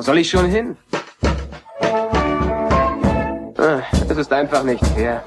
Wo 0.00 0.02
soll 0.02 0.16
ich 0.16 0.30
schon 0.30 0.46
hin? 0.46 0.78
Ah, 3.58 3.82
es 4.08 4.16
ist 4.16 4.32
einfach 4.32 4.64
nicht 4.64 4.82
fair. 4.94 5.22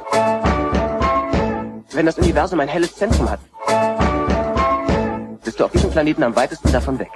Wenn 1.91 2.07
das 2.07 2.17
Universum 2.17 2.59
ein 2.59 2.67
helles 2.67 2.95
Zentrum 2.95 3.29
hat, 3.29 3.39
bist 5.43 5.59
du 5.59 5.65
auf 5.65 5.71
diesem 5.71 5.91
Planeten 5.91 6.23
am 6.23 6.35
weitesten 6.35 6.71
davon 6.71 6.97
weg. 6.97 7.11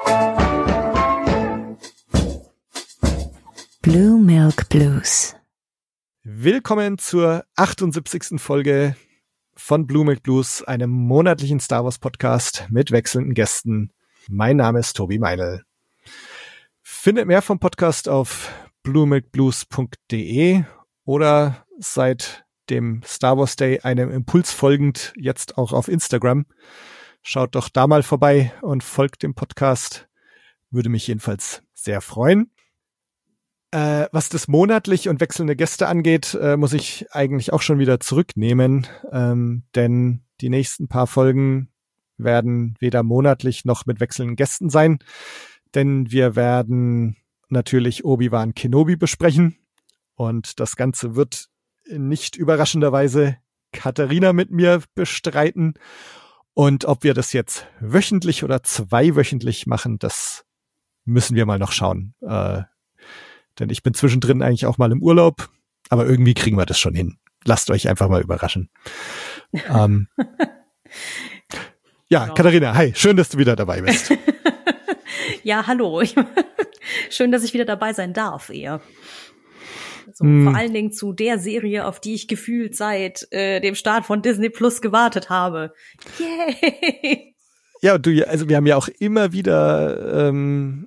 Blue 3.81 4.19
Milk 4.19 4.69
Blues. 4.69 5.35
Willkommen 6.21 6.99
zur 6.99 7.44
78. 7.55 8.39
Folge 8.39 8.96
von 9.55 9.87
Blue 9.87 10.05
Milk 10.05 10.21
Blues, 10.21 10.62
einem 10.62 10.92
monatlichen 10.92 11.60
Star 11.60 11.83
Wars 11.83 11.97
Podcast 11.97 12.67
mit 12.69 12.92
wechselnden 12.92 13.33
Gästen. 13.33 13.94
Mein 14.29 14.58
Name 14.58 14.78
ist 14.78 14.96
Tobi 14.96 15.17
Meinl. 15.17 15.67
Findet 17.07 17.25
mehr 17.25 17.41
vom 17.41 17.57
Podcast 17.57 18.09
auf 18.09 18.52
bluemilkblues.de 18.84 20.63
oder 21.05 21.66
seit 21.80 22.45
dem 22.70 23.02
Star 23.05 23.38
Wars 23.38 23.55
Day 23.55 23.80
einem 23.80 24.11
Impuls 24.11 24.52
folgend 24.52 25.13
jetzt 25.16 25.57
auch 25.57 25.71
auf 25.71 25.88
Instagram. 25.88 26.45
Schaut 27.21 27.55
doch 27.55 27.70
da 27.70 27.88
mal 27.88 28.03
vorbei 28.03 28.52
und 28.61 28.83
folgt 28.83 29.23
dem 29.23 29.35
Podcast. 29.35 30.09
Würde 30.70 30.89
mich 30.89 31.07
jedenfalls 31.07 31.63
sehr 31.73 32.02
freuen. 32.02 32.52
Äh, 33.71 34.08
was 34.11 34.27
das 34.27 34.49
monatlich 34.49 35.08
und 35.08 35.21
wechselnde 35.21 35.55
Gäste 35.55 35.88
angeht, 35.88 36.33
äh, 36.33 36.58
muss 36.58 36.73
ich 36.73 37.05
eigentlich 37.11 37.53
auch 37.53 37.61
schon 37.61 37.80
wieder 37.80 38.02
zurücknehmen, 38.02 38.85
ähm, 39.13 39.63
denn 39.75 40.25
die 40.41 40.49
nächsten 40.49 40.89
paar 40.89 41.08
Folgen 41.08 41.69
werden 42.17 42.75
weder 42.81 43.02
monatlich 43.03 43.63
noch 43.63 43.85
mit 43.85 44.02
wechselnden 44.02 44.35
Gästen 44.35 44.69
sein, 44.69 44.99
denn 45.76 46.12
wir 46.12 46.35
werden 46.35 47.17
natürlich 47.49 48.05
Obi-Wan 48.05 48.53
Kenobi 48.53 48.95
besprechen 48.95 49.58
und 50.16 50.59
das 50.59 50.75
Ganze 50.75 51.16
wird 51.16 51.47
nicht 51.89 52.36
überraschenderweise 52.36 53.38
Katharina 53.72 54.33
mit 54.33 54.52
mir 54.52 54.81
bestreiten. 54.95 55.75
Und 56.53 56.86
ob 56.86 57.03
wir 57.03 57.14
das 57.14 57.33
jetzt 57.33 57.67
wöchentlich 57.80 58.44
oder 58.44 58.64
zweiwöchentlich 58.64 59.67
machen, 59.67 60.00
das 60.00 60.45
müssen 61.06 61.36
wir 61.36 61.45
mal 61.45 61.59
noch 61.59 61.72
schauen. 61.72 62.16
Äh, 62.22 62.63
denn 63.59 63.69
ich 63.69 63.84
bin 63.84 63.94
zwischendrin 63.94 64.41
eigentlich 64.41 64.66
auch 64.66 64.78
mal 64.78 64.91
im 64.91 65.02
Urlaub, 65.02 65.50
aber 65.89 66.06
irgendwie 66.06 66.34
kriegen 66.34 66.58
wir 66.58 66.66
das 66.66 66.80
schon 66.80 66.95
hin. 66.95 67.17
Lasst 67.45 67.69
euch 67.69 67.88
einfach 67.88 68.09
mal 68.09 68.22
überraschen. 68.22 68.69
ähm, 69.69 70.08
ja, 72.09 72.23
genau. 72.23 72.34
Katharina, 72.34 72.75
hi, 72.75 72.94
schön, 72.95 73.17
dass 73.17 73.30
du 73.30 73.38
wieder 73.38 73.56
dabei 73.56 73.81
bist. 73.81 74.11
ja, 75.44 75.67
hallo. 75.67 76.02
schön, 77.09 77.31
dass 77.31 77.44
ich 77.44 77.53
wieder 77.53 77.66
dabei 77.66 77.94
sein 77.94 78.14
darf, 78.14 78.50
eher. 78.50 78.81
So, 80.14 80.25
mm. 80.25 80.45
Vor 80.45 80.56
allen 80.56 80.73
Dingen 80.73 80.92
zu 80.92 81.14
der 81.14 81.38
Serie, 81.39 81.86
auf 81.86 82.00
die 82.00 82.16
ich 82.16 82.28
gefühlt 82.28 82.75
seit 82.75 83.31
äh, 83.31 83.59
dem 83.59 83.75
Start 83.75 84.06
von 84.06 84.22
Disney 84.22 84.50
Plus 84.50 84.81
gewartet 84.81 85.30
habe. 85.30 85.73
Yay! 86.19 87.36
Ja, 87.81 87.97
du, 87.97 88.28
also 88.28 88.50
wir 88.50 88.56
haben 88.58 88.66
ja 88.66 88.75
auch 88.75 88.88
immer 89.00 89.31
wieder, 89.34 90.28
ähm, 90.28 90.86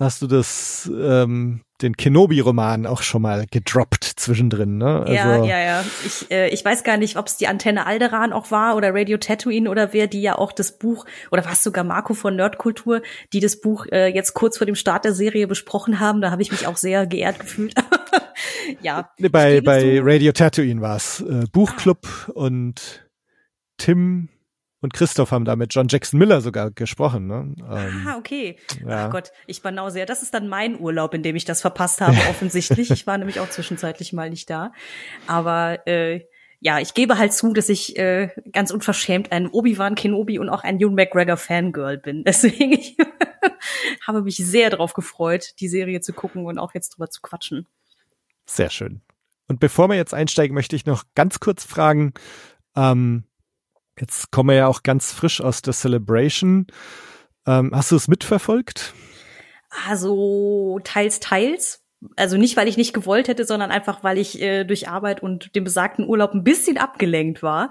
hast 0.00 0.22
du 0.22 0.26
das 0.26 0.90
ähm, 0.94 1.62
den 1.80 1.96
Kenobi-Roman 1.96 2.86
auch 2.86 3.02
schon 3.02 3.22
mal 3.22 3.46
gedroppt 3.50 4.04
zwischendrin, 4.04 4.78
ne? 4.78 5.00
Also 5.00 5.12
ja, 5.12 5.44
ja, 5.44 5.58
ja. 5.60 5.84
Ich, 6.04 6.30
äh, 6.30 6.48
ich 6.48 6.64
weiß 6.64 6.82
gar 6.82 6.96
nicht, 6.96 7.16
ob 7.16 7.26
es 7.26 7.36
die 7.36 7.46
Antenne 7.46 7.86
Alderan 7.86 8.32
auch 8.32 8.50
war 8.50 8.76
oder 8.76 8.92
Radio 8.92 9.18
Tatooine 9.18 9.70
oder 9.70 9.92
wer, 9.92 10.08
die 10.08 10.20
ja 10.20 10.36
auch 10.36 10.52
das 10.52 10.78
Buch, 10.78 11.06
oder 11.30 11.44
war 11.44 11.52
es 11.52 11.62
sogar 11.62 11.84
Marco 11.84 12.14
von 12.14 12.34
Nerdkultur, 12.34 13.02
die 13.32 13.40
das 13.40 13.60
Buch 13.60 13.86
äh, 13.92 14.08
jetzt 14.08 14.34
kurz 14.34 14.58
vor 14.58 14.66
dem 14.66 14.74
Start 14.74 15.04
der 15.04 15.12
Serie 15.12 15.46
besprochen 15.46 16.00
haben. 16.00 16.20
Da 16.20 16.30
habe 16.30 16.42
ich 16.42 16.50
mich 16.50 16.66
auch 16.66 16.76
sehr 16.76 17.06
geehrt 17.06 17.38
gefühlt. 17.38 17.74
ja. 18.82 19.10
Bei, 19.30 19.60
bei 19.60 20.00
Radio 20.02 20.32
Tatooine 20.32 20.80
war 20.80 20.96
es 20.96 21.20
äh, 21.20 21.44
Buchclub 21.52 22.08
ah. 22.28 22.32
und 22.32 23.08
Tim 23.76 24.28
und 24.80 24.92
Christoph 24.92 25.32
haben 25.32 25.44
da 25.44 25.56
mit 25.56 25.74
John 25.74 25.88
Jackson 25.88 26.18
Miller 26.18 26.40
sogar 26.40 26.70
gesprochen. 26.70 27.26
Ne? 27.26 27.54
Ähm, 27.58 28.06
ah, 28.06 28.16
okay. 28.16 28.58
Ja. 28.86 29.06
Ach 29.06 29.10
Gott, 29.10 29.32
ich 29.46 29.62
banau 29.62 29.90
sehr. 29.90 30.06
Das 30.06 30.22
ist 30.22 30.34
dann 30.34 30.48
mein 30.48 30.78
Urlaub, 30.78 31.14
in 31.14 31.22
dem 31.22 31.34
ich 31.34 31.44
das 31.44 31.60
verpasst 31.60 32.00
habe, 32.00 32.16
offensichtlich. 32.30 32.90
ich 32.90 33.06
war 33.06 33.18
nämlich 33.18 33.40
auch 33.40 33.50
zwischenzeitlich 33.50 34.12
mal 34.12 34.30
nicht 34.30 34.48
da. 34.50 34.72
Aber 35.26 35.86
äh, 35.88 36.26
ja, 36.60 36.80
ich 36.80 36.94
gebe 36.94 37.18
halt 37.18 37.32
zu, 37.32 37.52
dass 37.52 37.68
ich 37.68 37.98
äh, 37.98 38.30
ganz 38.52 38.70
unverschämt 38.70 39.32
ein 39.32 39.48
Obi-Wan 39.48 39.94
Kenobi 39.94 40.38
und 40.38 40.48
auch 40.48 40.64
ein 40.64 40.80
Ewan 40.80 40.94
McGregor 40.94 41.36
Fangirl 41.36 41.98
bin. 41.98 42.22
Deswegen 42.26 42.72
ich 42.72 42.96
habe 44.06 44.22
mich 44.22 44.36
sehr 44.36 44.70
darauf 44.70 44.92
gefreut, 44.92 45.54
die 45.60 45.68
Serie 45.68 46.00
zu 46.00 46.12
gucken 46.12 46.46
und 46.46 46.58
auch 46.58 46.74
jetzt 46.74 46.90
drüber 46.90 47.10
zu 47.10 47.20
quatschen. 47.20 47.66
Sehr 48.46 48.70
schön. 48.70 49.02
Und 49.48 49.60
bevor 49.60 49.88
wir 49.88 49.96
jetzt 49.96 50.14
einsteigen, 50.14 50.54
möchte 50.54 50.76
ich 50.76 50.86
noch 50.86 51.04
ganz 51.14 51.40
kurz 51.40 51.64
fragen, 51.64 52.12
ähm, 52.76 53.24
Jetzt 54.00 54.30
kommen 54.30 54.50
wir 54.50 54.56
ja 54.56 54.66
auch 54.66 54.82
ganz 54.82 55.12
frisch 55.12 55.40
aus 55.40 55.62
der 55.62 55.72
Celebration. 55.72 56.66
Ähm, 57.46 57.70
hast 57.74 57.90
du 57.90 57.96
es 57.96 58.08
mitverfolgt? 58.08 58.94
Also 59.86 60.80
teils, 60.84 61.20
teils. 61.20 61.82
Also 62.16 62.36
nicht, 62.36 62.56
weil 62.56 62.68
ich 62.68 62.76
nicht 62.76 62.94
gewollt 62.94 63.26
hätte, 63.28 63.44
sondern 63.44 63.70
einfach, 63.70 64.04
weil 64.04 64.18
ich 64.18 64.40
äh, 64.40 64.64
durch 64.64 64.88
Arbeit 64.88 65.22
und 65.22 65.54
den 65.56 65.64
besagten 65.64 66.06
Urlaub 66.06 66.32
ein 66.32 66.44
bisschen 66.44 66.78
abgelenkt 66.78 67.42
war. 67.42 67.70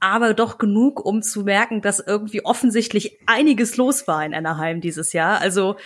Aber 0.00 0.34
doch 0.34 0.58
genug, 0.58 1.04
um 1.04 1.22
zu 1.22 1.42
merken, 1.42 1.80
dass 1.80 2.00
irgendwie 2.00 2.44
offensichtlich 2.44 3.18
einiges 3.26 3.76
los 3.76 4.06
war 4.06 4.24
in 4.24 4.34
Anaheim 4.34 4.80
dieses 4.80 5.12
Jahr. 5.12 5.40
Also 5.40 5.76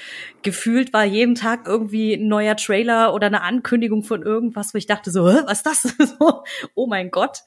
gefühlt 0.42 0.92
war 0.92 1.04
jeden 1.04 1.34
Tag 1.36 1.66
irgendwie 1.66 2.14
ein 2.14 2.26
neuer 2.26 2.56
Trailer 2.56 3.14
oder 3.14 3.28
eine 3.28 3.42
Ankündigung 3.42 4.02
von 4.02 4.22
irgendwas, 4.22 4.74
wo 4.74 4.78
ich 4.78 4.86
dachte 4.86 5.10
so, 5.10 5.24
was 5.24 5.62
ist 5.62 5.66
das? 5.66 5.96
oh 6.74 6.86
mein 6.86 7.10
Gott. 7.10 7.42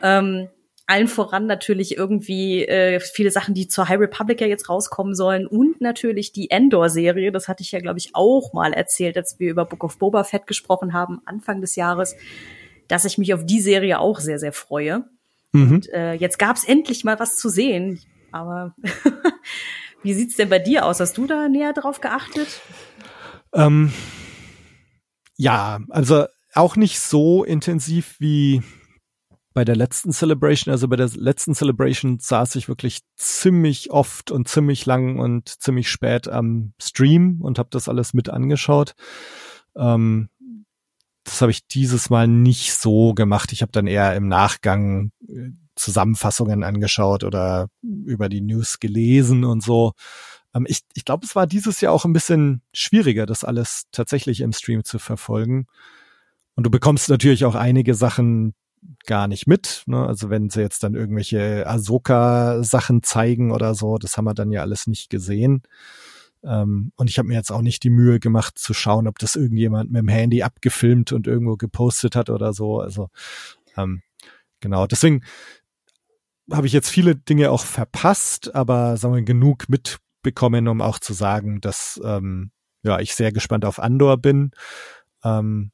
Ähm, 0.00 0.48
allen 0.90 1.06
voran 1.06 1.46
natürlich 1.46 1.96
irgendwie 1.96 2.64
äh, 2.66 2.98
viele 2.98 3.30
Sachen, 3.30 3.54
die 3.54 3.68
zur 3.68 3.88
High 3.88 4.00
Republic 4.00 4.40
ja 4.40 4.48
jetzt 4.48 4.68
rauskommen 4.68 5.14
sollen 5.14 5.46
und 5.46 5.80
natürlich 5.80 6.32
die 6.32 6.50
Endor-Serie. 6.50 7.30
Das 7.30 7.46
hatte 7.46 7.62
ich 7.62 7.70
ja, 7.70 7.80
glaube 7.80 8.00
ich, 8.00 8.10
auch 8.14 8.52
mal 8.52 8.72
erzählt, 8.72 9.16
als 9.16 9.38
wir 9.38 9.50
über 9.50 9.64
Book 9.64 9.84
of 9.84 9.98
Boba 9.98 10.24
Fett 10.24 10.48
gesprochen 10.48 10.92
haben, 10.92 11.20
Anfang 11.26 11.60
des 11.60 11.76
Jahres, 11.76 12.16
dass 12.88 13.04
ich 13.04 13.18
mich 13.18 13.32
auf 13.32 13.46
die 13.46 13.60
Serie 13.60 14.00
auch 14.00 14.18
sehr, 14.18 14.40
sehr 14.40 14.52
freue. 14.52 15.04
Mhm. 15.52 15.72
Und 15.72 15.88
äh, 15.90 16.14
jetzt 16.14 16.40
gab 16.40 16.56
es 16.56 16.64
endlich 16.64 17.04
mal 17.04 17.20
was 17.20 17.36
zu 17.36 17.48
sehen. 17.48 18.00
Aber 18.32 18.74
wie 20.02 20.14
sieht's 20.14 20.34
denn 20.34 20.48
bei 20.48 20.58
dir 20.58 20.84
aus? 20.84 20.98
Hast 20.98 21.16
du 21.16 21.26
da 21.28 21.48
näher 21.48 21.72
drauf 21.72 22.00
geachtet? 22.00 22.48
Ähm, 23.54 23.92
ja, 25.36 25.78
also 25.88 26.26
auch 26.52 26.74
nicht 26.74 26.98
so 26.98 27.44
intensiv 27.44 28.16
wie 28.18 28.62
bei 29.52 29.64
der 29.64 29.76
letzten 29.76 30.12
Celebration, 30.12 30.70
also 30.70 30.86
bei 30.88 30.96
der 30.96 31.08
letzten 31.08 31.54
Celebration 31.54 32.18
saß 32.20 32.54
ich 32.54 32.68
wirklich 32.68 33.00
ziemlich 33.16 33.90
oft 33.90 34.30
und 34.30 34.48
ziemlich 34.48 34.86
lang 34.86 35.18
und 35.18 35.48
ziemlich 35.48 35.90
spät 35.90 36.28
am 36.28 36.72
Stream 36.80 37.40
und 37.40 37.58
habe 37.58 37.70
das 37.72 37.88
alles 37.88 38.14
mit 38.14 38.28
angeschaut. 38.28 38.94
Ähm, 39.76 40.28
das 41.24 41.40
habe 41.42 41.50
ich 41.50 41.66
dieses 41.66 42.10
Mal 42.10 42.28
nicht 42.28 42.74
so 42.74 43.12
gemacht. 43.14 43.52
Ich 43.52 43.62
habe 43.62 43.72
dann 43.72 43.86
eher 43.86 44.14
im 44.14 44.28
Nachgang 44.28 45.10
äh, 45.28 45.50
Zusammenfassungen 45.74 46.62
angeschaut 46.62 47.24
oder 47.24 47.68
über 47.82 48.28
die 48.28 48.40
News 48.40 48.78
gelesen 48.78 49.44
und 49.44 49.62
so. 49.62 49.92
Ähm, 50.54 50.64
ich 50.68 50.82
ich 50.94 51.04
glaube, 51.04 51.26
es 51.26 51.34
war 51.34 51.46
dieses 51.46 51.80
Jahr 51.80 51.92
auch 51.92 52.04
ein 52.04 52.12
bisschen 52.12 52.62
schwieriger, 52.72 53.26
das 53.26 53.44
alles 53.44 53.84
tatsächlich 53.90 54.40
im 54.42 54.52
Stream 54.52 54.84
zu 54.84 54.98
verfolgen. 54.98 55.66
Und 56.54 56.64
du 56.64 56.70
bekommst 56.70 57.08
natürlich 57.08 57.44
auch 57.44 57.54
einige 57.54 57.94
Sachen, 57.94 58.54
gar 59.06 59.28
nicht 59.28 59.46
mit. 59.46 59.82
Ne? 59.86 60.06
Also 60.06 60.30
wenn 60.30 60.50
sie 60.50 60.60
jetzt 60.60 60.82
dann 60.82 60.94
irgendwelche 60.94 61.66
Ahsoka-Sachen 61.66 63.02
zeigen 63.02 63.52
oder 63.52 63.74
so, 63.74 63.98
das 63.98 64.16
haben 64.16 64.24
wir 64.24 64.34
dann 64.34 64.52
ja 64.52 64.62
alles 64.62 64.86
nicht 64.86 65.10
gesehen. 65.10 65.62
Ähm, 66.42 66.92
und 66.96 67.10
ich 67.10 67.18
habe 67.18 67.28
mir 67.28 67.34
jetzt 67.34 67.52
auch 67.52 67.60
nicht 67.62 67.82
die 67.82 67.90
Mühe 67.90 68.18
gemacht 68.18 68.58
zu 68.58 68.72
schauen, 68.72 69.06
ob 69.06 69.18
das 69.18 69.36
irgendjemand 69.36 69.90
mit 69.90 70.00
dem 70.00 70.08
Handy 70.08 70.42
abgefilmt 70.42 71.12
und 71.12 71.26
irgendwo 71.26 71.56
gepostet 71.56 72.16
hat 72.16 72.30
oder 72.30 72.52
so. 72.52 72.80
Also 72.80 73.08
ähm, 73.76 74.02
genau, 74.60 74.86
deswegen 74.86 75.22
habe 76.50 76.66
ich 76.66 76.72
jetzt 76.72 76.90
viele 76.90 77.14
Dinge 77.14 77.50
auch 77.50 77.64
verpasst, 77.64 78.54
aber 78.54 78.96
sagen 78.96 79.14
wir 79.14 79.22
genug 79.22 79.68
mitbekommen, 79.68 80.66
um 80.68 80.80
auch 80.80 80.98
zu 80.98 81.12
sagen, 81.12 81.60
dass 81.60 82.00
ähm, 82.02 82.50
ja 82.82 82.98
ich 83.00 83.14
sehr 83.14 83.32
gespannt 83.32 83.64
auf 83.64 83.78
Andor 83.78 84.16
bin. 84.16 84.52
Ähm, 85.22 85.70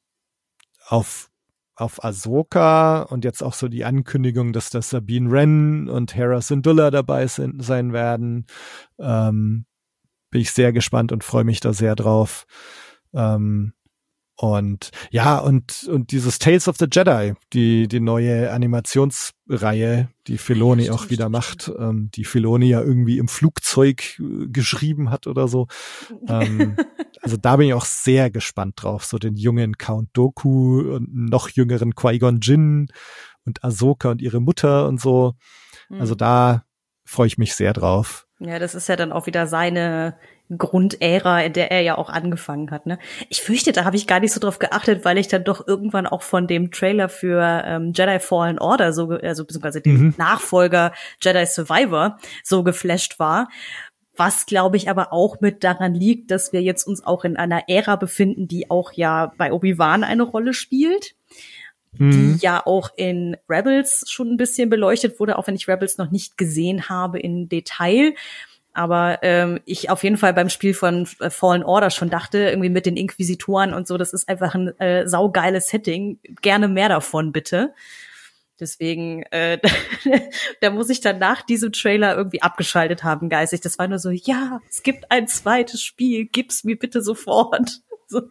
auf 0.88 1.30
auf 1.76 2.02
Ahsoka 2.02 3.02
und 3.02 3.24
jetzt 3.24 3.42
auch 3.42 3.54
so 3.54 3.68
die 3.68 3.84
Ankündigung, 3.84 4.52
dass 4.52 4.70
das 4.70 4.90
Sabine 4.90 5.30
Wren 5.30 5.88
und 5.88 6.16
Hera 6.16 6.40
Syndulla 6.40 6.90
dabei 6.90 7.26
sind, 7.26 7.62
sein 7.62 7.92
werden. 7.92 8.46
Ähm, 8.98 9.66
bin 10.30 10.40
ich 10.40 10.50
sehr 10.50 10.72
gespannt 10.72 11.12
und 11.12 11.22
freue 11.22 11.44
mich 11.44 11.60
da 11.60 11.72
sehr 11.72 11.94
drauf. 11.94 12.46
Ähm, 13.14 13.72
Und 14.38 14.90
ja, 15.10 15.38
und, 15.38 15.84
und 15.84 16.12
dieses 16.12 16.38
Tales 16.38 16.68
of 16.68 16.76
the 16.78 16.86
Jedi, 16.90 17.32
die, 17.54 17.88
die 17.88 18.00
neue 18.00 18.52
Animationsreihe, 18.52 20.10
die 20.26 20.36
Filoni 20.36 20.84
stimmt, 20.84 20.98
auch 20.98 21.10
wieder 21.10 21.30
macht, 21.30 21.72
ähm, 21.78 22.10
die 22.14 22.24
Filoni 22.24 22.68
ja 22.68 22.82
irgendwie 22.82 23.16
im 23.16 23.28
Flugzeug 23.28 24.18
äh, 24.20 24.48
geschrieben 24.48 25.10
hat 25.10 25.26
oder 25.26 25.48
so. 25.48 25.68
ähm, 26.28 26.76
also 27.22 27.38
da 27.38 27.56
bin 27.56 27.68
ich 27.68 27.74
auch 27.74 27.86
sehr 27.86 28.30
gespannt 28.30 28.74
drauf, 28.82 29.06
so 29.06 29.18
den 29.18 29.36
jungen 29.36 29.78
Count 29.78 30.10
Doku 30.12 30.80
und 30.80 31.14
noch 31.14 31.48
jüngeren 31.48 31.94
Qui-Gon 31.94 32.40
Jinn 32.40 32.88
und 33.46 33.64
Ahsoka 33.64 34.10
und 34.10 34.20
ihre 34.20 34.40
Mutter 34.40 34.86
und 34.86 35.00
so. 35.00 35.34
Also 35.88 36.12
hm. 36.12 36.18
da 36.18 36.64
freue 37.04 37.28
ich 37.28 37.38
mich 37.38 37.54
sehr 37.54 37.72
drauf. 37.72 38.26
Ja, 38.38 38.58
das 38.58 38.74
ist 38.74 38.88
ja 38.88 38.96
dann 38.96 39.12
auch 39.12 39.26
wieder 39.26 39.46
seine 39.46 40.18
Grundära, 40.56 41.42
in 41.42 41.52
der 41.52 41.72
er 41.72 41.80
ja 41.80 41.98
auch 41.98 42.08
angefangen 42.08 42.70
hat. 42.70 42.86
Ne? 42.86 42.98
Ich 43.28 43.42
fürchte, 43.42 43.72
da 43.72 43.84
habe 43.84 43.96
ich 43.96 44.06
gar 44.06 44.20
nicht 44.20 44.32
so 44.32 44.40
drauf 44.40 44.58
geachtet, 44.58 45.04
weil 45.04 45.18
ich 45.18 45.28
dann 45.28 45.44
doch 45.44 45.66
irgendwann 45.66 46.06
auch 46.06 46.22
von 46.22 46.46
dem 46.46 46.70
Trailer 46.70 47.08
für 47.08 47.62
ähm, 47.64 47.92
Jedi 47.94 48.20
Fallen 48.20 48.58
Order, 48.58 48.92
so 48.92 49.10
also 49.10 49.44
beziehungsweise 49.44 49.80
dem 49.80 49.98
mhm. 49.98 50.14
Nachfolger 50.18 50.92
Jedi 51.20 51.46
Survivor, 51.46 52.18
so 52.44 52.62
geflasht 52.62 53.18
war. 53.18 53.48
Was, 54.16 54.46
glaube 54.46 54.76
ich, 54.76 54.88
aber 54.88 55.12
auch 55.12 55.40
mit 55.40 55.62
daran 55.62 55.94
liegt, 55.94 56.30
dass 56.30 56.52
wir 56.52 56.62
jetzt 56.62 56.86
uns 56.86 57.04
auch 57.04 57.24
in 57.24 57.36
einer 57.36 57.68
Ära 57.68 57.96
befinden, 57.96 58.48
die 58.48 58.70
auch 58.70 58.92
ja 58.92 59.32
bei 59.36 59.52
Obi-Wan 59.52 60.04
eine 60.04 60.22
Rolle 60.22 60.54
spielt. 60.54 61.14
Mhm. 61.98 62.10
Die 62.12 62.44
ja 62.44 62.62
auch 62.64 62.90
in 62.96 63.36
Rebels 63.48 64.04
schon 64.08 64.30
ein 64.30 64.36
bisschen 64.36 64.70
beleuchtet 64.70 65.18
wurde, 65.18 65.38
auch 65.38 65.46
wenn 65.46 65.54
ich 65.54 65.68
Rebels 65.68 65.98
noch 65.98 66.10
nicht 66.10 66.38
gesehen 66.38 66.88
habe 66.88 67.18
in 67.18 67.48
Detail. 67.48 68.14
Aber 68.76 69.20
ähm, 69.22 69.60
ich 69.64 69.88
auf 69.88 70.04
jeden 70.04 70.18
Fall 70.18 70.34
beim 70.34 70.50
Spiel 70.50 70.74
von 70.74 71.08
äh, 71.20 71.30
Fallen 71.30 71.64
Order 71.64 71.88
schon 71.88 72.10
dachte, 72.10 72.38
irgendwie 72.38 72.68
mit 72.68 72.84
den 72.84 72.98
Inquisitoren 72.98 73.72
und 73.72 73.88
so, 73.88 73.96
das 73.96 74.12
ist 74.12 74.28
einfach 74.28 74.54
ein 74.54 74.78
äh, 74.78 75.08
saugeiles 75.08 75.68
Setting. 75.68 76.18
Gerne 76.42 76.68
mehr 76.68 76.90
davon, 76.90 77.32
bitte. 77.32 77.72
Deswegen, 78.60 79.22
äh, 79.30 79.58
da 80.60 80.68
muss 80.68 80.90
ich 80.90 81.00
dann 81.00 81.18
nach 81.18 81.40
diesem 81.40 81.72
Trailer 81.72 82.14
irgendwie 82.16 82.42
abgeschaltet 82.42 83.02
haben, 83.02 83.30
geistig. 83.30 83.62
Das 83.62 83.78
war 83.78 83.88
nur 83.88 83.98
so, 83.98 84.10
ja, 84.10 84.60
es 84.68 84.82
gibt 84.82 85.10
ein 85.10 85.26
zweites 85.26 85.82
Spiel, 85.82 86.26
gib's 86.26 86.62
mir 86.62 86.78
bitte 86.78 87.00
sofort. 87.02 87.80
So. 88.08 88.22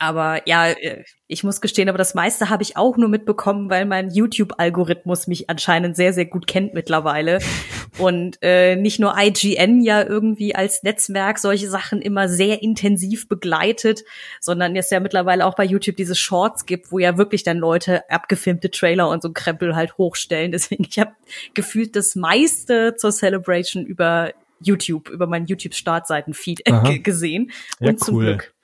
Aber 0.00 0.40
ja, 0.48 0.70
äh, 0.70 1.04
ich 1.26 1.44
muss 1.44 1.60
gestehen, 1.60 1.90
aber 1.90 1.98
das 1.98 2.14
meiste 2.14 2.48
habe 2.48 2.62
ich 2.62 2.78
auch 2.78 2.96
nur 2.96 3.10
mitbekommen, 3.10 3.68
weil 3.68 3.84
mein 3.84 4.10
YouTube-Algorithmus 4.10 5.26
mich 5.26 5.50
anscheinend 5.50 5.94
sehr, 5.94 6.14
sehr 6.14 6.24
gut 6.24 6.46
kennt 6.46 6.72
mittlerweile. 6.72 7.38
Und 7.98 8.38
äh, 8.40 8.76
nicht 8.76 8.98
nur 8.98 9.14
IGN 9.18 9.82
ja 9.82 10.02
irgendwie 10.02 10.54
als 10.54 10.82
Netzwerk 10.82 11.38
solche 11.38 11.68
Sachen 11.68 12.00
immer 12.00 12.30
sehr 12.30 12.62
intensiv 12.62 13.28
begleitet, 13.28 14.02
sondern 14.40 14.74
es 14.74 14.88
ja 14.88 15.00
mittlerweile 15.00 15.44
auch 15.44 15.54
bei 15.54 15.64
YouTube 15.64 15.96
diese 15.96 16.14
Shorts 16.14 16.64
gibt, 16.64 16.90
wo 16.90 16.98
ja 16.98 17.18
wirklich 17.18 17.42
dann 17.42 17.58
Leute 17.58 18.08
abgefilmte 18.08 18.70
Trailer 18.70 19.10
und 19.10 19.22
so 19.22 19.30
Krempel 19.32 19.76
halt 19.76 19.98
hochstellen. 19.98 20.50
Deswegen, 20.52 20.86
ich 20.88 20.98
habe 20.98 21.12
gefühlt 21.52 21.94
das 21.94 22.16
meiste 22.16 22.94
zur 22.96 23.12
Celebration 23.12 23.84
über 23.84 24.32
YouTube, 24.62 25.10
über 25.10 25.26
meinen 25.26 25.46
YouTube-Startseiten-Feed 25.46 26.62
gesehen. 27.04 27.52
Und 27.80 27.86
ja, 27.86 27.96
zum 27.96 28.18
Glück. 28.18 28.54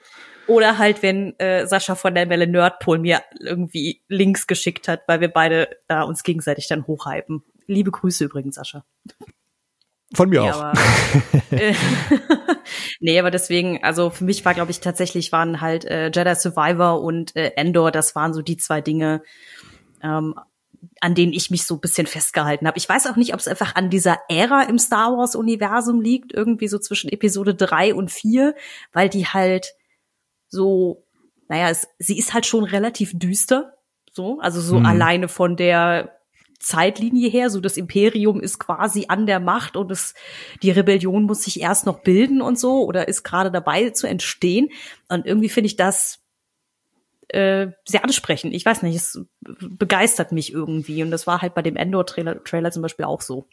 Oder 0.46 0.78
halt, 0.78 1.02
wenn 1.02 1.38
äh, 1.38 1.66
Sascha 1.66 1.94
von 1.94 2.14
der 2.14 2.28
Welle 2.28 2.46
Nerdpol 2.46 2.98
mir 2.98 3.22
irgendwie 3.40 4.02
Links 4.08 4.46
geschickt 4.46 4.88
hat, 4.88 5.02
weil 5.06 5.20
wir 5.20 5.28
beide 5.28 5.68
da 5.88 6.02
uns 6.02 6.22
gegenseitig 6.22 6.68
dann 6.68 6.86
hochhypen. 6.86 7.42
Liebe 7.66 7.90
Grüße 7.90 8.24
übrigens, 8.24 8.56
Sascha. 8.56 8.84
Von 10.14 10.28
mir 10.28 10.42
nee, 10.42 10.50
auch. 10.50 10.62
Aber, 10.62 10.80
äh, 11.50 11.74
nee, 13.00 13.18
aber 13.18 13.32
deswegen, 13.32 13.82
also 13.82 14.10
für 14.10 14.24
mich 14.24 14.44
war, 14.44 14.54
glaube 14.54 14.70
ich, 14.70 14.80
tatsächlich 14.80 15.32
waren 15.32 15.60
halt 15.60 15.84
äh, 15.84 16.10
Jedi 16.14 16.34
Survivor 16.36 17.02
und 17.02 17.34
äh, 17.34 17.52
Endor, 17.56 17.90
das 17.90 18.14
waren 18.14 18.32
so 18.32 18.40
die 18.40 18.56
zwei 18.56 18.80
Dinge, 18.80 19.22
ähm, 20.02 20.34
an 21.00 21.14
denen 21.16 21.32
ich 21.32 21.50
mich 21.50 21.66
so 21.66 21.74
ein 21.74 21.80
bisschen 21.80 22.06
festgehalten 22.06 22.68
habe. 22.68 22.78
Ich 22.78 22.88
weiß 22.88 23.08
auch 23.08 23.16
nicht, 23.16 23.34
ob 23.34 23.40
es 23.40 23.48
einfach 23.48 23.74
an 23.74 23.90
dieser 23.90 24.18
Ära 24.28 24.62
im 24.62 24.78
Star 24.78 25.16
Wars-Universum 25.16 26.00
liegt, 26.00 26.32
irgendwie 26.32 26.68
so 26.68 26.78
zwischen 26.78 27.10
Episode 27.10 27.54
drei 27.54 27.92
und 27.92 28.12
vier, 28.12 28.54
weil 28.92 29.08
die 29.08 29.26
halt 29.26 29.74
so, 30.56 31.04
naja, 31.48 31.70
es, 31.70 31.86
sie 31.98 32.18
ist 32.18 32.34
halt 32.34 32.46
schon 32.46 32.64
relativ 32.64 33.16
düster, 33.16 33.74
so, 34.10 34.40
also 34.40 34.60
so 34.60 34.80
mhm. 34.80 34.86
alleine 34.86 35.28
von 35.28 35.56
der 35.56 36.16
Zeitlinie 36.58 37.28
her, 37.28 37.50
so 37.50 37.60
das 37.60 37.76
Imperium 37.76 38.40
ist 38.40 38.58
quasi 38.58 39.04
an 39.08 39.26
der 39.26 39.40
Macht 39.40 39.76
und 39.76 39.90
es, 39.90 40.14
die 40.62 40.70
Rebellion 40.70 41.24
muss 41.24 41.42
sich 41.42 41.60
erst 41.60 41.86
noch 41.86 42.00
bilden 42.00 42.40
und 42.40 42.58
so 42.58 42.84
oder 42.84 43.08
ist 43.08 43.22
gerade 43.22 43.50
dabei 43.50 43.90
zu 43.90 44.08
entstehen. 44.08 44.70
Und 45.08 45.26
irgendwie 45.26 45.50
finde 45.50 45.66
ich 45.66 45.76
das 45.76 46.24
äh, 47.28 47.68
sehr 47.86 48.04
ansprechend. 48.04 48.54
Ich 48.54 48.64
weiß 48.64 48.82
nicht, 48.82 48.96
es 48.96 49.20
begeistert 49.40 50.32
mich 50.32 50.52
irgendwie. 50.52 51.02
Und 51.02 51.10
das 51.10 51.26
war 51.26 51.42
halt 51.42 51.54
bei 51.54 51.62
dem 51.62 51.76
Endor-Trailer 51.76 52.42
Trailer 52.42 52.70
zum 52.70 52.82
Beispiel 52.82 53.04
auch 53.04 53.20
so. 53.20 53.46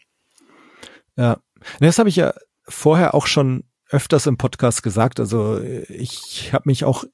Ja, 1.16 1.38
das 1.80 1.98
habe 1.98 2.08
ich 2.08 2.16
ja 2.16 2.34
vorher 2.66 3.14
auch 3.14 3.26
schon 3.26 3.64
öfters 3.94 4.26
im 4.26 4.36
Podcast 4.36 4.82
gesagt. 4.82 5.20
Also 5.20 5.60
ich 5.60 6.52
habe 6.52 6.64
mich 6.66 6.84
auch 6.84 7.04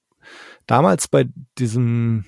damals 0.67 1.09
bei 1.09 1.27
diesem 1.59 2.25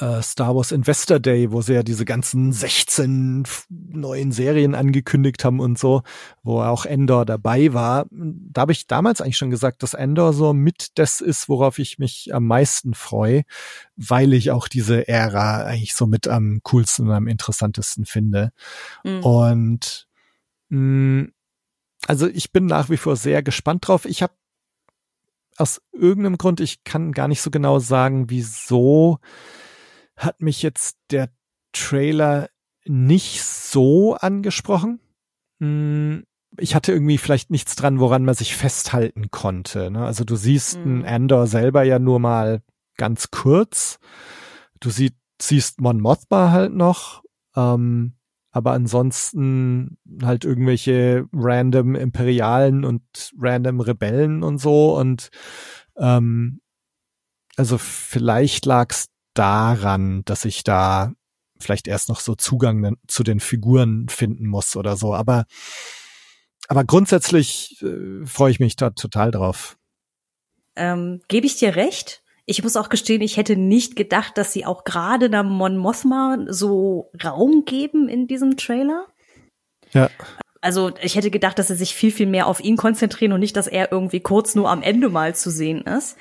äh, 0.00 0.22
Star 0.22 0.56
Wars 0.56 0.72
Investor 0.72 1.20
Day, 1.20 1.52
wo 1.52 1.60
sie 1.60 1.74
ja 1.74 1.82
diese 1.82 2.06
ganzen 2.06 2.50
16 2.50 3.44
neuen 3.68 4.32
Serien 4.32 4.74
angekündigt 4.74 5.44
haben 5.44 5.60
und 5.60 5.78
so, 5.78 6.02
wo 6.42 6.62
auch 6.62 6.86
Endor 6.86 7.26
dabei 7.26 7.74
war. 7.74 8.06
Da 8.10 8.62
habe 8.62 8.72
ich 8.72 8.86
damals 8.86 9.20
eigentlich 9.20 9.36
schon 9.36 9.50
gesagt, 9.50 9.82
dass 9.82 9.92
Endor 9.92 10.32
so 10.32 10.54
mit 10.54 10.92
das 10.94 11.20
ist, 11.20 11.50
worauf 11.50 11.78
ich 11.78 11.98
mich 11.98 12.30
am 12.32 12.46
meisten 12.46 12.94
freue, 12.94 13.42
weil 13.96 14.32
ich 14.32 14.50
auch 14.50 14.66
diese 14.66 15.06
Ära 15.08 15.64
eigentlich 15.64 15.94
so 15.94 16.06
mit 16.06 16.26
am 16.26 16.60
coolsten 16.62 17.08
und 17.08 17.12
am 17.12 17.28
interessantesten 17.28 18.06
finde. 18.06 18.52
Mhm. 19.04 19.22
Und 19.22 20.08
mh, 20.70 21.28
also 22.06 22.26
ich 22.28 22.52
bin 22.52 22.66
nach 22.66 22.90
wie 22.90 22.96
vor 22.96 23.16
sehr 23.16 23.42
gespannt 23.42 23.86
drauf. 23.86 24.04
Ich 24.04 24.22
habe 24.22 24.34
aus 25.56 25.82
irgendeinem 25.92 26.38
Grund, 26.38 26.60
ich 26.60 26.84
kann 26.84 27.12
gar 27.12 27.28
nicht 27.28 27.42
so 27.42 27.50
genau 27.50 27.78
sagen, 27.78 28.30
wieso 28.30 29.18
hat 30.16 30.40
mich 30.40 30.62
jetzt 30.62 30.96
der 31.10 31.28
Trailer 31.72 32.48
nicht 32.84 33.42
so 33.42 34.14
angesprochen. 34.14 35.00
Hm, 35.60 36.24
ich 36.58 36.74
hatte 36.74 36.92
irgendwie 36.92 37.18
vielleicht 37.18 37.50
nichts 37.50 37.76
dran, 37.76 38.00
woran 38.00 38.24
man 38.24 38.34
sich 38.34 38.56
festhalten 38.56 39.30
konnte. 39.30 39.90
Ne? 39.90 40.04
Also 40.04 40.24
du 40.24 40.36
siehst 40.36 40.78
mhm. 40.78 40.84
einen 40.84 41.04
Andor 41.04 41.46
selber 41.46 41.82
ja 41.82 41.98
nur 41.98 42.18
mal 42.18 42.62
ganz 42.96 43.30
kurz. 43.30 43.98
Du 44.80 44.90
sie 44.90 45.12
siehst 45.40 45.80
Mon 45.80 46.00
Mothma 46.00 46.50
halt 46.50 46.74
noch. 46.74 47.22
Ähm, 47.56 48.14
aber 48.52 48.72
ansonsten 48.72 49.98
halt 50.22 50.44
irgendwelche 50.44 51.26
random 51.32 51.94
Imperialen 51.94 52.84
und 52.84 53.02
random 53.38 53.80
Rebellen 53.80 54.42
und 54.42 54.58
so 54.58 54.96
und 54.96 55.30
ähm, 55.96 56.60
also 57.56 57.78
vielleicht 57.78 58.64
lag's 58.66 59.08
daran, 59.34 60.22
dass 60.24 60.44
ich 60.44 60.64
da 60.64 61.12
vielleicht 61.58 61.88
erst 61.88 62.08
noch 62.08 62.20
so 62.20 62.34
Zugang 62.34 62.96
zu 63.08 63.22
den 63.22 63.40
Figuren 63.40 64.08
finden 64.08 64.46
muss 64.46 64.76
oder 64.76 64.96
so, 64.96 65.14
aber 65.14 65.46
aber 66.68 66.84
grundsätzlich 66.84 67.82
äh, 67.82 68.24
freue 68.24 68.50
ich 68.50 68.60
mich 68.60 68.76
da 68.76 68.90
total 68.90 69.30
drauf. 69.30 69.76
Ähm, 70.76 71.20
Gebe 71.28 71.46
ich 71.46 71.56
dir 71.56 71.76
recht? 71.76 72.21
Ich 72.46 72.62
muss 72.62 72.76
auch 72.76 72.88
gestehen, 72.88 73.22
ich 73.22 73.36
hätte 73.36 73.56
nicht 73.56 73.94
gedacht, 73.94 74.36
dass 74.36 74.52
sie 74.52 74.66
auch 74.66 74.84
gerade 74.84 75.30
da 75.30 75.42
Mon 75.42 75.76
Mothma 75.76 76.38
so 76.48 77.10
Raum 77.22 77.64
geben 77.64 78.08
in 78.08 78.26
diesem 78.26 78.56
Trailer. 78.56 79.06
Ja. 79.92 80.10
Also 80.64 80.92
ich 81.02 81.16
hätte 81.16 81.32
gedacht, 81.32 81.58
dass 81.58 81.68
sie 81.68 81.74
sich 81.74 81.92
viel, 81.92 82.12
viel 82.12 82.28
mehr 82.28 82.46
auf 82.46 82.62
ihn 82.62 82.76
konzentrieren 82.76 83.32
und 83.32 83.40
nicht, 83.40 83.56
dass 83.56 83.66
er 83.66 83.90
irgendwie 83.90 84.20
kurz 84.20 84.54
nur 84.54 84.70
am 84.70 84.80
Ende 84.80 85.08
mal 85.08 85.34
zu 85.34 85.50
sehen 85.50 85.82
ist. 85.82 86.16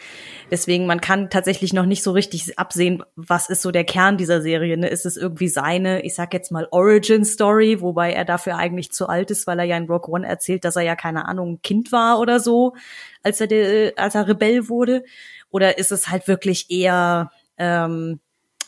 Deswegen, 0.49 0.87
man 0.87 0.99
kann 0.99 1.29
tatsächlich 1.29 1.73
noch 1.73 1.85
nicht 1.85 2.01
so 2.01 2.11
richtig 2.11 2.57
absehen, 2.57 3.03
was 3.15 3.51
ist 3.51 3.61
so 3.61 3.69
der 3.69 3.83
Kern 3.83 4.17
dieser 4.17 4.41
Serie. 4.41 4.77
Ne? 4.77 4.87
Ist 4.87 5.05
es 5.05 5.15
irgendwie 5.15 5.47
seine, 5.47 6.01
ich 6.01 6.15
sag 6.15 6.33
jetzt 6.33 6.51
mal, 6.51 6.67
Origin-Story, 6.71 7.81
wobei 7.81 8.13
er 8.13 8.25
dafür 8.25 8.57
eigentlich 8.57 8.91
zu 8.91 9.07
alt 9.07 9.29
ist, 9.29 9.45
weil 9.45 9.59
er 9.59 9.65
ja 9.65 9.77
in 9.77 9.85
Rock 9.85 10.09
One 10.09 10.25
erzählt, 10.25 10.65
dass 10.65 10.75
er 10.75 10.81
ja, 10.81 10.95
keine 10.95 11.27
Ahnung, 11.27 11.59
Kind 11.61 11.91
war 11.91 12.19
oder 12.19 12.39
so, 12.39 12.73
als 13.21 13.41
er, 13.41 13.47
de, 13.47 13.95
als 13.95 14.15
er 14.15 14.27
Rebell 14.27 14.69
wurde. 14.69 15.03
Oder 15.51 15.77
ist 15.77 15.91
es 15.91 16.09
halt 16.09 16.27
wirklich 16.27 16.71
eher, 16.71 17.31
ähm, 17.57 18.19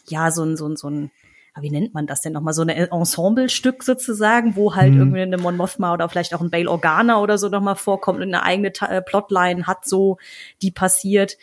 ja, 0.07 0.31
so 0.31 0.43
ein, 0.43 0.57
so 0.57 0.67
ein, 0.67 0.75
so 0.75 0.89
ein, 0.89 1.11
wie 1.59 1.69
nennt 1.69 1.93
man 1.93 2.07
das 2.07 2.21
denn 2.21 2.33
nochmal, 2.33 2.53
so 2.53 2.63
ein 2.63 2.69
Ensemblestück 2.69 3.83
sozusagen, 3.83 4.55
wo 4.55 4.75
halt 4.75 4.93
hm. 4.93 4.99
irgendwie 4.99 5.21
eine 5.21 5.37
Mon 5.37 5.57
Mothma 5.57 5.93
oder 5.93 6.09
vielleicht 6.09 6.33
auch 6.33 6.41
ein 6.41 6.49
Bail 6.49 6.67
Organa 6.67 7.19
oder 7.19 7.37
so 7.37 7.49
nochmal 7.49 7.75
vorkommt 7.75 8.19
und 8.19 8.33
eine 8.33 8.43
eigene 8.43 8.71
äh, 8.81 9.01
Plotline 9.01 9.67
hat 9.67 9.85
so, 9.85 10.17
die 10.61 10.71
passiert. 10.71 11.37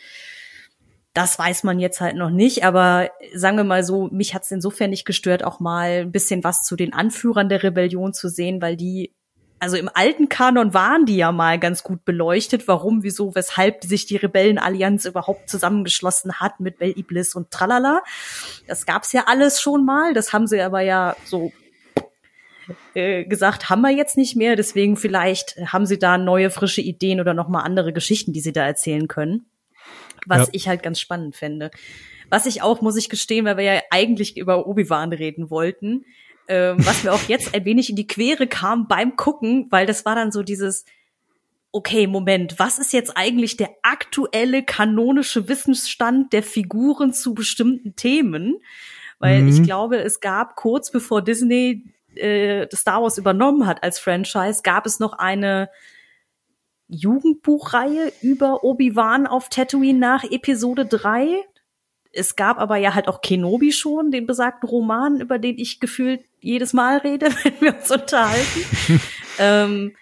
Das 1.13 1.37
weiß 1.37 1.63
man 1.63 1.79
jetzt 1.79 1.99
halt 1.99 2.15
noch 2.15 2.29
nicht, 2.29 2.63
aber 2.63 3.09
sagen 3.35 3.57
wir 3.57 3.65
mal 3.65 3.83
so, 3.83 4.07
mich 4.11 4.33
hat 4.33 4.43
es 4.43 4.51
insofern 4.51 4.91
nicht 4.91 5.05
gestört, 5.05 5.43
auch 5.43 5.59
mal 5.59 6.01
ein 6.01 6.11
bisschen 6.11 6.43
was 6.43 6.63
zu 6.63 6.77
den 6.77 6.93
Anführern 6.93 7.49
der 7.49 7.63
Rebellion 7.63 8.13
zu 8.13 8.29
sehen, 8.29 8.61
weil 8.61 8.77
die 8.77 9.13
also 9.61 9.77
im 9.77 9.91
alten 9.93 10.27
Kanon 10.27 10.73
waren 10.73 11.05
die 11.05 11.17
ja 11.17 11.31
mal 11.31 11.59
ganz 11.59 11.83
gut 11.83 12.03
beleuchtet, 12.03 12.67
warum, 12.67 13.03
wieso, 13.03 13.35
weshalb 13.35 13.83
sich 13.83 14.07
die 14.07 14.15
Rebellenallianz 14.15 15.05
überhaupt 15.05 15.47
zusammengeschlossen 15.49 16.39
hat 16.39 16.59
mit 16.59 16.79
Bel 16.79 16.97
Iblis 16.97 17.35
und 17.35 17.51
Tralala. 17.51 18.01
Das 18.65 18.87
gab's 18.87 19.13
ja 19.13 19.25
alles 19.27 19.61
schon 19.61 19.85
mal, 19.85 20.15
das 20.15 20.33
haben 20.33 20.47
sie 20.47 20.59
aber 20.61 20.81
ja 20.81 21.15
so 21.25 21.53
äh, 22.95 23.23
gesagt, 23.25 23.69
haben 23.69 23.81
wir 23.81 23.91
jetzt 23.91 24.17
nicht 24.17 24.35
mehr, 24.35 24.55
deswegen 24.55 24.97
vielleicht 24.97 25.57
haben 25.67 25.85
sie 25.85 25.99
da 25.99 26.17
neue, 26.17 26.49
frische 26.49 26.81
Ideen 26.81 27.19
oder 27.19 27.35
nochmal 27.35 27.63
andere 27.63 27.93
Geschichten, 27.93 28.33
die 28.33 28.41
sie 28.41 28.53
da 28.53 28.65
erzählen 28.65 29.07
können. 29.07 29.45
Was 30.25 30.47
ja. 30.47 30.53
ich 30.53 30.67
halt 30.67 30.81
ganz 30.81 30.99
spannend 30.99 31.35
fände. 31.35 31.69
Was 32.31 32.47
ich 32.47 32.63
auch, 32.63 32.81
muss 32.81 32.97
ich 32.97 33.09
gestehen, 33.09 33.45
weil 33.45 33.57
wir 33.57 33.63
ja 33.63 33.81
eigentlich 33.91 34.37
über 34.37 34.65
Obi-Wan 34.65 35.13
reden 35.13 35.51
wollten, 35.51 36.03
ähm, 36.51 36.85
was 36.85 37.03
mir 37.05 37.13
auch 37.13 37.29
jetzt 37.29 37.55
ein 37.55 37.63
wenig 37.63 37.89
in 37.89 37.95
die 37.95 38.07
Quere 38.07 38.45
kam 38.45 38.89
beim 38.89 39.15
Gucken, 39.15 39.67
weil 39.69 39.85
das 39.85 40.03
war 40.03 40.15
dann 40.15 40.33
so 40.33 40.43
dieses, 40.43 40.83
okay, 41.71 42.07
Moment, 42.07 42.59
was 42.59 42.77
ist 42.77 42.91
jetzt 42.91 43.15
eigentlich 43.15 43.55
der 43.55 43.69
aktuelle 43.83 44.61
kanonische 44.61 45.47
Wissensstand 45.47 46.33
der 46.33 46.43
Figuren 46.43 47.13
zu 47.13 47.33
bestimmten 47.33 47.95
Themen? 47.95 48.57
Weil 49.19 49.43
mhm. 49.43 49.47
ich 49.47 49.63
glaube, 49.63 49.97
es 49.97 50.19
gab 50.19 50.57
kurz 50.57 50.91
bevor 50.91 51.21
Disney 51.21 51.85
äh, 52.15 52.67
Star 52.75 53.01
Wars 53.01 53.17
übernommen 53.17 53.65
hat 53.65 53.81
als 53.81 53.97
Franchise, 53.97 54.61
gab 54.61 54.85
es 54.85 54.99
noch 54.99 55.13
eine 55.13 55.69
Jugendbuchreihe 56.89 58.11
über 58.21 58.65
Obi-Wan 58.65 59.25
auf 59.25 59.47
Tatooine 59.47 59.99
nach 59.99 60.25
Episode 60.25 60.85
3. 60.85 61.45
Es 62.13 62.35
gab 62.35 62.59
aber 62.59 62.77
ja 62.77 62.93
halt 62.93 63.07
auch 63.07 63.21
Kenobi 63.21 63.71
schon, 63.71 64.11
den 64.11 64.25
besagten 64.25 64.67
Roman, 64.67 65.21
über 65.21 65.39
den 65.39 65.57
ich 65.57 65.79
gefühlt 65.79 66.21
jedes 66.39 66.73
Mal 66.73 66.97
rede, 66.97 67.27
wenn 67.43 67.61
wir 67.61 67.75
uns 67.75 67.89
unterhalten. 67.89 68.65
ähm, 69.39 69.95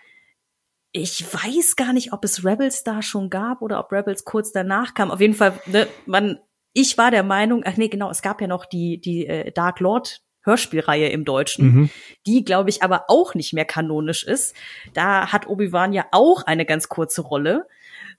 ich 0.92 1.24
weiß 1.32 1.76
gar 1.76 1.94
nicht, 1.94 2.14
ob 2.14 2.26
es 2.26 2.44
Rebels 2.44 2.84
da 2.84 3.02
schon 3.02 3.30
gab 3.30 3.62
oder 3.62 3.80
ob 3.80 3.92
Rebels 3.92 4.26
kurz 4.26 4.52
danach 4.52 4.96
kam. 4.96 5.12
Auf 5.12 5.22
jeden 5.22 5.36
Fall, 5.36 5.60
ne, 5.68 5.88
man, 6.08 6.40
ich 6.74 6.98
war 6.98 7.12
der 7.12 7.24
Meinung, 7.24 7.64
ach 7.66 7.78
nee, 7.78 7.90
genau, 7.90 8.10
es 8.10 8.22
gab 8.22 8.42
ja 8.42 8.48
noch 8.48 8.66
die, 8.66 9.00
die 9.00 9.28
äh, 9.28 9.52
Dark 9.52 9.80
Lord 9.80 10.22
Hörspielreihe 10.42 11.10
im 11.10 11.26
Deutschen, 11.26 11.66
mhm. 11.66 11.90
die, 12.26 12.44
glaube 12.44 12.70
ich, 12.70 12.82
aber 12.82 13.06
auch 13.08 13.36
nicht 13.36 13.54
mehr 13.54 13.66
kanonisch 13.66 14.24
ist. 14.24 14.56
Da 14.94 15.32
hat 15.32 15.48
Obi-Wan 15.48 15.94
ja 15.94 16.06
auch 16.12 16.44
eine 16.44 16.66
ganz 16.66 16.90
kurze 16.90 17.22
Rolle. 17.22 17.68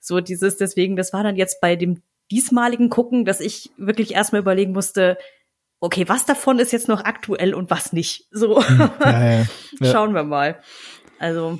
So 0.01 0.21
dieses, 0.21 0.57
deswegen, 0.57 0.97
das 0.97 1.13
war 1.13 1.23
dann 1.23 1.37
jetzt 1.37 1.61
bei 1.61 1.77
dem 1.77 2.03
diesmaligen 2.31 2.91
Gucken, 2.91 3.25
dass 3.25 3.41
ich 3.41 3.71
wirklich 3.77 4.15
erstmal 4.15 4.41
überlegen 4.41 4.73
musste, 4.73 5.19
okay, 5.81 6.09
was 6.09 6.27
davon 6.27 6.59
ist 6.59 6.73
jetzt 6.73 6.89
noch 6.89 7.05
aktuell 7.05 7.55
und 7.55 7.71
was 7.71 7.93
nicht? 7.93 8.29
So, 8.31 8.63
hm, 8.63 8.91
ja, 9.01 9.23
ja, 9.23 9.47
ja. 9.81 9.93
schauen 9.93 10.15
wir 10.15 10.25
mal. 10.25 10.61
Also, 11.19 11.59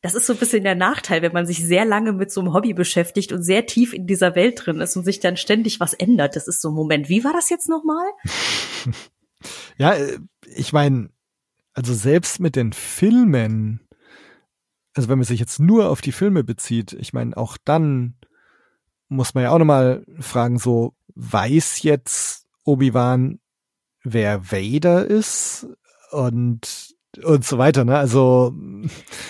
das 0.00 0.14
ist 0.14 0.26
so 0.26 0.34
ein 0.34 0.38
bisschen 0.38 0.62
der 0.62 0.74
Nachteil, 0.74 1.22
wenn 1.22 1.32
man 1.32 1.46
sich 1.46 1.64
sehr 1.64 1.84
lange 1.84 2.12
mit 2.12 2.30
so 2.30 2.40
einem 2.40 2.52
Hobby 2.52 2.72
beschäftigt 2.72 3.32
und 3.32 3.42
sehr 3.42 3.66
tief 3.66 3.92
in 3.92 4.06
dieser 4.06 4.34
Welt 4.34 4.62
drin 4.64 4.80
ist 4.80 4.96
und 4.96 5.04
sich 5.04 5.20
dann 5.20 5.36
ständig 5.36 5.80
was 5.80 5.92
ändert. 5.94 6.36
Das 6.36 6.46
ist 6.46 6.60
so 6.60 6.68
ein 6.68 6.74
Moment. 6.74 7.08
Wie 7.08 7.24
war 7.24 7.32
das 7.32 7.50
jetzt 7.50 7.68
nochmal? 7.68 8.06
Ja, 9.76 9.92
äh, 9.94 10.18
ich 10.56 10.72
meine, 10.72 11.10
also 11.72 11.94
selbst 11.94 12.40
mit 12.40 12.56
den 12.56 12.72
Filmen, 12.72 13.86
also 14.94 15.08
wenn 15.08 15.18
man 15.18 15.24
sich 15.24 15.38
jetzt 15.38 15.60
nur 15.60 15.90
auf 15.90 16.00
die 16.00 16.10
Filme 16.10 16.42
bezieht, 16.42 16.92
ich 16.94 17.12
meine, 17.12 17.36
auch 17.36 17.56
dann 17.64 18.16
muss 19.08 19.34
man 19.34 19.44
ja 19.44 19.50
auch 19.50 19.58
nochmal 19.58 20.04
fragen, 20.20 20.58
so, 20.58 20.94
weiß 21.14 21.82
jetzt 21.82 22.46
Obi-Wan, 22.64 23.40
wer 24.04 24.50
Vader 24.50 25.06
ist? 25.06 25.66
Und 26.10 26.94
und 27.24 27.44
so 27.44 27.58
weiter, 27.58 27.84
ne? 27.84 27.98
Also 27.98 28.52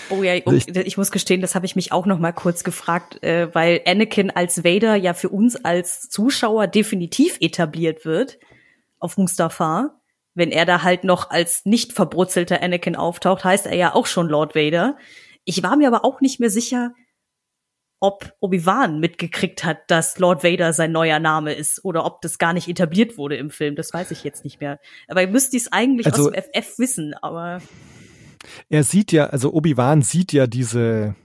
Oh 0.09 0.21
ja, 0.21 0.35
ich, 0.35 0.67
ich 0.67 0.97
muss 0.97 1.11
gestehen, 1.11 1.41
das 1.41 1.55
habe 1.55 1.65
ich 1.65 1.75
mich 1.75 1.91
auch 1.91 2.05
noch 2.05 2.19
mal 2.19 2.33
kurz 2.33 2.63
gefragt, 2.63 3.23
äh, 3.23 3.53
weil 3.55 3.81
Anakin 3.87 4.29
als 4.29 4.63
Vader 4.63 4.95
ja 4.95 5.13
für 5.13 5.29
uns 5.29 5.55
als 5.55 6.09
Zuschauer 6.09 6.67
definitiv 6.67 7.37
etabliert 7.39 8.05
wird 8.05 8.37
auf 8.99 9.17
Mustafar 9.17 9.99
wenn 10.39 10.51
er 10.51 10.65
da 10.65 10.83
halt 10.83 11.03
noch 11.03 11.29
als 11.29 11.65
nicht 11.65 11.93
verbrutzelter 11.93 12.63
Anakin 12.63 12.95
auftaucht, 12.95 13.43
heißt 13.43 13.65
er 13.65 13.75
ja 13.75 13.93
auch 13.93 14.05
schon 14.05 14.29
Lord 14.29 14.55
Vader. 14.55 14.97
Ich 15.43 15.61
war 15.63 15.75
mir 15.75 15.87
aber 15.87 16.05
auch 16.05 16.21
nicht 16.21 16.39
mehr 16.39 16.49
sicher, 16.49 16.93
ob 17.99 18.33
Obi-Wan 18.39 18.99
mitgekriegt 18.99 19.63
hat, 19.63 19.79
dass 19.87 20.19
Lord 20.19 20.43
Vader 20.43 20.73
sein 20.73 20.91
neuer 20.91 21.19
Name 21.19 21.53
ist 21.53 21.83
oder 21.83 22.05
ob 22.05 22.21
das 22.21 22.37
gar 22.37 22.53
nicht 22.53 22.67
etabliert 22.67 23.17
wurde 23.17 23.35
im 23.37 23.49
Film. 23.49 23.75
Das 23.75 23.93
weiß 23.93 24.11
ich 24.11 24.23
jetzt 24.23 24.43
nicht 24.43 24.61
mehr. 24.61 24.79
Aber 25.07 25.21
ihr 25.21 25.27
müsst 25.27 25.53
dies 25.53 25.71
eigentlich 25.71 26.07
also, 26.07 26.27
aus 26.27 26.31
dem 26.31 26.43
FF 26.43 26.79
wissen, 26.79 27.13
aber. 27.21 27.61
Er 28.69 28.83
sieht 28.83 29.11
ja, 29.11 29.27
also 29.27 29.53
Obi-Wan 29.53 30.01
sieht 30.01 30.31
ja 30.31 30.47
diese 30.47 31.15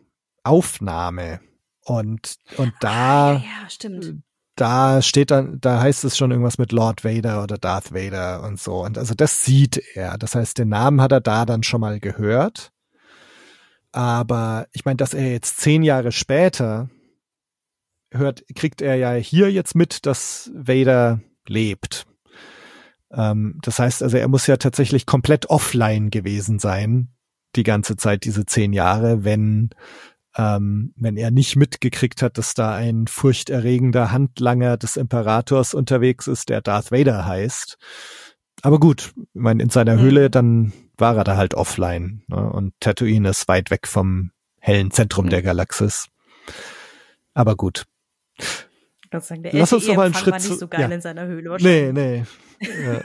Aufnahme 0.42 1.40
und, 1.84 2.36
und 2.56 2.72
da, 2.80 3.30
ah, 3.30 3.32
ja, 3.34 3.62
ja, 3.62 3.70
stimmt 3.70 4.22
da 4.56 5.02
steht 5.02 5.30
dann, 5.30 5.60
da 5.60 5.80
heißt 5.80 6.04
es 6.04 6.16
schon 6.16 6.30
irgendwas 6.30 6.58
mit 6.58 6.72
Lord 6.72 7.04
Vader 7.04 7.42
oder 7.42 7.58
Darth 7.58 7.92
Vader 7.92 8.42
und 8.44 8.60
so. 8.60 8.84
Und 8.84 8.98
also 8.98 9.14
das 9.14 9.44
sieht 9.44 9.82
er. 9.94 10.16
Das 10.16 10.34
heißt, 10.34 10.58
den 10.58 10.68
Namen 10.68 11.00
hat 11.00 11.12
er 11.12 11.20
da 11.20 11.44
dann 11.44 11.62
schon 11.62 11.80
mal 11.80 11.98
gehört. 11.98 12.70
Aber 13.94 14.66
ich 14.72 14.84
meine, 14.84 14.96
dass 14.96 15.14
er 15.14 15.30
jetzt 15.30 15.58
zehn 15.58 15.84
Jahre 15.84 16.10
später 16.10 16.90
hört, 18.10 18.42
kriegt 18.56 18.82
er 18.82 18.96
ja 18.96 19.12
hier 19.12 19.52
jetzt 19.52 19.76
mit, 19.76 20.04
dass 20.04 20.50
Vader 20.52 21.20
lebt. 21.46 22.04
Ähm, 23.12 23.60
das 23.62 23.78
heißt 23.78 24.02
also, 24.02 24.16
er 24.16 24.26
muss 24.26 24.48
ja 24.48 24.56
tatsächlich 24.56 25.06
komplett 25.06 25.46
offline 25.46 26.10
gewesen 26.10 26.58
sein, 26.58 27.14
die 27.54 27.62
ganze 27.62 27.94
Zeit, 27.94 28.24
diese 28.24 28.46
zehn 28.46 28.72
Jahre, 28.72 29.22
wenn 29.22 29.70
ähm, 30.36 30.92
wenn 30.96 31.16
er 31.16 31.30
nicht 31.30 31.54
mitgekriegt 31.54 32.20
hat, 32.20 32.36
dass 32.36 32.54
da 32.54 32.74
ein 32.74 33.06
furchterregender 33.06 34.10
Handlanger 34.10 34.76
des 34.76 34.96
Imperators 34.96 35.72
unterwegs 35.72 36.26
ist, 36.26 36.48
der 36.48 36.62
Darth 36.62 36.90
Vader 36.90 37.26
heißt. 37.26 37.78
Aber 38.62 38.80
gut, 38.80 39.12
ich 39.16 39.40
meine, 39.40 39.62
in 39.62 39.70
seiner 39.70 39.94
mhm. 39.94 40.00
Höhle, 40.00 40.30
dann 40.30 40.72
war 40.96 41.16
er 41.16 41.24
da 41.24 41.36
halt 41.36 41.54
offline. 41.54 42.22
Ne? 42.28 42.50
Und 42.50 42.74
Tatooine 42.80 43.30
ist 43.30 43.48
weit 43.48 43.70
weg 43.70 43.86
vom 43.86 44.30
hellen 44.60 44.90
Zentrum 44.90 45.26
mhm. 45.26 45.30
der 45.30 45.42
Galaxis. 45.42 46.08
Aber 47.34 47.56
gut. 47.56 47.84
Sagen, 49.16 49.48
Lass 49.52 49.72
uns 49.72 49.86
noch 49.86 49.94
mal 49.94 50.06
einen 50.06 50.14
Schritt 50.14 50.32
war 50.32 50.40
nicht 50.40 50.58
so 50.58 50.66
geil 50.66 50.80
ja. 50.80 50.88
in 50.88 51.00
seiner 51.00 51.26
Höhle. 51.26 51.56
Nee, 51.60 51.92
nee. 51.92 52.24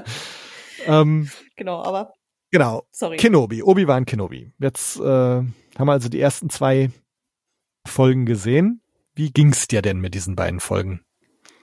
ähm, 0.86 1.30
genau, 1.54 1.82
aber 1.82 2.14
Genau. 2.54 2.86
Sorry. 2.92 3.16
Kenobi, 3.16 3.64
Obi-Wan 3.64 4.04
Kenobi. 4.06 4.52
Jetzt 4.60 5.00
äh, 5.00 5.02
haben 5.02 5.48
wir 5.76 5.90
also 5.90 6.08
die 6.08 6.20
ersten 6.20 6.50
zwei 6.50 6.90
Folgen 7.84 8.26
gesehen. 8.26 8.80
Wie 9.16 9.32
ging's 9.32 9.66
dir 9.66 9.82
denn 9.82 9.98
mit 9.98 10.14
diesen 10.14 10.36
beiden 10.36 10.60
Folgen? 10.60 11.00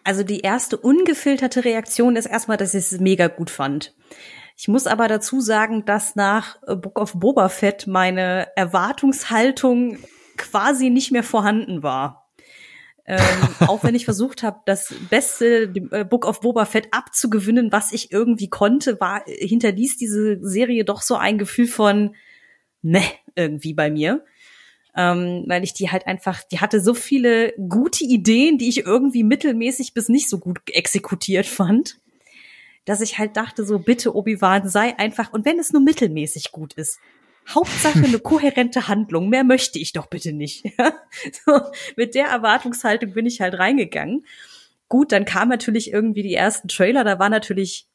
Also 0.03 0.23
die 0.23 0.41
erste 0.41 0.75
ungefilterte 0.75 1.63
Reaktion 1.63 2.17
ist 2.17 2.25
erstmal, 2.25 2.57
dass 2.57 2.73
ich 2.73 2.91
es 2.91 2.99
mega 2.99 3.29
gut 3.29 3.49
fand. 3.49 3.95
Ich 4.61 4.67
muss 4.67 4.85
aber 4.85 5.07
dazu 5.07 5.41
sagen, 5.41 5.85
dass 5.85 6.15
nach 6.15 6.59
Book 6.67 6.99
of 6.99 7.13
Boba 7.13 7.49
Fett 7.49 7.87
meine 7.87 8.55
Erwartungshaltung 8.55 9.97
quasi 10.37 10.91
nicht 10.91 11.11
mehr 11.11 11.23
vorhanden 11.23 11.81
war. 11.81 12.29
Ähm, 13.07 13.17
auch 13.67 13.83
wenn 13.83 13.95
ich 13.95 14.05
versucht 14.05 14.43
habe, 14.43 14.59
das 14.67 14.93
beste 15.09 15.73
äh, 15.89 16.05
Book 16.05 16.27
of 16.27 16.41
Boba 16.41 16.65
Fett 16.65 16.89
abzugewinnen, 16.91 17.71
was 17.71 17.91
ich 17.91 18.11
irgendwie 18.11 18.51
konnte, 18.51 18.99
war 18.99 19.23
hinterließ 19.25 19.97
diese 19.97 20.37
Serie 20.43 20.85
doch 20.85 21.01
so 21.01 21.15
ein 21.15 21.39
Gefühl 21.39 21.65
von 21.65 22.15
ne 22.83 23.01
irgendwie 23.33 23.73
bei 23.73 23.89
mir. 23.89 24.23
Ähm, 24.95 25.45
weil 25.47 25.63
ich 25.63 25.73
die 25.73 25.89
halt 25.89 26.05
einfach, 26.05 26.43
die 26.43 26.59
hatte 26.59 26.81
so 26.81 26.93
viele 26.93 27.55
gute 27.67 28.03
Ideen, 28.03 28.59
die 28.59 28.69
ich 28.69 28.85
irgendwie 28.85 29.23
mittelmäßig 29.23 29.95
bis 29.95 30.07
nicht 30.07 30.29
so 30.29 30.37
gut 30.37 30.59
exekutiert 30.67 31.47
fand, 31.47 31.99
dass 32.85 33.01
ich 33.01 33.17
halt 33.17 33.37
dachte, 33.37 33.65
so 33.65 33.79
bitte 33.79 34.15
Obi-Wan 34.15 34.67
sei 34.67 34.97
einfach, 34.97 35.31
und 35.33 35.45
wenn 35.45 35.59
es 35.59 35.71
nur 35.71 35.81
mittelmäßig 35.81 36.51
gut 36.51 36.73
ist, 36.73 36.99
Hauptsache 37.49 37.99
eine 37.99 38.19
kohärente 38.19 38.87
Handlung, 38.87 39.29
mehr 39.29 39.43
möchte 39.43 39.79
ich 39.79 39.93
doch 39.93 40.07
bitte 40.07 40.33
nicht. 40.33 40.63
so, 41.45 41.59
mit 41.95 42.15
der 42.15 42.27
Erwartungshaltung 42.27 43.13
bin 43.13 43.25
ich 43.25 43.41
halt 43.41 43.57
reingegangen. 43.57 44.25
Gut, 44.87 45.11
dann 45.11 45.25
kam 45.25 45.49
natürlich 45.49 45.91
irgendwie 45.91 46.23
die 46.23 46.35
ersten 46.35 46.67
Trailer, 46.67 47.03
da 47.03 47.17
war 47.19 47.29
natürlich 47.29 47.87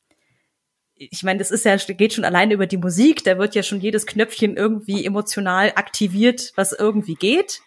ich 0.98 1.22
meine, 1.22 1.38
das 1.38 1.50
ist 1.50 1.64
ja, 1.64 1.76
geht 1.76 2.14
schon 2.14 2.24
alleine 2.24 2.54
über 2.54 2.66
die 2.66 2.78
Musik, 2.78 3.22
da 3.24 3.38
wird 3.38 3.54
ja 3.54 3.62
schon 3.62 3.80
jedes 3.80 4.06
Knöpfchen 4.06 4.56
irgendwie 4.56 5.04
emotional 5.04 5.72
aktiviert, 5.74 6.52
was 6.56 6.72
irgendwie 6.72 7.16
geht. 7.16 7.60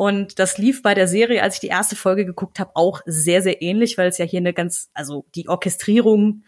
Und 0.00 0.38
das 0.38 0.56
lief 0.56 0.80
bei 0.80 0.94
der 0.94 1.06
Serie, 1.06 1.42
als 1.42 1.56
ich 1.56 1.60
die 1.60 1.66
erste 1.66 1.94
Folge 1.94 2.24
geguckt 2.24 2.58
habe, 2.58 2.70
auch 2.72 3.02
sehr, 3.04 3.42
sehr 3.42 3.60
ähnlich, 3.60 3.98
weil 3.98 4.08
es 4.08 4.16
ja 4.16 4.24
hier 4.24 4.38
eine 4.40 4.54
ganz, 4.54 4.88
also 4.94 5.26
die 5.34 5.46
Orchestrierung 5.46 6.44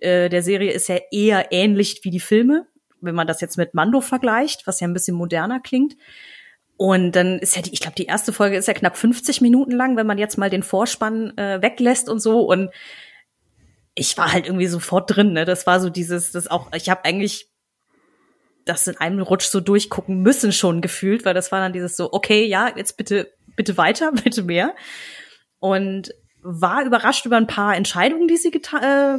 äh, 0.00 0.28
der 0.28 0.42
Serie 0.42 0.72
ist 0.72 0.88
ja 0.88 0.98
eher 1.12 1.52
ähnlich 1.52 2.00
wie 2.02 2.10
die 2.10 2.18
Filme, 2.18 2.66
wenn 3.00 3.14
man 3.14 3.28
das 3.28 3.40
jetzt 3.40 3.56
mit 3.56 3.72
Mando 3.72 4.00
vergleicht, 4.00 4.66
was 4.66 4.80
ja 4.80 4.88
ein 4.88 4.94
bisschen 4.94 5.14
moderner 5.14 5.60
klingt. 5.60 5.96
Und 6.76 7.12
dann 7.12 7.38
ist 7.38 7.54
ja 7.54 7.62
die, 7.62 7.72
ich 7.72 7.78
glaube, 7.78 7.94
die 7.94 8.06
erste 8.06 8.32
Folge 8.32 8.56
ist 8.56 8.66
ja 8.66 8.74
knapp 8.74 8.96
50 8.96 9.42
Minuten 9.42 9.76
lang, 9.76 9.96
wenn 9.96 10.08
man 10.08 10.18
jetzt 10.18 10.36
mal 10.36 10.50
den 10.50 10.64
Vorspann 10.64 11.38
äh, 11.38 11.62
weglässt 11.62 12.08
und 12.08 12.18
so. 12.18 12.40
Und 12.40 12.68
ich 13.94 14.18
war 14.18 14.32
halt 14.32 14.46
irgendwie 14.46 14.66
sofort 14.66 15.14
drin, 15.14 15.34
ne? 15.34 15.44
Das 15.44 15.68
war 15.68 15.78
so 15.78 15.88
dieses, 15.88 16.32
das 16.32 16.48
auch, 16.48 16.72
ich 16.74 16.90
habe 16.90 17.04
eigentlich 17.04 17.48
das 18.68 18.86
in 18.86 18.96
einem 18.98 19.20
Rutsch 19.20 19.46
so 19.46 19.60
durchgucken 19.60 20.22
müssen 20.22 20.52
schon 20.52 20.80
gefühlt, 20.80 21.24
weil 21.24 21.34
das 21.34 21.50
war 21.52 21.60
dann 21.60 21.72
dieses 21.72 21.96
so, 21.96 22.12
okay, 22.12 22.44
ja, 22.44 22.70
jetzt 22.76 22.96
bitte, 22.96 23.32
bitte 23.56 23.76
weiter, 23.76 24.12
bitte 24.24 24.42
mehr. 24.42 24.74
Und 25.58 26.14
war 26.42 26.84
überrascht 26.84 27.26
über 27.26 27.36
ein 27.36 27.46
paar 27.46 27.76
Entscheidungen, 27.76 28.28
die 28.28 28.36
sie 28.36 28.50
äh, 28.50 29.18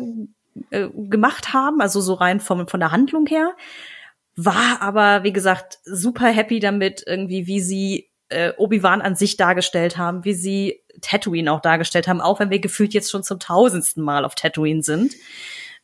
äh, 0.71 0.89
gemacht 0.93 1.53
haben, 1.53 1.81
also 1.81 1.99
so 2.01 2.13
rein 2.13 2.39
vom, 2.39 2.67
von 2.67 2.79
der 2.79 2.91
Handlung 2.91 3.25
her. 3.25 3.55
War 4.35 4.81
aber, 4.81 5.23
wie 5.23 5.33
gesagt, 5.33 5.79
super 5.83 6.27
happy 6.27 6.59
damit, 6.59 7.03
irgendwie, 7.05 7.45
wie 7.45 7.59
sie 7.59 8.09
äh, 8.29 8.53
Obi-Wan 8.55 9.01
an 9.01 9.15
sich 9.15 9.35
dargestellt 9.35 9.97
haben, 9.97 10.23
wie 10.23 10.33
sie 10.33 10.81
Tatooine 11.01 11.51
auch 11.51 11.61
dargestellt 11.61 12.07
haben, 12.07 12.21
auch 12.21 12.39
wenn 12.39 12.49
wir 12.49 12.59
gefühlt 12.59 12.93
jetzt 12.93 13.11
schon 13.11 13.23
zum 13.23 13.39
tausendsten 13.39 14.03
Mal 14.03 14.23
auf 14.23 14.35
Tatooine 14.35 14.83
sind 14.83 15.13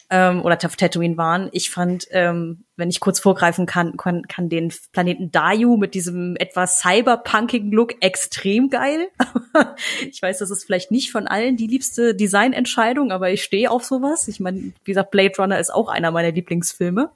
ähm, 0.09 0.43
oder 0.43 0.57
auf 0.65 0.75
Tatooine 0.75 1.17
waren. 1.17 1.49
Ich 1.51 1.69
fand, 1.69 2.07
ähm, 2.11 2.65
wenn 2.75 2.89
ich 2.89 2.99
kurz 2.99 3.19
vorgreifen 3.19 3.65
kann, 3.65 3.97
kann, 3.97 4.23
kann 4.27 4.49
den 4.49 4.71
Planeten 4.91 5.31
Dayu 5.31 5.77
mit 5.77 5.93
diesem 5.95 6.35
etwas 6.37 6.79
cyberpunkigen 6.79 7.71
Look 7.71 7.95
extrem 8.01 8.69
geil. 8.69 9.07
ich 10.09 10.21
weiß, 10.21 10.39
das 10.39 10.51
ist 10.51 10.65
vielleicht 10.65 10.91
nicht 10.91 11.11
von 11.11 11.27
allen 11.27 11.57
die 11.57 11.67
liebste 11.67 12.13
Designentscheidung, 12.13 13.11
aber 13.11 13.31
ich 13.31 13.43
stehe 13.43 13.71
auf 13.71 13.83
sowas. 13.83 14.27
Ich 14.27 14.39
meine, 14.39 14.59
wie 14.59 14.73
gesagt, 14.91 15.11
Blade 15.11 15.33
Runner 15.37 15.59
ist 15.59 15.73
auch 15.73 15.89
einer 15.89 16.11
meiner 16.11 16.31
Lieblingsfilme. 16.31 17.11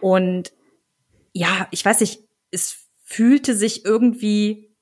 Und 0.00 0.52
ja, 1.32 1.68
ich 1.70 1.84
weiß 1.84 2.00
nicht, 2.00 2.20
es 2.50 2.86
fühlte 3.04 3.54
sich 3.54 3.84
irgendwie 3.84 4.75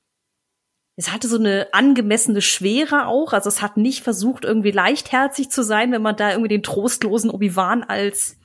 es 0.96 1.12
hatte 1.12 1.26
so 1.26 1.38
eine 1.38 1.68
angemessene 1.72 2.40
Schwere 2.40 3.06
auch. 3.06 3.32
Also 3.32 3.48
es 3.48 3.62
hat 3.62 3.76
nicht 3.76 4.04
versucht, 4.04 4.44
irgendwie 4.44 4.70
leichtherzig 4.70 5.50
zu 5.50 5.64
sein, 5.64 5.90
wenn 5.92 6.02
man 6.02 6.16
da 6.16 6.30
irgendwie 6.30 6.48
den 6.48 6.62
trostlosen 6.62 7.30
Obi-Wan 7.30 7.82
als 7.82 8.38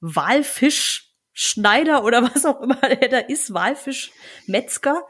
Walfischschneider 0.00 2.04
oder 2.04 2.22
was 2.34 2.44
auch 2.44 2.60
immer 2.60 2.80
der 2.80 3.08
da 3.08 3.18
ist, 3.18 3.54
Walfischmetzger, 3.54 5.06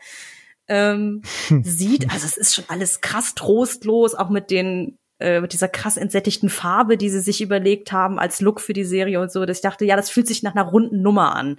ähm, 0.68 1.22
sieht. 1.62 2.10
Also 2.10 2.26
es 2.26 2.36
ist 2.36 2.54
schon 2.54 2.66
alles 2.68 3.00
krass 3.00 3.34
trostlos, 3.34 4.14
auch 4.14 4.28
mit 4.28 4.50
den 4.50 4.98
äh, 5.18 5.40
mit 5.40 5.54
dieser 5.54 5.68
krass 5.68 5.96
entsättigten 5.96 6.50
Farbe, 6.50 6.98
die 6.98 7.08
sie 7.08 7.20
sich 7.20 7.40
überlegt 7.40 7.90
haben 7.90 8.18
als 8.18 8.42
Look 8.42 8.60
für 8.60 8.74
die 8.74 8.84
Serie 8.84 9.18
und 9.20 9.32
so, 9.32 9.46
dass 9.46 9.58
ich 9.58 9.62
dachte, 9.62 9.86
ja, 9.86 9.96
das 9.96 10.10
fühlt 10.10 10.26
sich 10.26 10.42
nach 10.42 10.54
einer 10.54 10.68
runden 10.68 11.00
Nummer 11.00 11.34
an. 11.34 11.58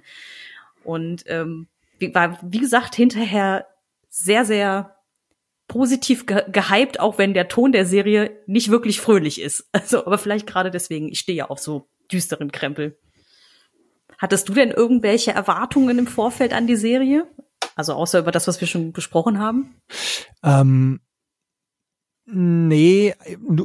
Und 0.84 1.24
ähm, 1.26 1.66
war, 2.12 2.38
wie 2.42 2.60
gesagt, 2.60 2.94
hinterher 2.94 3.66
sehr, 4.08 4.44
sehr 4.44 4.97
positiv 5.68 6.26
ge 6.26 6.42
gehypt, 6.50 6.98
auch 6.98 7.18
wenn 7.18 7.34
der 7.34 7.48
Ton 7.48 7.72
der 7.72 7.86
Serie 7.86 8.36
nicht 8.46 8.70
wirklich 8.70 9.00
fröhlich 9.00 9.40
ist. 9.40 9.68
Also, 9.72 10.04
aber 10.04 10.18
vielleicht 10.18 10.46
gerade 10.46 10.70
deswegen, 10.70 11.08
ich 11.08 11.20
stehe 11.20 11.38
ja 11.38 11.46
auf 11.48 11.60
so 11.60 11.88
düsteren 12.10 12.50
Krempel. 12.50 12.98
Hattest 14.18 14.48
du 14.48 14.54
denn 14.54 14.70
irgendwelche 14.70 15.30
Erwartungen 15.30 15.98
im 15.98 16.06
Vorfeld 16.08 16.52
an 16.52 16.66
die 16.66 16.76
Serie? 16.76 17.28
Also 17.76 17.92
außer 17.92 18.18
über 18.18 18.32
das, 18.32 18.48
was 18.48 18.60
wir 18.60 18.66
schon 18.66 18.92
besprochen 18.92 19.38
haben? 19.38 19.76
Ähm, 20.42 21.00
nee, 22.26 23.14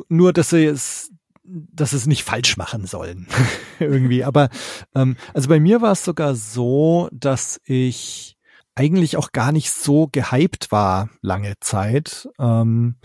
nur, 0.10 0.34
dass 0.34 0.52
sie 0.52 0.66
es, 0.66 1.12
dass 1.44 1.94
es 1.94 2.06
nicht 2.06 2.24
falsch 2.24 2.58
machen 2.58 2.86
sollen. 2.86 3.28
Irgendwie. 3.80 4.24
Aber 4.24 4.50
ähm, 4.94 5.18
also 5.34 5.50
bei 5.50 5.60
mir 5.60 5.82
war 5.82 5.94
es 5.94 6.06
sogar 6.06 6.36
so, 6.36 7.10
dass 7.12 7.60
ich 7.66 8.33
eigentlich 8.76 9.18
auch 9.18 9.32
gar 9.32 9.52
nicht 9.52 9.72
so 9.72 10.08
gehypt 10.12 10.72
war 10.72 11.10
lange 11.22 11.54
Zeit, 11.60 12.30
ähm, 12.40 12.96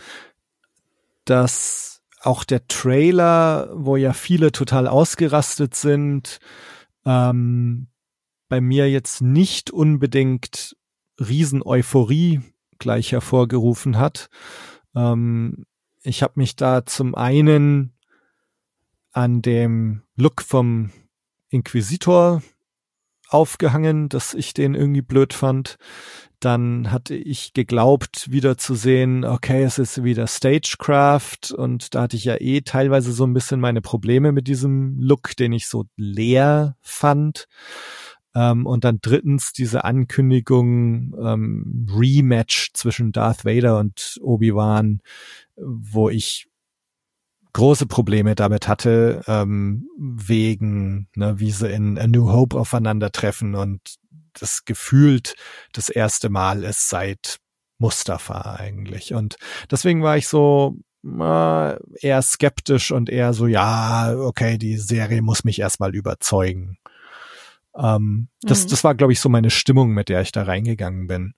dass 1.25 2.03
auch 2.21 2.45
der 2.45 2.67
Trailer, 2.69 3.71
wo 3.75 3.97
ja 3.97 4.13
viele 4.13 4.51
total 4.51 4.89
ausgerastet 4.89 5.75
sind, 5.75 6.39
ähm, 7.05 7.89
bei 8.49 8.61
mir 8.61 8.91
jetzt 8.91 9.21
nicht 9.21 9.71
unbedingt 9.71 10.77
Riesen-Euphorie 11.21 12.41
gleich 12.79 13.13
hervorgerufen 13.13 13.99
hat. 13.99 14.31
Ähm, 14.95 15.67
ich 16.03 16.23
habe 16.23 16.35
mich 16.37 16.57
da 16.57 16.87
zum 16.87 17.15
einen 17.15 17.93
an 19.13 19.43
dem 19.43 20.03
Look 20.17 20.43
vom 20.43 20.91
Inquisitor 21.51 22.43
aufgehangen, 23.29 24.09
dass 24.09 24.35
ich 24.35 24.55
den 24.55 24.75
irgendwie 24.75 25.03
blöd 25.03 25.33
fand. 25.33 25.77
Dann 26.41 26.93
hatte 26.93 27.17
ich 27.17 27.53
geglaubt, 27.53 28.31
wieder 28.31 28.57
zu 28.57 28.75
sehen, 28.75 29.25
okay, 29.25 29.65
es 29.65 29.79
ist 29.79 30.05
wieder 30.05 30.27
Stagecraft 30.29 31.53
und 31.57 31.95
da 31.95 32.03
hatte 32.03 32.17
ich 32.17 32.25
ja 32.25 32.37
eh 32.41 32.61
teilweise 32.61 33.13
so 33.13 33.27
ein 33.27 33.35
bisschen 33.35 33.59
meine 33.59 33.81
Probleme 33.81 34.31
mit 34.31 34.47
diesem 34.47 35.01
Look, 35.01 35.37
den 35.37 35.53
ich 35.53 35.67
so 35.67 35.85
leer 35.97 36.77
fand. 36.81 37.49
Ähm, 38.35 38.67
und 38.67 38.85
dann 38.85 38.99
drittens 39.03 39.53
diese 39.53 39.85
Ankündigung 39.85 41.15
ähm, 41.21 41.87
Rematch 41.91 42.71
zwischen 42.75 43.11
Darth 43.11 43.45
Vader 43.45 43.79
und 43.79 44.19
Obi-Wan, 44.23 45.01
wo 45.57 46.09
ich 46.09 46.48
große 47.53 47.87
Probleme 47.87 48.35
damit 48.35 48.69
hatte, 48.69 49.23
ähm, 49.27 49.89
wegen, 49.99 51.09
ne, 51.15 51.39
wie 51.39 51.51
sie 51.51 51.71
in 51.71 51.99
A 51.99 52.07
New 52.07 52.31
Hope 52.31 52.59
aufeinandertreffen 52.59 53.55
und 53.55 53.81
das 54.35 54.65
gefühlt 54.65 55.35
das 55.73 55.89
erste 55.89 56.29
Mal 56.29 56.65
ist 56.65 56.89
seit 56.89 57.39
Mustafa 57.79 58.57
eigentlich. 58.57 59.15
Und 59.15 59.37
deswegen 59.71 60.03
war 60.03 60.17
ich 60.17 60.29
so 60.29 60.77
äh, 61.05 61.77
eher 62.01 62.23
skeptisch 62.23 62.91
und 62.91 63.09
eher 63.09 63.33
so, 63.33 63.47
ja, 63.47 64.15
okay, 64.17 64.59
die 64.59 64.77
Serie 64.77 65.23
muss 65.23 65.45
mich 65.45 65.59
erstmal 65.59 65.95
überzeugen. 65.95 66.79
Ähm, 67.77 68.29
das, 68.43 68.65
mhm. 68.65 68.69
das 68.71 68.85
war, 68.85 68.95
glaube 68.95 69.13
ich, 69.13 69.21
so 69.21 69.29
meine 69.29 69.51
Stimmung, 69.51 69.91
mit 69.91 70.09
der 70.09 70.21
ich 70.21 70.33
da 70.33 70.43
reingegangen 70.43 71.07
bin 71.07 71.35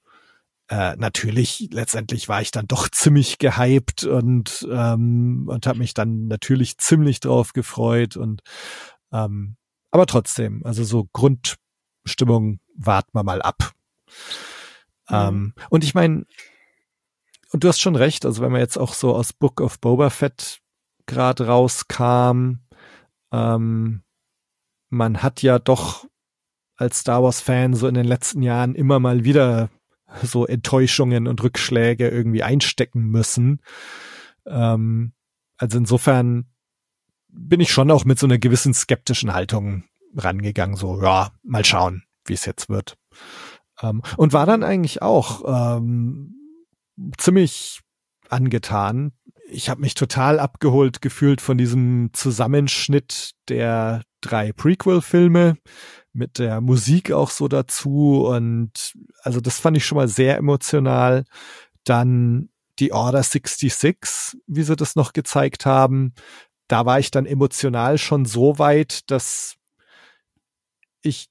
äh, 0.70 0.94
natürlich, 0.96 1.68
letztendlich 1.72 2.28
war 2.28 2.40
ich 2.40 2.52
dann 2.52 2.68
doch 2.68 2.88
ziemlich 2.92 3.38
gehypt 3.38 4.04
und, 4.04 4.66
ähm, 4.70 5.46
und 5.48 5.66
habe 5.66 5.80
mich 5.80 5.94
dann 5.94 6.28
natürlich 6.28 6.78
ziemlich 6.78 7.18
drauf 7.20 7.52
gefreut 7.52 8.16
und 8.16 8.42
ähm, 9.12 9.56
aber 9.90 10.06
trotzdem, 10.06 10.64
also 10.64 10.84
so 10.84 11.08
Grundstimmung 11.12 12.60
warten 12.76 13.10
wir 13.12 13.24
mal 13.24 13.42
ab. 13.42 13.72
Mhm. 15.08 15.16
Ähm, 15.16 15.54
und 15.70 15.82
ich 15.82 15.94
meine, 15.94 16.24
und 17.52 17.64
du 17.64 17.68
hast 17.68 17.80
schon 17.80 17.96
recht, 17.96 18.24
also 18.24 18.40
wenn 18.40 18.52
man 18.52 18.60
jetzt 18.60 18.78
auch 18.78 18.94
so 18.94 19.16
aus 19.16 19.32
Book 19.32 19.60
of 19.60 19.80
Boba 19.80 20.08
Fett 20.10 20.60
gerade 21.06 21.48
rauskam, 21.48 22.60
ähm, 23.32 24.04
man 24.88 25.22
hat 25.24 25.42
ja 25.42 25.58
doch 25.58 26.06
als 26.76 27.00
Star 27.00 27.24
Wars 27.24 27.40
Fan 27.40 27.74
so 27.74 27.88
in 27.88 27.94
den 27.94 28.06
letzten 28.06 28.42
Jahren 28.42 28.76
immer 28.76 29.00
mal 29.00 29.24
wieder 29.24 29.68
so 30.22 30.46
Enttäuschungen 30.46 31.26
und 31.26 31.42
Rückschläge 31.42 32.08
irgendwie 32.08 32.42
einstecken 32.42 33.06
müssen. 33.06 33.60
Ähm, 34.46 35.12
also 35.56 35.78
insofern 35.78 36.46
bin 37.28 37.60
ich 37.60 37.70
schon 37.72 37.90
auch 37.90 38.04
mit 38.04 38.18
so 38.18 38.26
einer 38.26 38.38
gewissen 38.38 38.74
skeptischen 38.74 39.32
Haltung 39.32 39.84
rangegangen, 40.16 40.76
so, 40.76 41.00
ja, 41.02 41.30
mal 41.42 41.64
schauen, 41.64 42.02
wie 42.24 42.32
es 42.34 42.44
jetzt 42.44 42.68
wird. 42.68 42.96
Ähm, 43.82 44.02
und 44.16 44.32
war 44.32 44.46
dann 44.46 44.62
eigentlich 44.62 45.02
auch 45.02 45.76
ähm, 45.76 46.34
ziemlich 47.18 47.80
angetan. 48.28 49.12
Ich 49.48 49.68
habe 49.68 49.80
mich 49.80 49.94
total 49.94 50.38
abgeholt 50.38 51.02
gefühlt 51.02 51.40
von 51.40 51.58
diesem 51.58 52.10
Zusammenschnitt 52.12 53.32
der 53.48 54.02
drei 54.20 54.52
Prequel-Filme 54.52 55.56
mit 56.12 56.38
der 56.38 56.60
Musik 56.60 57.12
auch 57.12 57.30
so 57.30 57.48
dazu 57.48 58.26
und 58.26 58.94
also 59.22 59.40
das 59.40 59.60
fand 59.60 59.76
ich 59.76 59.86
schon 59.86 59.96
mal 59.96 60.08
sehr 60.08 60.36
emotional. 60.36 61.24
Dann 61.84 62.50
die 62.78 62.92
Order 62.92 63.22
66, 63.22 64.38
wie 64.46 64.62
sie 64.62 64.76
das 64.76 64.96
noch 64.96 65.12
gezeigt 65.12 65.66
haben, 65.66 66.14
da 66.68 66.86
war 66.86 66.98
ich 66.98 67.10
dann 67.10 67.26
emotional 67.26 67.98
schon 67.98 68.24
so 68.24 68.58
weit, 68.58 69.10
dass 69.10 69.56
ich 71.02 71.28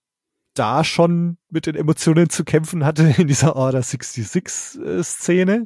da 0.54 0.84
schon 0.84 1.38
mit 1.50 1.66
den 1.66 1.76
Emotionen 1.76 2.30
zu 2.30 2.44
kämpfen 2.44 2.84
hatte 2.84 3.14
in 3.18 3.28
dieser 3.28 3.56
Order 3.56 3.82
66 3.82 4.82
äh. 4.82 5.66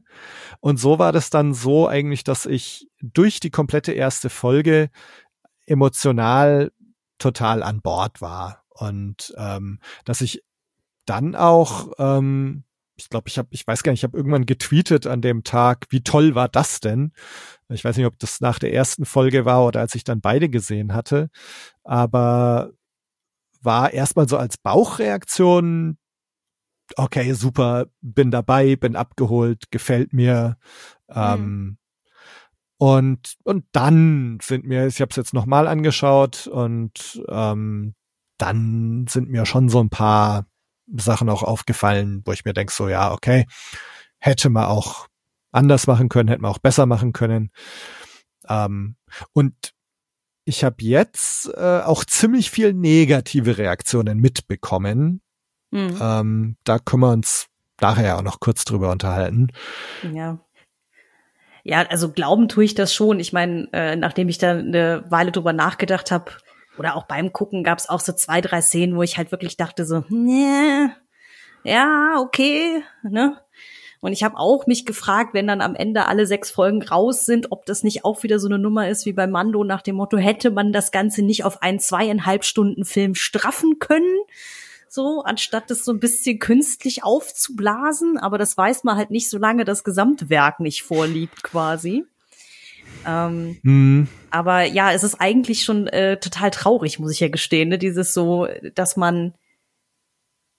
Und 0.60 0.78
so 0.78 1.00
war 1.00 1.12
das 1.12 1.30
dann 1.30 1.54
so 1.54 1.88
eigentlich, 1.88 2.24
dass 2.24 2.46
ich 2.46 2.88
durch 3.02 3.40
die 3.40 3.50
komplette 3.50 3.94
erste 3.94 4.30
Folge 4.30 4.90
emotional 5.66 6.72
total 7.18 7.64
an 7.64 7.82
Bord 7.82 8.22
war. 8.22 8.63
Und 8.74 9.34
ähm, 9.38 9.80
dass 10.06 10.22
ich 10.22 10.44
dann 11.06 11.36
auch, 11.36 11.94
ähm, 11.98 12.64
ich 12.96 13.10
glaube, 13.10 13.28
ich 13.28 13.38
habe, 13.38 13.50
ich 13.52 13.66
weiß 13.66 13.84
gar 13.84 13.92
nicht, 13.92 14.02
ich 14.02 14.04
habe 14.04 14.18
irgendwann 14.18 14.46
getweetet 14.46 15.08
an 15.08 15.22
dem 15.22 15.44
Tag, 15.44 15.88
wie 15.90 16.04
toll 16.04 16.36
war 16.36 16.48
das 16.48 16.80
denn? 16.80 17.12
Ich 17.70 17.84
weiß 17.84 17.98
nicht, 17.98 18.06
ob 18.06 18.20
das 18.20 18.40
nach 18.42 18.60
der 18.60 18.74
ersten 18.74 19.06
Folge 19.06 19.46
war 19.46 19.66
oder 19.66 19.80
als 19.80 19.96
ich 19.96 20.04
dann 20.04 20.22
beide 20.22 20.50
gesehen 20.50 20.94
hatte, 20.94 21.30
aber 21.84 22.72
war 23.62 23.94
erstmal 23.94 24.28
so 24.28 24.38
als 24.38 24.58
Bauchreaktion, 24.58 25.98
okay, 26.98 27.34
super, 27.34 27.88
bin 28.02 28.30
dabei, 28.30 28.76
bin 28.76 28.96
abgeholt, 28.96 29.72
gefällt 29.72 30.14
mir. 30.14 30.58
Mhm. 31.08 31.16
Ähm, 31.16 31.78
und, 32.78 33.36
und 33.44 33.66
dann 33.72 34.40
sind 34.42 34.66
mir, 34.66 34.88
ich 34.88 35.00
habe 35.00 35.10
es 35.10 35.16
jetzt 35.16 35.34
nochmal 35.34 35.68
angeschaut 35.68 36.48
und 36.48 37.24
ähm, 37.30 37.96
dann 38.38 39.06
sind 39.08 39.30
mir 39.30 39.46
schon 39.46 39.70
so 39.70 39.82
ein 39.82 39.90
paar 39.90 40.46
Sachen 40.88 41.30
auch 41.30 41.44
aufgefallen, 41.44 42.22
wo 42.26 42.32
ich 42.32 42.46
mir 42.46 42.54
denke, 42.54 42.74
so 42.74 42.90
ja, 42.90 43.12
okay, 43.12 43.46
hätte 44.20 44.50
man 44.50 44.66
auch 44.66 45.08
anders 45.52 45.88
machen 45.88 46.10
können, 46.10 46.30
hätte 46.30 46.42
man 46.42 46.52
auch 46.52 46.60
besser 46.60 46.86
machen 46.86 47.14
können. 47.14 47.52
Ähm, 48.48 48.96
und 49.34 49.74
ich 50.46 50.64
habe 50.64 50.76
jetzt 50.80 51.48
äh, 51.56 51.82
auch 51.82 52.04
ziemlich 52.04 52.52
viel 52.52 52.74
negative 52.74 53.58
Reaktionen 53.58 54.20
mitbekommen. 54.20 55.22
Mhm. 55.72 55.98
Ähm, 56.02 56.58
da 56.64 56.80
können 56.80 57.04
wir 57.04 57.12
uns 57.12 57.48
nachher 57.80 58.18
auch 58.18 58.24
noch 58.24 58.40
kurz 58.40 58.66
drüber 58.66 58.92
unterhalten. 58.92 59.48
Ja. 60.14 60.40
Ja, 61.66 61.84
also 61.88 62.12
glauben 62.12 62.50
tue 62.50 62.66
ich 62.66 62.76
das 62.76 62.94
schon. 62.94 63.22
Ich 63.22 63.32
meine, 63.32 63.70
äh, 63.72 63.96
nachdem 63.96 64.28
ich 64.28 64.38
da 64.38 64.52
eine 64.52 65.06
Weile 65.10 65.32
drüber 65.32 65.54
nachgedacht 65.54 66.12
habe, 66.12 66.34
oder 66.78 66.96
auch 66.96 67.06
beim 67.06 67.34
Gucken 67.34 67.64
gab 67.64 67.78
es 67.78 67.90
auch 67.90 68.00
so 68.00 68.14
zwei, 68.14 68.42
drei 68.42 68.62
Szenen, 68.62 68.96
wo 68.96 69.04
ich 69.04 69.18
halt 69.18 69.32
wirklich 69.32 69.58
dachte 69.58 69.86
so, 69.86 70.04
nee, 70.10 70.90
ja, 71.64 72.18
okay, 72.20 72.84
ne? 73.04 73.38
Und 74.02 74.12
ich 74.12 74.22
habe 74.26 74.36
auch 74.38 74.68
mich 74.68 74.86
gefragt, 74.86 75.34
wenn 75.34 75.48
dann 75.48 75.62
am 75.62 75.76
Ende 75.76 76.08
alle 76.08 76.28
sechs 76.28 76.52
Folgen 76.52 76.84
raus 76.84 77.26
sind, 77.26 77.54
ob 77.54 77.66
das 77.66 77.84
nicht 77.84 78.04
auch 78.04 78.22
wieder 78.24 78.38
so 78.38 78.50
eine 78.50 78.60
Nummer 78.60 78.90
ist 78.90 79.06
wie 79.06 79.14
bei 79.14 79.28
Mando 79.28 79.64
nach 79.64 79.82
dem 79.82 79.96
Motto, 79.96 80.18
hätte 80.18 80.52
man 80.52 80.74
das 80.74 80.92
Ganze 80.92 81.22
nicht 81.22 81.46
auf 81.46 81.62
einen 81.62 81.80
zweieinhalb 81.80 82.44
Stunden 82.44 82.84
Film 82.84 83.16
straffen 83.16 83.80
können? 83.80 84.18
So, 84.90 85.22
anstatt 85.22 85.72
das 85.72 85.86
so 85.86 85.94
ein 85.94 86.02
bisschen 86.02 86.38
künstlich 86.38 87.06
aufzublasen. 87.06 88.18
Aber 88.18 88.38
das 88.38 88.58
weiß 88.58 88.84
man 88.84 88.98
halt 88.98 89.10
nicht, 89.10 89.30
solange 89.30 89.64
das 89.64 89.86
Gesamtwerk 89.86 90.60
nicht 90.60 90.84
vorliegt, 90.84 91.42
quasi. 91.42 92.06
Ähm, 93.06 93.58
mhm. 93.64 94.08
Aber 94.32 94.64
ja, 94.64 94.92
es 94.92 95.04
ist 95.04 95.16
eigentlich 95.16 95.64
schon 95.64 95.88
äh, 95.88 96.18
total 96.18 96.52
traurig, 96.52 97.00
muss 97.00 97.12
ich 97.12 97.20
ja 97.20 97.30
gestehen, 97.30 97.70
ne? 97.70 97.78
dieses 97.78 98.14
so, 98.14 98.48
dass 98.76 98.98
man 98.98 99.34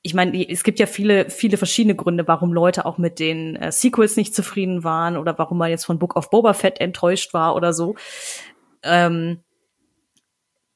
ich 0.07 0.13
meine, 0.13 0.51
es 0.51 0.65
gibt 0.65 0.79
ja 0.79 0.85
viele, 0.85 1.31
viele 1.31 1.57
verschiedene 1.57 1.95
Gründe, 1.95 2.29
warum 2.29 2.53
Leute 2.53 2.85
auch 2.85 2.99
mit 2.99 3.19
den 3.19 3.57
äh, 3.57 3.73
Sequels 3.73 4.17
nicht 4.17 4.35
zufrieden 4.35 4.85
waren 4.85 5.17
oder 5.17 5.39
warum 5.39 5.57
man 5.57 5.71
jetzt 5.71 5.87
von 5.87 5.99
Book 5.99 6.15
of 6.15 6.29
Boba 6.29 6.53
Fett 6.53 6.79
enttäuscht 6.79 7.33
war 7.33 7.57
oder 7.57 7.73
so. 7.73 7.97
Ähm, 8.83 9.41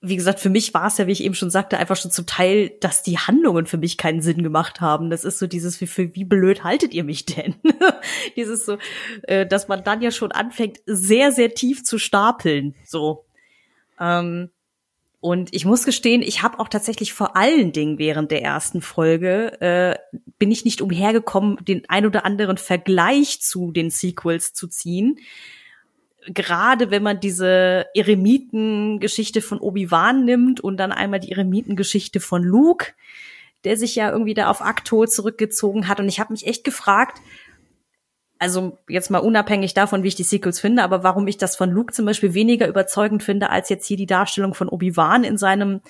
wie 0.01 0.17
gesagt, 0.17 0.39
für 0.39 0.51
mich 0.51 0.73
war 0.75 0.87
es 0.87 0.99
ja, 0.99 1.09
wie 1.09 1.13
ich 1.13 1.25
eben 1.25 1.35
schon 1.35 1.51
sagte, 1.51 1.77
einfach 1.77 1.97
schon 1.97 2.13
zum 2.13 2.25
Teil, 2.25 2.71
dass 2.81 3.03
die 3.03 3.19
Handlungen 3.19 3.67
für 3.67 3.79
mich 3.79 3.97
keinen 3.97 4.23
Sinn 4.23 4.45
gemacht 4.45 4.81
haben. 4.81 5.11
Das 5.11 5.25
ist 5.25 5.41
so 5.41 5.49
dieses, 5.49 5.81
wie, 5.81 5.89
für, 5.89 6.15
wie 6.15 6.25
blöd 6.25 6.63
haltet 6.63 6.95
ihr 6.95 7.03
mich 7.03 7.27
denn? 7.27 7.57
dieses 8.37 8.65
so, 8.65 8.79
äh, 9.23 9.45
dass 9.45 9.67
man 9.67 9.83
dann 9.83 10.01
ja 10.01 10.13
schon 10.13 10.31
anfängt, 10.31 10.79
sehr, 10.87 11.33
sehr 11.33 11.53
tief 11.55 11.83
zu 11.83 11.99
stapeln. 11.99 12.77
So. 12.85 13.25
Ähm, 13.99 14.51
und 15.21 15.53
ich 15.53 15.65
muss 15.65 15.85
gestehen, 15.85 16.23
ich 16.23 16.45
habe 16.45 16.61
auch 16.61 16.69
tatsächlich 16.69 17.13
vor 17.13 17.37
allen 17.37 17.73
Dingen 17.73 17.99
während 17.99 18.31
der 18.31 18.43
ersten 18.43 18.81
Folge 18.81 19.61
äh, 19.61 19.97
bin 20.39 20.53
ich 20.53 20.65
nicht 20.65 20.81
umhergekommen, 20.81 21.57
den 21.65 21.83
ein 21.89 22.07
oder 22.07 22.25
anderen 22.25 22.57
Vergleich 22.57 23.41
zu 23.41 23.73
den 23.73 23.91
Sequels 23.91 24.53
zu 24.53 24.69
ziehen. 24.69 25.19
Gerade 26.31 26.91
wenn 26.91 27.03
man 27.03 27.21
diese 27.21 27.87
Eremitengeschichte 27.95 29.41
von 29.41 29.59
Obi-Wan 29.59 30.25
nimmt 30.25 30.61
und 30.61 30.77
dann 30.77 30.93
einmal 30.93 31.21
die 31.21 31.33
Eremitengeschichte 31.33 32.21
von 32.21 32.43
Luke, 32.43 32.93
der 33.65 33.77
sich 33.77 33.95
ja 33.95 34.11
irgendwie 34.11 34.35
da 34.35 34.51
auf 34.51 34.61
Akto 34.61 35.07
zurückgezogen 35.07 35.89
hat. 35.89 36.01
Und 36.01 36.09
ich 36.09 36.21
habe 36.21 36.33
mich 36.33 36.47
echt 36.47 36.65
gefragt, 36.65 37.19
also 38.39 38.79
jetzt 38.89 39.11
mal 39.11 39.19
unabhängig 39.19 39.75
davon, 39.75 40.03
wie 40.03 40.09
ich 40.09 40.15
die 40.15 40.23
Sequels 40.23 40.61
finde, 40.61 40.85
aber 40.85 41.03
warum 41.03 41.27
ich 41.27 41.39
das 41.39 41.57
von 41.57 41.71
Luke 41.71 41.93
zum 41.93 42.05
Beispiel 42.05 42.35
weniger 42.35 42.69
überzeugend 42.69 43.23
finde, 43.23 43.51
als 43.51 43.69
jetzt 43.69 43.87
hier 43.87 43.97
die 43.97 44.07
Darstellung 44.07 44.55
von 44.55 44.69
Obi-Wan 44.69 45.25
in 45.25 45.39
seinem 45.39 45.81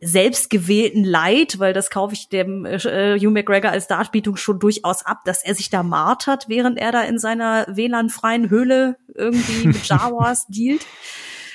selbstgewählten 0.00 1.04
Leid, 1.04 1.58
weil 1.58 1.72
das 1.72 1.90
kaufe 1.90 2.14
ich 2.14 2.28
dem 2.28 2.64
äh, 2.64 2.78
Hugh 3.18 3.30
McGregor 3.30 3.70
als 3.70 3.88
Darbietung 3.88 4.36
schon 4.36 4.58
durchaus 4.60 5.04
ab, 5.04 5.24
dass 5.24 5.44
er 5.44 5.54
sich 5.54 5.70
da 5.70 5.82
martert, 5.82 6.48
während 6.48 6.78
er 6.78 6.92
da 6.92 7.02
in 7.02 7.18
seiner 7.18 7.66
WLAN-freien 7.68 8.50
Höhle 8.50 8.96
irgendwie 9.14 9.68
mit 9.68 9.84
Jawas 9.86 10.46
dealt. 10.48 10.86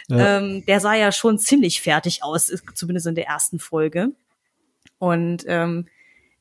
Ja. 0.10 0.40
Ähm, 0.40 0.66
der 0.66 0.82
sah 0.82 0.96
ja 0.96 1.12
schon 1.14 1.40
ziemlich 1.40 1.82
fertig 1.82 2.24
aus, 2.24 2.52
zumindest 2.76 3.08
in 3.08 3.16
der 3.16 3.28
ersten 3.28 3.60
Folge. 3.60 4.10
Und 5.00 5.46
ähm, 5.48 5.88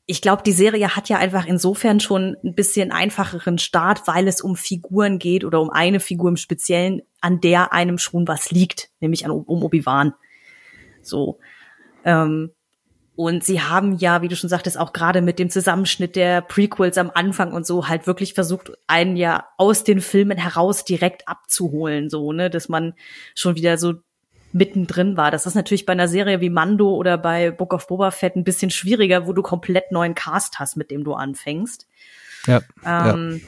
ich 0.05 0.21
glaube, 0.21 0.43
die 0.43 0.51
Serie 0.51 0.97
hat 0.97 1.07
ja 1.07 1.17
einfach 1.17 1.45
insofern 1.45 2.01
schon 2.01 2.35
ein 2.43 2.55
bisschen 2.55 2.91
einfacheren 2.91 3.57
Start, 3.57 4.05
weil 4.05 4.27
es 4.27 4.41
um 4.41 4.57
Figuren 4.57 5.17
geht 5.17 5.45
oder 5.45 5.61
um 5.61 5.69
eine 5.69 6.01
Figur 6.01 6.29
im 6.29 6.35
Speziellen, 6.35 7.01
an 7.21 7.39
der 7.39 7.71
einem 7.71 7.97
schon 7.97 8.27
was 8.27 8.51
liegt, 8.51 8.89
nämlich 8.99 9.23
an, 9.23 9.31
um 9.31 9.63
Obi-Wan. 9.63 10.13
So. 11.01 11.39
Ähm, 12.03 12.51
und 13.15 13.43
sie 13.43 13.61
haben 13.61 13.97
ja, 13.97 14.23
wie 14.23 14.27
du 14.27 14.35
schon 14.35 14.49
sagtest, 14.49 14.77
auch 14.77 14.91
gerade 14.91 15.21
mit 15.21 15.37
dem 15.37 15.49
Zusammenschnitt 15.49 16.15
der 16.15 16.41
Prequels 16.41 16.97
am 16.97 17.11
Anfang 17.13 17.53
und 17.53 17.65
so 17.65 17.87
halt 17.87 18.07
wirklich 18.07 18.33
versucht, 18.33 18.71
einen 18.87 19.17
ja 19.17 19.45
aus 19.57 19.83
den 19.83 20.01
Filmen 20.01 20.37
heraus 20.37 20.83
direkt 20.83 21.27
abzuholen, 21.27 22.09
so, 22.09 22.33
ne, 22.33 22.49
dass 22.49 22.69
man 22.69 22.93
schon 23.35 23.55
wieder 23.55 23.77
so 23.77 23.93
mittendrin 24.51 25.15
war. 25.15 25.29
Das 25.29 25.45
ist 25.45 25.55
natürlich 25.55 25.85
bei 25.85 25.93
einer 25.93 26.07
Serie 26.07 26.41
wie 26.41 26.49
Mando 26.49 26.95
oder 26.95 27.17
bei 27.17 27.51
Book 27.51 27.73
of 27.73 27.87
Boba 27.87 28.11
Fett 28.11 28.35
ein 28.35 28.43
bisschen 28.43 28.71
schwieriger, 28.71 29.27
wo 29.27 29.33
du 29.33 29.41
komplett 29.41 29.91
neuen 29.91 30.15
Cast 30.15 30.59
hast, 30.59 30.77
mit 30.77 30.89
dem 30.89 31.03
du 31.03 31.13
anfängst. 31.13 31.87
Ja. 32.47 32.61
Ähm, 32.85 33.41
ja. 33.41 33.47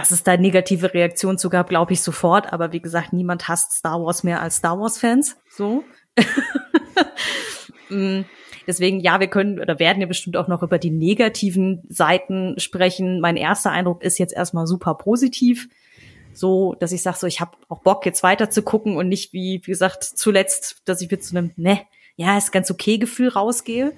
Dass 0.00 0.10
es 0.10 0.24
da 0.24 0.36
negative 0.36 0.94
Reaktionen 0.94 1.38
zu 1.38 1.48
gab, 1.48 1.68
glaube 1.68 1.92
ich 1.92 2.02
sofort. 2.02 2.52
Aber 2.52 2.72
wie 2.72 2.80
gesagt, 2.80 3.12
niemand 3.12 3.48
hasst 3.48 3.72
Star 3.72 4.00
Wars 4.02 4.24
mehr 4.24 4.40
als 4.40 4.56
Star 4.56 4.78
Wars 4.78 4.98
Fans. 4.98 5.36
So. 5.48 5.84
Mm, 7.88 8.22
deswegen, 8.66 9.00
ja, 9.00 9.20
wir 9.20 9.28
können 9.28 9.60
oder 9.60 9.78
werden 9.78 10.00
ja 10.00 10.06
bestimmt 10.06 10.36
auch 10.36 10.48
noch 10.48 10.62
über 10.62 10.78
die 10.78 10.90
negativen 10.90 11.82
Seiten 11.88 12.58
sprechen. 12.58 13.20
Mein 13.20 13.36
erster 13.36 13.70
Eindruck 13.70 14.02
ist 14.02 14.18
jetzt 14.18 14.34
erstmal 14.34 14.66
super 14.66 14.94
positiv 14.94 15.68
so, 16.36 16.74
dass 16.74 16.92
ich 16.92 17.02
sage, 17.02 17.16
so 17.18 17.26
ich 17.26 17.40
habe 17.40 17.56
auch 17.68 17.80
Bock 17.80 18.04
jetzt 18.04 18.22
weiter 18.22 18.50
zu 18.50 18.62
gucken 18.62 18.96
und 18.96 19.08
nicht 19.08 19.32
wie 19.32 19.60
wie 19.64 19.70
gesagt 19.70 20.04
zuletzt, 20.04 20.82
dass 20.84 21.00
ich 21.00 21.10
mit 21.10 21.24
so 21.24 21.36
einem 21.36 21.52
ne, 21.56 21.80
ja 22.16 22.36
ist 22.36 22.52
ganz 22.52 22.70
okay 22.70 22.98
Gefühl 22.98 23.28
rausgehe. 23.28 23.92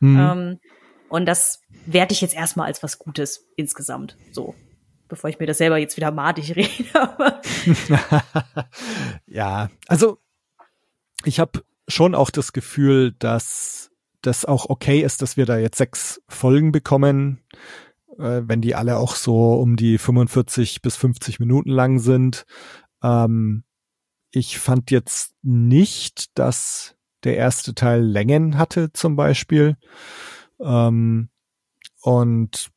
Mhm. 0.00 0.18
Ähm, 0.18 0.60
und 1.08 1.26
das 1.26 1.62
werte 1.86 2.12
ich 2.12 2.20
jetzt 2.20 2.34
erstmal 2.34 2.66
als 2.66 2.82
was 2.82 2.98
Gutes 2.98 3.46
insgesamt. 3.56 4.16
So, 4.32 4.54
bevor 5.08 5.30
ich 5.30 5.38
mir 5.38 5.46
das 5.46 5.58
selber 5.58 5.78
jetzt 5.78 5.96
wieder 5.96 6.10
madig 6.10 6.56
rede. 6.56 6.70
ja, 9.26 9.70
also 9.86 10.18
ich 11.24 11.38
habe 11.38 11.62
schon 11.88 12.14
auch 12.14 12.30
das 12.30 12.52
Gefühl, 12.52 13.12
dass 13.18 13.90
das 14.22 14.44
auch 14.44 14.68
okay 14.68 15.00
ist, 15.00 15.22
dass 15.22 15.36
wir 15.36 15.46
da 15.46 15.58
jetzt 15.58 15.78
sechs 15.78 16.20
Folgen 16.28 16.72
bekommen 16.72 17.40
äh, 18.18 18.42
wenn 18.44 18.60
die 18.60 18.74
alle 18.74 18.98
auch 18.98 19.14
so 19.14 19.54
um 19.54 19.76
die 19.76 19.98
45 19.98 20.82
bis 20.82 20.96
50 20.96 21.40
Minuten 21.40 21.70
lang 21.70 21.98
sind. 21.98 22.44
Ähm, 23.02 23.64
ich 24.30 24.58
fand 24.58 24.90
jetzt 24.90 25.34
nicht, 25.42 26.38
dass 26.38 26.96
der 27.24 27.36
erste 27.36 27.74
Teil 27.74 28.02
Längen 28.02 28.58
hatte 28.58 28.92
zum 28.92 29.16
Beispiel. 29.16 29.76
Ähm, 30.60 31.28
und 32.02 32.70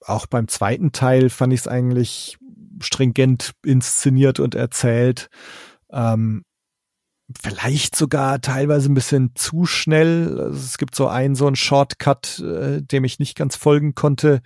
auch 0.00 0.26
beim 0.26 0.48
zweiten 0.48 0.92
Teil 0.92 1.30
fand 1.30 1.52
ich 1.52 1.60
es 1.60 1.68
eigentlich 1.68 2.38
stringent 2.80 3.52
inszeniert 3.64 4.40
und 4.40 4.54
erzählt. 4.54 5.28
Ähm, 5.90 6.44
vielleicht 7.40 7.96
sogar 7.96 8.40
teilweise 8.40 8.90
ein 8.90 8.94
bisschen 8.94 9.32
zu 9.34 9.66
schnell. 9.66 10.40
Also 10.40 10.58
es 10.58 10.78
gibt 10.78 10.94
so 10.94 11.06
einen, 11.06 11.34
so 11.34 11.46
einen 11.46 11.56
Shortcut, 11.56 12.40
äh, 12.40 12.82
dem 12.82 13.04
ich 13.04 13.18
nicht 13.18 13.36
ganz 13.36 13.56
folgen 13.56 13.94
konnte 13.94 14.40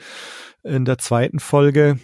in 0.62 0.85
der 0.85 0.99
zweiten 0.99 1.40
Folge. 1.40 1.99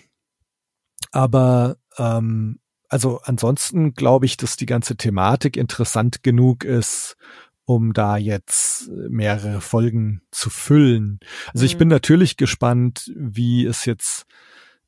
Aber 1.12 1.76
ähm, 1.98 2.60
also 2.88 3.20
ansonsten 3.22 3.94
glaube 3.94 4.26
ich, 4.26 4.36
dass 4.36 4.56
die 4.56 4.66
ganze 4.66 4.96
Thematik 4.96 5.56
interessant 5.56 6.22
genug 6.22 6.64
ist, 6.64 7.16
um 7.64 7.92
da 7.92 8.16
jetzt 8.16 8.88
mehrere 8.88 9.60
Folgen 9.60 10.22
zu 10.30 10.50
füllen. 10.50 11.20
Also 11.52 11.66
ich 11.66 11.78
bin 11.78 11.88
mhm. 11.88 11.92
natürlich 11.92 12.36
gespannt, 12.36 13.12
wie 13.14 13.64
es 13.64 13.84
jetzt 13.84 14.26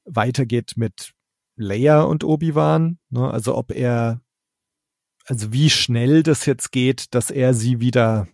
weitergeht 0.04 0.72
mit 0.76 1.12
Leia 1.54 2.02
und 2.02 2.24
Obi-Wan. 2.24 2.98
Ne? 3.10 3.30
Also 3.30 3.56
ob 3.56 3.70
er 3.70 4.20
also 5.26 5.52
wie 5.52 5.70
schnell 5.70 6.22
das 6.22 6.46
jetzt 6.46 6.72
geht, 6.72 7.14
dass 7.14 7.30
er 7.30 7.54
sie 7.54 7.80
wieder 7.80 8.28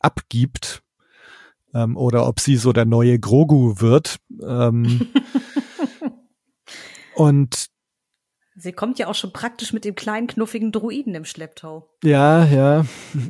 abgibt 0.00 0.82
ähm, 1.74 1.96
oder 1.96 2.26
ob 2.26 2.40
sie 2.40 2.56
so 2.56 2.72
der 2.72 2.84
neue 2.84 3.18
Grogu 3.18 3.80
wird. 3.80 4.18
Ähm, 4.42 5.08
und 7.14 7.68
Sie 8.60 8.72
kommt 8.72 8.98
ja 8.98 9.06
auch 9.06 9.14
schon 9.14 9.32
praktisch 9.32 9.72
mit 9.72 9.84
dem 9.84 9.94
kleinen 9.94 10.26
knuffigen 10.26 10.72
Druiden 10.72 11.14
im 11.14 11.24
Schlepptau. 11.24 11.88
Ja, 12.02 12.44
ja. 12.44 12.84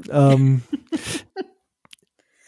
ähm, 0.09 0.63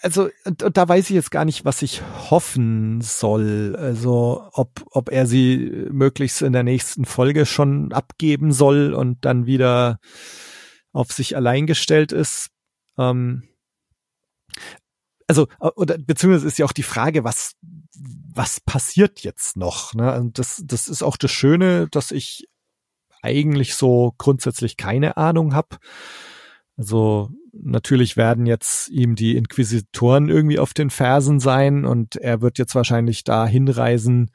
also 0.02 0.30
da 0.44 0.88
weiß 0.88 1.10
ich 1.10 1.14
jetzt 1.14 1.30
gar 1.30 1.44
nicht, 1.44 1.64
was 1.64 1.82
ich 1.82 2.02
hoffen 2.30 3.00
soll. 3.00 3.76
Also 3.78 4.48
ob 4.52 4.84
ob 4.90 5.10
er 5.10 5.26
sie 5.26 5.86
möglichst 5.90 6.42
in 6.42 6.52
der 6.52 6.62
nächsten 6.62 7.04
Folge 7.04 7.46
schon 7.46 7.92
abgeben 7.92 8.52
soll 8.52 8.94
und 8.94 9.24
dann 9.24 9.46
wieder 9.46 9.98
auf 10.92 11.12
sich 11.12 11.36
allein 11.36 11.66
gestellt 11.66 12.12
ist. 12.12 12.50
Ähm, 12.98 13.44
also, 15.26 15.46
oder 15.60 15.96
beziehungsweise 15.96 16.48
ist 16.48 16.58
ja 16.58 16.66
auch 16.66 16.72
die 16.72 16.82
Frage, 16.82 17.22
was, 17.22 17.54
was 18.34 18.60
passiert 18.60 19.20
jetzt 19.20 19.56
noch? 19.56 19.94
Ne? 19.94 20.18
Und 20.18 20.38
das, 20.40 20.60
das 20.64 20.88
ist 20.88 21.04
auch 21.04 21.16
das 21.16 21.30
Schöne, 21.30 21.86
dass 21.88 22.10
ich 22.10 22.48
eigentlich 23.22 23.76
so 23.76 24.14
grundsätzlich 24.18 24.76
keine 24.76 25.16
Ahnung 25.16 25.54
habe. 25.54 25.76
Also 26.80 27.28
natürlich 27.52 28.16
werden 28.16 28.46
jetzt 28.46 28.88
ihm 28.88 29.14
die 29.14 29.36
Inquisitoren 29.36 30.30
irgendwie 30.30 30.58
auf 30.58 30.72
den 30.72 30.88
Fersen 30.88 31.38
sein 31.38 31.84
und 31.84 32.16
er 32.16 32.40
wird 32.40 32.56
jetzt 32.56 32.74
wahrscheinlich 32.74 33.22
da 33.22 33.46
hinreisen 33.46 34.30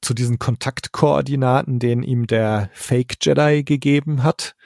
zu 0.00 0.14
diesen 0.14 0.38
Kontaktkoordinaten, 0.38 1.78
den 1.78 2.02
ihm 2.02 2.26
der 2.26 2.70
Fake 2.72 3.18
Jedi 3.20 3.64
gegeben 3.64 4.22
hat. 4.22 4.56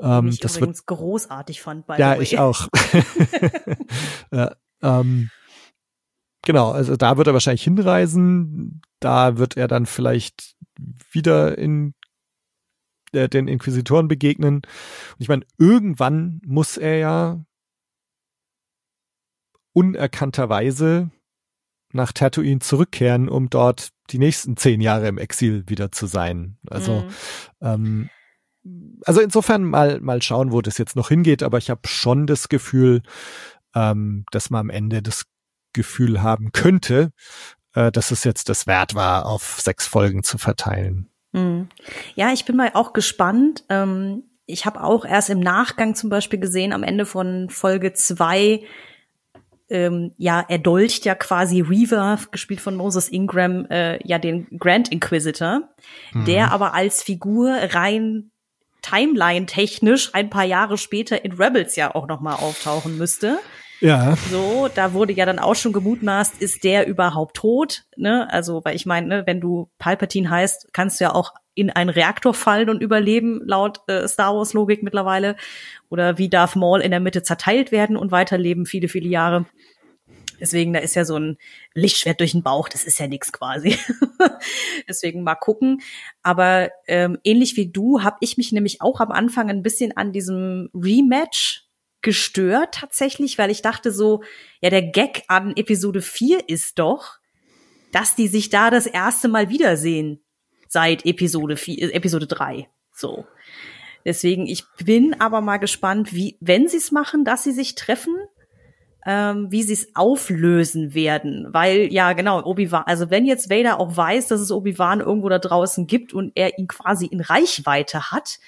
Ähm, 0.00 0.26
ich 0.26 0.40
das 0.40 0.56
übrigens 0.56 0.78
wird, 0.78 0.98
großartig 0.98 1.62
fand. 1.62 1.86
By 1.86 1.94
ja, 1.96 2.20
ich 2.20 2.40
auch. 2.40 2.66
ja, 4.32 4.56
ähm, 4.82 5.30
genau, 6.42 6.72
also 6.72 6.96
da 6.96 7.16
wird 7.18 7.28
er 7.28 7.34
wahrscheinlich 7.34 7.62
hinreisen. 7.62 8.82
Da 8.98 9.38
wird 9.38 9.56
er 9.56 9.68
dann 9.68 9.86
vielleicht 9.86 10.56
wieder 11.12 11.56
in 11.56 11.94
äh, 13.12 13.28
den 13.28 13.48
Inquisitoren 13.48 14.08
begegnen. 14.08 14.56
Und 14.56 14.64
ich 15.18 15.28
meine, 15.28 15.44
irgendwann 15.58 16.40
muss 16.44 16.76
er 16.76 16.98
ja 16.98 17.44
unerkannterweise 19.72 21.10
nach 21.92 22.12
Tatooine 22.12 22.60
zurückkehren, 22.60 23.28
um 23.28 23.48
dort 23.48 23.90
die 24.10 24.18
nächsten 24.18 24.56
zehn 24.56 24.80
Jahre 24.80 25.08
im 25.08 25.18
Exil 25.18 25.64
wieder 25.68 25.92
zu 25.92 26.06
sein. 26.06 26.58
Also, 26.68 27.00
mhm. 27.00 27.08
ähm, 27.60 28.10
also 29.04 29.20
insofern 29.20 29.64
mal, 29.64 30.00
mal 30.00 30.20
schauen, 30.20 30.52
wo 30.52 30.60
das 30.60 30.78
jetzt 30.78 30.96
noch 30.96 31.08
hingeht, 31.08 31.42
aber 31.42 31.58
ich 31.58 31.70
habe 31.70 31.86
schon 31.86 32.26
das 32.26 32.48
Gefühl, 32.48 33.02
ähm, 33.74 34.24
dass 34.30 34.50
man 34.50 34.60
am 34.60 34.70
Ende 34.70 35.02
das 35.02 35.26
Gefühl 35.72 36.22
haben 36.22 36.52
könnte, 36.52 37.12
äh, 37.74 37.92
dass 37.92 38.10
es 38.10 38.24
jetzt 38.24 38.48
das 38.48 38.66
wert 38.66 38.94
war, 38.94 39.26
auf 39.26 39.60
sechs 39.60 39.86
Folgen 39.86 40.22
zu 40.22 40.38
verteilen. 40.38 41.10
Mhm. 41.32 41.68
Ja, 42.14 42.32
ich 42.32 42.44
bin 42.44 42.56
mal 42.56 42.70
auch 42.74 42.92
gespannt. 42.92 43.64
Ähm, 43.68 44.24
ich 44.46 44.64
habe 44.64 44.82
auch 44.82 45.04
erst 45.04 45.30
im 45.30 45.40
Nachgang 45.40 45.94
zum 45.94 46.10
Beispiel 46.10 46.38
gesehen, 46.38 46.72
am 46.72 46.82
Ende 46.82 47.04
von 47.04 47.50
Folge 47.50 47.92
zwei, 47.92 48.62
ähm, 49.68 50.12
ja, 50.16 50.44
er 50.48 50.58
dolcht 50.58 51.04
ja 51.04 51.14
quasi 51.14 51.60
Reaver, 51.60 52.18
gespielt 52.30 52.60
von 52.60 52.74
Moses 52.74 53.08
Ingram, 53.10 53.66
äh, 53.66 53.98
ja, 54.06 54.18
den 54.18 54.46
Grand 54.58 54.90
Inquisitor, 54.90 55.68
mhm. 56.12 56.24
der 56.24 56.50
aber 56.52 56.72
als 56.72 57.02
Figur 57.02 57.50
rein 57.50 58.30
Timeline-technisch 58.80 60.14
ein 60.14 60.30
paar 60.30 60.44
Jahre 60.44 60.78
später 60.78 61.24
in 61.24 61.32
Rebels 61.32 61.76
ja 61.76 61.94
auch 61.94 62.06
noch 62.06 62.20
mal 62.20 62.36
auftauchen 62.36 62.96
müsste. 62.96 63.38
Ja. 63.80 64.16
So, 64.30 64.68
da 64.74 64.92
wurde 64.92 65.12
ja 65.12 65.24
dann 65.26 65.38
auch 65.38 65.54
schon 65.54 65.72
gemutmaßt, 65.72 66.40
ist 66.40 66.64
der 66.64 66.86
überhaupt 66.86 67.36
tot? 67.36 67.84
Ne? 67.96 68.28
Also, 68.32 68.64
weil 68.64 68.74
ich 68.74 68.86
meine, 68.86 69.06
ne, 69.06 69.22
wenn 69.26 69.40
du 69.40 69.70
Palpatine 69.78 70.28
heißt, 70.28 70.72
kannst 70.72 71.00
du 71.00 71.04
ja 71.04 71.14
auch 71.14 71.34
in 71.54 71.70
einen 71.70 71.90
Reaktor 71.90 72.34
fallen 72.34 72.70
und 72.70 72.82
überleben, 72.82 73.40
laut 73.44 73.80
äh, 73.88 74.06
Star 74.06 74.34
Wars 74.34 74.52
Logik 74.52 74.82
mittlerweile. 74.82 75.36
Oder 75.88 76.18
wie 76.18 76.28
Darth 76.28 76.56
Maul 76.56 76.80
in 76.80 76.90
der 76.90 77.00
Mitte 77.00 77.22
zerteilt 77.22 77.72
werden 77.72 77.96
und 77.96 78.12
weiterleben 78.12 78.66
viele, 78.66 78.88
viele 78.88 79.08
Jahre. 79.08 79.46
Deswegen, 80.40 80.72
da 80.72 80.80
ist 80.80 80.94
ja 80.94 81.04
so 81.04 81.16
ein 81.16 81.36
Lichtschwert 81.74 82.20
durch 82.20 82.32
den 82.32 82.42
Bauch, 82.42 82.68
das 82.68 82.84
ist 82.84 83.00
ja 83.00 83.08
nix 83.08 83.32
quasi. 83.32 83.76
Deswegen 84.88 85.24
mal 85.24 85.34
gucken. 85.34 85.80
Aber 86.22 86.70
ähm, 86.86 87.18
ähnlich 87.24 87.56
wie 87.56 87.70
du 87.70 88.02
habe 88.02 88.18
ich 88.20 88.36
mich 88.36 88.52
nämlich 88.52 88.80
auch 88.80 89.00
am 89.00 89.10
Anfang 89.10 89.50
ein 89.50 89.62
bisschen 89.62 89.96
an 89.96 90.12
diesem 90.12 90.70
Rematch 90.74 91.67
gestört 92.08 92.76
tatsächlich, 92.76 93.36
weil 93.36 93.50
ich 93.50 93.60
dachte 93.60 93.92
so, 93.92 94.22
ja, 94.62 94.70
der 94.70 94.80
Gag 94.80 95.24
an 95.28 95.54
Episode 95.54 96.00
4 96.00 96.48
ist 96.48 96.78
doch, 96.78 97.18
dass 97.92 98.14
die 98.14 98.28
sich 98.28 98.48
da 98.48 98.70
das 98.70 98.86
erste 98.86 99.28
Mal 99.28 99.50
wiedersehen 99.50 100.22
seit 100.68 101.04
Episode 101.04 101.58
4, 101.58 101.82
äh, 101.82 101.92
Episode 101.92 102.26
3. 102.26 102.66
So. 102.94 103.26
Deswegen, 104.06 104.46
ich 104.46 104.64
bin 104.82 105.20
aber 105.20 105.42
mal 105.42 105.58
gespannt, 105.58 106.14
wie, 106.14 106.38
wenn 106.40 106.66
sie 106.66 106.78
es 106.78 106.92
machen, 106.92 107.26
dass 107.26 107.44
sie 107.44 107.52
sich 107.52 107.74
treffen, 107.74 108.16
ähm, 109.04 109.48
wie 109.50 109.62
sie 109.62 109.74
es 109.74 109.94
auflösen 109.94 110.94
werden. 110.94 111.48
Weil, 111.50 111.92
ja, 111.92 112.14
genau, 112.14 112.42
Obi-Wan, 112.42 112.84
also 112.86 113.10
wenn 113.10 113.26
jetzt 113.26 113.50
Vader 113.50 113.80
auch 113.80 113.94
weiß, 113.94 114.28
dass 114.28 114.40
es 114.40 114.50
Obi-Wan 114.50 115.00
irgendwo 115.00 115.28
da 115.28 115.38
draußen 115.38 115.86
gibt 115.86 116.14
und 116.14 116.32
er 116.36 116.58
ihn 116.58 116.68
quasi 116.68 117.04
in 117.04 117.20
Reichweite 117.20 118.10
hat, 118.12 118.38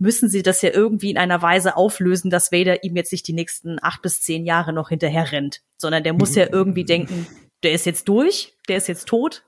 müssen 0.00 0.28
sie 0.28 0.42
das 0.42 0.62
ja 0.62 0.70
irgendwie 0.70 1.10
in 1.10 1.18
einer 1.18 1.42
Weise 1.42 1.76
auflösen, 1.76 2.30
dass 2.30 2.50
Vader 2.50 2.82
ihm 2.82 2.96
jetzt 2.96 3.12
nicht 3.12 3.28
die 3.28 3.34
nächsten 3.34 3.78
acht 3.82 4.00
bis 4.02 4.22
zehn 4.22 4.46
Jahre 4.46 4.72
noch 4.72 4.88
hinterher 4.88 5.30
rennt, 5.30 5.60
sondern 5.76 6.02
der 6.02 6.14
muss 6.14 6.34
ja 6.34 6.46
irgendwie 6.52 6.84
denken, 6.84 7.26
der 7.62 7.72
ist 7.72 7.86
jetzt 7.86 8.08
durch, 8.08 8.56
der 8.68 8.78
ist 8.78 8.88
jetzt 8.88 9.06
tot, 9.06 9.44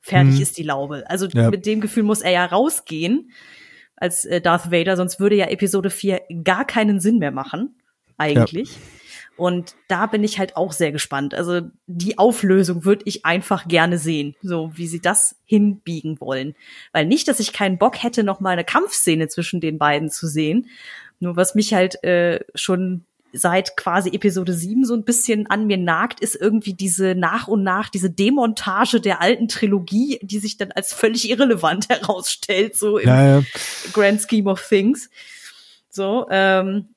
fertig 0.00 0.36
mhm. 0.36 0.42
ist 0.42 0.56
die 0.56 0.62
Laube. 0.62 1.04
Also 1.08 1.26
ja. 1.26 1.50
mit 1.50 1.66
dem 1.66 1.80
Gefühl 1.80 2.04
muss 2.04 2.20
er 2.20 2.30
ja 2.30 2.44
rausgehen 2.46 3.32
als 3.96 4.24
äh, 4.24 4.40
Darth 4.40 4.70
Vader, 4.70 4.96
sonst 4.96 5.18
würde 5.18 5.36
ja 5.36 5.46
Episode 5.46 5.90
4 5.90 6.22
gar 6.44 6.64
keinen 6.64 7.00
Sinn 7.00 7.18
mehr 7.18 7.32
machen, 7.32 7.76
eigentlich. 8.16 8.70
Ja. 8.70 8.80
Und 9.36 9.74
da 9.88 10.06
bin 10.06 10.22
ich 10.22 10.38
halt 10.38 10.56
auch 10.56 10.72
sehr 10.72 10.92
gespannt. 10.92 11.34
Also 11.34 11.62
die 11.86 12.18
Auflösung 12.18 12.84
würde 12.84 13.02
ich 13.06 13.24
einfach 13.24 13.66
gerne 13.66 13.98
sehen, 13.98 14.36
so 14.42 14.70
wie 14.74 14.86
sie 14.86 15.00
das 15.00 15.36
hinbiegen 15.44 16.20
wollen. 16.20 16.54
Weil 16.92 17.06
nicht, 17.06 17.26
dass 17.26 17.40
ich 17.40 17.52
keinen 17.52 17.78
Bock 17.78 18.02
hätte, 18.02 18.22
noch 18.22 18.40
mal 18.40 18.50
eine 18.50 18.64
Kampfszene 18.64 19.28
zwischen 19.28 19.60
den 19.60 19.78
beiden 19.78 20.08
zu 20.08 20.28
sehen. 20.28 20.68
Nur 21.18 21.36
was 21.36 21.54
mich 21.54 21.74
halt 21.74 22.02
äh, 22.04 22.40
schon 22.54 23.04
seit 23.32 23.76
quasi 23.76 24.10
Episode 24.10 24.52
7 24.52 24.84
so 24.84 24.94
ein 24.94 25.04
bisschen 25.04 25.48
an 25.48 25.66
mir 25.66 25.76
nagt, 25.76 26.20
ist 26.20 26.36
irgendwie 26.36 26.74
diese 26.74 27.16
nach 27.16 27.48
und 27.48 27.64
nach, 27.64 27.88
diese 27.88 28.08
Demontage 28.08 29.00
der 29.00 29.20
alten 29.20 29.48
Trilogie, 29.48 30.20
die 30.22 30.38
sich 30.38 30.56
dann 30.56 30.70
als 30.70 30.92
völlig 30.92 31.28
irrelevant 31.28 31.88
herausstellt, 31.90 32.76
so 32.76 32.98
im 32.98 33.08
ja, 33.08 33.38
ja. 33.38 33.44
Grand 33.92 34.22
Scheme 34.22 34.50
of 34.50 34.66
Things. 34.66 35.10
So, 35.90 36.26
ähm, 36.30 36.93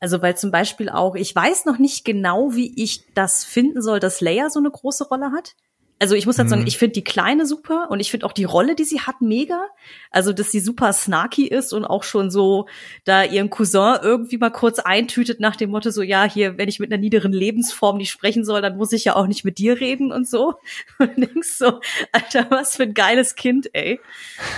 also 0.00 0.22
weil 0.22 0.36
zum 0.36 0.50
Beispiel 0.50 0.88
auch, 0.88 1.14
ich 1.14 1.34
weiß 1.34 1.66
noch 1.66 1.78
nicht 1.78 2.04
genau, 2.04 2.54
wie 2.54 2.72
ich 2.82 3.04
das 3.14 3.44
finden 3.44 3.82
soll, 3.82 4.00
dass 4.00 4.20
Leia 4.20 4.50
so 4.50 4.58
eine 4.58 4.70
große 4.70 5.04
Rolle 5.04 5.30
hat. 5.32 5.54
Also 6.02 6.14
ich 6.14 6.24
muss 6.24 6.38
halt 6.38 6.46
mhm. 6.46 6.50
sagen, 6.50 6.66
ich 6.66 6.78
finde 6.78 6.94
die 6.94 7.04
Kleine 7.04 7.44
super 7.44 7.88
und 7.90 8.00
ich 8.00 8.10
finde 8.10 8.24
auch 8.24 8.32
die 8.32 8.44
Rolle, 8.44 8.74
die 8.74 8.84
sie 8.84 9.02
hat, 9.02 9.20
mega. 9.20 9.62
Also, 10.10 10.32
dass 10.32 10.50
sie 10.50 10.60
super 10.60 10.94
snarky 10.94 11.46
ist 11.46 11.74
und 11.74 11.84
auch 11.84 12.04
schon 12.04 12.30
so 12.30 12.68
da 13.04 13.22
ihren 13.22 13.50
Cousin 13.50 13.98
irgendwie 14.02 14.38
mal 14.38 14.48
kurz 14.48 14.78
eintütet 14.78 15.40
nach 15.40 15.56
dem 15.56 15.68
Motto 15.68 15.90
so, 15.90 16.00
ja, 16.00 16.24
hier, 16.24 16.56
wenn 16.56 16.70
ich 16.70 16.80
mit 16.80 16.90
einer 16.90 16.98
niederen 16.98 17.34
Lebensform 17.34 17.98
nicht 17.98 18.10
sprechen 18.10 18.46
soll, 18.46 18.62
dann 18.62 18.78
muss 18.78 18.92
ich 18.92 19.04
ja 19.04 19.14
auch 19.14 19.26
nicht 19.26 19.44
mit 19.44 19.58
dir 19.58 19.78
reden 19.78 20.10
und 20.10 20.26
so. 20.26 20.54
Und 20.98 21.18
denkst 21.18 21.52
so, 21.58 21.80
Alter, 22.12 22.46
was 22.48 22.76
für 22.76 22.84
ein 22.84 22.94
geiles 22.94 23.34
Kind, 23.34 23.68
ey. 23.74 24.00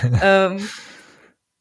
ähm, 0.23 0.65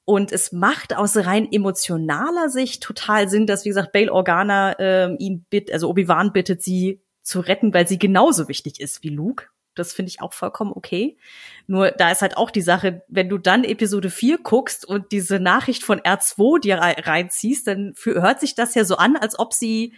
und 0.06 0.32
es 0.32 0.52
macht 0.52 0.96
aus 0.96 1.16
rein 1.16 1.52
emotionaler 1.52 2.50
Sicht 2.50 2.82
total 2.84 3.30
Sinn, 3.30 3.46
dass, 3.46 3.66
wie 3.66 3.70
gesagt, 3.70 3.92
Bail 3.92 4.10
Organa 4.10 4.74
äh, 4.74 5.16
ihn 5.18 5.46
bittet, 5.50 5.74
also 5.74 5.90
Obi-Wan 5.90 6.34
bittet, 6.34 6.64
sie 6.64 7.02
zu 7.22 7.40
retten, 7.40 7.74
weil 7.74 7.88
sie 7.88 8.00
genauso 8.00 8.48
wichtig 8.48 8.80
ist 8.80 9.04
wie 9.04 9.10
Luke. 9.10 9.46
Das 9.76 9.94
finde 9.94 10.10
ich 10.10 10.22
auch 10.22 10.34
vollkommen 10.34 10.74
okay. 10.76 11.18
Nur 11.66 11.92
da 11.92 12.12
ist 12.12 12.22
halt 12.22 12.36
auch 12.36 12.52
die 12.52 12.62
Sache, 12.62 13.04
wenn 13.08 13.30
du 13.30 13.38
dann 13.38 13.64
Episode 13.64 14.10
4 14.10 14.40
guckst 14.40 14.86
und 14.86 15.12
diese 15.12 15.40
Nachricht 15.40 15.84
von 15.84 16.02
R2 16.02 16.60
dir 16.60 16.78
reinziehst, 16.78 17.68
dann 17.68 17.94
hört 18.04 18.42
sich 18.42 18.56
das 18.56 18.76
ja 18.76 18.84
so 18.84 18.98
an, 18.98 19.16
als 19.16 19.40
ob 19.40 19.54
sie 19.54 19.94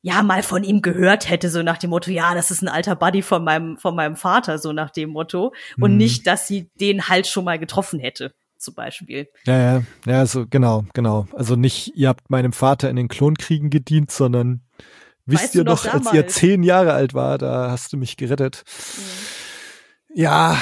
ja 0.00 0.22
mal 0.22 0.42
von 0.42 0.64
ihm 0.64 0.80
gehört 0.80 1.28
hätte, 1.28 1.50
so 1.50 1.62
nach 1.62 1.76
dem 1.76 1.90
Motto, 1.90 2.10
ja, 2.10 2.34
das 2.34 2.50
ist 2.50 2.62
ein 2.62 2.68
alter 2.68 2.96
Buddy 2.96 3.20
von 3.20 3.44
meinem, 3.44 3.76
von 3.76 3.94
meinem 3.94 4.16
Vater, 4.16 4.58
so 4.58 4.72
nach 4.72 4.90
dem 4.90 5.10
Motto. 5.10 5.52
Und 5.78 5.92
mhm. 5.92 5.96
nicht, 5.98 6.26
dass 6.26 6.46
sie 6.46 6.70
den 6.80 7.08
halt 7.08 7.26
schon 7.26 7.44
mal 7.44 7.58
getroffen 7.58 7.98
hätte 7.98 8.32
zum 8.58 8.74
Beispiel. 8.74 9.28
Ja, 9.44 9.58
ja, 9.58 9.82
ja, 10.06 10.26
so 10.26 10.46
genau, 10.46 10.84
genau. 10.92 11.26
Also 11.32 11.56
nicht, 11.56 11.92
ihr 11.94 12.08
habt 12.08 12.30
meinem 12.30 12.52
Vater 12.52 12.90
in 12.90 12.96
den 12.96 13.08
Klonkriegen 13.08 13.70
gedient, 13.70 14.10
sondern 14.10 14.62
wisst 15.26 15.44
weißt 15.44 15.54
ihr 15.56 15.64
noch, 15.64 15.84
damals? 15.84 16.06
als 16.08 16.14
ihr 16.14 16.26
zehn 16.28 16.62
Jahre 16.62 16.92
alt 16.92 17.14
war, 17.14 17.38
da 17.38 17.70
hast 17.70 17.92
du 17.92 17.96
mich 17.96 18.16
gerettet. 18.16 18.64
Mhm. 18.96 19.02
Ja, 20.14 20.56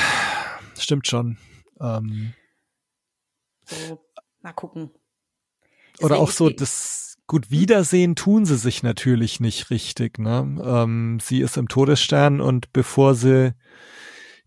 stimmt 0.78 1.06
schon. 1.06 1.38
Ähm, 1.80 2.35
so, 3.64 3.98
mal 4.42 4.52
gucken. 4.52 4.90
Deswegen 5.94 6.04
oder 6.04 6.18
auch 6.18 6.30
so 6.30 6.50
das 6.50 7.16
gut 7.26 7.50
Wiedersehen 7.50 8.14
tun 8.14 8.44
sie 8.44 8.56
sich 8.56 8.82
natürlich 8.82 9.40
nicht 9.40 9.70
richtig. 9.70 10.18
Ne? 10.18 10.62
Ähm, 10.62 11.18
sie 11.20 11.40
ist 11.40 11.56
im 11.56 11.68
Todesstern 11.68 12.40
und 12.40 12.72
bevor 12.72 13.14
sie 13.14 13.54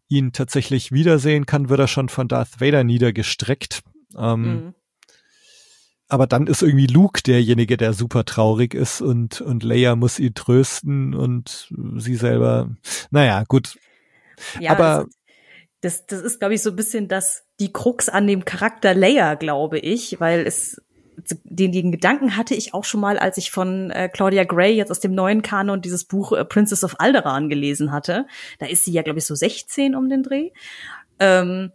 ihn 0.09 0.33
tatsächlich 0.33 0.91
wiedersehen 0.91 1.45
kann, 1.45 1.69
wird 1.69 1.79
er 1.79 1.87
schon 1.87 2.09
von 2.09 2.27
Darth 2.27 2.59
Vader 2.59 2.83
niedergestreckt. 2.83 3.81
Ähm, 4.17 4.41
mhm. 4.41 4.73
Aber 6.09 6.25
dann 6.25 6.47
ist 6.47 6.63
irgendwie 6.63 6.87
Luke 6.87 7.21
derjenige, 7.21 7.77
der 7.77 7.93
super 7.93 8.25
traurig 8.25 8.73
ist 8.73 8.99
und, 8.99 9.41
und 9.41 9.63
Leia 9.63 9.95
muss 9.95 10.17
ihn 10.17 10.33
trösten 10.33 11.13
und 11.13 11.71
sie 11.97 12.15
selber, 12.15 12.71
naja, 13.11 13.43
gut. 13.47 13.77
Ja, 14.59 14.71
aber 14.71 15.05
das, 15.81 16.07
das, 16.07 16.07
das 16.07 16.21
ist, 16.21 16.39
glaube 16.39 16.55
ich, 16.55 16.63
so 16.63 16.71
ein 16.71 16.75
bisschen 16.75 17.07
das, 17.07 17.43
die 17.59 17.71
Krux 17.71 18.09
an 18.09 18.25
dem 18.25 18.43
Charakter 18.43 18.95
Leia, 18.95 19.35
glaube 19.35 19.77
ich, 19.77 20.19
weil 20.19 20.47
es 20.47 20.81
den, 21.43 21.71
den 21.71 21.91
Gedanken 21.91 22.35
hatte 22.35 22.55
ich 22.55 22.73
auch 22.73 22.83
schon 22.83 23.01
mal, 23.01 23.17
als 23.17 23.37
ich 23.37 23.51
von 23.51 23.91
äh, 23.91 24.09
Claudia 24.09 24.43
Gray 24.43 24.75
jetzt 24.75 24.91
aus 24.91 24.99
dem 24.99 25.13
neuen 25.13 25.41
Kanon 25.41 25.81
dieses 25.81 26.05
Buch 26.05 26.31
äh, 26.31 26.45
Princess 26.45 26.83
of 26.83 26.99
Alderaan 26.99 27.49
gelesen 27.49 27.91
hatte. 27.91 28.25
Da 28.59 28.65
ist 28.65 28.85
sie 28.85 28.91
ja, 28.91 29.01
glaube 29.01 29.19
ich, 29.19 29.25
so 29.25 29.35
16 29.35 29.95
um 29.95 30.09
den 30.09 30.23
Dreh. 30.23 30.51
Ähm, 31.19 31.71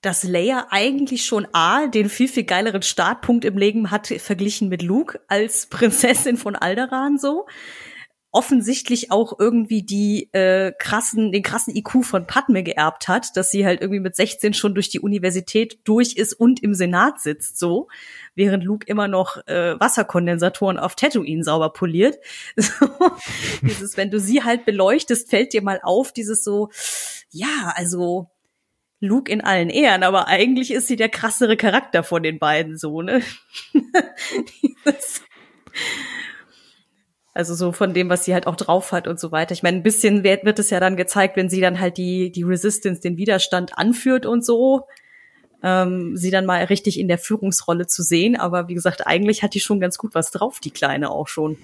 dass 0.00 0.22
Leia 0.22 0.68
eigentlich 0.70 1.24
schon 1.24 1.48
A, 1.52 1.86
den 1.88 2.08
viel, 2.08 2.28
viel 2.28 2.44
geileren 2.44 2.82
Startpunkt 2.82 3.44
im 3.44 3.58
Leben 3.58 3.90
hat, 3.90 4.06
verglichen 4.06 4.68
mit 4.68 4.82
Luke 4.82 5.20
als 5.26 5.66
Prinzessin 5.66 6.36
von 6.36 6.54
Alderaan 6.54 7.18
so 7.18 7.46
offensichtlich 8.38 9.10
auch 9.10 9.36
irgendwie 9.40 9.82
die 9.82 10.32
äh, 10.32 10.70
krassen, 10.78 11.32
den 11.32 11.42
krassen 11.42 11.74
IQ 11.74 12.04
von 12.04 12.24
Padme 12.24 12.62
geerbt 12.62 13.08
hat, 13.08 13.36
dass 13.36 13.50
sie 13.50 13.66
halt 13.66 13.80
irgendwie 13.80 13.98
mit 13.98 14.14
16 14.14 14.54
schon 14.54 14.74
durch 14.74 14.90
die 14.90 15.00
Universität 15.00 15.80
durch 15.82 16.14
ist 16.14 16.34
und 16.34 16.62
im 16.62 16.72
Senat 16.72 17.20
sitzt, 17.20 17.58
so, 17.58 17.88
während 18.36 18.62
Luke 18.62 18.86
immer 18.86 19.08
noch 19.08 19.44
äh, 19.48 19.74
Wasserkondensatoren 19.80 20.78
auf 20.78 20.94
Tatooine 20.94 21.42
sauber 21.42 21.72
poliert. 21.72 22.16
So, 22.68 22.86
dieses, 23.62 23.96
wenn 23.96 24.12
du 24.12 24.20
sie 24.20 24.44
halt 24.44 24.64
beleuchtest, 24.64 25.28
fällt 25.28 25.52
dir 25.52 25.62
mal 25.62 25.80
auf, 25.82 26.12
dieses 26.12 26.44
so, 26.44 26.68
ja, 27.30 27.72
also 27.74 28.30
Luke 29.00 29.32
in 29.32 29.40
allen 29.40 29.68
Ehren, 29.68 30.04
aber 30.04 30.28
eigentlich 30.28 30.70
ist 30.70 30.86
sie 30.86 30.96
der 30.96 31.08
krassere 31.08 31.56
Charakter 31.56 32.04
von 32.04 32.22
den 32.22 32.38
beiden 32.38 32.78
so, 32.78 33.02
ne? 33.02 33.20
Also 37.38 37.54
so 37.54 37.70
von 37.70 37.94
dem, 37.94 38.08
was 38.08 38.24
sie 38.24 38.34
halt 38.34 38.48
auch 38.48 38.56
drauf 38.56 38.90
hat 38.90 39.06
und 39.06 39.20
so 39.20 39.30
weiter. 39.30 39.52
Ich 39.52 39.62
meine, 39.62 39.76
ein 39.76 39.84
bisschen 39.84 40.24
wird, 40.24 40.44
wird 40.44 40.58
es 40.58 40.70
ja 40.70 40.80
dann 40.80 40.96
gezeigt, 40.96 41.36
wenn 41.36 41.48
sie 41.48 41.60
dann 41.60 41.78
halt 41.78 41.96
die, 41.96 42.32
die 42.32 42.42
Resistance, 42.42 43.00
den 43.00 43.16
Widerstand 43.16 43.78
anführt 43.78 44.26
und 44.26 44.44
so. 44.44 44.88
Ähm, 45.62 46.16
sie 46.16 46.32
dann 46.32 46.46
mal 46.46 46.64
richtig 46.64 46.98
in 46.98 47.06
der 47.06 47.16
Führungsrolle 47.16 47.86
zu 47.86 48.02
sehen. 48.02 48.34
Aber 48.34 48.66
wie 48.66 48.74
gesagt, 48.74 49.06
eigentlich 49.06 49.44
hat 49.44 49.54
die 49.54 49.60
schon 49.60 49.78
ganz 49.78 49.98
gut 49.98 50.16
was 50.16 50.32
drauf, 50.32 50.58
die 50.58 50.72
Kleine 50.72 51.12
auch 51.12 51.28
schon. 51.28 51.58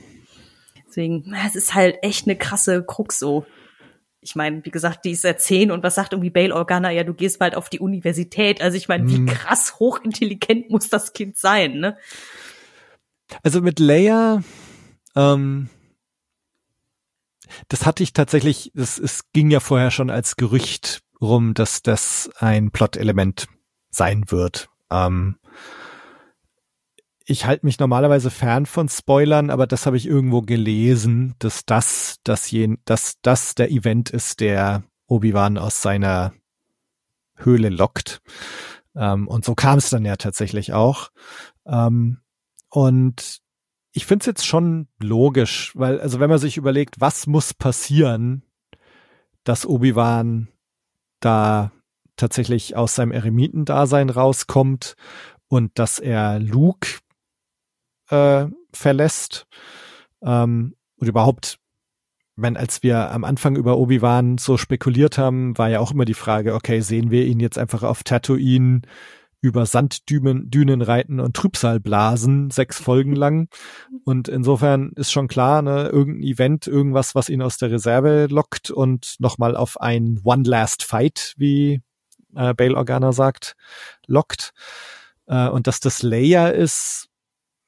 Deswegen, 0.87 1.35
es 1.45 1.57
ist 1.57 1.75
halt 1.75 1.99
echt 2.03 2.29
eine 2.29 2.37
krasse 2.37 2.85
Krux 2.85 3.19
so. 3.19 3.45
Ich 4.21 4.37
meine, 4.37 4.65
wie 4.65 4.71
gesagt, 4.71 5.05
die 5.05 5.11
ist 5.11 5.25
ja 5.25 5.37
zehn 5.37 5.73
und 5.73 5.83
was 5.83 5.97
sagt 5.97 6.13
irgendwie 6.13 6.31
Bale 6.31 6.55
Organa? 6.55 6.93
Ja, 6.93 7.03
du 7.03 7.15
gehst 7.15 7.41
bald 7.41 7.57
auf 7.57 7.69
die 7.69 7.81
Universität. 7.81 8.63
Also 8.63 8.77
ich 8.77 8.87
meine, 8.87 9.09
wie 9.09 9.19
mhm. 9.19 9.27
krass 9.27 9.81
hochintelligent 9.81 10.71
muss 10.71 10.89
das 10.89 11.15
Kind 11.15 11.37
sein, 11.37 11.81
ne? 11.81 11.97
Also 13.43 13.61
mit 13.61 13.81
Leia, 13.81 14.45
ähm, 15.15 15.69
das 17.69 17.87
hatte 17.87 18.03
ich 18.03 18.13
tatsächlich, 18.13 18.73
es, 18.75 18.99
es 18.99 19.31
ging 19.33 19.51
ja 19.51 19.61
vorher 19.61 19.91
schon 19.91 20.11
als 20.11 20.37
Gerücht 20.37 21.03
rum, 21.21 21.55
dass 21.55 21.83
das 21.83 22.31
ein 22.39 22.71
Plot-Element 22.71 23.47
sein 23.91 24.31
wird. 24.31 24.69
Ähm, 24.91 25.37
ich 27.27 27.47
halte 27.47 27.65
mich 27.65 27.79
normalerweise 27.79 28.31
fern 28.31 28.67
von 28.67 28.89
Spoilern, 28.89 29.51
aber 29.51 29.67
das 29.67 29.87
habe 29.87 29.97
ich 29.97 30.07
irgendwo 30.07 30.43
gelesen, 30.43 31.35
dass 31.39 31.65
das, 31.65 32.17
das, 32.23 32.51
jen, 32.51 32.79
dass 32.85 33.15
das 33.23 33.55
der 33.55 33.71
Event 33.71 34.11
ist, 34.11 34.41
der 34.41 34.85
Obi-Wan 35.07 35.57
aus 35.57 35.81
seiner 35.81 36.35
Höhle 37.37 37.71
lockt. 37.71 38.21
Ähm, 38.95 39.27
und 39.27 39.45
so 39.45 39.55
kam 39.55 39.79
es 39.79 39.91
dann 39.91 40.05
ja 40.05 40.17
tatsächlich 40.17 40.73
auch. 40.73 41.11
Ähm, 41.67 42.19
und 42.69 43.41
ich 43.97 44.07
finde 44.07 44.25
es 44.25 44.27
jetzt 44.27 44.47
schon 44.47 44.89
logisch, 45.01 45.71
weil, 45.77 46.01
also 46.01 46.19
wenn 46.19 46.29
man 46.29 46.41
sich 46.41 46.57
überlegt, 46.57 47.01
was 47.01 47.29
muss 47.29 47.55
passieren, 47.55 48.43
dass 49.45 49.65
Obi-Wan 49.65 50.49
da 51.21 51.71
tatsächlich 52.17 52.77
aus 52.77 52.97
seinem 52.97 53.13
Eremitendasein 53.13 54.11
rauskommt 54.11 54.97
und 55.47 55.79
dass 55.79 56.01
er 56.01 56.41
Luke 56.41 56.89
äh, 58.11 58.47
verlässt 58.73 59.47
ähm, 60.23 60.75
und 60.97 61.09
überhaupt, 61.09 61.61
wenn 62.35 62.57
als 62.57 62.83
wir 62.83 63.13
am 63.13 63.23
Anfang 63.23 63.55
über 63.55 63.79
Obi-Wan 63.79 64.39
so 64.39 64.57
spekuliert 64.57 65.19
haben, 65.19 65.57
war 65.57 65.69
ja 65.71 65.79
auch 65.79 65.93
immer 65.93 66.05
die 66.05 66.15
Frage, 66.15 66.55
okay, 66.55 66.81
sehen 66.81 67.13
wir 67.13 67.27
ihn 67.27 67.39
jetzt 67.39 67.59
einfach 67.59 67.85
auf 67.85 68.03
Tatooine 68.03 68.83
über 69.45 69.67
Sanddünen 69.67 70.51
Dünen 70.51 70.81
reiten 70.81 71.21
und 71.21 71.37
Trübsal 71.37 71.79
blasen, 71.79 72.51
sechs 72.51 72.81
Folgen 72.81 73.15
lang. 73.15 73.49
Und 74.05 74.27
insofern 74.29 74.93
ist 74.97 75.13
schon 75.13 75.29
klar, 75.29 75.61
ne, 75.61 75.89
irgendein 75.89 76.23
Event, 76.23 76.67
irgendwas, 76.67 77.15
was 77.15 77.29
ihn 77.29 77.43
aus 77.43 77.59
der 77.59 77.71
Reserve 77.71 78.27
lockt 78.31 78.71
und 78.71 79.17
nochmal 79.19 79.55
auf 79.55 79.79
ein 79.81 80.21
One 80.25 80.49
Last 80.49 80.83
Fight, 80.83 81.35
wie 81.37 81.83
äh, 82.35 82.55
Bail 82.55 82.75
Organa 82.75 83.13
sagt, 83.13 83.55
lockt. 84.07 84.53
Äh, 85.27 85.49
und 85.49 85.67
dass 85.67 85.79
das 85.79 86.03
Layer 86.03 86.55
ist, 86.55 87.09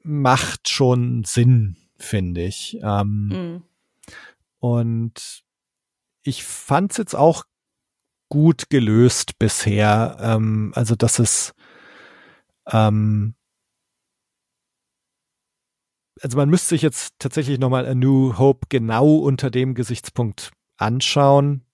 macht 0.02 0.70
schon 0.70 1.24
Sinn, 1.24 1.76
finde 1.98 2.42
ich. 2.42 2.78
Ähm, 2.82 3.28
mhm. 3.28 3.62
Und 4.60 5.44
ich 6.22 6.42
fand's 6.42 6.96
jetzt 6.96 7.14
auch 7.14 7.44
gut 8.28 8.70
gelöst 8.70 9.38
bisher. 9.38 10.16
Ähm, 10.20 10.72
also, 10.74 10.94
dass 10.94 11.18
es 11.18 11.54
ähm, 12.70 13.34
also 16.22 16.36
man 16.36 16.48
müsste 16.48 16.70
sich 16.70 16.82
jetzt 16.82 17.14
tatsächlich 17.18 17.58
nochmal 17.58 17.86
A 17.86 17.94
New 17.94 18.38
Hope 18.38 18.66
genau 18.68 19.16
unter 19.16 19.50
dem 19.50 19.74
Gesichtspunkt 19.74 20.52
anschauen. 20.76 21.66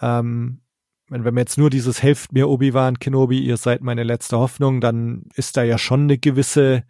Ähm, 0.00 0.60
wenn 1.08 1.22
man 1.22 1.38
jetzt 1.38 1.56
nur 1.56 1.70
dieses 1.70 2.02
Helft 2.02 2.32
mir 2.32 2.48
Obi-Wan 2.48 2.98
Kenobi, 2.98 3.40
ihr 3.40 3.56
seid 3.56 3.80
meine 3.80 4.02
letzte 4.02 4.38
Hoffnung, 4.38 4.80
dann 4.80 5.24
ist 5.34 5.56
da 5.56 5.62
ja 5.62 5.78
schon 5.78 6.02
eine 6.02 6.18
gewisse 6.18 6.84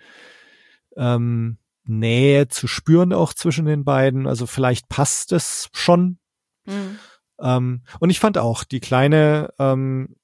ähm, 0.97 1.59
Nähe 1.85 2.49
zu 2.49 2.67
spüren 2.67 3.13
auch 3.13 3.33
zwischen 3.33 3.67
den 3.67 3.85
beiden. 3.85 4.27
Also 4.27 4.47
vielleicht 4.47 4.89
passt 4.89 5.33
es 5.33 5.69
schon. 5.73 6.19
Mhm. 6.67 6.99
Ähm, 7.41 7.83
und 8.01 8.11
ich 8.11 8.19
fand 8.19 8.39
auch 8.39 8.65
die 8.65 8.81
kleine, 8.81 9.55
ähm, 9.59 10.17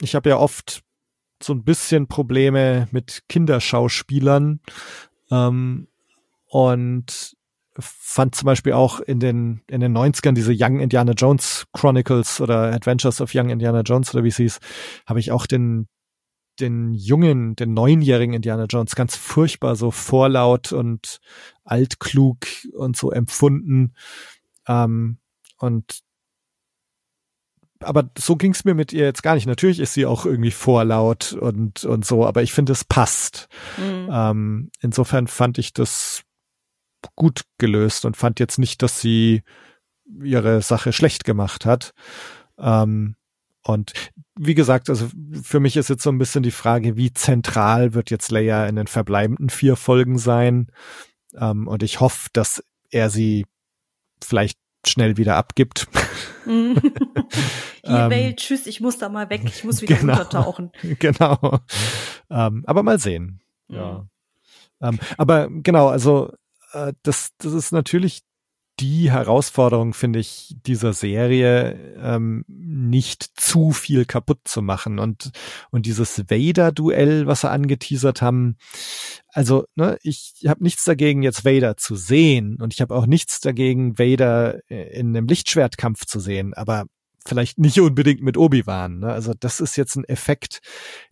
ich 0.00 0.14
habe 0.14 0.30
ja 0.30 0.38
oft 0.38 0.82
so 1.46 1.54
ein 1.54 1.64
bisschen 1.64 2.08
Probleme 2.08 2.88
mit 2.90 3.22
Kinderschauspielern 3.28 4.60
ähm, 5.30 5.88
und 6.48 7.36
fand 7.78 8.34
zum 8.34 8.46
Beispiel 8.46 8.72
auch 8.72 9.00
in 9.00 9.20
den 9.20 9.62
in 9.68 9.80
den 9.80 9.96
90ern 9.96 10.32
diese 10.32 10.54
Young 10.56 10.80
Indiana 10.80 11.12
Jones 11.12 11.66
Chronicles 11.72 12.40
oder 12.40 12.72
Adventures 12.72 13.20
of 13.20 13.32
Young 13.34 13.50
Indiana 13.50 13.82
Jones 13.82 14.14
oder 14.14 14.24
wie 14.24 14.28
es 14.28 14.36
hieß, 14.36 14.58
habe 15.06 15.20
ich 15.20 15.30
auch 15.30 15.46
den 15.46 15.88
den 16.58 16.94
jungen, 16.94 17.54
den 17.54 17.74
neunjährigen 17.74 18.34
Indiana 18.34 18.64
Jones 18.64 18.94
ganz 18.96 19.14
furchtbar 19.14 19.76
so 19.76 19.90
vorlaut 19.90 20.72
und 20.72 21.20
altklug 21.64 22.46
und 22.72 22.96
so 22.96 23.10
empfunden. 23.10 23.94
Ähm, 24.66 25.18
und 25.58 26.00
aber 27.80 28.10
so 28.16 28.36
ging's 28.36 28.64
mir 28.64 28.74
mit 28.74 28.92
ihr 28.92 29.04
jetzt 29.04 29.22
gar 29.22 29.34
nicht. 29.34 29.46
Natürlich 29.46 29.80
ist 29.80 29.94
sie 29.94 30.06
auch 30.06 30.26
irgendwie 30.26 30.50
vorlaut 30.50 31.32
und, 31.32 31.84
und 31.84 32.04
so, 32.04 32.26
aber 32.26 32.42
ich 32.42 32.52
finde, 32.52 32.72
es 32.72 32.84
passt. 32.84 33.48
Mhm. 33.76 34.08
Ähm, 34.10 34.70
insofern 34.80 35.26
fand 35.26 35.58
ich 35.58 35.72
das 35.72 36.22
gut 37.14 37.42
gelöst 37.58 38.04
und 38.04 38.16
fand 38.16 38.40
jetzt 38.40 38.58
nicht, 38.58 38.82
dass 38.82 39.00
sie 39.00 39.42
ihre 40.22 40.62
Sache 40.62 40.92
schlecht 40.92 41.24
gemacht 41.24 41.66
hat. 41.66 41.92
Ähm, 42.58 43.16
und 43.62 43.92
wie 44.38 44.54
gesagt, 44.54 44.88
also 44.88 45.08
für 45.42 45.60
mich 45.60 45.76
ist 45.76 45.88
jetzt 45.88 46.02
so 46.02 46.10
ein 46.10 46.18
bisschen 46.18 46.42
die 46.42 46.52
Frage, 46.52 46.96
wie 46.96 47.12
zentral 47.12 47.94
wird 47.94 48.10
jetzt 48.10 48.30
Leia 48.30 48.66
in 48.66 48.76
den 48.76 48.86
verbleibenden 48.86 49.50
vier 49.50 49.76
Folgen 49.76 50.18
sein? 50.18 50.68
Ähm, 51.34 51.66
und 51.66 51.82
ich 51.82 52.00
hoffe, 52.00 52.28
dass 52.32 52.62
er 52.90 53.10
sie 53.10 53.46
vielleicht 54.22 54.58
schnell 54.88 55.16
wieder 55.16 55.36
abgibt. 55.36 55.86
Mhm. 56.44 56.76
Hier, 57.84 58.08
ähm, 58.10 58.36
tschüss, 58.36 58.66
ich 58.66 58.80
muss 58.80 58.98
da 58.98 59.08
mal 59.08 59.30
weg, 59.30 59.42
ich 59.44 59.64
muss 59.64 59.82
wieder 59.82 59.96
genau, 59.96 60.12
untertauchen. 60.12 60.72
Genau. 60.98 61.60
Ähm, 62.30 62.64
aber 62.66 62.82
mal 62.82 62.98
sehen. 62.98 63.40
Mhm. 63.68 63.76
Ja. 63.76 64.06
Ähm, 64.80 64.98
aber 65.16 65.48
genau, 65.50 65.88
also 65.88 66.32
äh, 66.72 66.92
das, 67.02 67.30
das 67.38 67.52
ist 67.52 67.72
natürlich 67.72 68.22
die 68.80 69.10
Herausforderung, 69.10 69.94
finde 69.94 70.18
ich, 70.18 70.54
dieser 70.66 70.92
Serie, 70.92 71.96
ähm, 71.98 72.44
nicht 72.48 73.22
zu 73.40 73.72
viel 73.72 74.04
kaputt 74.04 74.40
zu 74.44 74.60
machen. 74.60 74.98
Und, 74.98 75.30
und 75.70 75.86
dieses 75.86 76.18
Vader-Duell, 76.18 77.26
was 77.26 77.40
sie 77.40 77.50
angeteasert 77.50 78.20
haben, 78.20 78.56
also, 79.32 79.64
ne, 79.76 79.98
ich 80.02 80.34
habe 80.46 80.62
nichts 80.62 80.84
dagegen, 80.84 81.22
jetzt 81.22 81.44
Vader 81.44 81.76
zu 81.76 81.96
sehen. 81.96 82.56
Und 82.60 82.74
ich 82.74 82.80
habe 82.80 82.94
auch 82.94 83.06
nichts 83.06 83.40
dagegen, 83.40 83.98
Vader 83.98 84.60
äh, 84.70 84.98
in 84.98 85.16
einem 85.16 85.26
Lichtschwertkampf 85.26 86.04
zu 86.06 86.20
sehen. 86.20 86.52
Aber 86.54 86.84
vielleicht 87.26 87.58
nicht 87.58 87.80
unbedingt 87.80 88.22
mit 88.22 88.36
Obi-Wan. 88.36 89.00
Ne? 89.00 89.12
Also, 89.12 89.32
das 89.38 89.60
ist 89.60 89.76
jetzt 89.76 89.96
ein 89.96 90.04
Effekt, 90.04 90.60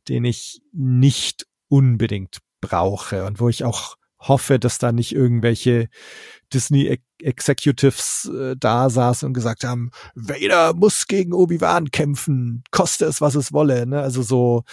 den 0.08 0.24
ich 0.24 0.60
nicht 0.72 1.46
unbedingt 1.68 2.38
brauche 2.60 3.24
und 3.24 3.40
wo 3.40 3.48
ich 3.48 3.64
auch 3.64 3.96
hoffe, 4.28 4.58
dass 4.58 4.78
da 4.78 4.92
nicht 4.92 5.14
irgendwelche 5.14 5.88
Disney 6.52 6.98
Executives 7.22 8.30
äh, 8.34 8.56
da 8.58 8.90
saßen 8.90 9.26
und 9.26 9.34
gesagt 9.34 9.64
haben, 9.64 9.90
Vader 10.14 10.74
muss 10.74 11.06
gegen 11.06 11.32
Obi-Wan 11.32 11.90
kämpfen, 11.90 12.64
koste 12.70 13.06
es, 13.06 13.20
was 13.20 13.34
es 13.34 13.52
wolle. 13.52 13.86
Ne? 13.86 14.00
Also 14.00 14.22
so 14.22 14.64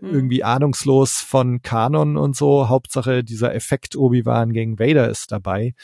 Mhm. 0.00 0.14
irgendwie 0.14 0.44
ahnungslos 0.44 1.18
von 1.20 1.62
Kanon 1.62 2.16
und 2.16 2.36
so. 2.36 2.68
Hauptsache 2.68 3.22
dieser 3.22 3.54
Effekt 3.54 3.96
Obi-Wan 3.96 4.52
gegen 4.52 4.78
Vader 4.78 5.08
ist 5.08 5.30
dabei. 5.32 5.74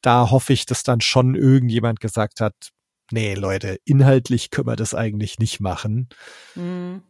Da 0.00 0.30
hoffe 0.30 0.52
ich, 0.52 0.66
dass 0.66 0.82
dann 0.82 1.00
schon 1.00 1.34
irgendjemand 1.34 2.00
gesagt 2.00 2.40
hat, 2.40 2.54
nee, 3.10 3.34
Leute, 3.34 3.78
inhaltlich 3.84 4.50
können 4.50 4.68
wir 4.68 4.76
das 4.76 4.94
eigentlich 4.94 5.38
nicht 5.38 5.60
machen. 5.60 6.08
Mhm. 6.54 7.02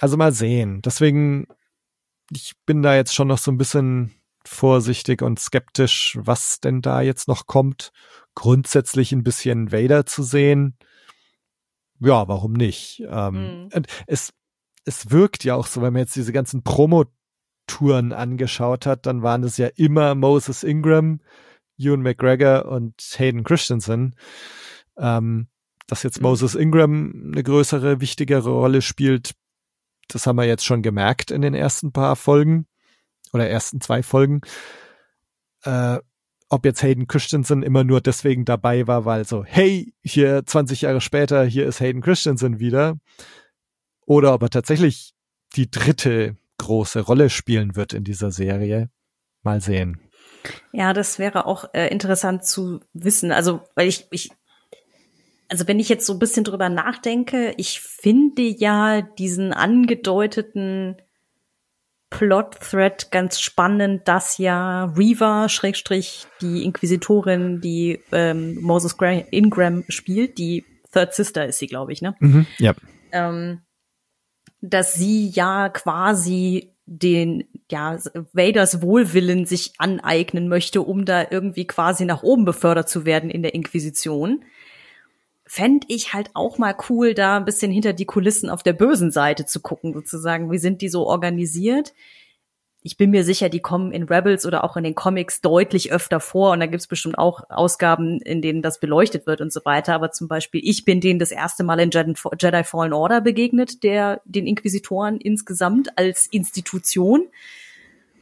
Also 0.00 0.16
mal 0.16 0.32
sehen. 0.32 0.80
Deswegen, 0.82 1.46
ich 2.30 2.54
bin 2.64 2.82
da 2.82 2.94
jetzt 2.94 3.14
schon 3.14 3.28
noch 3.28 3.38
so 3.38 3.50
ein 3.50 3.58
bisschen 3.58 4.14
vorsichtig 4.48 5.22
und 5.22 5.38
skeptisch, 5.38 6.18
was 6.20 6.60
denn 6.60 6.80
da 6.82 7.00
jetzt 7.00 7.28
noch 7.28 7.46
kommt. 7.46 7.92
Grundsätzlich 8.34 9.12
ein 9.12 9.22
bisschen 9.22 9.72
Vader 9.72 10.06
zu 10.06 10.22
sehen. 10.22 10.76
Ja, 12.00 12.28
warum 12.28 12.52
nicht? 12.52 13.02
Ähm, 13.08 13.34
Mhm. 13.34 13.68
und 13.74 13.86
es, 14.06 14.32
es 14.84 15.10
wirkt 15.10 15.44
ja 15.44 15.54
auch 15.54 15.66
so, 15.66 15.82
wenn 15.82 15.92
man 15.92 16.00
jetzt 16.00 16.16
diese 16.16 16.32
ganzen 16.32 16.62
Promo-Touren 16.62 18.12
angeschaut 18.12 18.86
hat, 18.86 19.06
dann 19.06 19.22
waren 19.22 19.42
es 19.42 19.56
ja 19.56 19.68
immer 19.76 20.14
Moses 20.14 20.62
Ingram, 20.62 21.20
Ewan 21.76 22.02
McGregor 22.02 22.66
und 22.66 22.94
Hayden 23.18 23.44
Christensen. 23.44 24.14
Ähm, 24.96 25.48
dass 25.86 26.02
jetzt 26.02 26.18
Mhm. 26.18 26.24
Moses 26.24 26.54
Ingram 26.54 27.30
eine 27.32 27.42
größere, 27.42 28.00
wichtigere 28.00 28.50
Rolle 28.50 28.82
spielt, 28.82 29.32
das 30.08 30.26
haben 30.26 30.36
wir 30.36 30.44
jetzt 30.44 30.64
schon 30.64 30.82
gemerkt 30.82 31.30
in 31.30 31.40
den 31.42 31.54
ersten 31.54 31.92
paar 31.92 32.14
Folgen 32.16 32.66
oder 33.32 33.48
ersten 33.48 33.80
zwei 33.80 34.02
Folgen. 34.02 34.40
Äh, 35.64 35.98
ob 36.50 36.64
jetzt 36.64 36.82
Hayden 36.82 37.06
Christensen 37.06 37.62
immer 37.62 37.84
nur 37.84 38.00
deswegen 38.00 38.44
dabei 38.44 38.86
war, 38.86 39.04
weil 39.04 39.24
so, 39.24 39.44
hey, 39.44 39.92
hier 40.02 40.44
20 40.46 40.82
Jahre 40.82 41.00
später, 41.00 41.44
hier 41.44 41.66
ist 41.66 41.80
Hayden 41.80 42.00
Christensen 42.00 42.58
wieder. 42.58 42.98
Oder 44.06 44.32
ob 44.32 44.42
er 44.42 44.50
tatsächlich 44.50 45.12
die 45.56 45.70
dritte 45.70 46.36
große 46.56 47.00
Rolle 47.00 47.30
spielen 47.30 47.76
wird 47.76 47.92
in 47.92 48.04
dieser 48.04 48.30
Serie. 48.30 48.88
Mal 49.42 49.60
sehen. 49.60 50.00
Ja, 50.72 50.92
das 50.92 51.18
wäre 51.18 51.46
auch 51.46 51.72
äh, 51.74 51.88
interessant 51.88 52.44
zu 52.44 52.80
wissen. 52.92 53.32
Also, 53.32 53.60
weil 53.74 53.88
ich, 53.88 54.06
ich, 54.10 54.30
also 55.48 55.66
wenn 55.68 55.78
ich 55.78 55.88
jetzt 55.88 56.06
so 56.06 56.14
ein 56.14 56.18
bisschen 56.18 56.44
drüber 56.44 56.68
nachdenke, 56.68 57.54
ich 57.56 57.80
finde 57.80 58.42
ja 58.42 59.02
diesen 59.02 59.52
angedeuteten 59.52 60.96
Plot-Thread 62.10 63.10
ganz 63.10 63.40
spannend, 63.40 64.08
dass 64.08 64.38
ja 64.38 64.86
Reva, 64.96 65.48
Schrägstrich, 65.48 66.26
die 66.40 66.64
Inquisitorin, 66.64 67.60
die 67.60 68.00
ähm, 68.12 68.58
Moses 68.60 68.96
Gra 68.96 69.10
Ingram 69.30 69.84
spielt, 69.88 70.38
die 70.38 70.64
Third 70.92 71.14
Sister 71.14 71.46
ist 71.46 71.58
sie, 71.58 71.66
glaube 71.66 71.92
ich, 71.92 72.00
ne? 72.00 72.14
Mhm, 72.20 72.46
ja. 72.58 72.74
ähm, 73.12 73.60
dass 74.60 74.94
sie 74.94 75.28
ja 75.28 75.68
quasi 75.68 76.74
den, 76.86 77.44
ja, 77.70 77.98
Vaders 78.32 78.80
Wohlwillen 78.80 79.44
sich 79.44 79.74
aneignen 79.76 80.48
möchte, 80.48 80.80
um 80.80 81.04
da 81.04 81.26
irgendwie 81.30 81.66
quasi 81.66 82.06
nach 82.06 82.22
oben 82.22 82.46
befördert 82.46 82.88
zu 82.88 83.04
werden 83.04 83.28
in 83.28 83.42
der 83.42 83.54
Inquisition. 83.54 84.44
Fänd 85.48 85.84
ich 85.88 86.12
halt 86.12 86.30
auch 86.34 86.58
mal 86.58 86.76
cool, 86.88 87.14
da 87.14 87.38
ein 87.38 87.44
bisschen 87.44 87.72
hinter 87.72 87.92
die 87.92 88.04
Kulissen 88.04 88.50
auf 88.50 88.62
der 88.62 88.74
bösen 88.74 89.10
Seite 89.10 89.46
zu 89.46 89.60
gucken, 89.60 89.94
sozusagen. 89.94 90.50
Wie 90.52 90.58
sind 90.58 90.82
die 90.82 90.88
so 90.88 91.06
organisiert? 91.06 91.94
ich 92.82 92.96
bin 92.96 93.10
mir 93.10 93.24
sicher, 93.24 93.48
die 93.48 93.60
kommen 93.60 93.92
in 93.92 94.04
Rebels 94.04 94.46
oder 94.46 94.62
auch 94.64 94.76
in 94.76 94.84
den 94.84 94.94
Comics 94.94 95.40
deutlich 95.40 95.90
öfter 95.92 96.20
vor 96.20 96.52
und 96.52 96.60
da 96.60 96.66
gibt's 96.66 96.86
bestimmt 96.86 97.18
auch 97.18 97.42
Ausgaben, 97.50 98.20
in 98.20 98.40
denen 98.40 98.62
das 98.62 98.78
beleuchtet 98.78 99.26
wird 99.26 99.40
und 99.40 99.52
so 99.52 99.60
weiter. 99.64 99.94
Aber 99.94 100.12
zum 100.12 100.28
Beispiel, 100.28 100.60
ich 100.64 100.84
bin 100.84 101.00
denen 101.00 101.18
das 101.18 101.32
erste 101.32 101.64
Mal 101.64 101.80
in 101.80 101.90
Jedi, 101.90 102.14
Jedi 102.40 102.64
Fallen 102.64 102.92
Order 102.92 103.20
begegnet, 103.20 103.82
der 103.82 104.20
den 104.24 104.46
Inquisitoren 104.46 105.20
insgesamt 105.20 105.98
als 105.98 106.28
Institution. 106.28 107.26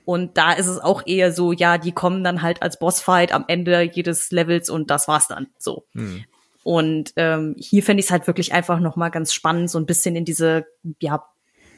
Und 0.06 0.38
da 0.38 0.52
ist 0.52 0.68
es 0.68 0.78
auch 0.78 1.06
eher 1.06 1.32
so, 1.32 1.52
ja, 1.52 1.78
die 1.78 1.92
kommen 1.92 2.24
dann 2.24 2.40
halt 2.40 2.62
als 2.62 2.78
Bossfight 2.78 3.32
am 3.32 3.44
Ende 3.48 3.82
jedes 3.82 4.30
Levels 4.30 4.70
und 4.70 4.90
das 4.90 5.06
war's 5.06 5.28
dann. 5.28 5.48
So. 5.58 5.84
Hm. 5.92 6.24
Und 6.66 7.12
ähm, 7.14 7.54
hier 7.56 7.84
fände 7.84 8.00
ich 8.00 8.06
es 8.06 8.10
halt 8.10 8.26
wirklich 8.26 8.52
einfach 8.52 8.80
noch 8.80 8.96
mal 8.96 9.10
ganz 9.10 9.32
spannend, 9.32 9.70
so 9.70 9.78
ein 9.78 9.86
bisschen 9.86 10.16
in 10.16 10.24
diese 10.24 10.66
ja, 10.98 11.24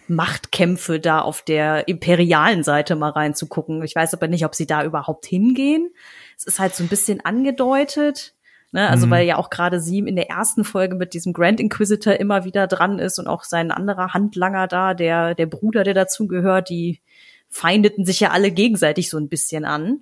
Machtkämpfe 0.07 0.99
da 0.99 1.21
auf 1.21 1.43
der 1.43 1.89
imperialen 1.89 2.63
Seite 2.63 2.97
mal 2.97 3.11
reinzugucken. 3.11 3.83
Ich 3.83 3.95
weiß 3.95 4.15
aber 4.15 4.29
nicht, 4.29 4.47
ob 4.47 4.55
sie 4.55 4.67
da 4.67 4.83
überhaupt 4.85 5.27
hingehen. 5.27 5.91
Es 6.39 6.45
ist 6.45 6.59
halt 6.59 6.75
so 6.75 6.83
ein 6.83 6.89
bisschen 6.89 7.23
angedeutet. 7.23 8.35
Ne? 8.73 8.89
Also 8.89 9.05
Mhm. 9.05 9.11
weil 9.11 9.27
ja 9.27 9.37
auch 9.37 9.51
gerade 9.51 9.79
sie 9.79 9.99
in 9.99 10.17
der 10.17 10.31
ersten 10.31 10.65
Folge 10.65 10.95
mit 10.95 11.13
diesem 11.13 11.35
Grand 11.35 11.61
Inquisitor 11.61 12.15
immer 12.15 12.47
wieder 12.47 12.67
dran 12.67 12.99
ist 12.99 13.19
und 13.19 13.27
auch 13.27 13.45
sein 13.45 13.71
anderer 13.71 14.15
Handlanger 14.15 14.69
da, 14.69 14.95
der, 14.95 15.35
der 15.35 15.47
Bruder, 15.47 15.85
der 15.85 15.93
dazugehört, 15.93 16.71
die 16.71 17.03
feindeten 17.51 18.07
sich 18.07 18.21
ja 18.21 18.31
alle 18.31 18.53
gegenseitig 18.53 19.11
so 19.11 19.19
ein 19.19 19.29
bisschen 19.29 19.67
an. 19.67 20.01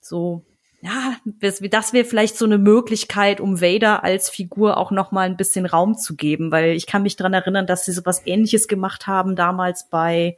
So, 0.00 0.44
ja, 0.82 1.14
das, 1.24 1.62
wäre 1.62 2.04
vielleicht 2.04 2.36
so 2.36 2.44
eine 2.44 2.58
Möglichkeit, 2.58 3.40
um 3.40 3.60
Vader 3.60 4.02
als 4.02 4.28
Figur 4.28 4.76
auch 4.76 4.90
noch 4.90 5.12
mal 5.12 5.22
ein 5.22 5.36
bisschen 5.36 5.64
Raum 5.64 5.96
zu 5.96 6.16
geben, 6.16 6.50
weil 6.50 6.72
ich 6.72 6.86
kann 6.86 7.04
mich 7.04 7.14
dran 7.14 7.32
erinnern, 7.32 7.68
dass 7.68 7.84
sie 7.84 7.92
so 7.92 8.02
was 8.04 8.26
Ähnliches 8.26 8.66
gemacht 8.66 9.06
haben 9.06 9.36
damals 9.36 9.88
bei 9.88 10.36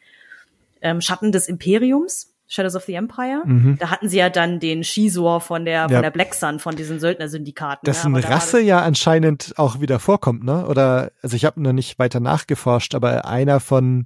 ähm, 0.82 1.00
Schatten 1.00 1.32
des 1.32 1.48
Imperiums, 1.48 2.34
Shadows 2.46 2.76
of 2.76 2.84
the 2.84 2.92
Empire. 2.92 3.40
Mhm. 3.46 3.78
Da 3.80 3.88
hatten 3.88 4.10
sie 4.10 4.18
ja 4.18 4.28
dann 4.28 4.60
den 4.60 4.84
Shizor 4.84 5.40
von 5.40 5.64
der 5.64 5.74
Ja. 5.74 5.88
von 5.88 6.02
der 6.02 6.10
Black 6.10 6.34
Sun, 6.34 6.58
von 6.58 6.76
diesen 6.76 7.00
Söldnersyndikaten. 7.00 7.86
Dessen 7.86 8.12
ne? 8.12 8.18
Aber 8.18 8.22
da 8.22 8.28
war 8.28 8.36
Rasse 8.36 8.60
ja 8.60 8.82
anscheinend 8.82 9.54
auch 9.56 9.80
wieder 9.80 9.98
vorkommt, 9.98 10.44
ne? 10.44 10.66
Oder, 10.66 11.12
also 11.22 11.36
ich 11.36 11.46
habe 11.46 11.62
noch 11.62 11.72
nicht 11.72 11.98
weiter 11.98 12.20
nachgeforscht, 12.20 12.94
aber 12.94 13.24
einer 13.24 13.60
von 13.60 14.04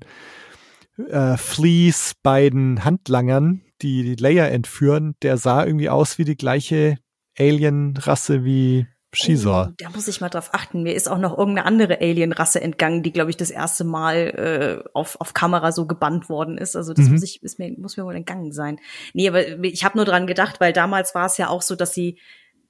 äh, 1.11 1.37
Fleas 1.37 2.15
beiden 2.23 2.85
Handlangern, 2.85 3.63
die 3.83 4.15
Leia 4.15 4.47
entführen, 4.47 5.15
der 5.23 5.37
sah 5.37 5.65
irgendwie 5.65 5.89
aus 5.89 6.19
wie 6.19 6.25
die 6.25 6.37
gleiche 6.37 6.99
Alien-Rasse 7.39 8.45
wie 8.45 8.87
Shizor. 9.13 9.69
Oh, 9.71 9.75
da 9.79 9.89
muss 9.91 10.07
ich 10.07 10.21
mal 10.21 10.29
drauf 10.29 10.51
achten. 10.53 10.83
Mir 10.83 10.95
ist 10.95 11.09
auch 11.09 11.19
noch 11.19 11.37
irgendeine 11.39 11.67
andere 11.67 12.01
Alien-Rasse 12.01 12.61
entgangen, 12.61 13.03
die, 13.03 13.13
glaube 13.13 13.31
ich, 13.31 13.39
das 13.39 13.51
erste 13.51 13.85
Mal 13.85 14.83
äh, 14.85 14.89
auf, 14.93 15.19
auf 15.21 15.33
Kamera 15.33 15.73
so 15.73 15.87
gebannt 15.87 16.29
worden 16.29 16.59
ist. 16.59 16.77
Also 16.77 16.93
das 16.93 17.07
Mhm. 17.07 17.13
muss 17.13 17.23
ich, 17.23 17.43
ist 17.43 17.59
mir, 17.59 17.73
muss 17.79 17.97
mir 17.97 18.05
wohl 18.05 18.17
entgangen 18.17 18.53
sein. 18.53 18.79
Nee, 19.15 19.29
aber 19.29 19.65
ich 19.65 19.85
habe 19.85 19.97
nur 19.97 20.05
dran 20.05 20.27
gedacht, 20.27 20.61
weil 20.61 20.75
damals 20.75 21.15
war 21.15 21.25
es 21.27 21.39
ja 21.39 21.49
auch 21.49 21.63
so, 21.63 21.75
dass 21.75 21.95
sie 21.95 22.19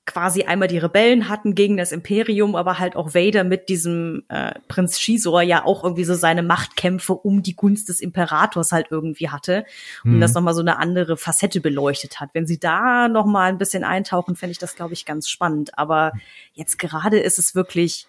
quasi 0.08 0.42
einmal 0.42 0.66
die 0.66 0.78
Rebellen 0.78 1.28
hatten 1.28 1.54
gegen 1.54 1.76
das 1.76 1.92
Imperium, 1.92 2.56
aber 2.56 2.80
halt 2.80 2.96
auch 2.96 3.14
Vader 3.14 3.44
mit 3.44 3.68
diesem 3.68 4.24
äh, 4.28 4.54
Prinz 4.66 4.98
Shizor 4.98 5.42
ja 5.42 5.64
auch 5.64 5.84
irgendwie 5.84 6.04
so 6.04 6.14
seine 6.14 6.42
Machtkämpfe 6.42 7.12
um 7.12 7.42
die 7.42 7.54
Gunst 7.54 7.88
des 7.88 8.00
Imperators 8.00 8.72
halt 8.72 8.88
irgendwie 8.90 9.28
hatte 9.28 9.64
und 10.04 10.16
Mhm. 10.16 10.20
das 10.20 10.34
nochmal 10.34 10.54
so 10.54 10.62
eine 10.62 10.78
andere 10.78 11.16
Facette 11.16 11.60
beleuchtet 11.60 12.18
hat. 12.18 12.30
Wenn 12.32 12.46
sie 12.46 12.58
da 12.58 13.08
nochmal 13.08 13.50
ein 13.50 13.58
bisschen 13.58 13.84
eintauchen, 13.84 14.34
fände 14.34 14.52
ich 14.52 14.58
das, 14.58 14.74
glaube 14.74 14.94
ich, 14.94 15.04
ganz 15.04 15.28
spannend. 15.28 15.78
Aber 15.78 16.12
jetzt 16.54 16.78
gerade 16.78 17.18
ist 17.20 17.38
es 17.38 17.54
wirklich 17.54 18.06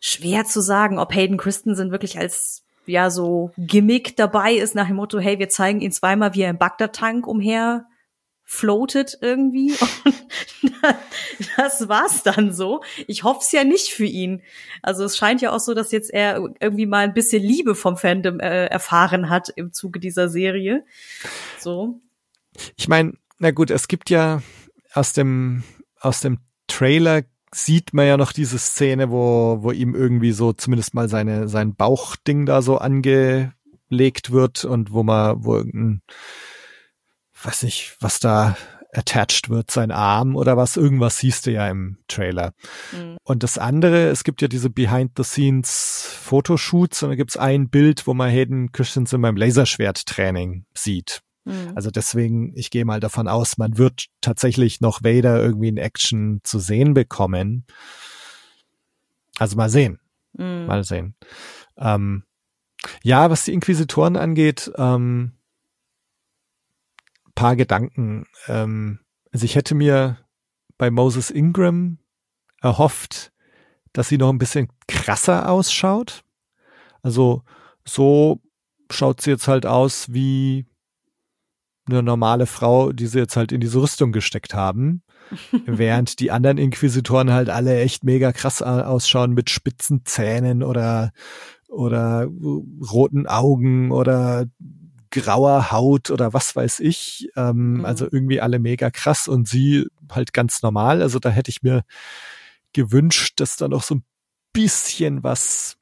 schwer 0.00 0.44
zu 0.46 0.60
sagen, 0.60 0.98
ob 0.98 1.14
Hayden 1.14 1.36
Christensen 1.36 1.90
wirklich 1.90 2.18
als 2.18 2.62
ja 2.86 3.10
so 3.10 3.52
Gimmick 3.56 4.16
dabei 4.16 4.54
ist 4.54 4.74
nach 4.74 4.88
dem 4.88 4.96
Motto, 4.96 5.18
hey, 5.18 5.38
wir 5.38 5.48
zeigen 5.48 5.80
ihn 5.80 5.92
zweimal, 5.92 6.34
wie 6.34 6.42
er 6.42 6.50
im 6.50 6.58
Bagdad-Tank 6.58 7.26
umher 7.26 7.86
floatet 8.44 9.18
irgendwie. 9.20 9.72
Und 10.62 11.48
das 11.56 11.88
war's 11.88 12.22
dann 12.22 12.52
so. 12.52 12.82
Ich 13.06 13.24
hoff's 13.24 13.50
ja 13.52 13.64
nicht 13.64 13.88
für 13.88 14.04
ihn. 14.04 14.42
Also 14.82 15.04
es 15.04 15.16
scheint 15.16 15.40
ja 15.40 15.52
auch 15.52 15.60
so, 15.60 15.74
dass 15.74 15.92
jetzt 15.92 16.12
er 16.12 16.36
irgendwie 16.60 16.86
mal 16.86 17.04
ein 17.04 17.14
bisschen 17.14 17.42
Liebe 17.42 17.74
vom 17.74 17.96
Fandom 17.96 18.38
äh, 18.40 18.66
erfahren 18.66 19.30
hat 19.30 19.50
im 19.56 19.72
Zuge 19.72 19.98
dieser 19.98 20.28
Serie. 20.28 20.84
So. 21.58 22.00
Ich 22.76 22.86
meine, 22.86 23.14
na 23.38 23.50
gut, 23.50 23.70
es 23.70 23.88
gibt 23.88 24.10
ja 24.10 24.42
aus 24.92 25.12
dem, 25.12 25.64
aus 25.98 26.20
dem 26.20 26.38
Trailer 26.66 27.22
sieht 27.52 27.94
man 27.94 28.06
ja 28.06 28.16
noch 28.16 28.32
diese 28.32 28.58
Szene, 28.58 29.10
wo, 29.10 29.58
wo 29.60 29.70
ihm 29.70 29.94
irgendwie 29.94 30.32
so 30.32 30.52
zumindest 30.52 30.94
mal 30.94 31.08
seine, 31.08 31.48
sein 31.48 31.74
Bauchding 31.74 32.46
da 32.46 32.62
so 32.62 32.78
angelegt 32.78 34.30
wird 34.30 34.64
und 34.64 34.92
wo 34.92 35.02
man, 35.02 35.44
wo 35.44 35.56
irgendein, 35.56 36.02
weiß 37.44 37.64
nicht, 37.64 37.96
was 38.00 38.20
da 38.20 38.56
attached 38.92 39.50
wird, 39.50 39.70
sein 39.70 39.90
Arm 39.90 40.36
oder 40.36 40.56
was, 40.56 40.76
irgendwas 40.76 41.18
siehst 41.18 41.46
du 41.46 41.50
ja 41.50 41.68
im 41.68 41.98
Trailer. 42.08 42.54
Mhm. 42.92 43.16
Und 43.24 43.42
das 43.42 43.58
andere, 43.58 44.08
es 44.08 44.24
gibt 44.24 44.40
ja 44.40 44.48
diese 44.48 44.70
Behind-the-Scenes-Fotoshoots 44.70 47.02
und 47.02 47.10
da 47.10 47.16
gibt's 47.16 47.36
ein 47.36 47.68
Bild, 47.68 48.06
wo 48.06 48.14
man 48.14 48.30
Hayden 48.30 48.72
Christensen 48.72 49.20
beim 49.20 49.36
Laserschwert-Training 49.36 50.64
sieht. 50.74 51.20
Mhm. 51.44 51.72
Also 51.74 51.90
deswegen, 51.90 52.52
ich 52.56 52.70
gehe 52.70 52.84
mal 52.84 53.00
davon 53.00 53.26
aus, 53.28 53.58
man 53.58 53.78
wird 53.78 54.06
tatsächlich 54.20 54.80
noch 54.80 55.02
Vader 55.02 55.42
irgendwie 55.42 55.68
in 55.68 55.76
Action 55.76 56.40
zu 56.44 56.60
sehen 56.60 56.94
bekommen. 56.94 57.66
Also 59.38 59.56
mal 59.56 59.70
sehen, 59.70 59.98
Mhm. 60.34 60.66
mal 60.66 60.84
sehen. 60.84 61.16
Ähm, 61.76 62.22
ja, 63.02 63.28
was 63.30 63.44
die 63.44 63.52
Inquisitoren 63.52 64.16
angeht, 64.16 64.70
ähm, 64.76 65.32
paar 67.34 67.56
Gedanken. 67.56 68.26
Ähm, 68.48 69.00
also 69.32 69.44
ich 69.44 69.56
hätte 69.56 69.74
mir 69.74 70.18
bei 70.78 70.90
Moses 70.90 71.30
Ingram 71.30 71.98
erhofft, 72.60 73.32
dass 73.92 74.08
sie 74.08 74.18
noch 74.18 74.30
ein 74.30 74.38
bisschen 74.38 74.68
krasser 74.88 75.48
ausschaut. 75.48 76.24
Also 77.02 77.42
so 77.84 78.40
schaut 78.90 79.20
sie 79.20 79.30
jetzt 79.30 79.48
halt 79.48 79.66
aus 79.66 80.12
wie 80.12 80.66
eine 81.86 82.02
normale 82.02 82.46
Frau, 82.46 82.92
die 82.92 83.06
sie 83.06 83.18
jetzt 83.18 83.36
halt 83.36 83.52
in 83.52 83.60
diese 83.60 83.80
Rüstung 83.80 84.12
gesteckt 84.12 84.54
haben. 84.54 85.02
Während 85.66 86.20
die 86.20 86.30
anderen 86.30 86.58
Inquisitoren 86.58 87.32
halt 87.32 87.50
alle 87.50 87.80
echt 87.80 88.04
mega 88.04 88.32
krass 88.32 88.62
ausschauen 88.62 89.32
mit 89.32 89.50
spitzen 89.50 90.02
Zähnen 90.04 90.62
oder, 90.62 91.12
oder 91.68 92.26
roten 92.26 93.26
Augen 93.26 93.90
oder 93.90 94.46
grauer 95.14 95.70
Haut 95.70 96.10
oder 96.10 96.32
was 96.32 96.54
weiß 96.56 96.80
ich. 96.80 97.30
Ähm, 97.36 97.78
mhm. 97.78 97.84
Also 97.84 98.06
irgendwie 98.10 98.40
alle 98.40 98.58
mega 98.58 98.90
krass 98.90 99.28
und 99.28 99.48
sie 99.48 99.86
halt 100.10 100.32
ganz 100.32 100.62
normal. 100.62 101.00
Also 101.00 101.18
da 101.18 101.30
hätte 101.30 101.50
ich 101.50 101.62
mir 101.62 101.84
gewünscht, 102.72 103.40
dass 103.40 103.56
da 103.56 103.68
noch 103.68 103.84
so 103.84 103.96
ein 103.96 104.04
bisschen 104.52 105.22
was 105.22 105.78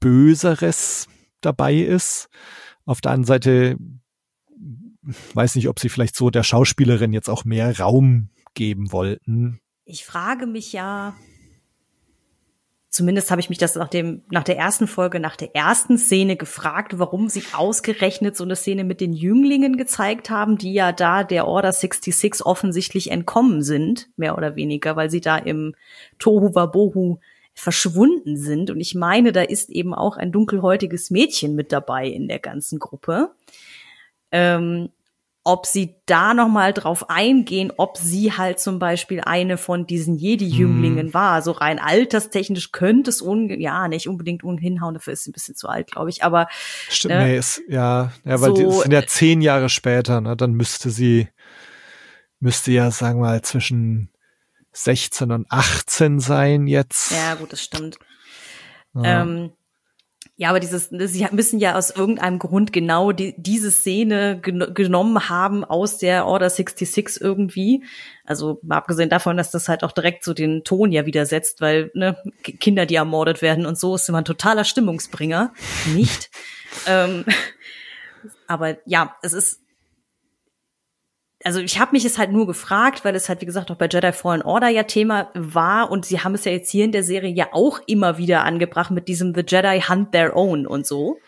Böseres 0.00 1.08
dabei 1.40 1.74
ist. 1.76 2.28
Auf 2.84 3.00
der 3.00 3.12
anderen 3.12 3.26
Seite 3.26 3.76
weiß 5.34 5.56
nicht, 5.56 5.68
ob 5.68 5.80
sie 5.80 5.88
vielleicht 5.88 6.14
so 6.14 6.30
der 6.30 6.42
Schauspielerin 6.42 7.12
jetzt 7.12 7.28
auch 7.28 7.44
mehr 7.44 7.78
Raum 7.78 8.28
geben 8.54 8.92
wollten. 8.92 9.60
Ich 9.84 10.04
frage 10.04 10.46
mich 10.46 10.72
ja, 10.72 11.14
zumindest 12.94 13.32
habe 13.32 13.40
ich 13.40 13.48
mich 13.48 13.58
das 13.58 13.74
nach 13.74 13.88
dem, 13.88 14.22
nach 14.30 14.44
der 14.44 14.56
ersten 14.56 14.86
Folge, 14.86 15.18
nach 15.18 15.34
der 15.34 15.56
ersten 15.56 15.98
Szene 15.98 16.36
gefragt, 16.36 16.96
warum 16.96 17.28
sie 17.28 17.42
ausgerechnet 17.52 18.36
so 18.36 18.44
eine 18.44 18.54
Szene 18.54 18.84
mit 18.84 19.00
den 19.00 19.12
Jünglingen 19.12 19.76
gezeigt 19.76 20.30
haben, 20.30 20.58
die 20.58 20.72
ja 20.72 20.92
da 20.92 21.24
der 21.24 21.48
Order 21.48 21.72
66 21.72 22.46
offensichtlich 22.46 23.10
entkommen 23.10 23.62
sind, 23.62 24.08
mehr 24.16 24.38
oder 24.38 24.54
weniger, 24.54 24.94
weil 24.94 25.10
sie 25.10 25.20
da 25.20 25.36
im 25.36 25.74
Tohu 26.20 26.54
Wabohu 26.54 27.18
verschwunden 27.52 28.36
sind. 28.36 28.70
Und 28.70 28.80
ich 28.80 28.94
meine, 28.94 29.32
da 29.32 29.42
ist 29.42 29.70
eben 29.70 29.92
auch 29.92 30.16
ein 30.16 30.30
dunkelhäutiges 30.30 31.10
Mädchen 31.10 31.56
mit 31.56 31.72
dabei 31.72 32.06
in 32.06 32.28
der 32.28 32.38
ganzen 32.38 32.78
Gruppe. 32.78 33.32
Ähm, 34.30 34.90
ob 35.44 35.66
sie 35.66 35.96
da 36.06 36.32
noch 36.32 36.48
mal 36.48 36.72
drauf 36.72 37.10
eingehen, 37.10 37.70
ob 37.76 37.98
sie 37.98 38.32
halt 38.32 38.58
zum 38.58 38.78
Beispiel 38.78 39.20
eine 39.20 39.58
von 39.58 39.86
diesen 39.86 40.16
Jedi-Jünglingen 40.16 41.08
hm. 41.08 41.14
war. 41.14 41.42
So 41.42 41.52
rein 41.52 41.78
alterstechnisch 41.78 42.72
könnte 42.72 43.10
es 43.10 43.20
un 43.20 43.48
ja 43.60 43.86
nicht 43.88 44.08
unbedingt 44.08 44.42
hinhauen, 44.42 44.94
dafür 44.94 45.12
ist 45.12 45.24
sie 45.24 45.30
ein 45.30 45.34
bisschen 45.34 45.54
zu 45.54 45.68
alt, 45.68 45.90
glaube 45.90 46.08
ich. 46.08 46.24
Aber 46.24 46.48
stimmt, 46.88 47.14
äh, 47.14 47.24
nee, 47.24 47.38
ist, 47.38 47.62
ja, 47.68 48.12
ja, 48.24 48.40
weil 48.40 48.50
so, 48.50 48.56
die 48.56 48.70
sind 48.70 48.92
ja 48.92 49.06
zehn 49.06 49.42
Jahre 49.42 49.68
später, 49.68 50.22
ne? 50.22 50.34
Dann 50.34 50.52
müsste 50.52 50.88
sie 50.90 51.28
müsste 52.40 52.72
ja, 52.72 52.90
sagen 52.90 53.20
wir 53.20 53.26
mal, 53.26 53.42
zwischen 53.42 54.10
16 54.72 55.30
und 55.30 55.46
18 55.50 56.20
sein 56.20 56.66
jetzt. 56.66 57.12
Ja, 57.12 57.34
gut, 57.34 57.52
das 57.52 57.62
stimmt. 57.62 57.98
Ja. 58.94 59.22
Ähm, 59.22 59.52
ja, 60.36 60.50
aber 60.50 60.58
dieses, 60.58 60.88
sie 60.90 61.26
müssen 61.30 61.60
ja 61.60 61.76
aus 61.76 61.90
irgendeinem 61.90 62.40
Grund 62.40 62.72
genau 62.72 63.12
die, 63.12 63.34
diese 63.36 63.70
Szene 63.70 64.40
gen 64.42 64.74
genommen 64.74 65.28
haben 65.28 65.64
aus 65.64 65.98
der 65.98 66.26
Order 66.26 66.50
66 66.50 67.20
irgendwie. 67.20 67.84
Also 68.24 68.58
mal 68.62 68.78
abgesehen 68.78 69.10
davon, 69.10 69.36
dass 69.36 69.52
das 69.52 69.68
halt 69.68 69.84
auch 69.84 69.92
direkt 69.92 70.24
so 70.24 70.34
den 70.34 70.64
Ton 70.64 70.90
ja 70.90 71.06
widersetzt, 71.06 71.60
weil 71.60 71.92
ne, 71.94 72.16
Kinder, 72.42 72.84
die 72.84 72.96
ermordet 72.96 73.42
werden 73.42 73.64
und 73.64 73.78
so, 73.78 73.94
ist 73.94 74.08
immer 74.08 74.18
ein 74.18 74.24
totaler 74.24 74.64
Stimmungsbringer. 74.64 75.52
Nicht. 75.94 76.30
ähm, 76.88 77.24
aber 78.48 78.78
ja, 78.86 79.16
es 79.22 79.34
ist 79.34 79.63
also 81.44 81.60
ich 81.60 81.78
habe 81.78 81.92
mich 81.92 82.06
es 82.06 82.16
halt 82.16 82.32
nur 82.32 82.46
gefragt, 82.46 83.04
weil 83.04 83.14
es 83.14 83.28
halt 83.28 83.42
wie 83.42 83.46
gesagt 83.46 83.70
auch 83.70 83.76
bei 83.76 83.86
Jedi 83.86 84.12
Fallen 84.12 84.42
Order 84.42 84.68
ja 84.68 84.84
Thema 84.84 85.30
war 85.34 85.90
und 85.90 86.06
sie 86.06 86.20
haben 86.20 86.34
es 86.34 86.46
ja 86.46 86.52
jetzt 86.52 86.70
hier 86.70 86.86
in 86.86 86.92
der 86.92 87.04
Serie 87.04 87.32
ja 87.32 87.48
auch 87.52 87.80
immer 87.86 88.16
wieder 88.16 88.44
angebracht 88.44 88.90
mit 88.90 89.08
diesem 89.08 89.34
The 89.34 89.44
Jedi 89.46 89.82
Hunt 89.82 90.12
Their 90.12 90.34
Own 90.34 90.66
und 90.66 90.86
so, 90.86 91.18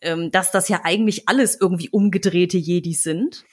ähm, 0.00 0.30
dass 0.30 0.52
das 0.52 0.68
ja 0.68 0.82
eigentlich 0.84 1.28
alles 1.28 1.60
irgendwie 1.60 1.90
umgedrehte 1.90 2.56
Jedis 2.56 3.02
sind. 3.02 3.44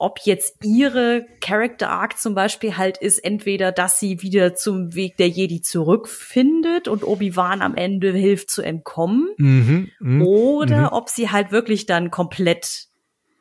Ob 0.00 0.20
jetzt 0.22 0.62
ihre 0.62 1.26
Character 1.40 1.90
Arc 1.90 2.18
zum 2.18 2.34
Beispiel 2.34 2.76
halt 2.76 2.98
ist, 2.98 3.18
entweder, 3.18 3.72
dass 3.72 3.98
sie 3.98 4.22
wieder 4.22 4.54
zum 4.54 4.94
Weg 4.94 5.16
der 5.16 5.28
Jedi 5.28 5.60
zurückfindet 5.62 6.86
und 6.86 7.04
Obi-Wan 7.04 7.62
am 7.62 7.74
Ende 7.74 8.12
hilft 8.12 8.50
zu 8.50 8.62
entkommen, 8.62 9.30
mhm, 9.38 9.90
mh, 9.98 10.24
oder 10.24 10.80
mh. 10.82 10.92
ob 10.92 11.08
sie 11.08 11.30
halt 11.30 11.50
wirklich 11.52 11.86
dann 11.86 12.12
komplett 12.12 12.88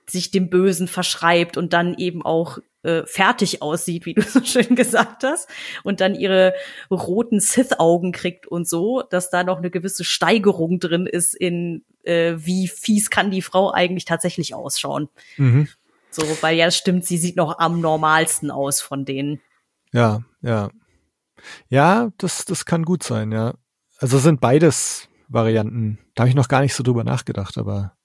sich 0.09 0.31
dem 0.31 0.49
Bösen 0.49 0.87
verschreibt 0.87 1.57
und 1.57 1.73
dann 1.73 1.95
eben 1.97 2.25
auch 2.25 2.59
äh, 2.83 3.03
fertig 3.05 3.61
aussieht, 3.61 4.05
wie 4.05 4.13
du 4.13 4.21
so 4.27 4.43
schön 4.43 4.75
gesagt 4.75 5.23
hast, 5.23 5.49
und 5.83 6.01
dann 6.01 6.15
ihre 6.15 6.53
roten 6.89 7.39
Sith-Augen 7.39 8.11
kriegt 8.11 8.47
und 8.47 8.67
so, 8.67 9.01
dass 9.01 9.29
da 9.29 9.43
noch 9.43 9.57
eine 9.57 9.69
gewisse 9.69 10.03
Steigerung 10.03 10.79
drin 10.79 11.05
ist 11.05 11.35
in 11.35 11.83
äh, 12.03 12.35
wie 12.37 12.67
fies 12.67 13.09
kann 13.09 13.31
die 13.31 13.41
Frau 13.41 13.73
eigentlich 13.73 14.05
tatsächlich 14.05 14.55
ausschauen. 14.55 15.09
Mhm. 15.35 15.67
So, 16.09 16.23
weil 16.41 16.55
ja, 16.55 16.71
stimmt, 16.71 17.05
sie 17.05 17.17
sieht 17.17 17.35
noch 17.35 17.59
am 17.59 17.81
normalsten 17.81 18.49
aus 18.49 18.81
von 18.81 19.05
denen. 19.05 19.41
Ja, 19.91 20.23
ja. 20.41 20.69
Ja, 21.69 22.11
das, 22.17 22.45
das 22.45 22.65
kann 22.65 22.83
gut 22.83 23.03
sein, 23.03 23.31
ja. 23.31 23.53
Also 23.99 24.17
sind 24.17 24.41
beides 24.41 25.09
Varianten. 25.27 25.99
Da 26.15 26.21
habe 26.21 26.29
ich 26.29 26.35
noch 26.35 26.47
gar 26.47 26.61
nicht 26.61 26.73
so 26.73 26.83
drüber 26.83 27.03
nachgedacht, 27.03 27.57
aber 27.57 27.97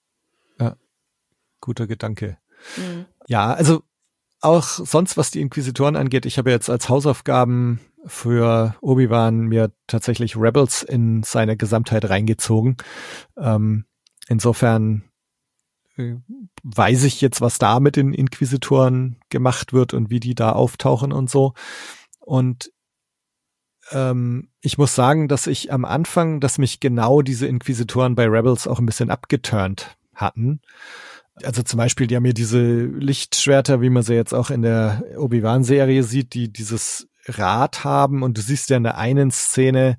guter 1.62 1.86
Gedanke. 1.86 2.36
Mhm. 2.76 3.06
Ja, 3.26 3.54
also 3.54 3.82
auch 4.42 4.64
sonst, 4.64 5.16
was 5.16 5.30
die 5.30 5.40
Inquisitoren 5.40 5.96
angeht, 5.96 6.26
ich 6.26 6.36
habe 6.36 6.50
jetzt 6.50 6.68
als 6.68 6.90
Hausaufgaben 6.90 7.80
für 8.04 8.74
Obi-Wan 8.80 9.46
mir 9.46 9.72
tatsächlich 9.86 10.36
Rebels 10.36 10.82
in 10.82 11.22
seine 11.22 11.56
Gesamtheit 11.56 12.10
reingezogen. 12.10 12.76
Ähm, 13.36 13.84
insofern 14.28 15.04
äh, 15.96 16.16
weiß 16.64 17.04
ich 17.04 17.20
jetzt, 17.20 17.40
was 17.40 17.58
da 17.58 17.80
mit 17.80 17.96
den 17.96 18.12
Inquisitoren 18.12 19.16
gemacht 19.30 19.72
wird 19.72 19.94
und 19.94 20.10
wie 20.10 20.20
die 20.20 20.34
da 20.34 20.52
auftauchen 20.52 21.12
und 21.12 21.30
so. 21.30 21.54
Und 22.18 22.72
ähm, 23.92 24.48
ich 24.60 24.78
muss 24.78 24.94
sagen, 24.94 25.28
dass 25.28 25.46
ich 25.46 25.72
am 25.72 25.84
Anfang, 25.84 26.40
dass 26.40 26.58
mich 26.58 26.80
genau 26.80 27.22
diese 27.22 27.46
Inquisitoren 27.46 28.14
bei 28.14 28.26
Rebels 28.26 28.66
auch 28.66 28.78
ein 28.78 28.86
bisschen 28.86 29.10
abgeturnt 29.10 29.96
hatten. 30.14 30.60
Also 31.42 31.62
zum 31.62 31.78
Beispiel, 31.78 32.06
die 32.06 32.16
haben 32.16 32.26
ja 32.26 32.32
diese 32.32 32.84
Lichtschwerter, 32.84 33.80
wie 33.80 33.90
man 33.90 34.02
sie 34.02 34.14
jetzt 34.14 34.34
auch 34.34 34.50
in 34.50 34.62
der 34.62 35.02
Obi-Wan-Serie 35.16 36.02
sieht, 36.02 36.34
die 36.34 36.52
dieses 36.52 37.08
Rad 37.26 37.84
haben 37.84 38.22
und 38.22 38.36
du 38.36 38.42
siehst 38.42 38.70
ja 38.70 38.76
in 38.76 38.82
der 38.82 38.98
einen 38.98 39.30
Szene, 39.30 39.98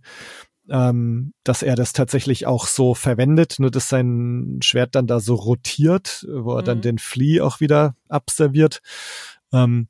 ähm, 0.69 1.33
dass 1.43 1.63
er 1.63 1.75
das 1.75 1.93
tatsächlich 1.93 2.45
auch 2.45 2.67
so 2.67 2.93
verwendet, 2.93 3.55
nur 3.59 3.71
dass 3.71 3.89
sein 3.89 4.59
Schwert 4.61 4.95
dann 4.95 5.07
da 5.07 5.19
so 5.19 5.35
rotiert, 5.35 6.25
wo 6.29 6.53
er 6.53 6.61
mhm. 6.61 6.65
dann 6.65 6.81
den 6.81 6.97
Flea 6.99 7.43
auch 7.43 7.59
wieder 7.59 7.95
abserviert. 8.07 8.81
Ähm, 9.51 9.87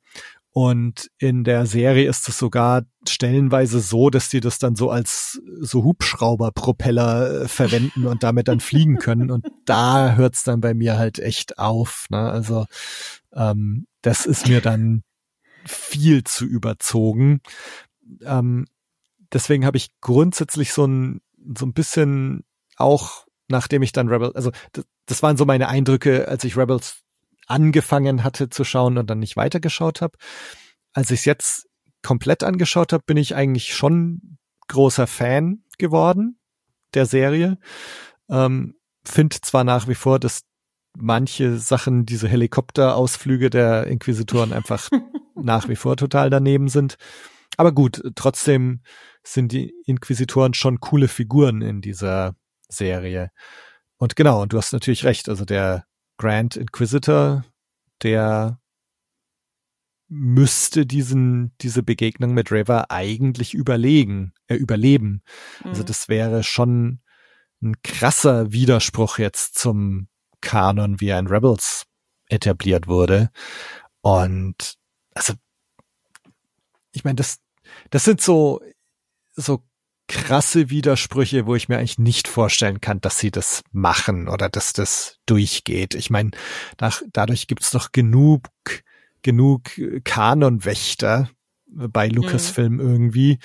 und 0.56 1.10
in 1.18 1.42
der 1.42 1.66
Serie 1.66 2.08
ist 2.08 2.28
es 2.28 2.38
sogar 2.38 2.84
stellenweise 3.08 3.80
so, 3.80 4.08
dass 4.08 4.28
die 4.28 4.38
das 4.38 4.60
dann 4.60 4.76
so 4.76 4.88
als 4.88 5.42
so 5.58 5.82
Hubschrauberpropeller 5.82 7.42
äh, 7.42 7.48
verwenden 7.48 8.06
und 8.06 8.22
damit 8.22 8.46
dann 8.46 8.60
fliegen 8.60 8.98
können. 8.98 9.32
Und 9.32 9.44
da 9.64 10.14
hört's 10.14 10.44
dann 10.44 10.60
bei 10.60 10.72
mir 10.72 10.96
halt 10.96 11.18
echt 11.18 11.58
auf. 11.58 12.06
Ne? 12.08 12.30
Also 12.30 12.66
ähm, 13.32 13.88
das 14.02 14.26
ist 14.26 14.46
mir 14.46 14.60
dann 14.60 15.02
viel 15.66 16.22
zu 16.22 16.44
überzogen. 16.44 17.40
Ähm, 18.22 18.66
deswegen 19.32 19.66
habe 19.66 19.76
ich 19.76 19.88
grundsätzlich 20.00 20.72
so 20.72 20.86
ein 20.86 21.20
so 21.56 21.66
ein 21.66 21.72
bisschen 21.72 22.44
auch 22.76 23.26
nachdem 23.48 23.82
ich 23.82 23.92
dann 23.92 24.08
Rebels, 24.08 24.34
also 24.34 24.52
das, 24.72 24.84
das 25.06 25.22
waren 25.22 25.36
so 25.36 25.44
meine 25.44 25.68
Eindrücke, 25.68 26.28
als 26.28 26.44
ich 26.44 26.56
Rebels 26.56 27.03
angefangen 27.46 28.24
hatte 28.24 28.48
zu 28.48 28.64
schauen 28.64 28.98
und 28.98 29.08
dann 29.08 29.18
nicht 29.18 29.36
weitergeschaut 29.36 30.00
habe. 30.00 30.16
Als 30.92 31.10
ich 31.10 31.20
es 31.20 31.24
jetzt 31.24 31.66
komplett 32.02 32.42
angeschaut 32.42 32.92
habe, 32.92 33.02
bin 33.06 33.16
ich 33.16 33.34
eigentlich 33.34 33.74
schon 33.74 34.38
großer 34.68 35.06
Fan 35.06 35.64
geworden 35.78 36.38
der 36.94 37.06
Serie. 37.06 37.58
Ähm, 38.28 38.74
Finde 39.04 39.36
zwar 39.42 39.64
nach 39.64 39.88
wie 39.88 39.94
vor, 39.94 40.18
dass 40.18 40.42
manche 40.96 41.58
Sachen, 41.58 42.06
diese 42.06 42.28
Helikopterausflüge 42.28 43.50
der 43.50 43.86
Inquisitoren 43.86 44.52
einfach 44.52 44.88
nach 45.34 45.68
wie 45.68 45.76
vor 45.76 45.96
total 45.96 46.30
daneben 46.30 46.68
sind. 46.68 46.96
Aber 47.56 47.72
gut, 47.72 48.02
trotzdem 48.14 48.80
sind 49.22 49.52
die 49.52 49.74
Inquisitoren 49.86 50.54
schon 50.54 50.80
coole 50.80 51.08
Figuren 51.08 51.62
in 51.62 51.80
dieser 51.80 52.34
Serie. 52.68 53.30
Und 53.98 54.16
genau, 54.16 54.42
und 54.42 54.52
du 54.52 54.58
hast 54.58 54.72
natürlich 54.72 55.04
recht, 55.04 55.28
also 55.28 55.44
der 55.44 55.84
Grand 56.16 56.56
Inquisitor, 56.56 57.44
der 58.02 58.60
müsste 60.08 60.86
diesen, 60.86 61.52
diese 61.60 61.82
Begegnung 61.82 62.34
mit 62.34 62.52
River 62.52 62.90
eigentlich 62.90 63.54
überlegen, 63.54 64.32
äh, 64.46 64.54
überleben. 64.54 65.22
Also 65.58 65.64
mhm. 65.64 65.70
Also 65.70 65.82
das 65.84 66.08
wäre 66.08 66.42
schon 66.42 67.00
ein 67.62 67.80
krasser 67.82 68.52
Widerspruch 68.52 69.18
jetzt 69.18 69.58
zum 69.58 70.08
Kanon, 70.40 71.00
wie 71.00 71.08
er 71.08 71.18
in 71.18 71.26
Rebels 71.26 71.86
etabliert 72.28 72.86
wurde. 72.86 73.30
Und 74.02 74.76
also, 75.14 75.32
ich 76.92 77.04
meine, 77.04 77.16
das, 77.16 77.38
das 77.90 78.04
sind 78.04 78.20
so, 78.20 78.60
so 79.32 79.64
krasse 80.14 80.70
Widersprüche, 80.70 81.46
wo 81.46 81.54
ich 81.54 81.68
mir 81.68 81.78
eigentlich 81.78 81.98
nicht 81.98 82.28
vorstellen 82.28 82.80
kann, 82.80 83.00
dass 83.00 83.18
sie 83.18 83.30
das 83.30 83.62
machen 83.72 84.28
oder 84.28 84.48
dass 84.48 84.72
das 84.72 85.18
durchgeht. 85.26 85.94
Ich 85.94 86.08
meine, 86.08 86.30
dadurch 87.12 87.48
gibt's 87.48 87.72
doch 87.72 87.90
genug, 87.92 88.48
genug 89.22 89.70
Kanonwächter 90.04 91.28
bei. 91.66 92.08
Lucasfilm 92.08 92.74
mhm. 92.74 92.80
irgendwie, 92.80 93.38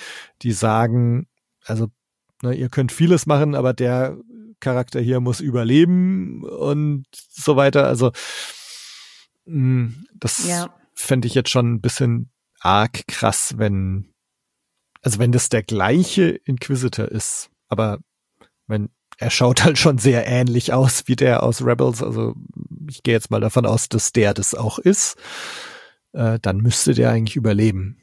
die 0.44 0.52
sagen, 0.52 1.28
also 1.66 1.88
ne, 2.44 2.54
ihr 2.54 2.70
könnt 2.70 2.92
vieles 2.92 3.26
machen, 3.26 3.56
aber 3.56 3.74
der 3.74 4.18
Charakter 4.60 5.00
hier 5.02 5.20
muss 5.20 5.40
überleben 5.40 6.44
und 6.44 7.06
so 7.12 7.56
weiter. 7.56 7.88
Also 7.88 8.12
mh, 9.46 9.56
mm, 9.56 10.06
das 10.14 10.48
ja. 10.48 10.70
fände 10.94 11.28
ich 11.28 11.34
jetzt 11.34 11.50
schon 11.50 11.74
ein 11.74 11.82
bisschen 11.82 12.30
arg 12.60 13.08
krass, 13.08 13.56
wenn 13.58 14.14
also 15.02 15.20
wenn 15.20 15.32
das 15.32 15.50
der 15.50 15.64
gleiche 15.64 16.30
Inquisitor 16.30 17.08
ist, 17.08 17.50
aber 17.68 18.00
wenn 18.68 18.90
er 19.18 19.30
schaut 19.30 19.64
halt 19.64 19.78
schon 19.78 19.98
sehr 19.98 20.26
ähnlich 20.28 20.74
aus 20.74 21.04
wie 21.08 21.16
der 21.16 21.44
aus 21.44 21.66
Rebels, 21.66 22.02
also 22.02 22.36
ich 22.90 23.04
gehe 23.04 23.14
jetzt 23.14 23.32
mal 23.32 23.42
davon 23.42 23.66
aus, 23.66 23.90
dass 23.90 24.14
der 24.14 24.34
das 24.34 24.56
auch 24.56 24.80
ist, 24.80 25.18
äh, 26.14 26.40
dann 26.42 26.58
müsste 26.58 26.94
der 26.94 27.12
eigentlich 27.12 27.36
überleben. 27.36 27.98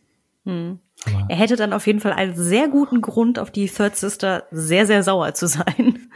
Hm. 0.45 0.81
Er 1.29 1.37
hätte 1.37 1.57
dann 1.57 1.73
auf 1.73 1.87
jeden 1.87 2.01
Fall 2.01 2.13
einen 2.13 2.35
sehr 2.35 2.69
guten 2.69 3.01
Grund, 3.01 3.39
auf 3.39 3.51
die 3.51 3.69
Third 3.69 3.97
Sister 3.97 4.45
sehr, 4.51 4.87
sehr 4.87 5.03
sauer 5.03 5.35
zu 5.35 5.47
sein. 5.47 6.09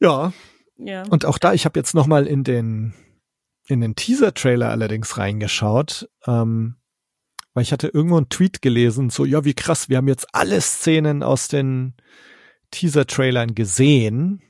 Ja. 0.00 0.32
Ja. 0.78 1.04
Und 1.08 1.24
auch 1.24 1.38
da, 1.38 1.52
ich 1.52 1.64
habe 1.64 1.78
jetzt 1.78 1.94
noch 1.94 2.06
mal 2.06 2.26
in 2.26 2.44
den 2.44 2.94
in 3.66 3.80
den 3.80 3.96
Teaser-Trailer 3.96 4.68
allerdings 4.68 5.18
reingeschaut. 5.18 6.08
Ähm, 6.26 6.76
weil 7.56 7.62
ich 7.62 7.72
hatte 7.72 7.88
irgendwo 7.88 8.18
einen 8.18 8.28
Tweet 8.28 8.60
gelesen, 8.60 9.08
so, 9.08 9.24
ja, 9.24 9.46
wie 9.46 9.54
krass, 9.54 9.88
wir 9.88 9.96
haben 9.96 10.08
jetzt 10.08 10.26
alle 10.34 10.60
Szenen 10.60 11.22
aus 11.22 11.48
den 11.48 11.94
Teaser-Trailern 12.70 13.54
gesehen 13.54 14.42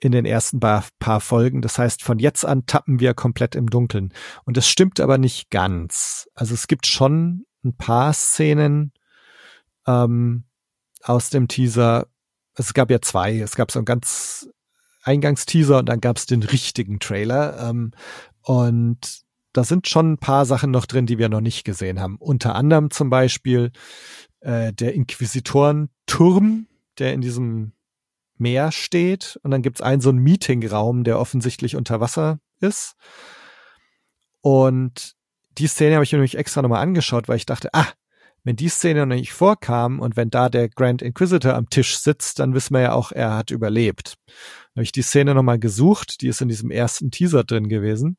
in 0.00 0.10
den 0.10 0.24
ersten 0.24 0.58
paar, 0.58 0.84
paar 0.98 1.20
Folgen. 1.20 1.62
Das 1.62 1.78
heißt, 1.78 2.02
von 2.02 2.18
jetzt 2.18 2.44
an 2.44 2.66
tappen 2.66 2.98
wir 2.98 3.14
komplett 3.14 3.54
im 3.54 3.70
Dunkeln. 3.70 4.12
Und 4.42 4.56
das 4.56 4.66
stimmt 4.66 4.98
aber 4.98 5.18
nicht 5.18 5.50
ganz. 5.50 6.28
Also 6.34 6.52
es 6.52 6.66
gibt 6.66 6.88
schon 6.88 7.46
ein 7.64 7.76
paar 7.76 8.12
Szenen 8.12 8.92
ähm, 9.86 10.42
aus 11.04 11.30
dem 11.30 11.46
Teaser. 11.46 12.08
Es 12.56 12.74
gab 12.74 12.90
ja 12.90 13.00
zwei. 13.00 13.38
Es 13.38 13.54
gab 13.54 13.70
so 13.70 13.78
ein 13.78 13.84
ganz 13.84 14.48
Eingangsteaser 15.04 15.78
und 15.78 15.88
dann 15.88 16.00
gab 16.00 16.16
es 16.16 16.26
den 16.26 16.42
richtigen 16.42 16.98
Trailer. 16.98 17.70
Ähm, 17.70 17.92
und 18.42 19.21
da 19.52 19.64
sind 19.64 19.88
schon 19.88 20.12
ein 20.12 20.18
paar 20.18 20.46
Sachen 20.46 20.70
noch 20.70 20.86
drin, 20.86 21.06
die 21.06 21.18
wir 21.18 21.28
noch 21.28 21.40
nicht 21.40 21.64
gesehen 21.64 22.00
haben. 22.00 22.16
Unter 22.18 22.54
anderem 22.54 22.90
zum 22.90 23.10
Beispiel 23.10 23.70
äh, 24.40 24.72
der 24.72 24.94
Inquisitorenturm, 24.94 26.66
der 26.98 27.12
in 27.12 27.20
diesem 27.20 27.72
Meer 28.38 28.72
steht. 28.72 29.38
Und 29.42 29.50
dann 29.50 29.62
gibt's 29.62 29.80
einen 29.80 30.00
so 30.00 30.10
einen 30.10 30.18
Meetingraum, 30.18 31.04
der 31.04 31.18
offensichtlich 31.18 31.76
unter 31.76 32.00
Wasser 32.00 32.40
ist. 32.60 32.94
Und 34.40 35.14
die 35.58 35.66
Szene 35.66 35.94
habe 35.94 36.04
ich 36.04 36.12
mir 36.12 36.18
nämlich 36.18 36.38
extra 36.38 36.62
nochmal 36.62 36.82
angeschaut, 36.82 37.28
weil 37.28 37.36
ich 37.36 37.46
dachte, 37.46 37.68
ah, 37.72 37.86
wenn 38.44 38.56
die 38.56 38.68
Szene 38.68 39.06
noch 39.06 39.14
nicht 39.14 39.32
vorkam 39.32 40.00
und 40.00 40.16
wenn 40.16 40.30
da 40.30 40.48
der 40.48 40.68
Grand 40.68 41.00
Inquisitor 41.02 41.54
am 41.54 41.70
Tisch 41.70 41.98
sitzt, 41.98 42.40
dann 42.40 42.54
wissen 42.54 42.74
wir 42.74 42.80
ja 42.80 42.92
auch, 42.92 43.12
er 43.12 43.36
hat 43.36 43.50
überlebt. 43.50 44.16
Da 44.26 44.78
habe 44.78 44.84
ich 44.84 44.92
die 44.92 45.02
Szene 45.02 45.34
nochmal 45.34 45.60
gesucht, 45.60 46.22
die 46.22 46.28
ist 46.28 46.40
in 46.40 46.48
diesem 46.48 46.70
ersten 46.70 47.10
Teaser 47.10 47.44
drin 47.44 47.68
gewesen. 47.68 48.16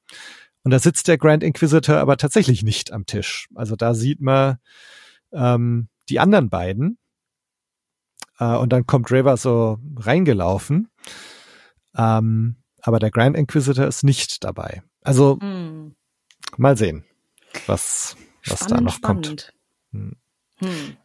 Und 0.64 0.72
da 0.72 0.80
sitzt 0.80 1.08
der 1.08 1.18
Grand 1.18 1.44
Inquisitor 1.44 1.98
aber 1.98 2.18
tatsächlich 2.18 2.64
nicht 2.64 2.92
am 2.92 3.06
Tisch. 3.06 3.50
Also 3.54 3.76
da 3.76 3.94
sieht 3.94 4.22
man 4.22 4.58
ähm, 5.34 5.90
die 6.10 6.20
anderen 6.20 6.50
beiden. 6.50 6.98
Äh, 8.40 8.56
und 8.56 8.72
dann 8.72 8.86
kommt 8.86 9.12
Raver 9.12 9.38
so 9.38 9.78
reingelaufen. 9.98 10.90
Ähm, 11.96 12.56
aber 12.82 13.00
der 13.00 13.12
Grand 13.12 13.38
Inquisitor 13.38 13.86
ist 13.86 14.04
nicht 14.04 14.44
dabei. 14.44 14.84
Also 15.02 15.38
hm. 15.40 15.96
mal 16.58 16.78
sehen, 16.78 17.04
was, 17.68 18.16
was 18.46 18.60
spannend, 18.60 18.72
da 18.72 18.82
noch 18.82 18.94
spannend. 18.94 19.28
kommt. 19.28 19.54
Hm. 19.92 20.16
Hm. 20.58 20.98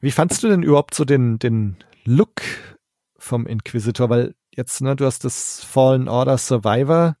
Wie 0.00 0.10
fandst 0.10 0.42
du 0.42 0.48
denn 0.48 0.62
überhaupt 0.62 0.94
so 0.94 1.04
den, 1.04 1.38
den 1.38 1.76
Look 2.04 2.42
vom 3.16 3.46
Inquisitor? 3.46 4.08
Weil 4.08 4.34
jetzt, 4.50 4.80
ne, 4.80 4.96
du 4.96 5.04
hast 5.04 5.24
das 5.24 5.62
Fallen 5.62 6.08
Order 6.08 6.38
Survivor 6.38 7.16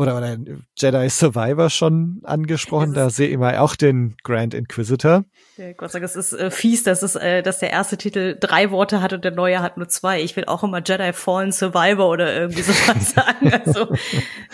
oder, 0.00 0.16
oder 0.16 0.38
Jedi 0.78 1.10
Survivor 1.10 1.68
schon 1.68 2.20
angesprochen. 2.24 2.94
Da 2.94 3.10
sehe 3.10 3.28
ich 3.28 3.36
mal 3.36 3.58
auch 3.58 3.76
den 3.76 4.16
Grand 4.22 4.54
Inquisitor. 4.54 5.24
Ja, 5.58 5.72
Gott 5.74 5.92
sei 5.92 6.00
Dank, 6.00 6.10
es 6.10 6.16
ist 6.16 6.32
äh, 6.32 6.50
fies, 6.50 6.84
dass 6.84 7.02
es, 7.02 7.16
äh, 7.16 7.42
dass 7.42 7.58
der 7.58 7.70
erste 7.70 7.98
Titel 7.98 8.36
drei 8.40 8.70
Worte 8.70 9.02
hat 9.02 9.12
und 9.12 9.24
der 9.24 9.32
neue 9.32 9.60
hat 9.60 9.76
nur 9.76 9.88
zwei. 9.88 10.22
Ich 10.22 10.34
will 10.36 10.46
auch 10.46 10.64
immer 10.64 10.82
Jedi 10.82 11.12
Fallen 11.12 11.52
Survivor 11.52 12.08
oder 12.08 12.34
irgendwie 12.34 12.62
sowas 12.62 13.10
sagen. 13.14 13.52
Also 13.52 13.88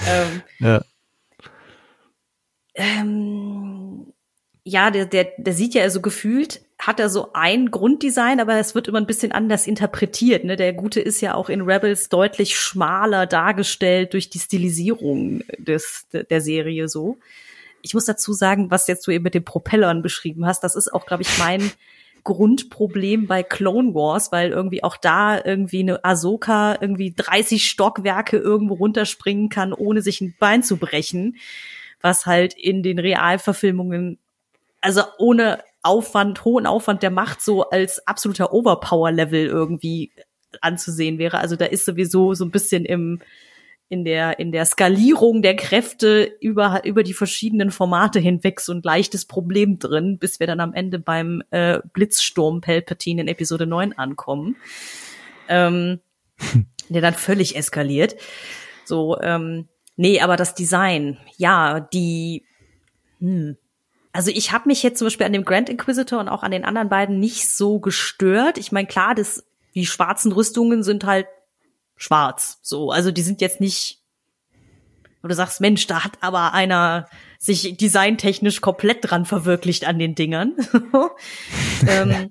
ähm, 0.07 0.42
ja. 0.59 0.82
Ähm, 2.74 4.12
ja, 4.64 4.90
der, 4.90 5.07
der, 5.07 5.28
der 5.38 5.53
sieht 5.53 5.74
ja 5.74 5.88
so 5.90 6.01
gefühlt 6.01 6.66
hat 6.79 7.01
er 7.01 7.09
so 7.09 7.31
ein 7.33 7.70
Grunddesign, 7.70 8.39
aber 8.39 8.59
es 8.59 8.74
wird 8.74 8.89
immer 8.89 8.99
ein 8.99 9.07
bisschen 9.07 9.33
anders 9.33 9.66
interpretiert. 9.66 10.45
Ne? 10.45 10.57
Der 10.57 10.72
Gute 10.72 11.01
ist 11.01 11.20
ja 11.20 11.35
auch 11.35 11.49
in 11.49 11.62
Rebels 11.62 12.09
deutlich 12.09 12.59
schmaler 12.59 13.27
dargestellt 13.27 14.12
durch 14.12 14.29
die 14.29 14.39
Stilisierung 14.39 15.43
des, 15.59 16.07
der 16.12 16.41
Serie 16.41 16.89
so. 16.89 17.18
Ich 17.83 17.95
muss 17.95 18.05
dazu 18.05 18.33
sagen, 18.33 18.70
was 18.70 18.89
jetzt 18.89 19.07
du 19.07 19.11
eben 19.11 19.24
mit 19.24 19.35
den 19.35 19.45
Propellern 19.45 20.03
beschrieben 20.03 20.45
hast, 20.45 20.62
das 20.64 20.77
ist 20.77 20.93
auch, 20.93 21.07
glaube 21.07 21.22
ich, 21.22 21.39
mein 21.39 21.70
Grundproblem 22.24 23.27
bei 23.27 23.43
Clone 23.43 23.95
Wars, 23.95 24.33
weil 24.33 24.51
irgendwie 24.51 24.83
auch 24.83 24.97
da 24.97 25.43
irgendwie 25.43 25.81
eine 25.81 26.05
Ahsoka 26.05 26.77
irgendwie 26.81 27.14
30 27.14 27.66
Stockwerke 27.68 28.37
irgendwo 28.37 28.74
runterspringen 28.74 29.49
kann, 29.49 29.72
ohne 29.72 30.03
sich 30.03 30.20
ein 30.20 30.35
Bein 30.39 30.62
zu 30.62 30.77
brechen, 30.77 31.37
was 32.01 32.27
halt 32.27 32.55
in 32.55 32.83
den 32.83 32.99
Realverfilmungen 32.99 34.18
also 34.87 35.03
ohne 35.18 35.64
Aufwand, 35.87 36.45
hohen 36.45 36.66
Aufwand 36.66 37.03
der 37.03 37.11
Macht 37.11 37.41
so 37.41 37.68
als 37.70 38.07
absoluter 38.07 38.53
Overpower-Level 38.53 39.47
irgendwie 39.47 40.12
anzusehen 40.61 41.18
wäre. 41.18 41.39
Also 41.39 41.57
da 41.57 41.66
ist 41.66 41.84
sowieso 41.84 42.34
so 42.34 42.45
ein 42.45 42.51
bisschen 42.51 42.84
im 42.84 43.20
in 43.89 44.05
der 44.05 44.41
in 44.41 44.51
der 44.51 44.64
Skalierung 44.64 45.43
der 45.43 45.55
Kräfte 45.55 46.37
über 46.41 46.84
über 46.84 47.05
die 47.05 47.14
verschiedenen 47.14 47.70
Formate 47.70 48.18
hinweg 48.18 48.61
so 48.61 48.72
ein 48.72 48.82
leichtes 48.82 49.26
Problem 49.26 49.78
drin, 49.78 50.18
bis 50.18 50.41
wir 50.41 50.49
dann 50.49 50.59
am 50.59 50.74
Ende 50.74 50.99
beim 50.99 51.43
äh, 51.51 51.78
Blitzsturm 51.93 52.61
Palpatine 52.61 53.22
in 53.22 53.28
Episode 53.28 53.66
9 53.66 53.93
ankommen, 53.93 54.57
ähm, 55.49 56.01
der 56.89 57.01
dann 57.01 57.14
völlig 57.14 57.55
eskaliert. 57.55 58.16
So 58.84 59.20
ähm, 59.20 59.68
nee, 59.95 60.20
aber 60.20 60.37
das 60.37 60.57
Design, 60.57 61.18
ja, 61.37 61.78
die 61.78 62.45
hm, 63.20 63.57
also 64.17 64.31
ich 64.31 64.51
habe 64.51 64.67
mich 64.67 64.83
jetzt 64.83 64.99
zum 64.99 65.07
Beispiel 65.07 65.27
an 65.27 65.35
dem 65.35 65.45
Grand 65.45 65.69
Inquisitor 65.69 66.19
und 66.19 66.31
auch 66.31 66.43
an 66.43 66.51
den 66.51 66.64
anderen 66.64 66.89
beiden 66.89 67.21
nicht 67.21 67.51
so 67.51 67.81
gestört. 67.81 68.57
Ich 68.57 68.73
meine, 68.73 68.87
klar, 68.87 69.14
das, 69.14 69.45
die 69.75 69.85
schwarzen 69.85 70.33
Rüstungen 70.33 70.83
sind 70.83 71.05
halt 71.05 71.27
schwarz. 71.97 72.59
So, 72.62 72.91
also 72.91 73.11
die 73.11 73.21
sind 73.21 73.43
jetzt 73.43 73.61
nicht. 73.61 74.01
Und 75.21 75.29
du 75.29 75.35
sagst, 75.35 75.61
Mensch, 75.61 75.87
da 75.87 76.03
hat 76.03 76.12
aber 76.23 76.55
einer 76.55 77.11
sich 77.39 77.77
designtechnisch 77.77 78.62
komplett 78.62 78.99
dran 79.03 79.27
verwirklicht 79.27 79.87
an 79.87 79.99
den 79.99 80.14
Dingern. 80.14 80.55
ähm, 81.87 82.31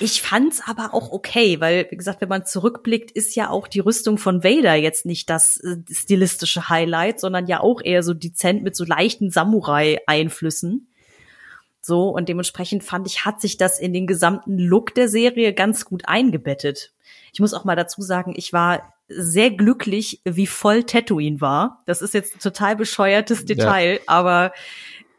ich 0.00 0.20
fand's 0.20 0.60
aber 0.66 0.92
auch 0.92 1.12
okay, 1.12 1.60
weil, 1.62 1.86
wie 1.88 1.96
gesagt, 1.96 2.20
wenn 2.20 2.28
man 2.28 2.44
zurückblickt, 2.44 3.10
ist 3.10 3.34
ja 3.36 3.48
auch 3.48 3.68
die 3.68 3.80
Rüstung 3.80 4.18
von 4.18 4.44
Vader 4.44 4.74
jetzt 4.74 5.06
nicht 5.06 5.30
das 5.30 5.56
äh, 5.60 5.76
stilistische 5.90 6.68
Highlight, 6.68 7.20
sondern 7.20 7.46
ja 7.46 7.60
auch 7.60 7.80
eher 7.82 8.02
so 8.02 8.12
dezent 8.12 8.62
mit 8.62 8.76
so 8.76 8.84
leichten 8.84 9.30
Samurai-Einflüssen. 9.30 10.88
So, 11.84 12.08
und 12.08 12.28
dementsprechend 12.28 12.84
fand 12.84 13.08
ich, 13.08 13.24
hat 13.24 13.40
sich 13.40 13.56
das 13.56 13.80
in 13.80 13.92
den 13.92 14.06
gesamten 14.06 14.56
Look 14.56 14.94
der 14.94 15.08
Serie 15.08 15.52
ganz 15.52 15.84
gut 15.84 16.06
eingebettet. 16.06 16.92
Ich 17.32 17.40
muss 17.40 17.54
auch 17.54 17.64
mal 17.64 17.74
dazu 17.74 18.02
sagen, 18.02 18.34
ich 18.36 18.52
war 18.52 18.94
sehr 19.08 19.50
glücklich, 19.50 20.20
wie 20.24 20.46
voll 20.46 20.84
Tatooine 20.84 21.40
war. 21.40 21.82
Das 21.86 22.00
ist 22.00 22.14
jetzt 22.14 22.36
ein 22.36 22.40
total 22.40 22.76
bescheuertes 22.76 23.44
Detail, 23.44 23.94
ja. 23.94 24.00
aber 24.06 24.52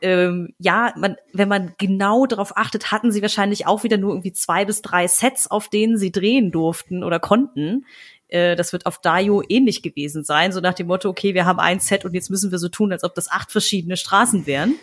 ähm, 0.01 0.53
ja, 0.57 0.93
man, 0.97 1.17
wenn 1.33 1.49
man 1.49 1.73
genau 1.77 2.25
darauf 2.25 2.57
achtet, 2.57 2.91
hatten 2.91 3.11
sie 3.11 3.21
wahrscheinlich 3.21 3.67
auch 3.67 3.83
wieder 3.83 3.97
nur 3.97 4.11
irgendwie 4.11 4.33
zwei 4.33 4.65
bis 4.65 4.81
drei 4.81 5.07
Sets, 5.07 5.51
auf 5.51 5.67
denen 5.69 5.97
sie 5.97 6.11
drehen 6.11 6.51
durften 6.51 7.03
oder 7.03 7.19
konnten. 7.19 7.85
Äh, 8.27 8.55
das 8.55 8.73
wird 8.73 8.85
auf 8.85 8.99
Dayo 8.99 9.43
ähnlich 9.47 9.81
gewesen 9.81 10.23
sein, 10.23 10.51
so 10.51 10.59
nach 10.59 10.73
dem 10.73 10.87
Motto, 10.87 11.09
okay, 11.09 11.33
wir 11.33 11.45
haben 11.45 11.59
ein 11.59 11.79
Set 11.79 12.03
und 12.03 12.13
jetzt 12.13 12.29
müssen 12.29 12.51
wir 12.51 12.59
so 12.59 12.69
tun, 12.69 12.91
als 12.91 13.03
ob 13.03 13.15
das 13.15 13.29
acht 13.29 13.51
verschiedene 13.51 13.95
Straßen 13.95 14.45
wären. 14.45 14.75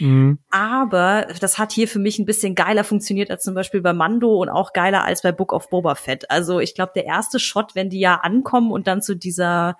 Mhm. 0.00 0.38
Aber 0.50 1.28
das 1.40 1.58
hat 1.58 1.72
hier 1.72 1.86
für 1.86 1.98
mich 1.98 2.18
ein 2.18 2.26
bisschen 2.26 2.54
geiler 2.54 2.84
funktioniert 2.84 3.30
als 3.30 3.44
zum 3.44 3.54
Beispiel 3.54 3.82
bei 3.82 3.92
Mando 3.92 4.36
und 4.36 4.48
auch 4.48 4.72
geiler 4.72 5.04
als 5.04 5.22
bei 5.22 5.30
Book 5.32 5.52
of 5.52 5.70
Boba 5.70 5.94
Fett. 5.94 6.30
Also 6.30 6.58
ich 6.58 6.74
glaube, 6.74 6.92
der 6.94 7.04
erste 7.04 7.38
Shot, 7.38 7.74
wenn 7.74 7.90
die 7.90 8.00
ja 8.00 8.16
ankommen 8.16 8.72
und 8.72 8.86
dann 8.86 9.02
zu 9.02 9.14
dieser 9.14 9.76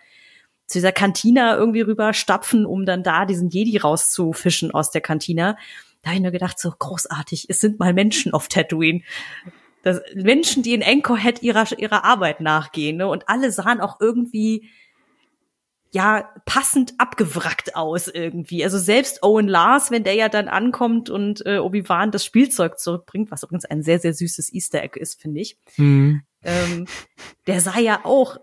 zu 0.66 0.78
dieser 0.78 0.92
Kantina 0.92 1.56
irgendwie 1.56 1.80
rüber 1.80 2.12
stapfen, 2.12 2.64
um 2.64 2.86
dann 2.86 3.02
da 3.02 3.26
diesen 3.26 3.48
Jedi 3.48 3.76
rauszufischen 3.78 4.70
aus 4.70 4.92
der 4.92 5.00
Kantina. 5.00 5.56
Da 6.02 6.10
habe 6.10 6.16
ich 6.16 6.22
nur 6.22 6.30
gedacht, 6.30 6.60
so 6.60 6.70
großartig, 6.70 7.46
es 7.48 7.60
sind 7.60 7.80
mal 7.80 7.92
Menschen 7.92 8.32
auf 8.32 8.46
Tatooine. 8.46 9.02
Das, 9.82 10.00
Menschen, 10.14 10.62
die 10.62 10.74
in 10.74 10.84
Anchorhead 10.84 11.42
ihrer, 11.42 11.66
ihrer 11.76 12.04
Arbeit 12.04 12.40
nachgehen, 12.40 12.98
ne? 12.98 13.08
Und 13.08 13.28
alle 13.28 13.50
sahen 13.50 13.80
auch 13.80 14.00
irgendwie 14.00 14.68
ja 15.92 16.28
passend 16.46 16.94
abgewrackt 16.98 17.74
aus 17.74 18.08
irgendwie. 18.08 18.62
Also 18.62 18.78
selbst 18.78 19.22
Owen 19.22 19.48
Lars, 19.48 19.90
wenn 19.90 20.04
der 20.04 20.14
ja 20.14 20.28
dann 20.28 20.48
ankommt 20.48 21.10
und 21.10 21.44
äh, 21.46 21.58
Obi-Wan 21.58 22.10
das 22.12 22.24
Spielzeug 22.24 22.78
zurückbringt, 22.78 23.30
was 23.30 23.42
übrigens 23.42 23.64
ein 23.64 23.82
sehr, 23.82 23.98
sehr 23.98 24.14
süßes 24.14 24.52
Easter 24.52 24.82
Egg 24.82 24.98
ist, 24.98 25.20
finde 25.20 25.40
ich. 25.40 25.56
Mhm. 25.76 26.22
Ähm, 26.42 26.86
der 27.46 27.60
sah 27.60 27.78
ja 27.78 28.00
auch 28.04 28.38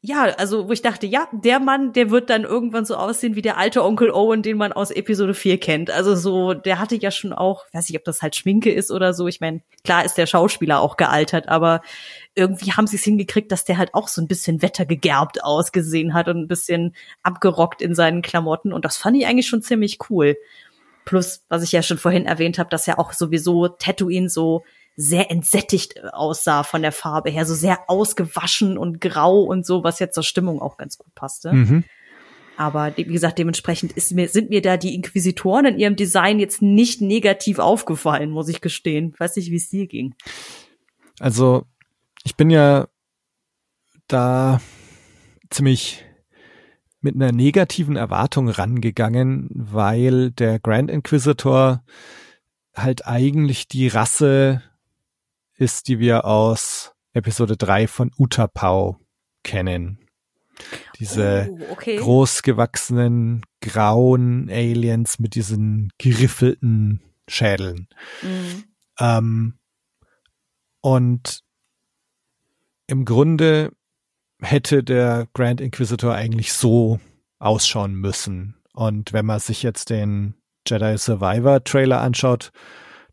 ja, 0.00 0.26
also 0.36 0.68
wo 0.68 0.72
ich 0.72 0.82
dachte, 0.82 1.08
ja, 1.08 1.26
der 1.32 1.58
Mann, 1.58 1.92
der 1.92 2.10
wird 2.10 2.30
dann 2.30 2.44
irgendwann 2.44 2.84
so 2.84 2.94
aussehen 2.94 3.34
wie 3.34 3.42
der 3.42 3.56
alte 3.56 3.82
Onkel 3.82 4.12
Owen, 4.12 4.42
den 4.42 4.56
man 4.56 4.72
aus 4.72 4.92
Episode 4.92 5.34
4 5.34 5.58
kennt. 5.58 5.90
Also 5.90 6.14
so, 6.14 6.54
der 6.54 6.78
hatte 6.78 6.94
ja 6.94 7.10
schon 7.10 7.32
auch, 7.32 7.64
weiß 7.72 7.90
ich, 7.90 7.96
ob 7.96 8.04
das 8.04 8.22
halt 8.22 8.36
Schminke 8.36 8.70
ist 8.70 8.92
oder 8.92 9.12
so. 9.12 9.26
Ich 9.26 9.40
meine, 9.40 9.60
klar 9.82 10.04
ist 10.04 10.14
der 10.14 10.26
Schauspieler 10.26 10.80
auch 10.80 10.96
gealtert, 10.96 11.48
aber 11.48 11.82
irgendwie 12.36 12.70
haben 12.72 12.86
sie 12.86 12.94
es 12.94 13.02
hingekriegt, 13.02 13.50
dass 13.50 13.64
der 13.64 13.76
halt 13.76 13.92
auch 13.92 14.06
so 14.06 14.22
ein 14.22 14.28
bisschen 14.28 14.62
wettergegerbt 14.62 15.42
ausgesehen 15.42 16.14
hat 16.14 16.28
und 16.28 16.38
ein 16.42 16.48
bisschen 16.48 16.94
abgerockt 17.24 17.82
in 17.82 17.96
seinen 17.96 18.22
Klamotten. 18.22 18.72
Und 18.72 18.84
das 18.84 18.96
fand 18.96 19.16
ich 19.16 19.26
eigentlich 19.26 19.48
schon 19.48 19.62
ziemlich 19.62 19.98
cool. 20.10 20.36
Plus, 21.06 21.42
was 21.48 21.64
ich 21.64 21.72
ja 21.72 21.82
schon 21.82 21.98
vorhin 21.98 22.26
erwähnt 22.26 22.60
habe, 22.60 22.70
dass 22.70 22.86
ja 22.86 22.98
auch 22.98 23.12
sowieso 23.12 23.66
Tatooine 23.66 24.28
so 24.28 24.62
sehr 25.00 25.30
entsättigt 25.30 25.96
äh, 25.96 26.08
aussah 26.12 26.64
von 26.64 26.82
der 26.82 26.92
Farbe 26.92 27.30
her, 27.30 27.46
so 27.46 27.54
sehr 27.54 27.88
ausgewaschen 27.88 28.76
und 28.76 29.00
grau 29.00 29.42
und 29.42 29.64
so, 29.64 29.84
was 29.84 30.00
jetzt 30.00 30.14
zur 30.14 30.24
Stimmung 30.24 30.60
auch 30.60 30.76
ganz 30.76 30.98
gut 30.98 31.14
passte. 31.14 31.52
Mhm. 31.52 31.84
Aber 32.56 32.96
wie 32.96 33.04
gesagt, 33.04 33.38
dementsprechend 33.38 33.92
ist 33.92 34.12
mir, 34.12 34.28
sind 34.28 34.50
mir 34.50 34.60
da 34.60 34.76
die 34.76 34.96
Inquisitoren 34.96 35.66
in 35.66 35.78
ihrem 35.78 35.94
Design 35.94 36.40
jetzt 36.40 36.60
nicht 36.60 37.00
negativ 37.00 37.60
aufgefallen, 37.60 38.30
muss 38.30 38.48
ich 38.48 38.60
gestehen. 38.60 39.14
weiß 39.16 39.36
nicht, 39.36 39.52
wie 39.52 39.56
es 39.56 39.70
dir 39.70 39.86
ging. 39.86 40.16
Also, 41.20 41.64
ich 42.24 42.34
bin 42.34 42.50
ja 42.50 42.88
da 44.08 44.60
ziemlich 45.50 46.04
mit 47.00 47.14
einer 47.14 47.30
negativen 47.30 47.94
Erwartung 47.94 48.48
rangegangen, 48.48 49.48
weil 49.52 50.32
der 50.32 50.58
Grand 50.58 50.90
Inquisitor 50.90 51.84
halt 52.74 53.06
eigentlich 53.06 53.68
die 53.68 53.86
Rasse 53.86 54.62
ist, 55.58 55.88
die 55.88 55.98
wir 55.98 56.24
aus 56.24 56.92
Episode 57.12 57.56
3 57.56 57.88
von 57.88 58.10
Utapau 58.16 58.98
kennen. 59.42 59.98
Diese 60.98 61.48
Oh, 61.50 61.72
okay. 61.72 61.96
großgewachsenen 61.96 63.44
grauen 63.60 64.48
Aliens 64.50 65.18
mit 65.18 65.34
diesen 65.34 65.92
geriffelten 65.98 67.00
Schädeln. 67.28 67.88
Mhm. 68.22 68.64
Ähm, 68.98 69.58
und 70.80 71.42
im 72.86 73.04
Grunde 73.04 73.72
hätte 74.40 74.82
der 74.82 75.28
Grand 75.34 75.60
Inquisitor 75.60 76.14
eigentlich 76.14 76.52
so 76.52 77.00
ausschauen 77.38 77.94
müssen. 77.94 78.56
Und 78.72 79.12
wenn 79.12 79.26
man 79.26 79.40
sich 79.40 79.62
jetzt 79.62 79.90
den 79.90 80.34
Jedi 80.66 80.96
Survivor 80.98 81.62
Trailer 81.64 82.00
anschaut, 82.00 82.52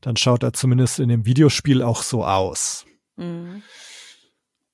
dann 0.06 0.18
schaut 0.18 0.43
er 0.43 0.53
zumindest 0.53 0.99
in 0.99 1.10
dem 1.10 1.26
Videospiel 1.26 1.82
auch 1.82 2.03
so 2.03 2.24
aus. 2.24 2.86
Mhm. 3.16 3.64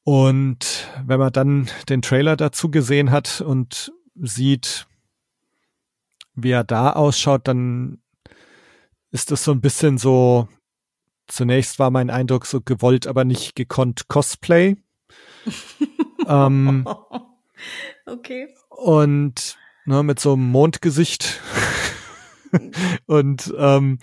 Und 0.03 0.89
wenn 1.05 1.19
man 1.19 1.31
dann 1.31 1.69
den 1.87 2.01
Trailer 2.01 2.35
dazu 2.35 2.69
gesehen 2.69 3.11
hat 3.11 3.39
und 3.39 3.93
sieht, 4.15 4.87
wie 6.35 6.51
er 6.51 6.65
da 6.65 6.91
ausschaut, 6.91 7.47
dann 7.47 8.01
ist 9.11 9.31
das 9.31 9.45
so 9.45 9.53
ein 9.53 9.61
bisschen 9.61 9.97
so, 9.97 10.49
zunächst 11.27 11.79
war 11.79 11.91
mein 11.91 12.09
Eindruck 12.09 12.45
so 12.45 12.59
gewollt, 12.59 13.07
aber 13.07 13.23
nicht 13.23 13.55
gekonnt 13.55 14.09
Cosplay. 14.09 14.75
ähm, 16.27 16.85
okay. 18.05 18.49
und 18.67 19.57
ne, 19.85 20.03
mit 20.03 20.19
so 20.19 20.33
einem 20.33 20.49
Mondgesicht. 20.49 21.39
und 23.05 23.53
ähm, 23.57 23.97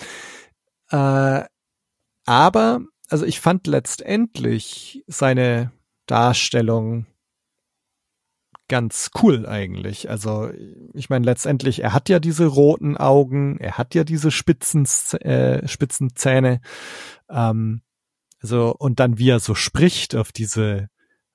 äh, 0.90 1.44
aber, 2.26 2.80
also 3.08 3.24
ich 3.24 3.40
fand 3.40 3.66
letztendlich 3.66 5.04
seine 5.06 5.72
Darstellung 6.06 7.06
ganz 8.68 9.10
cool 9.22 9.46
eigentlich. 9.46 10.10
Also 10.10 10.50
ich 10.92 11.08
meine 11.08 11.24
letztendlich, 11.24 11.82
er 11.82 11.94
hat 11.94 12.08
ja 12.08 12.20
diese 12.20 12.46
roten 12.46 12.96
Augen, 12.96 13.58
er 13.58 13.78
hat 13.78 13.94
ja 13.94 14.04
diese 14.04 14.30
spitzen, 14.30 14.84
äh, 15.20 15.66
spitzen 15.66 16.14
Zähne. 16.14 16.60
Ähm, 17.30 17.82
also 18.40 18.74
und 18.78 19.00
dann 19.00 19.18
wie 19.18 19.30
er 19.30 19.40
so 19.40 19.54
spricht 19.54 20.14
auf 20.14 20.32
diese 20.32 20.88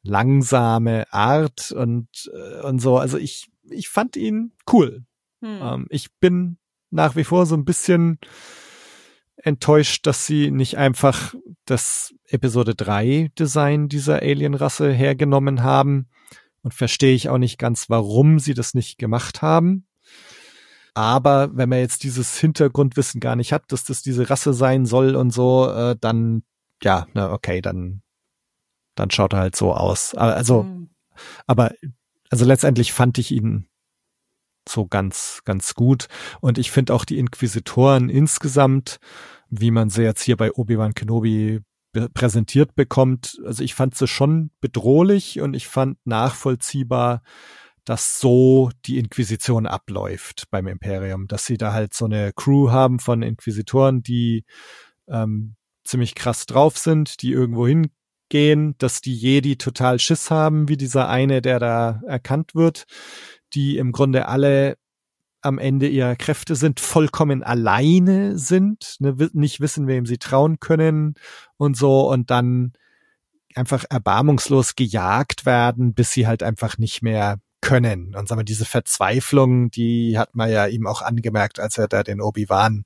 langsame 0.04 1.12
Art 1.12 1.72
und 1.72 2.08
äh, 2.34 2.62
und 2.62 2.80
so. 2.80 2.98
Also 2.98 3.18
ich 3.18 3.50
ich 3.64 3.90
fand 3.90 4.16
ihn 4.16 4.54
cool. 4.72 5.06
Hm. 5.42 5.60
Ähm, 5.62 5.88
ich 5.90 6.14
bin 6.20 6.58
nach 6.92 7.16
wie 7.16 7.24
vor 7.24 7.46
so 7.46 7.56
ein 7.56 7.66
bisschen 7.66 8.20
enttäuscht, 9.44 10.08
dass 10.08 10.26
sie 10.26 10.52
nicht 10.52 10.78
einfach 10.78 11.36
das 11.66 12.14
Episode 12.28 12.76
3 12.76 13.32
Design 13.38 13.90
dieser 13.90 14.22
Alienrasse 14.22 14.92
hergenommen 14.92 15.64
haben 15.64 16.08
und 16.62 16.74
verstehe 16.74 17.14
ich 17.14 17.30
auch 17.30 17.38
nicht 17.38 17.60
ganz, 17.60 17.90
warum 17.90 18.40
sie 18.40 18.54
das 18.54 18.74
nicht 18.74 18.98
gemacht 18.98 19.42
haben. 19.42 19.86
Aber 20.96 21.56
wenn 21.56 21.70
man 21.70 21.80
jetzt 21.80 22.04
dieses 22.04 22.38
Hintergrundwissen 22.38 23.20
gar 23.20 23.36
nicht 23.36 23.52
hat, 23.52 23.64
dass 23.72 23.84
das 23.84 24.02
diese 24.02 24.30
Rasse 24.30 24.54
sein 24.54 24.86
soll 24.86 25.16
und 25.16 25.32
so, 25.32 25.70
äh, 25.70 25.96
dann 26.00 26.44
ja, 26.82 27.08
na 27.14 27.32
okay, 27.32 27.62
dann 27.62 28.02
dann 28.96 29.10
schaut 29.10 29.34
er 29.34 29.40
halt 29.40 29.56
so 29.56 29.74
aus. 29.74 30.14
Also, 30.14 30.64
Hm. 30.64 30.90
aber 31.48 31.72
also 32.30 32.46
letztendlich 32.46 32.94
fand 32.94 33.18
ich 33.18 33.32
ihn 33.32 33.68
so 34.68 34.86
ganz, 34.86 35.42
ganz 35.46 35.74
gut. 35.74 36.08
Und 36.42 36.58
ich 36.58 36.72
finde 36.72 36.94
auch 36.94 37.06
die 37.06 37.20
Inquisitoren 37.20 38.10
insgesamt, 38.10 38.98
wie 39.50 39.72
man 39.72 39.90
sie 39.90 40.04
jetzt 40.04 40.24
hier 40.24 40.38
bei 40.38 40.52
Obi-Wan 40.52 40.94
Kenobi 40.94 41.62
präsentiert 42.14 42.76
bekommt, 42.76 43.40
also 43.46 43.64
ich 43.64 43.76
fand 43.76 43.96
sie 43.96 44.08
schon 44.08 44.50
bedrohlich 44.62 45.42
und 45.42 45.54
ich 45.54 45.68
fand 45.68 45.98
nachvollziehbar, 46.06 47.22
dass 47.86 48.20
so 48.20 48.72
die 48.86 48.98
Inquisition 48.98 49.68
abläuft 49.68 50.46
beim 50.50 50.68
Imperium, 50.68 51.28
dass 51.28 51.46
sie 51.46 51.58
da 51.58 51.74
halt 51.74 51.94
so 51.94 52.06
eine 52.06 52.32
Crew 52.34 52.72
haben 52.72 53.00
von 53.00 53.22
Inquisitoren, 53.22 54.02
die 54.02 54.46
ähm, 55.08 55.56
ziemlich 55.84 56.16
krass 56.16 56.46
drauf 56.46 56.78
sind, 56.78 57.22
die 57.22 57.32
irgendwo 57.32 57.68
hingehen, 57.68 58.76
dass 58.78 59.02
die 59.02 59.14
Jedi 59.14 59.58
total 59.58 60.00
Schiss 60.00 60.32
haben, 60.32 60.70
wie 60.70 60.78
dieser 60.78 61.10
eine, 61.10 61.42
der 61.42 61.60
da 61.60 62.02
erkannt 62.08 62.56
wird, 62.56 62.86
die 63.54 63.78
im 63.78 63.92
Grunde 63.92 64.28
alle 64.28 64.78
am 65.42 65.60
Ende 65.60 65.88
ihrer 65.88 66.16
Kräfte 66.16 66.56
sind, 66.56 66.80
vollkommen 66.80 67.44
alleine 67.44 68.38
sind, 68.38 68.96
ne, 69.00 69.16
nicht 69.34 69.60
wissen, 69.60 69.88
wem 69.88 70.06
sie 70.06 70.18
trauen 70.18 70.60
können 70.60 71.16
und 71.58 71.76
so 71.76 72.10
und 72.10 72.32
dann 72.32 72.74
einfach 73.56 73.84
erbarmungslos 73.90 74.76
gejagt 74.76 75.46
werden, 75.46 75.94
bis 75.94 76.12
sie 76.12 76.28
halt 76.28 76.44
einfach 76.44 76.78
nicht 76.78 77.02
mehr 77.02 77.40
können. 77.62 78.16
Und 78.16 78.28
sagen 78.28 78.40
wir, 78.40 78.46
diese 78.46 78.66
Verzweiflung, 78.66 79.70
die 79.70 80.18
hat 80.18 80.36
man 80.36 80.52
ja 80.52 80.66
ihm 80.66 80.88
auch 80.88 81.02
angemerkt, 81.02 81.60
als 81.60 81.78
er 81.78 81.88
da 81.88 82.04
den 82.04 82.22
Obi-Wan 82.22 82.86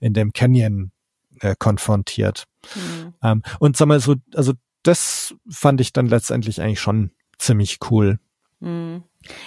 in 0.00 0.12
dem 0.12 0.32
Canyon 0.32 0.92
äh, 1.40 1.54
konfrontiert. 1.58 2.44
Hm. 2.72 3.14
Ähm, 3.22 3.42
und 3.58 3.76
sag 3.76 3.86
mal 3.86 4.00
so, 4.00 4.16
also 4.34 4.54
das 4.82 5.34
fand 5.48 5.80
ich 5.80 5.92
dann 5.92 6.06
letztendlich 6.06 6.60
eigentlich 6.60 6.80
schon 6.80 7.10
ziemlich 7.38 7.78
cool. 7.90 8.18
Hm. 8.60 9.04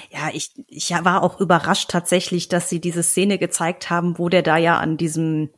Ja, 0.09 0.30
ich, 0.34 0.51
ich 0.68 0.91
war 0.91 1.24
auch 1.24 1.39
überrascht 1.39 1.89
tatsächlich, 1.89 2.47
dass 2.47 2.70
sie 2.70 2.80
diese 2.80 3.03
Szene 3.03 3.38
gezeigt 3.38 3.89
haben, 3.89 4.18
wo 4.18 4.30
der 4.30 4.41
da 4.41 4.57
ja 4.57 4.78
an 4.78 4.97
diesem 4.97 5.49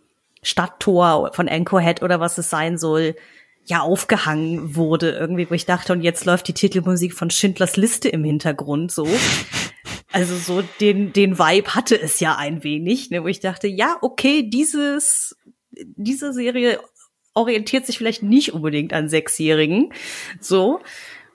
Stadttor 0.41 1.31
von 1.33 1.47
Anchorhead 1.47 2.01
oder 2.01 2.19
was 2.19 2.37
es 2.37 2.49
sein 2.49 2.77
soll, 2.77 3.15
ja 3.65 3.79
aufgehangen 3.79 4.75
wurde 4.75 5.11
irgendwie, 5.11 5.49
wo 5.49 5.53
ich 5.53 5.65
dachte, 5.65 5.93
und 5.93 6.01
jetzt 6.01 6.25
läuft 6.25 6.47
die 6.47 6.53
Titelmusik 6.53 7.13
von 7.13 7.29
Schindlers 7.29 7.77
Liste 7.77 8.09
im 8.09 8.23
Hintergrund 8.23 8.91
so. 8.91 9.07
Also 10.15 10.35
so 10.35 10.61
den, 10.79 11.11
den 11.11 11.39
Vibe 11.39 11.73
hatte 11.73 11.99
es 11.99 12.19
ja 12.19 12.35
ein 12.35 12.63
wenig, 12.63 13.09
ne, 13.09 13.23
wo 13.23 13.27
ich 13.27 13.39
dachte, 13.39 13.67
ja, 13.67 13.97
okay, 14.01 14.47
dieses, 14.47 15.35
diese 15.71 16.33
Serie 16.33 16.79
orientiert 17.33 17.87
sich 17.87 17.97
vielleicht 17.97 18.21
nicht 18.21 18.53
unbedingt 18.53 18.93
an 18.93 19.09
Sechsjährigen, 19.09 19.91
so. 20.39 20.81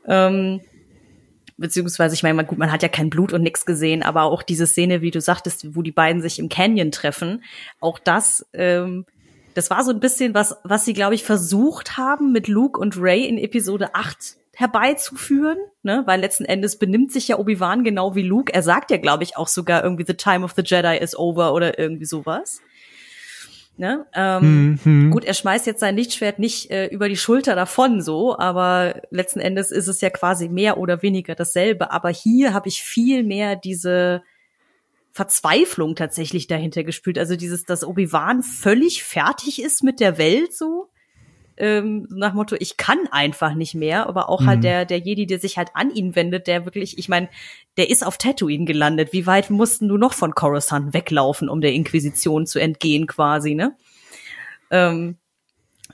Ähm, 0.06 0.60
beziehungsweise 1.58 2.14
ich 2.14 2.22
meine, 2.22 2.44
gut, 2.44 2.58
man 2.58 2.72
hat 2.72 2.82
ja 2.82 2.88
kein 2.88 3.10
Blut 3.10 3.32
und 3.32 3.42
nix 3.42 3.66
gesehen, 3.66 4.02
aber 4.02 4.22
auch 4.22 4.42
diese 4.42 4.66
Szene, 4.66 5.02
wie 5.02 5.10
du 5.10 5.20
sagtest, 5.20 5.76
wo 5.76 5.82
die 5.82 5.92
beiden 5.92 6.22
sich 6.22 6.38
im 6.38 6.48
Canyon 6.48 6.90
treffen, 6.90 7.44
auch 7.80 7.98
das, 7.98 8.46
ähm, 8.54 9.04
das 9.54 9.68
war 9.68 9.84
so 9.84 9.90
ein 9.90 10.00
bisschen 10.00 10.34
was, 10.34 10.56
was 10.62 10.84
sie, 10.84 10.94
glaube 10.94 11.14
ich, 11.14 11.24
versucht 11.24 11.96
haben, 11.96 12.32
mit 12.32 12.48
Luke 12.48 12.80
und 12.80 12.96
Ray 12.98 13.26
in 13.26 13.38
Episode 13.38 13.94
8 13.94 14.36
herbeizuführen, 14.54 15.58
ne, 15.82 16.02
weil 16.06 16.20
letzten 16.20 16.44
Endes 16.44 16.78
benimmt 16.78 17.12
sich 17.12 17.28
ja 17.28 17.38
Obi-Wan 17.38 17.84
genau 17.84 18.14
wie 18.14 18.22
Luke. 18.22 18.52
Er 18.52 18.62
sagt 18.62 18.90
ja, 18.90 18.96
glaube 18.96 19.22
ich, 19.22 19.36
auch 19.36 19.46
sogar 19.46 19.84
irgendwie 19.84 20.04
The 20.06 20.14
time 20.14 20.44
of 20.44 20.54
the 20.56 20.62
Jedi 20.64 20.98
is 20.98 21.16
over 21.16 21.54
oder 21.54 21.78
irgendwie 21.78 22.06
sowas. 22.06 22.60
Ne? 23.78 24.06
Ähm, 24.12 24.78
Mhm. 24.84 25.10
Gut, 25.12 25.24
er 25.24 25.34
schmeißt 25.34 25.66
jetzt 25.66 25.78
sein 25.78 25.96
Lichtschwert 25.96 26.40
nicht 26.40 26.70
äh, 26.70 26.86
über 26.86 27.08
die 27.08 27.16
Schulter 27.16 27.54
davon 27.54 28.02
so, 28.02 28.36
aber 28.36 29.02
letzten 29.10 29.38
Endes 29.38 29.70
ist 29.70 29.86
es 29.86 30.00
ja 30.00 30.10
quasi 30.10 30.48
mehr 30.48 30.78
oder 30.78 31.00
weniger 31.02 31.36
dasselbe. 31.36 31.92
Aber 31.92 32.08
hier 32.08 32.52
habe 32.52 32.68
ich 32.68 32.82
viel 32.82 33.22
mehr 33.22 33.54
diese 33.54 34.22
Verzweiflung 35.12 35.94
tatsächlich 35.94 36.48
dahinter 36.48 36.82
gespürt. 36.82 37.18
Also 37.18 37.36
dieses, 37.36 37.64
dass 37.64 37.84
Obi-Wan 37.84 38.42
völlig 38.42 39.04
fertig 39.04 39.62
ist 39.62 39.84
mit 39.84 40.00
der 40.00 40.18
Welt 40.18 40.52
so. 40.52 40.90
Ähm, 41.58 42.06
nach 42.10 42.34
Motto, 42.34 42.56
ich 42.58 42.76
kann 42.76 43.08
einfach 43.10 43.54
nicht 43.54 43.74
mehr, 43.74 44.06
aber 44.06 44.28
auch 44.28 44.46
halt 44.46 44.58
Mhm. 44.58 44.62
der, 44.62 44.84
der 44.84 44.98
Jedi, 44.98 45.26
der 45.26 45.38
sich 45.40 45.58
halt 45.58 45.70
an 45.74 45.90
ihn 45.90 46.14
wendet, 46.14 46.46
der 46.46 46.64
wirklich, 46.64 46.98
ich 46.98 47.08
meine, 47.08 47.28
der 47.76 47.90
ist 47.90 48.06
auf 48.06 48.16
Tatooine 48.16 48.64
gelandet. 48.64 49.12
Wie 49.12 49.26
weit 49.26 49.50
mussten 49.50 49.88
du 49.88 49.96
noch 49.96 50.12
von 50.12 50.34
Coruscant 50.34 50.94
weglaufen, 50.94 51.48
um 51.48 51.60
der 51.60 51.72
Inquisition 51.72 52.46
zu 52.46 52.58
entgehen 52.60 53.06
quasi, 53.06 53.54
ne? 53.54 53.76
Ähm, 54.70 55.16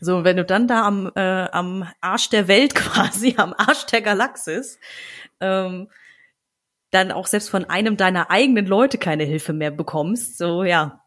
so, 0.01 0.25
wenn 0.25 0.37
du 0.37 0.45
dann 0.45 0.69
da 0.69 0.87
am, 0.87 1.11
äh, 1.15 1.49
am 1.51 1.89
Arsch 2.01 2.29
der 2.29 2.49
Welt 2.49 2.75
quasi, 2.75 3.35
am 3.37 3.55
Arsch 3.57 3.87
der 3.87 4.03
Galaxis, 4.03 4.79
ähm, 5.41 5.89
dann 6.91 7.11
auch 7.11 7.27
selbst 7.27 7.51
von 7.51 7.65
einem 7.65 7.97
deiner 7.97 8.31
eigenen 8.31 8.67
Leute 8.67 8.99
keine 8.99 9.25
Hilfe 9.25 9.53
mehr 9.53 9.71
bekommst, 9.71 10.39
so 10.39 10.62
ja, 10.62 11.03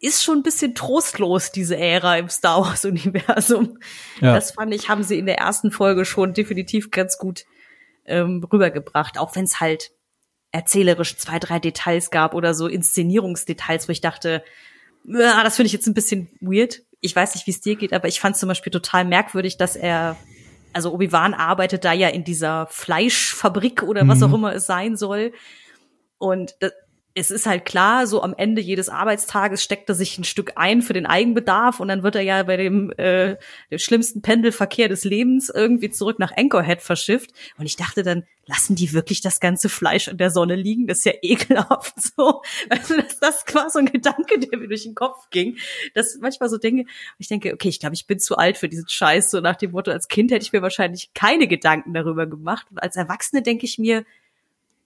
ist 0.00 0.22
schon 0.22 0.38
ein 0.38 0.42
bisschen 0.42 0.74
trostlos, 0.74 1.50
diese 1.52 1.76
Ära 1.76 2.18
im 2.18 2.28
Star 2.28 2.60
Wars-Universum. 2.62 3.78
Ja. 4.20 4.34
Das 4.34 4.52
fand 4.52 4.74
ich, 4.74 4.88
haben 4.88 5.02
sie 5.02 5.18
in 5.18 5.26
der 5.26 5.38
ersten 5.38 5.70
Folge 5.70 6.04
schon 6.04 6.34
definitiv 6.34 6.90
ganz 6.90 7.18
gut 7.18 7.44
ähm, 8.06 8.44
rübergebracht, 8.50 9.18
auch 9.18 9.34
wenn 9.36 9.44
es 9.44 9.60
halt 9.60 9.90
erzählerisch 10.50 11.16
zwei, 11.16 11.38
drei 11.38 11.58
Details 11.58 12.10
gab 12.10 12.34
oder 12.34 12.54
so 12.54 12.68
Inszenierungsdetails, 12.68 13.88
wo 13.88 13.92
ich 13.92 14.00
dachte, 14.00 14.42
ja, 15.04 15.42
das 15.44 15.56
finde 15.56 15.66
ich 15.66 15.72
jetzt 15.72 15.86
ein 15.86 15.94
bisschen 15.94 16.28
weird. 16.40 16.82
Ich 17.00 17.14
weiß 17.14 17.34
nicht, 17.34 17.46
wie 17.46 17.50
es 17.50 17.60
dir 17.60 17.76
geht, 17.76 17.92
aber 17.92 18.08
ich 18.08 18.20
fand 18.20 18.36
zum 18.36 18.48
Beispiel 18.48 18.72
total 18.72 19.04
merkwürdig, 19.04 19.56
dass 19.56 19.76
er, 19.76 20.16
also 20.72 20.92
Obi-Wan 20.92 21.34
arbeitet 21.34 21.84
da 21.84 21.92
ja 21.92 22.08
in 22.08 22.24
dieser 22.24 22.66
Fleischfabrik 22.68 23.82
oder 23.82 24.08
was 24.08 24.18
Mhm. 24.18 24.24
auch 24.24 24.34
immer 24.34 24.54
es 24.54 24.66
sein 24.66 24.96
soll. 24.96 25.32
Und 26.18 26.56
das, 26.60 26.72
es 27.14 27.30
ist 27.30 27.46
halt 27.46 27.64
klar, 27.64 28.06
so 28.06 28.22
am 28.22 28.34
Ende 28.36 28.60
jedes 28.60 28.88
Arbeitstages 28.88 29.62
steckt 29.62 29.88
er 29.88 29.94
sich 29.94 30.18
ein 30.18 30.24
Stück 30.24 30.52
ein 30.56 30.82
für 30.82 30.92
den 30.92 31.06
Eigenbedarf 31.06 31.80
und 31.80 31.88
dann 31.88 32.02
wird 32.02 32.14
er 32.14 32.22
ja 32.22 32.42
bei 32.44 32.56
dem, 32.56 32.92
äh, 32.92 33.36
dem 33.70 33.78
schlimmsten 33.78 34.22
Pendelverkehr 34.22 34.88
des 34.88 35.04
Lebens 35.04 35.48
irgendwie 35.48 35.90
zurück 35.90 36.18
nach 36.18 36.36
Anchorhead 36.36 36.80
verschifft. 36.80 37.32
Und 37.56 37.66
ich 37.66 37.76
dachte 37.76 38.02
dann, 38.02 38.24
lassen 38.46 38.76
die 38.76 38.92
wirklich 38.92 39.20
das 39.20 39.40
ganze 39.40 39.68
Fleisch 39.68 40.08
in 40.08 40.16
der 40.16 40.30
Sonne 40.30 40.54
liegen? 40.54 40.86
Das 40.86 40.98
ist 40.98 41.04
ja 41.06 41.12
ekelhaft 41.20 41.94
so. 42.16 42.42
Also 42.68 42.96
das, 42.96 43.18
das 43.18 43.44
war 43.54 43.68
so 43.68 43.80
ein 43.80 43.86
Gedanke, 43.86 44.38
der 44.38 44.58
mir 44.58 44.68
durch 44.68 44.84
den 44.84 44.94
Kopf 44.94 45.28
ging. 45.30 45.56
Dass 45.94 46.18
manchmal 46.20 46.48
so 46.48 46.56
Dinge, 46.56 46.84
ich 47.18 47.28
denke, 47.28 47.52
okay, 47.52 47.68
ich 47.68 47.80
glaube, 47.80 47.94
ich 47.94 48.06
bin 48.06 48.20
zu 48.20 48.36
alt 48.36 48.56
für 48.58 48.68
diesen 48.68 48.88
Scheiß. 48.88 49.30
So 49.30 49.40
nach 49.40 49.56
dem 49.56 49.72
Motto, 49.72 49.90
als 49.90 50.08
Kind 50.08 50.30
hätte 50.30 50.44
ich 50.44 50.52
mir 50.52 50.62
wahrscheinlich 50.62 51.12
keine 51.14 51.48
Gedanken 51.48 51.94
darüber 51.94 52.26
gemacht. 52.26 52.66
Und 52.70 52.78
als 52.78 52.96
Erwachsene 52.96 53.42
denke 53.42 53.66
ich 53.66 53.78
mir, 53.78 54.04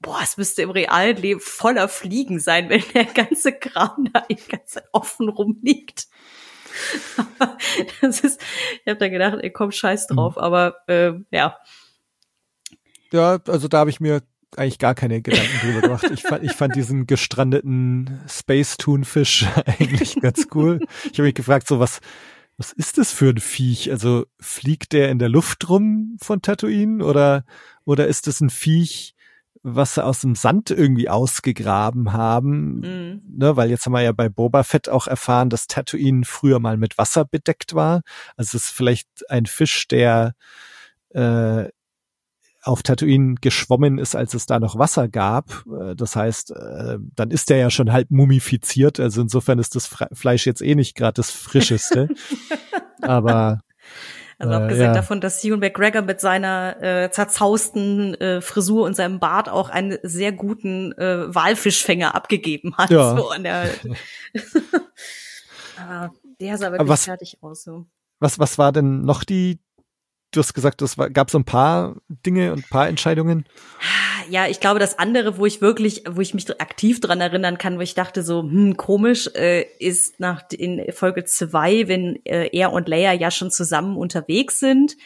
boah, 0.02 0.20
es 0.22 0.36
müsste 0.36 0.62
im 0.62 0.70
realen 0.70 1.16
Leben 1.16 1.40
voller 1.40 1.88
Fliegen 1.88 2.40
sein, 2.40 2.68
wenn 2.68 2.82
der 2.94 3.04
ganze 3.04 3.52
Kram 3.52 4.08
da 4.12 4.24
die 4.28 4.34
ganze 4.34 4.74
Zeit 4.74 4.88
offen 4.92 5.28
rumliegt. 5.28 6.08
Aber 7.38 7.56
das 8.00 8.20
ist, 8.20 8.40
ich 8.84 8.86
habe 8.86 8.98
dann 8.98 9.10
gedacht, 9.10 9.38
ey, 9.40 9.50
komm, 9.50 9.70
scheiß 9.70 10.08
drauf, 10.08 10.38
aber 10.38 10.76
ähm, 10.88 11.26
ja. 11.30 11.56
Ja, 13.12 13.38
also 13.46 13.68
da 13.68 13.78
habe 13.78 13.90
ich 13.90 14.00
mir 14.00 14.22
eigentlich 14.56 14.78
gar 14.78 14.94
keine 14.94 15.22
Gedanken 15.22 15.58
drüber 15.60 15.80
gemacht. 15.80 16.10
Ich 16.12 16.22
fand, 16.22 16.44
ich 16.44 16.52
fand 16.52 16.74
diesen 16.74 17.06
gestrandeten 17.06 18.20
Space 18.28 18.76
Thunfisch 18.76 19.46
eigentlich 19.66 20.16
ganz 20.20 20.48
cool. 20.54 20.80
Ich 21.04 21.12
habe 21.12 21.24
mich 21.24 21.34
gefragt, 21.34 21.68
so 21.68 21.78
was, 21.78 22.00
was 22.56 22.72
ist 22.72 22.98
das 22.98 23.12
für 23.12 23.30
ein 23.30 23.38
Viech? 23.38 23.90
Also 23.90 24.26
fliegt 24.40 24.92
der 24.92 25.10
in 25.10 25.18
der 25.18 25.28
Luft 25.28 25.68
rum 25.68 26.16
von 26.20 26.42
Tatooine 26.42 27.04
oder, 27.04 27.44
oder 27.84 28.06
ist 28.08 28.26
das 28.26 28.40
ein 28.40 28.50
Viech, 28.50 29.14
was 29.62 29.94
sie 29.94 30.04
aus 30.04 30.20
dem 30.20 30.34
Sand 30.34 30.70
irgendwie 30.70 31.08
ausgegraben 31.08 32.12
haben? 32.12 32.80
Mhm. 32.80 33.22
Ne, 33.38 33.56
weil 33.56 33.70
jetzt 33.70 33.86
haben 33.86 33.92
wir 33.92 34.02
ja 34.02 34.12
bei 34.12 34.28
Boba 34.28 34.62
Fett 34.62 34.88
auch 34.88 35.06
erfahren, 35.06 35.50
dass 35.50 35.66
Tatooine 35.66 36.24
früher 36.24 36.58
mal 36.58 36.76
mit 36.76 36.98
Wasser 36.98 37.24
bedeckt 37.24 37.74
war. 37.74 38.02
Also 38.36 38.56
es 38.56 38.64
ist 38.64 38.70
vielleicht 38.70 39.08
ein 39.28 39.46
Fisch, 39.46 39.86
der 39.88 40.34
äh, 41.10 41.68
auf 42.62 42.82
Tatooine 42.82 43.34
geschwommen 43.40 43.98
ist, 43.98 44.14
als 44.14 44.34
es 44.34 44.46
da 44.46 44.60
noch 44.60 44.78
Wasser 44.78 45.08
gab. 45.08 45.64
Äh, 45.66 45.94
Das 45.96 46.16
heißt, 46.16 46.52
äh, 46.52 46.98
dann 47.14 47.30
ist 47.30 47.50
der 47.50 47.58
ja 47.58 47.70
schon 47.70 47.92
halb 47.92 48.10
mumifiziert. 48.10 49.00
Also 49.00 49.22
insofern 49.22 49.58
ist 49.58 49.74
das 49.74 49.88
Fleisch 50.12 50.46
jetzt 50.46 50.62
eh 50.62 50.74
nicht 50.74 50.96
gerade 50.96 51.14
das 51.14 51.30
frischeste. 51.30 52.08
Aber 53.02 53.60
Also 54.42 54.54
Äh, 54.54 54.56
abgesehen 54.56 54.86
ja. 54.86 54.92
davon, 54.92 55.20
dass 55.20 55.42
Ewan 55.44 55.60
McGregor 55.60 56.02
mit 56.02 56.20
seiner 56.20 56.76
äh, 56.82 57.10
zerzausten 57.12 58.14
äh, 58.14 58.40
Frisur 58.40 58.84
und 58.84 58.96
seinem 58.96 59.20
Bart 59.20 59.48
auch 59.48 59.68
einen 59.70 59.98
sehr 60.02 60.32
guten 60.32 60.90
äh, 60.98 61.32
Walfischfänger 61.32 62.16
abgegeben 62.16 62.76
hat. 62.76 62.90
Ja. 62.90 63.16
So 63.16 63.30
an 63.30 63.44
der 63.44 63.70
Aber 65.78 66.12
der 66.40 66.58
sah 66.58 66.66
wirklich 66.66 66.80
Aber 66.80 66.88
was- 66.88 67.04
fertig 67.04 67.38
aus. 67.40 67.62
So. 67.62 67.86
was, 68.18 68.38
was 68.40 68.58
war 68.58 68.72
denn 68.72 69.02
noch 69.02 69.22
die, 69.22 69.60
du 70.32 70.40
hast 70.40 70.54
gesagt, 70.54 70.82
es 70.82 70.96
gab 71.12 71.30
so 71.30 71.38
ein 71.38 71.44
paar 71.44 71.96
Dinge 72.08 72.52
und 72.52 72.60
ein 72.60 72.68
paar 72.70 72.88
Entscheidungen. 72.88 73.46
Ja, 74.30 74.46
ich 74.46 74.60
glaube, 74.60 74.80
das 74.80 74.98
andere, 74.98 75.36
wo 75.38 75.46
ich 75.46 75.60
wirklich, 75.60 76.04
wo 76.08 76.20
ich 76.20 76.34
mich 76.34 76.48
aktiv 76.60 77.00
dran 77.00 77.20
erinnern 77.20 77.58
kann, 77.58 77.76
wo 77.76 77.82
ich 77.82 77.94
dachte 77.94 78.22
so, 78.22 78.42
hm, 78.42 78.76
komisch, 78.76 79.28
äh, 79.34 79.66
ist 79.78 80.20
nach 80.20 80.42
in 80.50 80.90
Folge 80.92 81.24
zwei, 81.24 81.86
wenn 81.86 82.18
äh, 82.24 82.48
er 82.52 82.72
und 82.72 82.88
Leia 82.88 83.12
ja 83.12 83.30
schon 83.30 83.50
zusammen 83.50 83.96
unterwegs 83.96 84.58
sind 84.58 84.96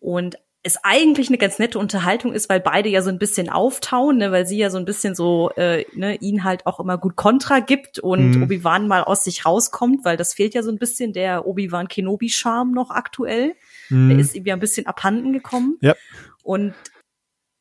und 0.00 0.38
es 0.62 0.76
eigentlich 0.82 1.28
eine 1.28 1.38
ganz 1.38 1.58
nette 1.58 1.78
Unterhaltung 1.78 2.32
ist, 2.32 2.48
weil 2.48 2.60
beide 2.60 2.88
ja 2.88 3.00
so 3.00 3.08
ein 3.10 3.18
bisschen 3.18 3.48
auftauen, 3.48 4.18
ne, 4.18 4.32
weil 4.32 4.46
sie 4.46 4.58
ja 4.58 4.70
so 4.70 4.78
ein 4.78 4.84
bisschen 4.84 5.14
so 5.14 5.50
äh, 5.56 5.84
ne, 5.94 6.16
ihn 6.16 6.44
halt 6.44 6.66
auch 6.66 6.80
immer 6.80 6.98
gut 6.98 7.16
Kontra 7.16 7.60
gibt 7.60 7.98
und 8.00 8.36
Mhm. 8.36 8.42
Obi-Wan 8.42 8.88
mal 8.88 9.04
aus 9.04 9.24
sich 9.24 9.46
rauskommt, 9.46 10.04
weil 10.04 10.16
das 10.16 10.34
fehlt 10.34 10.54
ja 10.54 10.62
so 10.62 10.70
ein 10.70 10.78
bisschen 10.78 11.12
der 11.12 11.46
Obi-Wan 11.46 11.88
Kenobi-Charme 11.88 12.72
noch 12.72 12.90
aktuell. 12.90 13.54
Der 13.90 13.96
Hm. 13.96 14.18
ist 14.18 14.34
ja 14.34 14.54
ein 14.54 14.60
bisschen 14.60 14.86
abhanden 14.86 15.32
gekommen. 15.32 15.78
Ja. 15.80 15.94
Und 16.42 16.74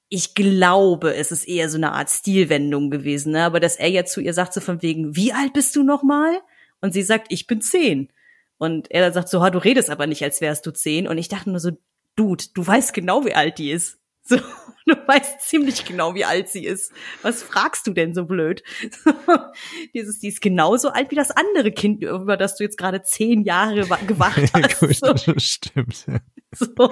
ich 0.10 0.36
glaube, 0.36 1.16
es 1.16 1.32
ist 1.32 1.48
eher 1.48 1.70
so 1.70 1.78
eine 1.78 1.92
Art 1.92 2.10
Stilwendung 2.10 2.90
gewesen, 2.90 3.34
ne? 3.34 3.44
aber 3.44 3.60
dass 3.60 3.76
er 3.76 3.90
ja 3.90 4.06
zu 4.06 4.22
ihr 4.22 4.34
sagt 4.34 4.54
so 4.54 4.62
von 4.62 4.82
wegen, 4.82 5.16
wie 5.16 5.34
alt 5.34 5.54
bist 5.54 5.76
du 5.76 5.84
noch 5.84 6.04
mal? 6.04 6.40
Und 6.80 6.94
sie 6.94 7.02
sagt, 7.04 7.28
ich 7.30 7.48
bin 7.48 7.62
zehn. 7.62 8.10
Und 8.58 8.90
er 8.90 9.02
dann 9.02 9.14
sagt 9.14 9.30
so, 9.30 9.42
ha, 9.42 9.50
du 9.50 9.60
redest 9.60 9.90
aber 9.90 10.08
nicht, 10.08 10.24
als 10.24 10.42
wärst 10.42 10.66
du 10.66 10.72
zehn. 10.72 11.08
Und 11.08 11.18
ich 11.18 11.28
dachte 11.28 11.50
nur 11.50 11.60
so, 11.60 11.72
Dude, 12.16 12.46
du 12.56 12.66
weißt 12.66 12.94
genau, 12.94 13.26
wie 13.26 13.36
alt 13.36 13.60
die 13.60 13.72
ist. 13.72 14.00
So, 14.28 14.36
du 14.86 14.94
weißt 15.08 15.42
ziemlich 15.42 15.86
genau, 15.86 16.14
wie 16.16 16.26
alt 16.26 16.50
sie 16.50 16.66
ist. 16.66 16.92
Was 17.22 17.44
fragst 17.44 17.88
du 17.88 17.94
denn 17.94 18.14
so 18.14 18.26
blöd? 18.26 18.64
Dieses, 19.94 20.20
die 20.20 20.28
ist 20.28 20.42
genauso 20.42 20.90
alt 20.90 21.12
wie 21.12 21.16
das 21.16 21.32
andere 21.32 21.72
Kind, 21.72 22.04
über 22.04 22.38
das 22.38 22.56
du 22.56 22.64
jetzt 22.64 22.78
gerade 22.78 23.02
zehn 23.04 23.44
Jahre 23.44 23.90
wa- 23.90 24.00
gewacht 24.08 24.38
hast. 24.54 24.80
Gut, 24.80 24.96
So. 25.20 25.34
stimmt. 25.38 26.06
ja. 26.08 26.20
So, 26.56 26.90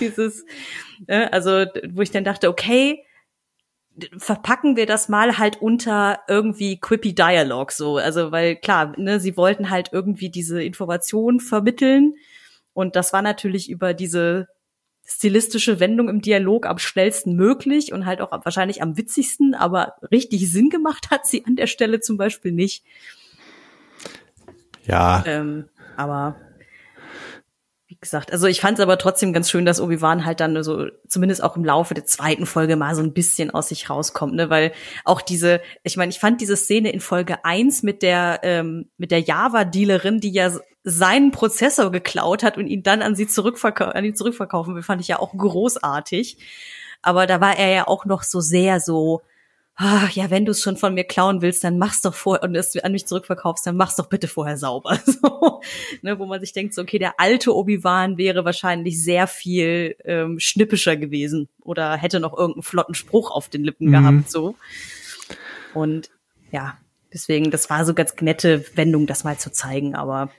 dieses, 0.00 0.44
äh, 1.06 1.26
also, 1.30 1.64
wo 1.90 2.02
ich 2.02 2.10
dann 2.10 2.24
dachte, 2.24 2.48
okay, 2.48 3.04
verpacken 4.18 4.76
wir 4.76 4.86
das 4.86 5.08
mal 5.08 5.38
halt 5.38 5.60
unter 5.62 6.20
irgendwie 6.28 6.78
quippy 6.78 7.14
Dialog, 7.14 7.72
so. 7.72 7.96
Also, 7.98 8.32
weil 8.32 8.56
klar, 8.56 8.94
ne, 8.98 9.20
sie 9.20 9.36
wollten 9.36 9.70
halt 9.70 9.90
irgendwie 9.92 10.30
diese 10.30 10.62
Information 10.62 11.40
vermitteln. 11.40 12.14
Und 12.72 12.96
das 12.96 13.12
war 13.12 13.22
natürlich 13.22 13.70
über 13.70 13.94
diese 13.94 14.48
stilistische 15.10 15.80
Wendung 15.80 16.08
im 16.08 16.20
Dialog 16.20 16.66
am 16.66 16.78
schnellsten 16.78 17.34
möglich 17.34 17.92
und 17.92 18.06
halt 18.06 18.20
auch 18.20 18.30
wahrscheinlich 18.44 18.80
am 18.80 18.96
witzigsten, 18.96 19.54
aber 19.54 19.94
richtig 20.12 20.50
Sinn 20.50 20.70
gemacht 20.70 21.10
hat 21.10 21.26
sie 21.26 21.44
an 21.44 21.56
der 21.56 21.66
Stelle 21.66 22.00
zum 22.00 22.16
Beispiel 22.16 22.52
nicht. 22.52 22.84
Ja, 24.86 25.22
Ähm, 25.26 25.68
aber 25.96 26.36
wie 27.88 27.96
gesagt, 28.00 28.32
also 28.32 28.46
ich 28.46 28.60
fand 28.60 28.78
es 28.78 28.82
aber 28.82 28.98
trotzdem 28.98 29.32
ganz 29.32 29.50
schön, 29.50 29.66
dass 29.66 29.80
Obi-Wan 29.80 30.24
halt 30.24 30.38
dann 30.38 30.62
so 30.62 30.86
zumindest 31.08 31.42
auch 31.42 31.56
im 31.56 31.64
Laufe 31.64 31.92
der 31.92 32.06
zweiten 32.06 32.46
Folge 32.46 32.76
mal 32.76 32.94
so 32.94 33.02
ein 33.02 33.12
bisschen 33.12 33.50
aus 33.50 33.68
sich 33.68 33.90
rauskommt, 33.90 34.34
ne, 34.34 34.48
weil 34.48 34.72
auch 35.04 35.20
diese, 35.20 35.60
ich 35.82 35.96
meine, 35.96 36.10
ich 36.10 36.20
fand 36.20 36.40
diese 36.40 36.56
Szene 36.56 36.92
in 36.92 37.00
Folge 37.00 37.44
eins 37.44 37.82
mit 37.82 38.02
der 38.02 38.40
ähm, 38.44 38.90
mit 38.96 39.10
der 39.10 39.20
Java-Dealerin, 39.20 40.20
die 40.20 40.30
ja 40.30 40.52
seinen 40.82 41.30
Prozessor 41.30 41.90
geklaut 41.92 42.42
hat 42.42 42.56
und 42.56 42.66
ihn 42.66 42.82
dann 42.82 43.02
an 43.02 43.14
sie 43.14 43.26
zurückverkau 43.26 43.86
an 43.86 44.04
ihn 44.04 44.14
zurückverkaufen 44.16 44.74
will, 44.74 44.82
fand 44.82 45.00
ich 45.00 45.08
ja 45.08 45.18
auch 45.18 45.36
großartig. 45.36 46.38
Aber 47.02 47.26
da 47.26 47.40
war 47.40 47.56
er 47.58 47.70
ja 47.70 47.88
auch 47.88 48.04
noch 48.04 48.22
so 48.22 48.40
sehr 48.40 48.80
so, 48.80 49.22
ah, 49.76 50.08
ja, 50.12 50.30
wenn 50.30 50.44
du 50.44 50.52
es 50.52 50.60
schon 50.62 50.76
von 50.76 50.94
mir 50.94 51.04
klauen 51.04 51.40
willst, 51.42 51.64
dann 51.64 51.78
mach's 51.78 52.02
doch 52.02 52.14
vorher 52.14 52.42
und 52.42 52.54
es 52.54 52.76
an 52.76 52.92
mich 52.92 53.06
zurückverkaufst, 53.06 53.66
dann 53.66 53.76
mach's 53.76 53.96
doch 53.96 54.08
bitte 54.08 54.28
vorher 54.28 54.56
sauber. 54.56 54.98
So, 55.06 55.60
ne, 56.02 56.18
wo 56.18 56.26
man 56.26 56.40
sich 56.40 56.52
denkt, 56.52 56.74
so, 56.74 56.82
okay, 56.82 56.98
der 56.98 57.18
alte 57.18 57.54
Obi-Wan 57.54 58.18
wäre 58.18 58.44
wahrscheinlich 58.44 59.02
sehr 59.02 59.26
viel 59.26 59.96
ähm, 60.04 60.38
schnippischer 60.38 60.96
gewesen 60.96 61.48
oder 61.62 61.96
hätte 61.96 62.20
noch 62.20 62.36
irgendeinen 62.36 62.62
flotten 62.62 62.94
Spruch 62.94 63.30
auf 63.30 63.48
den 63.48 63.64
Lippen 63.64 63.88
Mhm. 63.88 63.92
gehabt, 63.92 64.30
so. 64.30 64.54
Und 65.74 66.10
ja, 66.50 66.78
Deswegen, 67.12 67.50
das 67.50 67.68
war 67.70 67.84
so 67.84 67.92
ganz 67.94 68.14
nette 68.20 68.64
Wendung, 68.76 69.06
das 69.06 69.24
mal 69.24 69.36
zu 69.36 69.50
zeigen, 69.50 69.94
aber 69.94 70.30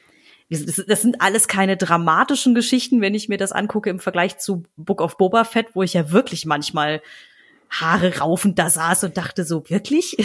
das, 0.51 1.01
sind 1.01 1.21
alles 1.21 1.47
keine 1.47 1.77
dramatischen 1.77 2.53
Geschichten, 2.53 2.99
wenn 2.99 3.15
ich 3.15 3.29
mir 3.29 3.37
das 3.37 3.53
angucke 3.53 3.89
im 3.89 3.99
Vergleich 3.99 4.37
zu 4.37 4.63
Book 4.75 5.01
of 5.01 5.17
Boba 5.17 5.45
Fett, 5.45 5.67
wo 5.73 5.81
ich 5.83 5.93
ja 5.93 6.11
wirklich 6.11 6.45
manchmal 6.45 7.01
Haare 7.69 8.17
raufend 8.17 8.59
da 8.59 8.69
saß 8.69 9.05
und 9.05 9.15
dachte 9.15 9.45
so, 9.45 9.63
wirklich? 9.69 10.17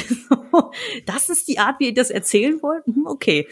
das 1.07 1.29
ist 1.29 1.47
die 1.47 1.61
Art, 1.61 1.79
wie 1.79 1.87
ihr 1.87 1.95
das 1.95 2.11
erzählen 2.11 2.61
wollt? 2.61 2.85
Hm, 2.87 3.07
okay. 3.07 3.47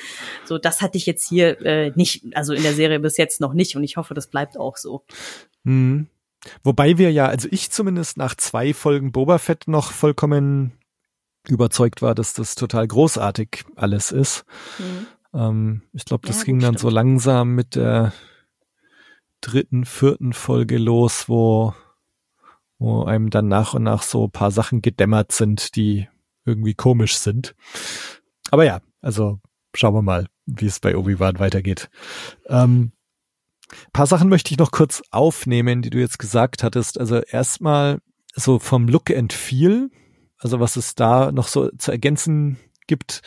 So, 0.45 0.59
das 0.59 0.83
hatte 0.83 0.99
ich 0.99 1.07
jetzt 1.07 1.29
hier 1.29 1.61
äh, 1.65 1.93
nicht, 1.95 2.25
also 2.37 2.53
in 2.53 2.65
der 2.65 2.75
Serie 2.75 2.99
bis 2.99 3.17
jetzt 3.17 3.41
noch 3.41 3.55
nicht 3.55 3.77
und 3.77 3.85
ich 3.85 3.97
hoffe, 3.97 4.15
das 4.15 4.27
bleibt 4.27 4.59
auch 4.59 4.77
so. 4.77 5.05
Mhm. 5.63 6.09
Wobei 6.65 6.99
wir 6.99 7.13
ja, 7.13 7.27
also 7.27 7.49
ich 7.53 7.71
zumindest 7.71 8.17
nach 8.17 8.35
zwei 8.35 8.75
Folgen 8.75 9.13
Boba 9.13 9.39
Fett 9.39 9.69
noch 9.69 9.93
vollkommen 9.93 10.73
überzeugt 11.49 12.03
war, 12.03 12.17
dass 12.17 12.35
das 12.35 12.57
total 12.57 12.89
großartig 12.89 13.65
alles 13.77 14.11
ist. 14.11 14.45
Mhm. 14.79 15.07
Ähm, 15.35 15.83
ich 15.93 16.05
glaube, 16.05 16.27
das 16.27 16.39
ja, 16.39 16.45
ging 16.45 16.61
dann 16.61 16.75
stimmt. 16.75 16.81
so 16.81 16.89
langsam 16.91 17.55
mit 17.55 17.75
der 17.75 18.13
dritten, 19.41 19.85
vierten 19.85 20.33
Folge 20.33 20.79
los, 20.79 21.29
wo, 21.29 21.75
wo 22.79 23.05
einem 23.05 23.31
dann 23.31 23.49
nach 23.49 23.75
und 23.75 23.83
nach 23.83 24.03
so 24.03 24.29
paar 24.29 24.51
Sachen 24.51 24.81
gedämmert 24.81 25.33
sind, 25.33 25.77
die 25.77 26.09
irgendwie 26.45 26.75
komisch 26.75 27.17
sind. 27.17 27.55
Aber 28.51 28.65
ja, 28.65 28.81
also 29.01 29.41
schauen 29.75 29.95
wir 29.95 30.03
mal, 30.03 30.29
wie 30.47 30.67
es 30.67 30.81
bei 30.81 30.97
Obi-Wan 30.97 31.39
weitergeht. 31.39 31.91
Ähm, 32.47 32.93
paar 33.93 34.07
Sachen 34.07 34.29
möchte 34.29 34.53
ich 34.53 34.59
noch 34.59 34.71
kurz 34.71 35.03
aufnehmen, 35.11 35.83
die 35.83 35.91
du 35.91 35.99
jetzt 35.99 36.19
gesagt 36.19 36.63
hattest. 36.63 36.99
Also 36.99 37.17
erstmal 37.21 38.01
so 38.35 38.59
vom 38.59 38.89
Look 38.89 39.11
and 39.11 39.33
Feel, 39.33 39.91
also 40.39 40.61
was 40.61 40.77
es 40.77 40.95
da 40.95 41.33
noch 41.33 41.49
so 41.49 41.71
zu 41.79 41.91
ergänzen 41.91 42.59
gibt. 42.87 43.23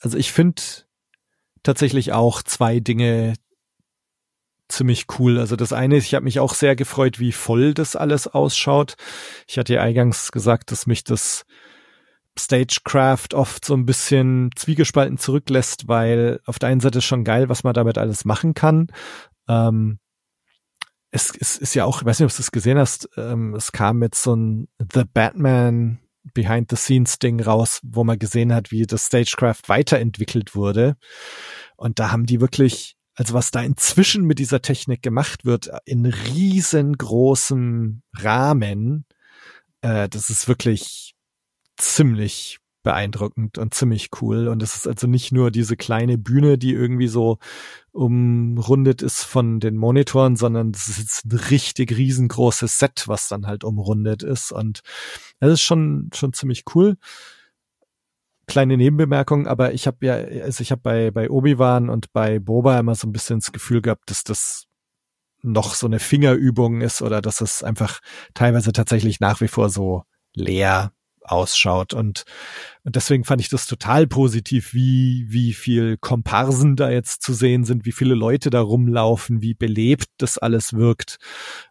Also 0.00 0.18
ich 0.18 0.32
finde 0.32 0.62
tatsächlich 1.62 2.12
auch 2.12 2.42
zwei 2.42 2.80
Dinge 2.80 3.34
ziemlich 4.68 5.06
cool. 5.18 5.38
Also 5.38 5.56
das 5.56 5.72
eine 5.72 5.96
ist, 5.96 6.06
ich 6.06 6.14
habe 6.14 6.24
mich 6.24 6.40
auch 6.40 6.54
sehr 6.54 6.74
gefreut, 6.76 7.18
wie 7.18 7.32
voll 7.32 7.74
das 7.74 7.94
alles 7.94 8.26
ausschaut. 8.26 8.94
Ich 9.46 9.58
hatte 9.58 9.74
ja 9.74 9.82
eingangs 9.82 10.32
gesagt, 10.32 10.72
dass 10.72 10.86
mich 10.86 11.04
das 11.04 11.44
Stagecraft 12.38 13.34
oft 13.34 13.64
so 13.64 13.74
ein 13.74 13.84
bisschen 13.84 14.50
zwiegespalten 14.56 15.18
zurücklässt, 15.18 15.88
weil 15.88 16.40
auf 16.46 16.58
der 16.58 16.70
einen 16.70 16.80
Seite 16.80 16.98
ist 16.98 17.04
schon 17.04 17.24
geil, 17.24 17.48
was 17.48 17.62
man 17.62 17.74
damit 17.74 17.98
alles 17.98 18.24
machen 18.24 18.54
kann. 18.54 18.88
Ähm, 19.48 19.98
es, 21.10 21.32
es 21.38 21.58
ist 21.58 21.74
ja 21.74 21.84
auch, 21.84 22.00
ich 22.00 22.06
weiß 22.06 22.20
nicht, 22.20 22.30
ob 22.30 22.34
du 22.34 22.40
es 22.40 22.52
gesehen 22.52 22.78
hast, 22.78 23.10
ähm, 23.18 23.54
es 23.54 23.72
kam 23.72 24.02
jetzt 24.02 24.22
so 24.22 24.34
ein 24.34 24.68
The 24.78 25.04
Batman 25.04 25.98
Behind-the-Scenes-Ding 26.34 27.40
raus, 27.40 27.80
wo 27.82 28.04
man 28.04 28.18
gesehen 28.18 28.54
hat, 28.54 28.70
wie 28.70 28.86
das 28.86 29.06
Stagecraft 29.06 29.62
weiterentwickelt 29.68 30.54
wurde. 30.54 30.96
Und 31.76 31.98
da 31.98 32.10
haben 32.10 32.26
die 32.26 32.40
wirklich, 32.40 32.96
also 33.14 33.34
was 33.34 33.50
da 33.50 33.62
inzwischen 33.62 34.24
mit 34.24 34.38
dieser 34.38 34.62
Technik 34.62 35.02
gemacht 35.02 35.44
wird, 35.44 35.70
in 35.84 36.06
riesengroßem 36.06 38.02
Rahmen, 38.14 39.04
äh, 39.80 40.08
das 40.08 40.30
ist 40.30 40.48
wirklich 40.48 41.14
ziemlich 41.76 42.58
beeindruckend 42.82 43.58
und 43.58 43.74
ziemlich 43.74 44.10
cool. 44.20 44.48
Und 44.48 44.62
es 44.62 44.76
ist 44.76 44.86
also 44.86 45.06
nicht 45.06 45.32
nur 45.32 45.50
diese 45.50 45.76
kleine 45.76 46.18
Bühne, 46.18 46.58
die 46.58 46.72
irgendwie 46.72 47.08
so 47.08 47.38
umrundet 47.92 49.02
ist 49.02 49.24
von 49.24 49.60
den 49.60 49.76
Monitoren, 49.76 50.36
sondern 50.36 50.70
es 50.70 50.88
ist 50.88 51.24
ein 51.24 51.38
richtig 51.38 51.96
riesengroßes 51.96 52.78
Set, 52.78 53.04
was 53.06 53.28
dann 53.28 53.46
halt 53.46 53.64
umrundet 53.64 54.22
ist. 54.22 54.52
Und 54.52 54.80
es 55.40 55.52
ist 55.52 55.62
schon, 55.62 56.10
schon 56.14 56.32
ziemlich 56.32 56.64
cool. 56.74 56.96
Kleine 58.46 58.76
Nebenbemerkung, 58.76 59.46
aber 59.46 59.72
ich 59.72 59.86
habe 59.86 60.04
ja, 60.04 60.14
also 60.14 60.62
ich 60.62 60.72
habe 60.72 60.82
bei, 60.82 61.10
bei 61.10 61.30
Obi-Wan 61.30 61.88
und 61.88 62.12
bei 62.12 62.38
Boba 62.38 62.78
immer 62.78 62.94
so 62.94 63.06
ein 63.06 63.12
bisschen 63.12 63.38
das 63.38 63.52
Gefühl 63.52 63.80
gehabt, 63.80 64.10
dass 64.10 64.24
das 64.24 64.66
noch 65.42 65.74
so 65.74 65.86
eine 65.86 65.98
Fingerübung 65.98 66.80
ist 66.80 67.02
oder 67.02 67.20
dass 67.20 67.40
es 67.40 67.62
einfach 67.62 68.00
teilweise 68.34 68.72
tatsächlich 68.72 69.20
nach 69.20 69.40
wie 69.40 69.48
vor 69.48 69.70
so 69.70 70.04
leer 70.34 70.92
ausschaut. 71.24 71.94
Und, 71.94 72.24
und 72.84 72.96
deswegen 72.96 73.24
fand 73.24 73.40
ich 73.40 73.48
das 73.48 73.66
total 73.66 74.06
positiv, 74.06 74.74
wie, 74.74 75.26
wie 75.28 75.52
viel 75.52 75.96
Komparsen 75.96 76.76
da 76.76 76.90
jetzt 76.90 77.22
zu 77.22 77.32
sehen 77.32 77.64
sind, 77.64 77.84
wie 77.84 77.92
viele 77.92 78.14
Leute 78.14 78.50
da 78.50 78.60
rumlaufen, 78.60 79.42
wie 79.42 79.54
belebt 79.54 80.06
das 80.18 80.38
alles 80.38 80.72
wirkt. 80.74 81.18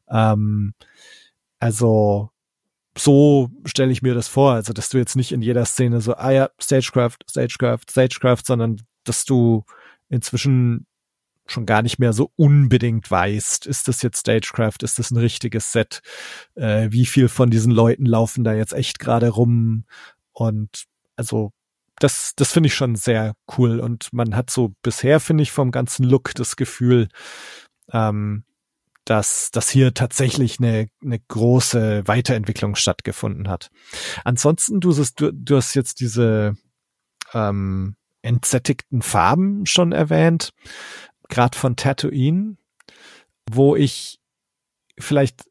Ähm, 0.09 0.73
also 1.59 2.29
so 2.97 3.49
stelle 3.65 3.91
ich 3.91 4.01
mir 4.01 4.13
das 4.13 4.27
vor, 4.27 4.53
also 4.53 4.73
dass 4.73 4.89
du 4.89 4.97
jetzt 4.97 5.15
nicht 5.15 5.31
in 5.31 5.41
jeder 5.41 5.65
Szene 5.65 6.01
so, 6.01 6.15
ah 6.15 6.31
ja, 6.31 6.49
Stagecraft, 6.59 7.17
Stagecraft, 7.29 7.89
Stagecraft, 7.89 8.43
sondern 8.45 8.81
dass 9.05 9.25
du 9.25 9.63
inzwischen 10.09 10.85
schon 11.51 11.65
gar 11.65 11.81
nicht 11.81 11.99
mehr 11.99 12.13
so 12.13 12.31
unbedingt 12.35 13.09
weißt, 13.09 13.65
ist 13.67 13.87
das 13.87 14.01
jetzt 14.01 14.21
Stagecraft, 14.21 14.77
ist 14.81 14.99
das 14.99 15.11
ein 15.11 15.17
richtiges 15.17 15.71
Set, 15.71 16.01
äh, 16.55 16.87
wie 16.91 17.05
viel 17.05 17.27
von 17.27 17.49
diesen 17.49 17.71
Leuten 17.71 18.05
laufen 18.05 18.43
da 18.43 18.53
jetzt 18.53 18.73
echt 18.73 18.99
gerade 18.99 19.29
rum? 19.29 19.85
Und 20.31 20.85
also 21.15 21.51
das, 21.99 22.33
das 22.35 22.51
finde 22.51 22.67
ich 22.67 22.75
schon 22.75 22.95
sehr 22.95 23.33
cool. 23.57 23.79
Und 23.79 24.11
man 24.11 24.35
hat 24.35 24.49
so 24.49 24.73
bisher, 24.81 25.19
finde 25.19 25.43
ich, 25.43 25.51
vom 25.51 25.71
ganzen 25.71 26.03
Look 26.03 26.33
das 26.35 26.55
Gefühl, 26.55 27.09
ähm, 27.91 28.43
dass, 29.05 29.51
dass 29.51 29.69
hier 29.69 29.93
tatsächlich 29.93 30.59
eine, 30.59 30.87
eine 31.03 31.19
große 31.19 32.07
Weiterentwicklung 32.07 32.75
stattgefunden 32.75 33.49
hat. 33.49 33.69
Ansonsten, 34.23 34.79
du, 34.79 34.93
du, 35.15 35.31
du 35.31 35.55
hast 35.55 35.73
jetzt 35.75 35.99
diese 35.99 36.55
ähm, 37.33 37.95
entsättigten 38.21 39.01
Farben 39.01 39.65
schon 39.65 39.91
erwähnt 39.91 40.53
gerade 41.31 41.57
von 41.57 41.75
Tatooine, 41.75 42.57
wo 43.49 43.75
ich 43.75 44.19
vielleicht 44.99 45.49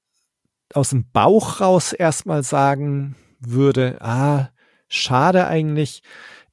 aus 0.73 0.91
dem 0.91 1.11
Bauch 1.11 1.61
raus 1.61 1.93
erstmal 1.93 2.45
sagen 2.45 3.17
würde, 3.41 4.01
ah, 4.01 4.51
schade 4.89 5.49
eigentlich. 5.49 6.03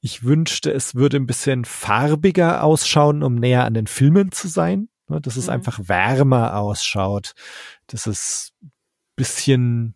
Ich 0.00 0.24
wünschte, 0.24 0.72
es 0.72 0.96
würde 0.96 1.18
ein 1.18 1.26
bisschen 1.26 1.64
farbiger 1.64 2.64
ausschauen, 2.64 3.22
um 3.22 3.36
näher 3.36 3.64
an 3.64 3.74
den 3.74 3.86
Filmen 3.86 4.32
zu 4.32 4.48
sein. 4.48 4.88
Ne, 5.08 5.20
dass 5.20 5.36
es 5.36 5.46
mhm. 5.46 5.52
einfach 5.54 5.78
wärmer 5.84 6.56
ausschaut. 6.56 7.34
Dass 7.86 8.06
es 8.06 8.52
bisschen 9.16 9.94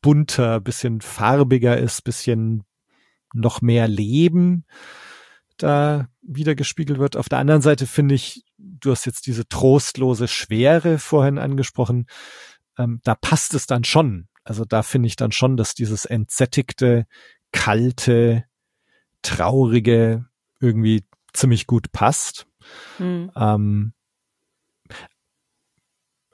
bunter, 0.00 0.60
bisschen 0.60 1.00
farbiger 1.00 1.78
ist, 1.78 2.02
bisschen 2.02 2.64
noch 3.32 3.62
mehr 3.62 3.88
Leben 3.88 4.66
da 5.56 6.08
wieder 6.22 6.54
gespiegelt 6.54 6.98
wird. 6.98 7.16
Auf 7.16 7.28
der 7.28 7.38
anderen 7.38 7.62
Seite 7.62 7.86
finde 7.86 8.14
ich, 8.14 8.44
du 8.58 8.90
hast 8.90 9.04
jetzt 9.04 9.26
diese 9.26 9.48
trostlose 9.48 10.28
Schwere 10.28 10.98
vorhin 10.98 11.38
angesprochen, 11.38 12.06
ähm, 12.78 13.00
da 13.04 13.14
passt 13.14 13.54
es 13.54 13.66
dann 13.66 13.84
schon. 13.84 14.28
Also 14.44 14.64
da 14.64 14.82
finde 14.82 15.06
ich 15.06 15.16
dann 15.16 15.32
schon, 15.32 15.56
dass 15.56 15.74
dieses 15.74 16.04
entsättigte, 16.04 17.06
kalte, 17.52 18.44
traurige 19.22 20.26
irgendwie 20.60 21.04
ziemlich 21.32 21.66
gut 21.66 21.92
passt. 21.92 22.46
Mhm. 22.98 23.30
Ähm, 23.36 23.92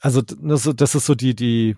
also 0.01 0.23
das 0.23 0.95
ist 0.95 1.07
so 1.07 1.15
die, 1.15 1.35
die 1.35 1.77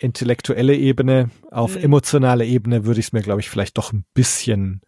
intellektuelle 0.00 0.76
Ebene. 0.76 1.30
Auf 1.50 1.76
mhm. 1.76 1.82
emotionaler 1.82 2.44
Ebene 2.44 2.84
würde 2.84 3.00
ich 3.00 3.06
es 3.06 3.12
mir, 3.12 3.22
glaube 3.22 3.40
ich, 3.40 3.48
vielleicht 3.48 3.78
doch 3.78 3.92
ein 3.92 4.04
bisschen 4.14 4.82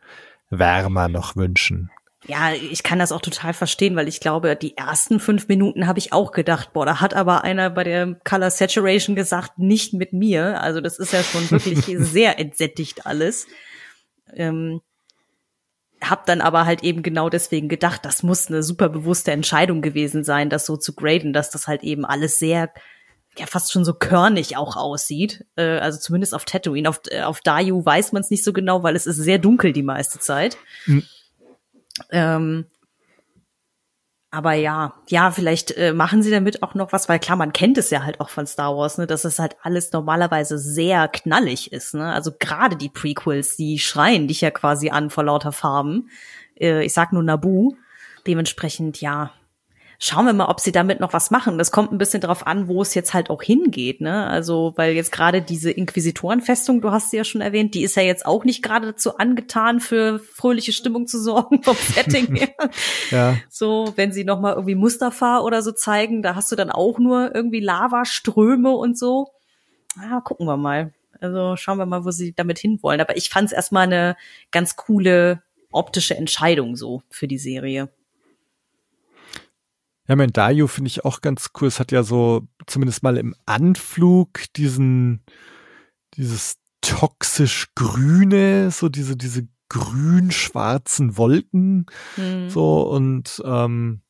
wärmer 0.51 1.09
noch 1.09 1.37
wünschen. 1.37 1.91
Ja, 2.29 2.53
ich 2.53 2.83
kann 2.83 2.99
das 2.99 3.13
auch 3.13 3.21
total 3.21 3.53
verstehen, 3.53 3.95
weil 3.95 4.09
ich 4.09 4.19
glaube, 4.19 4.57
die 4.57 4.77
ersten 4.77 5.21
fünf 5.21 5.47
Minuten 5.47 5.87
habe 5.87 6.01
ich 6.01 6.13
auch 6.13 6.33
gedacht, 6.33 6.73
boah, 6.73 6.85
da 6.85 7.01
hat 7.01 7.15
aber 7.15 7.45
einer 7.45 7.71
bei 7.71 7.85
der 7.85 8.15
Color 8.25 8.51
Saturation 8.51 9.15
gesagt, 9.15 9.59
nicht 9.59 9.95
mit 9.95 10.13
mir. 10.13 10.61
Also 10.61 10.81
das 10.81 10.99
ist 10.99 11.13
ja 11.13 11.23
schon 11.23 11.49
wirklich 11.51 11.85
sehr 11.99 12.39
entsättigt 12.41 13.07
alles. 13.07 13.47
Ähm, 14.35 14.81
hab 16.03 16.27
dann 16.27 16.41
aber 16.41 16.67
halt 16.67 16.83
eben 16.83 17.03
genau 17.03 17.29
deswegen 17.29 17.69
gedacht, 17.69 18.05
das 18.05 18.23
muss 18.23 18.49
eine 18.49 18.63
super 18.63 18.89
bewusste 18.89 19.31
Entscheidung 19.31 19.81
gewesen 19.81 20.25
sein, 20.25 20.51
das 20.51 20.67
so 20.67 20.77
zu 20.77 20.95
graden, 20.95 21.33
dass 21.33 21.51
das 21.51 21.69
halt 21.69 21.85
eben 21.85 22.05
alles 22.05 22.39
sehr 22.39 22.73
ja 23.39 23.47
fast 23.47 23.73
schon 23.73 23.85
so 23.85 23.95
körnig 23.95 24.57
auch 24.57 24.77
aussieht. 24.77 25.45
Äh, 25.57 25.79
also 25.79 25.99
zumindest 25.99 26.35
auf 26.35 26.45
Tatooine. 26.45 26.89
Auf, 26.89 27.01
äh, 27.11 27.23
auf 27.23 27.41
Dayu 27.41 27.85
weiß 27.85 28.13
man 28.13 28.23
es 28.23 28.31
nicht 28.31 28.45
so 28.45 28.53
genau, 28.53 28.83
weil 28.83 28.97
es 28.97 29.07
ist 29.07 29.17
sehr 29.17 29.39
dunkel 29.39 29.73
die 29.73 29.83
meiste 29.83 30.19
Zeit. 30.19 30.57
Mhm. 30.87 31.05
Ähm, 32.11 32.67
aber 34.31 34.53
ja, 34.53 34.95
ja, 35.09 35.31
vielleicht 35.31 35.71
äh, 35.79 35.95
machen 35.95 36.23
sie 36.23 36.31
damit 36.31 36.63
auch 36.63 36.75
noch 36.75 36.93
was, 36.93 37.09
weil 37.09 37.19
klar, 37.19 37.39
man 37.39 37.53
kennt 37.53 37.79
es 37.79 37.91
ja 37.91 38.03
halt 38.03 38.21
auch 38.21 38.29
von 38.29 38.47
Star 38.47 38.77
Wars, 38.77 38.99
ne, 38.99 39.07
dass 39.07 39.25
es 39.25 39.39
halt 39.39 39.57
alles 39.63 39.93
normalerweise 39.93 40.59
sehr 40.59 41.09
knallig 41.09 41.73
ist, 41.73 41.95
ne? 41.95 42.13
Also 42.13 42.33
gerade 42.39 42.77
die 42.77 42.91
Prequels, 42.91 43.57
die 43.57 43.79
schreien 43.79 44.29
dich 44.29 44.43
ja 44.43 44.51
quasi 44.51 44.91
an 44.91 45.09
vor 45.11 45.25
lauter 45.25 45.53
Farben. 45.53 46.11
Äh, 46.55 46.85
ich 46.85 46.93
sag 46.93 47.13
nur 47.13 47.23
Nabu. 47.23 47.77
Dementsprechend, 48.27 49.01
ja, 49.01 49.33
schauen 49.99 50.27
wir 50.27 50.33
mal, 50.33 50.47
ob 50.47 50.61
sie 50.61 50.73
damit 50.73 51.01
noch 51.01 51.13
was 51.13 51.31
machen. 51.31 51.59
Das 51.59 51.71
kommt 51.71 51.93
ein 51.93 51.99
bisschen 51.99 52.21
darauf 52.21 52.47
an, 52.47 52.69
wo 52.69 52.83
es 52.83 52.95
jetzt 52.95 53.15
halt 53.15 53.31
auch 53.31 53.43
hingeht, 53.43 54.01
ne? 54.01 54.27
Also, 54.27 54.73
weil 54.77 54.95
jetzt 54.95 55.13
gerade 55.13 55.43
diese 55.43 55.71
Inquisitorenfestung, 55.71 56.81
du 56.81 56.91
hast 56.91 57.11
sie 57.11 57.17
ja 57.17 57.25
schon 57.25 57.41
erwähnt, 57.41 57.75
die 57.75 57.83
ist 57.83 57.97
ja 57.97 58.03
jetzt 58.03 58.27
auch 58.27 58.45
nicht 58.45 58.63
gerade 58.63 58.89
dazu 58.89 59.17
angetan, 59.19 59.81
für 59.81 60.19
fröhliche 60.19 60.73
Stimmung 60.73 61.07
zu 61.07 61.21
sorgen 61.21 61.63
vom 61.63 61.77
Setting 61.95 62.35
her. 62.35 62.55
ja. 63.11 63.37
So, 63.49 63.93
wenn 63.97 64.13
sie 64.13 64.25
noch 64.25 64.41
mal 64.41 64.55
irgendwie 64.55 64.75
Mustafa 64.75 65.41
oder 65.41 65.63
so 65.63 65.73
zeigen, 65.73 66.23
da 66.23 66.35
hast 66.35 66.51
du 66.53 66.57
dann 66.57 66.71
auch 66.71 66.99
nur 66.99 67.35
irgendwie 67.35 67.61
Lavaströme 67.61 68.71
und 68.73 68.99
so. 68.99 69.29
Ah, 69.99 70.21
gucken 70.21 70.47
wir 70.47 70.57
mal. 70.57 70.93
Also 71.21 71.57
schauen 71.57 71.79
wir 71.79 71.87
mal, 71.87 72.05
wo 72.05 72.11
sie 72.11 72.35
damit 72.35 72.59
hinwollen. 72.59 73.01
Aber 73.01 73.17
ich 73.17 73.31
fand 73.31 73.47
es 73.47 73.53
erstmal 73.53 73.85
eine 73.85 74.17
ganz 74.51 74.77
coole 74.77 75.43
optische 75.71 76.17
Entscheidung 76.17 76.77
so 76.77 77.03
für 77.11 77.29
die 77.29 77.39
Serie. 77.39 77.89
Ja, 80.09 80.17
mein 80.17 80.33
Dayu 80.33 80.67
finde 80.67 80.89
ich 80.89 81.05
auch 81.05 81.21
ganz 81.21 81.51
cool. 81.61 81.69
Es 81.69 81.81
hat 81.81 81.93
ja 81.93 82.03
so 82.03 82.47
zumindest 82.67 83.03
mal 83.03 83.17
im 83.17 83.35
Anflug 83.45 84.45
diesen, 84.57 85.25
dieses 86.15 86.59
toxisch 86.81 87.69
grüne, 87.75 88.71
so 88.71 88.89
diese, 88.89 89.17
diese 89.17 89.49
grün-schwarzen 89.69 91.17
Wolken, 91.17 91.87
mhm. 92.17 92.49
so 92.51 92.83
und 92.83 93.43
ähm, 93.45 94.03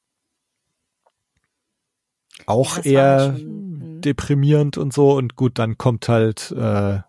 auch 2.45 2.85
eher 2.85 3.33
mhm. 3.33 4.03
deprimierend 4.03 4.77
und 4.77 4.93
so. 4.93 5.17
Und 5.17 5.35
gut, 5.37 5.59
dann 5.59 5.79
kommt 5.79 6.09
halt 6.11 6.51
äh, 6.53 7.01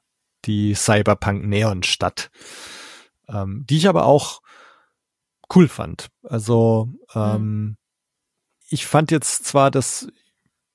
die 0.45 0.73
Cyberpunk-Neon-Stadt, 0.73 2.31
ähm, 3.27 3.65
die 3.69 3.77
ich 3.77 3.89
aber 3.89 4.05
auch 4.05 4.41
cool 5.53 5.67
fand. 5.67 6.07
Also 6.23 6.89
ähm, 7.13 7.41
mhm 7.41 7.76
ich 8.69 8.85
fand 8.85 9.11
jetzt 9.11 9.45
zwar, 9.45 9.71
dass 9.71 10.07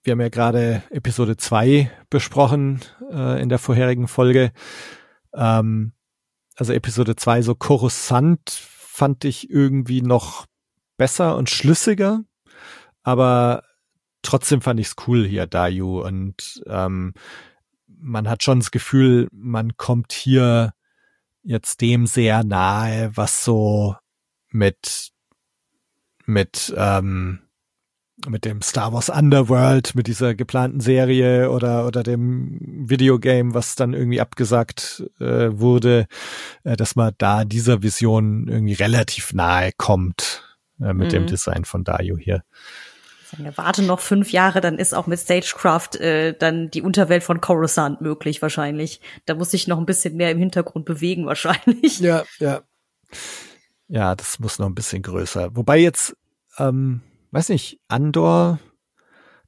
wir 0.02 0.12
haben 0.12 0.20
ja 0.20 0.30
gerade 0.30 0.82
Episode 0.90 1.36
2 1.36 1.90
besprochen 2.10 2.80
äh, 3.10 3.40
in 3.40 3.48
der 3.48 3.58
vorherigen 3.58 4.08
Folge. 4.08 4.52
Ähm, 5.32 5.92
also 6.56 6.72
Episode 6.72 7.14
2 7.16 7.42
so 7.42 7.54
Coruscant 7.54 8.50
fand 8.50 9.24
ich 9.24 9.48
irgendwie 9.48 10.02
noch 10.02 10.46
besser 10.96 11.36
und 11.36 11.50
schlüssiger, 11.50 12.24
aber 13.02 13.62
trotzdem 14.22 14.60
fand 14.60 14.80
ich 14.80 14.88
es 14.88 14.96
cool 15.06 15.26
hier, 15.26 15.46
Dayu. 15.46 16.00
Und 16.00 16.62
ähm, 16.66 17.14
man 17.86 18.28
hat 18.28 18.42
schon 18.42 18.60
das 18.60 18.70
Gefühl, 18.70 19.28
man 19.32 19.76
kommt 19.76 20.12
hier 20.12 20.72
jetzt 21.42 21.80
dem 21.80 22.06
sehr 22.06 22.44
nahe, 22.44 23.16
was 23.16 23.44
so 23.44 23.96
mit 24.50 25.10
mit 26.24 26.72
ähm, 26.76 27.40
mit 28.28 28.44
dem 28.44 28.62
Star 28.62 28.92
Wars 28.92 29.08
Underworld, 29.08 29.94
mit 29.94 30.06
dieser 30.06 30.34
geplanten 30.34 30.80
Serie 30.80 31.50
oder 31.50 31.86
oder 31.86 32.02
dem 32.02 32.58
Videogame, 32.60 33.54
was 33.54 33.76
dann 33.76 33.94
irgendwie 33.94 34.20
abgesagt 34.20 35.04
äh, 35.20 35.48
wurde, 35.52 36.06
äh, 36.64 36.76
dass 36.76 36.96
man 36.96 37.12
da 37.18 37.44
dieser 37.44 37.82
Vision 37.82 38.48
irgendwie 38.48 38.74
relativ 38.74 39.32
nahe 39.32 39.72
kommt 39.76 40.44
äh, 40.80 40.92
mit 40.92 41.08
mhm. 41.08 41.12
dem 41.12 41.26
Design 41.26 41.64
von 41.64 41.84
Dario 41.84 42.16
hier. 42.16 42.42
Ja, 43.38 43.56
warte 43.56 43.82
noch 43.82 44.00
fünf 44.00 44.30
Jahre, 44.30 44.60
dann 44.60 44.78
ist 44.78 44.94
auch 44.94 45.06
mit 45.06 45.18
Stagecraft 45.18 45.96
äh, 45.96 46.36
dann 46.36 46.70
die 46.70 46.82
Unterwelt 46.82 47.22
von 47.22 47.40
Coruscant 47.40 48.02
möglich 48.02 48.42
wahrscheinlich. 48.42 49.00
Da 49.24 49.34
muss 49.34 49.52
sich 49.52 49.66
noch 49.66 49.78
ein 49.78 49.86
bisschen 49.86 50.16
mehr 50.16 50.30
im 50.30 50.38
Hintergrund 50.38 50.84
bewegen 50.84 51.24
wahrscheinlich. 51.26 52.00
Ja, 52.00 52.24
ja. 52.38 52.62
Ja, 53.88 54.14
das 54.14 54.38
muss 54.38 54.58
noch 54.58 54.66
ein 54.66 54.74
bisschen 54.74 55.02
größer. 55.02 55.54
Wobei 55.56 55.78
jetzt 55.78 56.16
ähm, 56.58 57.00
weiß 57.32 57.48
nicht, 57.48 57.80
Andor, 57.88 58.58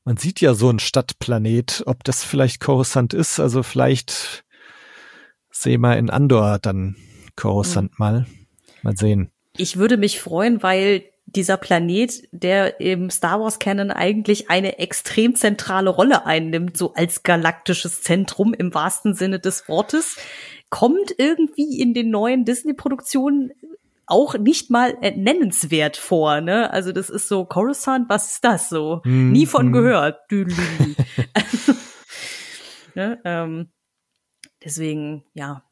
man 0.04 0.16
sieht 0.16 0.40
ja 0.40 0.54
so 0.54 0.70
ein 0.70 0.78
Stadtplanet, 0.78 1.84
ob 1.86 2.04
das 2.04 2.24
vielleicht 2.24 2.60
Coruscant 2.60 3.14
ist, 3.14 3.40
also 3.40 3.62
vielleicht 3.62 4.44
sehen 5.50 5.80
wir 5.82 5.96
in 5.96 6.10
Andor 6.10 6.58
dann 6.58 6.96
Coruscant 7.36 7.92
mhm. 7.92 7.96
mal. 7.98 8.26
Mal 8.82 8.96
sehen. 8.96 9.30
Ich 9.56 9.76
würde 9.78 9.96
mich 9.96 10.20
freuen, 10.20 10.62
weil 10.62 11.04
dieser 11.26 11.56
Planet, 11.56 12.28
der 12.32 12.80
im 12.80 13.08
Star 13.08 13.40
Wars 13.40 13.58
Canon 13.58 13.90
eigentlich 13.90 14.50
eine 14.50 14.78
extrem 14.78 15.34
zentrale 15.34 15.90
Rolle 15.90 16.26
einnimmt, 16.26 16.76
so 16.76 16.92
als 16.94 17.22
galaktisches 17.22 18.02
Zentrum 18.02 18.52
im 18.52 18.74
wahrsten 18.74 19.14
Sinne 19.14 19.40
des 19.40 19.68
Wortes, 19.68 20.16
kommt 20.70 21.14
irgendwie 21.18 21.80
in 21.80 21.94
den 21.94 22.10
neuen 22.10 22.44
Disney-Produktionen 22.44 23.52
auch 24.06 24.36
nicht 24.36 24.70
mal 24.70 24.96
nennenswert 25.00 25.96
vor, 25.96 26.40
ne? 26.40 26.70
Also 26.72 26.92
das 26.92 27.10
ist 27.10 27.28
so 27.28 27.44
Coruscant, 27.44 28.08
was 28.08 28.32
ist 28.32 28.44
das 28.44 28.68
so? 28.68 29.00
Mm, 29.04 29.32
Nie 29.32 29.46
von 29.46 29.68
mm. 29.68 29.72
gehört. 29.72 30.20
ne? 32.94 33.20
ähm, 33.24 33.70
deswegen, 34.62 35.24
ja. 35.34 35.64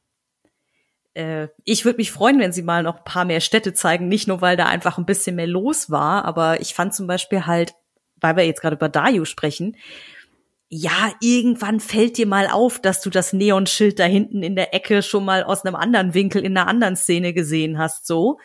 Äh, 1.15 1.49
ich 1.65 1.85
würde 1.85 1.99
mich 1.99 2.11
freuen, 2.11 2.39
wenn 2.41 2.53
sie 2.53 2.63
mal 2.63 2.83
noch 2.83 2.99
ein 2.99 3.05
paar 3.05 3.25
mehr 3.25 3.41
Städte 3.41 3.75
zeigen, 3.75 4.09
nicht 4.09 4.29
nur, 4.29 4.41
weil 4.41 4.57
da 4.57 4.67
einfach 4.67 4.99
ein 4.99 5.07
bisschen 5.07 5.37
mehr 5.37 5.47
los 5.47 5.91
war, 5.91 6.25
aber 6.25 6.61
ich 6.61 6.75
fand 6.75 6.95
zum 6.95 7.07
Beispiel 7.07 7.47
halt, 7.47 7.75
weil 8.17 8.37
wir 8.37 8.47
jetzt 8.47 8.63
gerade 8.63 8.77
über 8.77 8.89
Dayu 8.89 9.25
sprechen, 9.25 9.77
ja, 10.75 11.13
irgendwann 11.21 11.81
fällt 11.81 12.17
dir 12.17 12.27
mal 12.27 12.47
auf, 12.47 12.81
dass 12.81 13.03
du 13.03 13.11
das 13.11 13.35
Neonschild 13.35 13.99
da 13.99 14.05
hinten 14.05 14.43
in 14.43 14.57
der 14.57 14.73
Ecke 14.73 15.03
schon 15.03 15.23
mal 15.23 15.45
aus 15.45 15.67
einem 15.67 15.77
anderen 15.77 16.15
Winkel 16.15 16.43
in 16.43 16.57
einer 16.57 16.67
anderen 16.67 16.97
Szene 16.97 17.35
gesehen 17.35 17.77
hast, 17.77 18.07
so. 18.07 18.39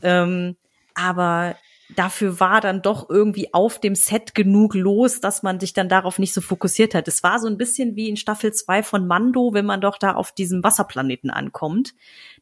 Ähm, 0.00 0.54
aber 0.94 1.56
dafür 1.96 2.38
war 2.38 2.60
dann 2.60 2.82
doch 2.82 3.10
irgendwie 3.10 3.52
auf 3.52 3.80
dem 3.80 3.96
Set 3.96 4.36
genug 4.36 4.74
los, 4.74 5.20
dass 5.20 5.42
man 5.42 5.58
sich 5.58 5.72
dann 5.72 5.88
darauf 5.88 6.20
nicht 6.20 6.32
so 6.32 6.40
fokussiert 6.40 6.94
hat. 6.94 7.08
Es 7.08 7.24
war 7.24 7.40
so 7.40 7.48
ein 7.48 7.58
bisschen 7.58 7.96
wie 7.96 8.08
in 8.08 8.16
Staffel 8.16 8.52
2 8.52 8.84
von 8.84 9.08
Mando, 9.08 9.52
wenn 9.52 9.66
man 9.66 9.80
doch 9.80 9.98
da 9.98 10.14
auf 10.14 10.30
diesem 10.30 10.62
Wasserplaneten 10.62 11.30
ankommt. 11.30 11.94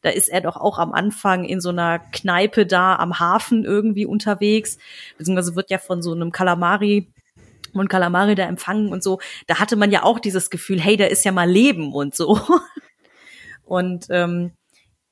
Da 0.03 0.09
ist 0.09 0.27
er 0.27 0.41
doch 0.41 0.55
auch 0.55 0.77
am 0.77 0.93
Anfang 0.93 1.45
in 1.45 1.61
so 1.61 1.69
einer 1.69 1.97
Kneipe 1.97 2.67
da 2.67 2.95
am 2.97 3.17
Hafen 3.17 3.65
irgendwie 3.65 4.05
unterwegs, 4.05 4.77
beziehungsweise 5.17 5.55
wird 5.55 5.71
ja 5.71 5.79
von 5.79 6.03
so 6.03 6.11
einem 6.11 6.31
Kalamari 6.31 7.07
und 7.77 7.89
Kalamari 7.89 8.35
da 8.35 8.45
empfangen 8.45 8.91
und 8.91 9.03
so, 9.03 9.19
da 9.47 9.59
hatte 9.59 9.75
man 9.75 9.91
ja 9.91 10.03
auch 10.03 10.19
dieses 10.19 10.49
Gefühl, 10.49 10.79
hey, 10.79 10.97
da 10.97 11.05
ist 11.05 11.25
ja 11.25 11.31
mal 11.31 11.49
Leben 11.49 11.93
und 11.93 12.15
so. 12.15 12.39
Und 13.69 14.07
ähm, 14.09 14.51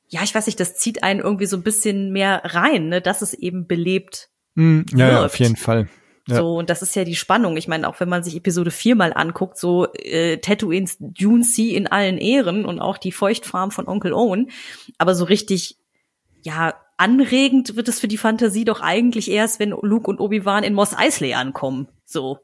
ja, 0.07 0.23
ich 0.23 0.33
weiß 0.33 0.47
nicht, 0.47 0.59
das 0.59 0.75
zieht 0.75 1.03
einen 1.03 1.19
irgendwie 1.19 1.45
so 1.45 1.57
ein 1.57 1.63
bisschen 1.63 2.11
mehr 2.11 2.41
rein, 2.43 2.89
ne, 2.89 3.01
dass 3.01 3.21
es 3.21 3.33
eben 3.33 3.67
belebt 3.67 4.29
mm, 4.55 4.81
ja, 4.95 5.09
ja, 5.09 5.25
auf 5.25 5.37
jeden 5.37 5.55
Fall. 5.55 5.89
Ja. 6.27 6.37
So, 6.37 6.57
und 6.57 6.69
das 6.69 6.81
ist 6.81 6.95
ja 6.95 7.05
die 7.05 7.15
Spannung. 7.15 7.55
Ich 7.55 7.67
meine, 7.69 7.87
auch 7.87 7.99
wenn 7.99 8.09
man 8.09 8.23
sich 8.23 8.35
Episode 8.35 8.71
4 8.71 8.95
mal 8.95 9.13
anguckt, 9.13 9.57
so 9.57 9.93
äh, 9.93 10.37
Tatooines 10.37 10.97
Dune 10.99 11.43
Sea 11.43 11.77
in 11.77 11.87
allen 11.87 12.17
Ehren 12.17 12.65
und 12.65 12.79
auch 12.79 12.97
die 12.97 13.13
Feuchtfarm 13.13 13.71
von 13.71 13.87
Onkel 13.87 14.11
Owen, 14.11 14.49
aber 14.97 15.15
so 15.15 15.23
richtig, 15.23 15.77
ja, 16.41 16.73
anregend 16.97 17.75
wird 17.75 17.87
es 17.87 17.99
für 17.99 18.09
die 18.09 18.17
Fantasie 18.17 18.65
doch 18.65 18.81
eigentlich 18.81 19.29
erst, 19.31 19.59
wenn 19.59 19.69
Luke 19.69 20.09
und 20.09 20.19
Obi-Wan 20.19 20.63
in 20.63 20.73
Moss 20.73 20.97
Eisley 20.97 21.33
ankommen. 21.33 21.87
So 22.05 22.39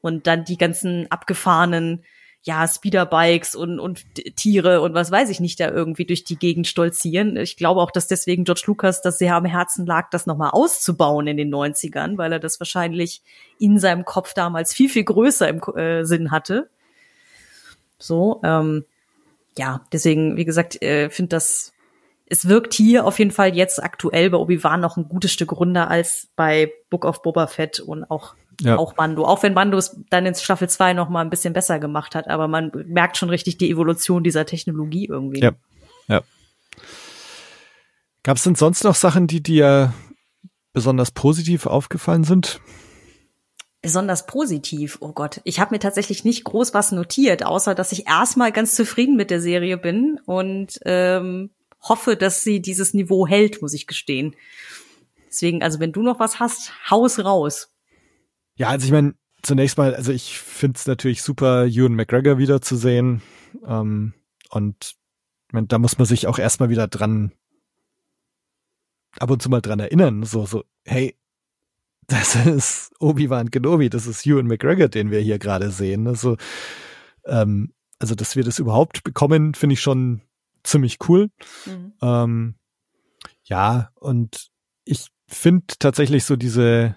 und 0.00 0.26
dann 0.26 0.44
die 0.44 0.58
ganzen 0.58 1.10
abgefahrenen 1.10 2.04
ja, 2.42 2.66
Speederbikes 2.66 3.54
und, 3.54 3.80
und 3.80 4.04
Tiere 4.36 4.80
und 4.80 4.94
was 4.94 5.10
weiß 5.10 5.28
ich 5.28 5.40
nicht 5.40 5.58
da 5.60 5.70
irgendwie 5.70 6.06
durch 6.06 6.24
die 6.24 6.38
Gegend 6.38 6.66
stolzieren. 6.66 7.36
Ich 7.36 7.56
glaube 7.56 7.80
auch, 7.80 7.90
dass 7.90 8.06
deswegen 8.06 8.44
George 8.44 8.62
Lucas 8.66 9.02
das 9.02 9.18
sehr 9.18 9.34
am 9.34 9.44
Herzen 9.44 9.86
lag, 9.86 10.08
das 10.10 10.26
nochmal 10.26 10.50
auszubauen 10.52 11.26
in 11.26 11.36
den 11.36 11.52
90ern, 11.52 12.16
weil 12.16 12.32
er 12.32 12.38
das 12.38 12.60
wahrscheinlich 12.60 13.22
in 13.58 13.78
seinem 13.78 14.04
Kopf 14.04 14.34
damals 14.34 14.72
viel, 14.72 14.88
viel 14.88 15.04
größer 15.04 15.48
im 15.48 15.60
äh, 15.76 16.04
Sinn 16.04 16.30
hatte. 16.30 16.70
So, 17.98 18.40
ähm, 18.44 18.84
ja, 19.58 19.84
deswegen, 19.92 20.36
wie 20.36 20.44
gesagt, 20.44 20.80
äh, 20.80 21.10
finde 21.10 21.30
das, 21.30 21.72
es 22.26 22.48
wirkt 22.48 22.72
hier 22.72 23.04
auf 23.04 23.18
jeden 23.18 23.32
Fall 23.32 23.56
jetzt 23.56 23.82
aktuell 23.82 24.30
bei 24.30 24.38
Obi-Wan 24.38 24.80
noch 24.80 24.96
ein 24.96 25.08
gutes 25.08 25.32
Stück 25.32 25.52
runder 25.52 25.90
als 25.90 26.28
bei 26.36 26.72
Book 26.88 27.04
of 27.04 27.22
Boba 27.22 27.48
Fett 27.48 27.80
und 27.80 28.04
auch 28.04 28.36
ja. 28.60 28.76
Auch 28.76 28.96
Mando. 28.96 29.24
Auch 29.24 29.42
wenn 29.42 29.54
Mando 29.54 29.78
es 29.78 30.00
dann 30.10 30.26
in 30.26 30.34
Staffel 30.34 30.68
2 30.68 30.92
noch 30.92 31.08
mal 31.08 31.20
ein 31.20 31.30
bisschen 31.30 31.52
besser 31.52 31.78
gemacht 31.78 32.14
hat. 32.14 32.28
Aber 32.28 32.48
man 32.48 32.72
merkt 32.86 33.16
schon 33.16 33.30
richtig 33.30 33.56
die 33.58 33.70
Evolution 33.70 34.24
dieser 34.24 34.46
Technologie 34.46 35.06
irgendwie. 35.06 35.40
Ja. 35.40 35.52
Ja. 36.08 36.22
Gab 38.24 38.36
es 38.36 38.42
denn 38.42 38.56
sonst 38.56 38.84
noch 38.84 38.96
Sachen, 38.96 39.26
die 39.26 39.42
dir 39.42 39.92
besonders 40.72 41.12
positiv 41.12 41.66
aufgefallen 41.66 42.24
sind? 42.24 42.60
Besonders 43.80 44.26
positiv, 44.26 44.98
oh 45.00 45.12
Gott. 45.12 45.40
Ich 45.44 45.60
habe 45.60 45.74
mir 45.74 45.78
tatsächlich 45.78 46.24
nicht 46.24 46.42
groß 46.42 46.74
was 46.74 46.90
notiert, 46.90 47.46
außer 47.46 47.76
dass 47.76 47.92
ich 47.92 48.08
erstmal 48.08 48.50
ganz 48.50 48.74
zufrieden 48.74 49.16
mit 49.16 49.30
der 49.30 49.40
Serie 49.40 49.76
bin 49.78 50.20
und 50.26 50.80
ähm, 50.84 51.50
hoffe, 51.80 52.16
dass 52.16 52.42
sie 52.42 52.60
dieses 52.60 52.92
Niveau 52.92 53.26
hält, 53.28 53.62
muss 53.62 53.72
ich 53.72 53.86
gestehen. 53.86 54.34
Deswegen, 55.28 55.62
also 55.62 55.78
wenn 55.78 55.92
du 55.92 56.02
noch 56.02 56.18
was 56.18 56.40
hast, 56.40 56.72
haus 56.90 57.24
raus. 57.24 57.70
Ja, 58.58 58.68
also 58.70 58.84
ich 58.84 58.92
meine, 58.92 59.14
zunächst 59.42 59.78
mal, 59.78 59.94
also 59.94 60.12
ich 60.12 60.38
finde 60.38 60.76
es 60.76 60.86
natürlich 60.86 61.22
super, 61.22 61.66
Ewan 61.66 61.94
McGregor 61.94 62.38
wiederzusehen. 62.38 63.22
Ähm, 63.64 64.12
und 64.50 64.96
ich 65.46 65.52
mein, 65.52 65.68
da 65.68 65.78
muss 65.78 65.96
man 65.96 66.06
sich 66.06 66.26
auch 66.26 66.38
erstmal 66.38 66.68
wieder 66.68 66.88
dran, 66.88 67.32
ab 69.18 69.30
und 69.30 69.40
zu 69.40 69.48
mal 69.48 69.60
dran 69.60 69.78
erinnern. 69.78 70.24
So, 70.24 70.44
so, 70.44 70.64
hey, 70.84 71.16
das 72.08 72.34
ist 72.34 72.92
Obi-Wan 72.98 73.50
Kenobi, 73.50 73.90
das 73.90 74.06
ist 74.06 74.26
Ewan 74.26 74.46
McGregor, 74.46 74.88
den 74.88 75.12
wir 75.12 75.20
hier 75.20 75.38
gerade 75.38 75.70
sehen. 75.70 76.08
Also, 76.08 76.36
ähm, 77.24 77.72
also, 78.00 78.16
dass 78.16 78.34
wir 78.34 78.42
das 78.42 78.58
überhaupt 78.58 79.04
bekommen, 79.04 79.54
finde 79.54 79.74
ich 79.74 79.80
schon 79.80 80.20
ziemlich 80.64 80.98
cool. 81.08 81.30
Mhm. 81.64 81.92
Ähm, 82.02 82.54
ja, 83.44 83.90
und 83.94 84.50
ich 84.84 85.08
finde 85.28 85.66
tatsächlich 85.78 86.24
so 86.24 86.34
diese 86.34 86.96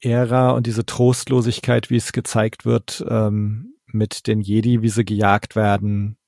Ära 0.00 0.50
und 0.50 0.66
diese 0.66 0.86
Trostlosigkeit, 0.86 1.90
wie 1.90 1.96
es 1.96 2.12
gezeigt 2.12 2.64
wird, 2.64 3.04
ähm, 3.08 3.74
mit 3.86 4.26
den 4.26 4.40
Jedi, 4.40 4.82
wie 4.82 4.88
sie 4.88 5.04
gejagt 5.04 5.56
werden 5.56 6.18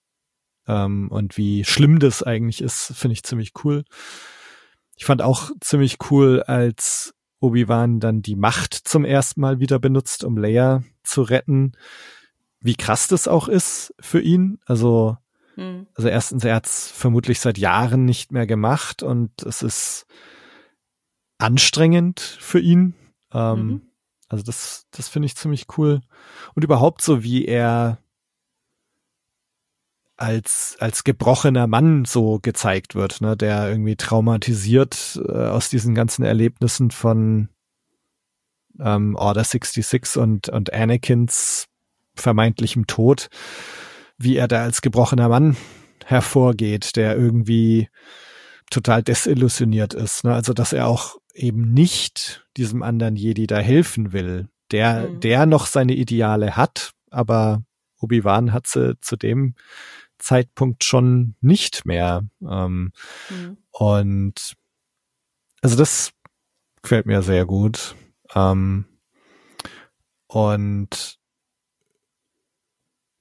ähm, 0.67 1.09
und 1.11 1.37
wie 1.37 1.65
schlimm 1.65 1.99
das 1.99 2.23
eigentlich 2.23 2.63
ist, 2.63 2.93
finde 2.97 3.15
ich 3.15 3.23
ziemlich 3.23 3.53
cool. 3.65 3.85
Ich 4.97 5.05
fand 5.05 5.23
auch 5.23 5.51
ziemlich 5.61 5.99
cool, 6.11 6.43
als 6.43 7.15
Obi-Wan 7.41 8.01
dann 8.01 8.23
die 8.23 8.37
Macht 8.37 8.75
zum 8.75 9.05
ersten 9.05 9.41
Mal 9.41 9.59
wieder 9.59 9.79
benutzt, 9.79 10.25
um 10.25 10.37
Leia 10.37 10.83
zu 11.03 11.23
retten. 11.23 11.73
Wie 12.61 12.75
krass 12.75 13.09
das 13.09 13.27
auch 13.27 13.49
ist 13.49 13.95
für 14.01 14.21
ihn. 14.21 14.59
Also, 14.67 15.17
mhm. 15.57 15.87
also 15.95 16.09
erstens, 16.09 16.45
er 16.45 16.57
hat 16.57 16.67
es 16.67 16.91
vermutlich 16.91 17.41
seit 17.41 17.57
Jahren 17.57 18.05
nicht 18.05 18.33
mehr 18.33 18.47
gemacht 18.47 19.03
und 19.03 19.43
es 19.43 19.63
ist 19.63 20.07
anstrengend 21.39 22.21
für 22.21 22.61
ihn. 22.61 22.95
Ähm, 23.33 23.67
mhm. 23.67 23.83
Also 24.29 24.45
das, 24.45 24.87
das 24.93 25.09
finde 25.09 25.27
ich 25.27 25.37
ziemlich 25.37 25.67
cool. 25.77 26.01
Und 26.55 26.63
überhaupt 26.63 27.03
so, 27.03 27.23
wie 27.23 27.45
er 27.47 27.99
als, 30.17 30.77
als 30.79 31.03
gebrochener 31.03 31.67
Mann 31.67 32.05
so 32.05 32.39
gezeigt 32.41 32.95
wird, 32.95 33.21
ne, 33.23 33.37
der 33.37 33.71
irgendwie 33.71 33.97
traumatisiert 33.97 35.21
äh, 35.27 35.33
aus 35.33 35.71
diesen 35.71 35.95
ganzen 35.95 36.25
Erlebnissen 36.25 36.91
von 36.91 37.49
ähm, 38.79 39.17
Order 39.17 39.45
66 39.45 40.19
und, 40.19 40.49
und 40.51 40.73
Anakins 40.73 41.67
vermeintlichem 42.15 42.87
Tod, 42.87 43.31
wie 44.19 44.37
er 44.37 44.47
da 44.47 44.63
als 44.63 44.83
gebrochener 44.83 45.29
Mann 45.29 45.57
hervorgeht, 46.05 46.97
der 46.97 47.17
irgendwie 47.17 47.89
total 48.71 49.03
desillusioniert 49.03 49.95
ist. 49.95 50.25
Ne? 50.25 50.35
Also, 50.35 50.53
dass 50.53 50.73
er 50.73 50.87
auch 50.87 51.20
eben 51.35 51.73
nicht 51.73 52.47
diesem 52.57 52.83
anderen 52.83 53.17
Jedi 53.17 53.47
da 53.47 53.59
helfen 53.59 54.13
will, 54.13 54.49
der, 54.71 55.09
mhm. 55.09 55.21
der 55.21 55.47
noch 55.47 55.67
seine 55.67 55.95
Ideale 55.95 56.57
hat, 56.57 56.93
aber 57.11 57.63
Obi-Wan 58.01 58.53
hat 58.53 58.67
sie 58.67 58.99
zu 59.01 59.17
dem 59.17 59.55
Zeitpunkt 60.19 60.85
schon 60.85 61.35
nicht 61.41 61.87
mehr. 61.87 62.23
Ähm, 62.43 62.93
mhm. 63.29 63.57
Und 63.71 64.55
also 65.63 65.77
das 65.77 66.13
gefällt 66.83 67.07
mir 67.07 67.23
sehr 67.23 67.47
gut. 67.47 67.95
Ähm, 68.35 68.85
und 70.27 71.19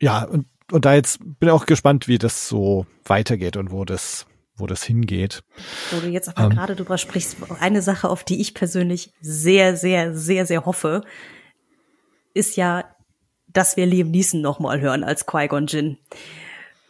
ja, 0.02 0.24
und, 0.24 0.48
und 0.72 0.86
da 0.86 0.94
jetzt 0.94 1.20
bin 1.20 1.50
ich 1.50 1.52
auch 1.52 1.66
gespannt, 1.66 2.08
wie 2.08 2.18
das 2.18 2.48
so 2.48 2.86
weitergeht 3.04 3.58
und 3.58 3.72
wo 3.72 3.86
das, 3.86 4.28
wo 4.60 4.68
das 4.68 4.84
hingeht. 4.84 5.44
Wo 5.92 6.00
du 6.00 6.08
jetzt 6.08 6.30
aber 6.30 6.44
ähm, 6.44 6.50
gerade 6.52 6.76
drüber 6.76 6.98
sprichst, 6.98 7.38
eine 7.60 7.82
Sache, 7.82 8.10
auf 8.10 8.24
die 8.24 8.42
ich 8.42 8.54
persönlich 8.54 9.12
sehr, 9.22 9.76
sehr, 9.76 10.16
sehr, 10.16 10.46
sehr 10.46 10.66
hoffe, 10.66 11.04
ist 12.34 12.56
ja, 12.56 12.96
dass 13.48 13.78
wir 13.78 13.86
Liam 13.86 14.12
Neeson 14.12 14.42
nochmal 14.42 14.80
hören 14.82 15.04
als 15.04 15.26
Qui-Gon 15.26 15.68
Jinn. 15.68 15.98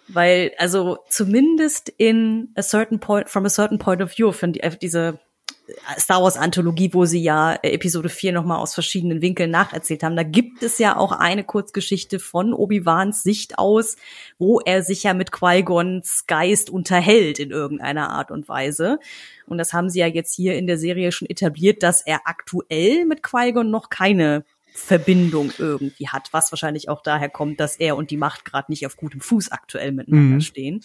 Weil, 0.08 0.52
also 0.58 0.98
zumindest 1.10 1.90
in 1.90 2.50
a 2.56 2.64
certain 2.64 3.00
point, 3.00 3.30
from 3.30 3.46
a 3.46 3.50
certain 3.50 3.78
point 3.78 4.02
of 4.02 4.18
view, 4.18 4.32
von 4.32 4.54
die, 4.54 4.62
äh, 4.62 4.76
diese 4.76 5.20
Star 5.98 6.24
Wars 6.24 6.38
Anthologie, 6.38 6.94
wo 6.94 7.06
sie 7.06 7.22
ja 7.22 7.54
äh, 7.54 7.72
Episode 7.72 8.10
4 8.10 8.34
nochmal 8.34 8.60
aus 8.60 8.74
verschiedenen 8.74 9.22
Winkeln 9.22 9.52
nacherzählt 9.52 10.04
haben. 10.04 10.16
Da 10.16 10.24
gibt 10.24 10.64
es 10.64 10.78
ja 10.78 10.98
auch 10.98 11.12
eine 11.12 11.44
Kurzgeschichte 11.44 12.20
von 12.20 12.54
Obi-Wans 12.54 13.24
Sicht 13.24 13.58
aus, 13.58 13.96
wo 14.38 14.60
er 14.60 14.84
sich 14.84 15.04
ja 15.04 15.14
mit 15.14 15.32
Qui-Gons 15.32 16.26
Geist 16.28 16.70
unterhält 16.70 17.40
in 17.40 17.52
irgendeiner 17.52 18.10
Art 18.10 18.32
und 18.32 18.48
Weise. 18.48 19.00
Und 19.46 19.58
das 19.58 19.74
haben 19.74 19.90
sie 19.90 20.00
ja 20.00 20.08
jetzt 20.08 20.36
hier 20.36 20.56
in 20.56 20.68
der 20.68 20.78
Serie 20.78 21.12
schon 21.12 21.30
etabliert, 21.30 21.84
dass 21.84 22.02
er 22.02 22.22
aktuell 22.26 23.06
mit 23.06 23.24
Qui-Gon 23.24 23.70
noch 23.70 23.90
keine 23.90 24.44
Verbindung 24.72 25.52
irgendwie 25.58 26.08
hat, 26.08 26.30
was 26.32 26.52
wahrscheinlich 26.52 26.90
auch 26.90 27.02
daher 27.02 27.30
kommt, 27.30 27.60
dass 27.60 27.76
er 27.76 27.96
und 27.96 28.12
die 28.12 28.18
Macht 28.18 28.46
gerade 28.46 28.72
nicht 28.72 28.86
auf 28.86 28.98
gutem 28.98 29.20
Fuß 29.20 29.52
aktuell 29.52 29.92
miteinander 29.92 30.36
mhm. 30.36 30.42
stehen. 30.42 30.82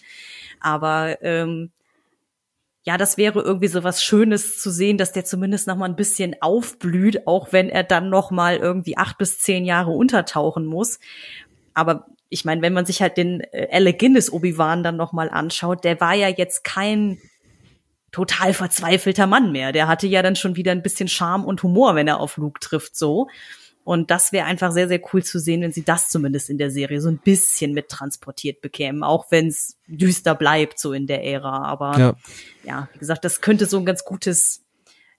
Aber 0.61 1.23
ähm, 1.23 1.71
ja, 2.87 2.99
das 2.99 3.17
wäre 3.17 3.41
irgendwie 3.41 3.69
so 3.69 3.83
was 3.83 4.05
Schönes 4.05 4.61
zu 4.61 4.71
sehen, 4.71 4.99
dass 4.99 5.13
der 5.13 5.25
zumindest 5.25 5.67
noch 5.67 5.77
mal 5.77 5.87
ein 5.87 5.97
bisschen 5.97 6.37
aufblüht, 6.41 7.27
auch 7.27 7.49
wenn 7.51 7.71
er 7.71 7.83
dann 7.83 8.11
noch 8.11 8.31
mal 8.31 8.57
irgendwie 8.57 8.99
acht 8.99 9.17
bis 9.17 9.39
zehn 9.39 9.65
Jahre 9.65 9.91
untertauchen 9.91 10.67
muss. 10.67 11.01
Aber 11.73 12.07
ich 12.29 12.45
meine, 12.45 12.61
wenn 12.61 12.75
man 12.75 12.85
sich 12.85 13.01
halt 13.01 13.17
den 13.17 13.41
äh, 13.53 13.69
Alec 13.73 13.99
Guinness 13.99 14.31
Obi-Wan 14.31 14.83
dann 14.83 14.97
noch 14.97 15.13
mal 15.13 15.31
anschaut, 15.31 15.83
der 15.83 15.99
war 16.01 16.15
ja 16.15 16.29
jetzt 16.29 16.63
kein 16.63 17.19
total 18.13 18.53
verzweifelter 18.53 19.27
Mann 19.27 19.51
mehr. 19.51 19.73
Der 19.73 19.89
hatte 19.89 20.07
ja 20.07 20.23
dann 20.23 20.37
schon 20.37 20.55
wieder 20.55 20.73
ein 20.73 20.83
bisschen 20.83 21.09
Charme 21.09 21.47
und 21.47 21.63
Humor, 21.63 21.95
wenn 21.95 22.07
er 22.07 22.21
auf 22.21 22.37
Luke 22.37 22.61
trifft, 22.61 22.97
so. 22.97 23.29
Und 23.85 24.11
das 24.11 24.33
wäre 24.33 24.47
einfach 24.47 24.73
sehr, 24.73 24.89
sehr 24.89 25.01
cool 25.13 25.23
zu 25.23 25.39
sehen, 25.39 25.61
wenn 25.61 25.73
sie 25.73 25.85
das 25.85 26.09
zumindest 26.09 26.49
in 26.49 26.57
der 26.57 26.71
Serie 26.71 27.03
so 27.03 27.11
ein 27.11 27.19
bisschen 27.19 27.73
mittransportiert 27.73 28.63
bekämen, 28.63 29.03
auch 29.03 29.31
wenn 29.31 29.49
es 29.49 29.77
düster 29.87 30.35
bleibt, 30.35 30.79
so 30.79 30.95
in 30.95 31.07
der 31.07 31.23
Ära. 31.23 31.65
Aber 31.65 31.99
ja. 31.99 32.15
ja, 32.65 32.89
wie 32.95 32.99
gesagt, 32.99 33.25
das 33.25 33.43
könnte 33.43 33.67
so 33.67 33.79
ein 33.79 33.85
ganz 33.85 34.05
gutes 34.05 34.65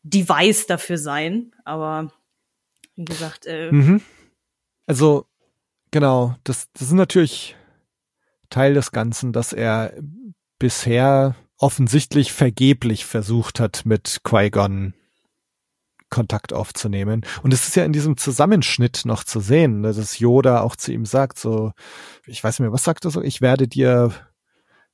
Device 0.02 0.66
dafür 0.66 0.98
sein. 0.98 1.52
Aber 1.64 2.12
wie 2.96 3.06
gesagt, 3.06 3.46
äh, 3.46 3.72
mhm. 3.72 4.02
also 4.88 5.28
genau, 5.92 6.36
das, 6.44 6.68
das 6.74 6.88
ist 6.88 6.94
natürlich 6.94 7.56
Teil 8.50 8.74
des 8.74 8.92
Ganzen, 8.92 9.32
dass 9.32 9.54
er 9.54 9.94
bisher 10.58 11.36
offensichtlich 11.58 12.34
vergeblich 12.34 13.06
versucht 13.06 13.60
hat, 13.60 13.86
mit 13.86 14.22
Qui-Gon 14.24 14.94
Kontakt 16.10 16.53
aufzunehmen. 16.53 17.26
Und 17.44 17.53
es 17.53 17.68
ist 17.68 17.76
ja 17.76 17.84
in 17.84 17.94
diesem 17.94 18.18
Zusammenschnitt 18.18 19.02
noch 19.06 19.23
zu 19.23 19.40
sehen, 19.40 19.82
ne, 19.82 19.94
dass 19.94 20.19
Yoda 20.19 20.61
auch 20.61 20.76
zu 20.76 20.94
ihm 20.94 21.06
sagt, 21.06 21.40
so, 21.40 21.72
ich 22.26 22.44
weiß 22.44 22.60
nicht 22.60 22.65
mehr, 22.65 22.73
was 22.73 22.84
sagt 22.84 23.06
er 23.06 23.11
so, 23.11 23.22
ich 23.22 23.41
werde 23.41 23.68
dir 23.68 24.11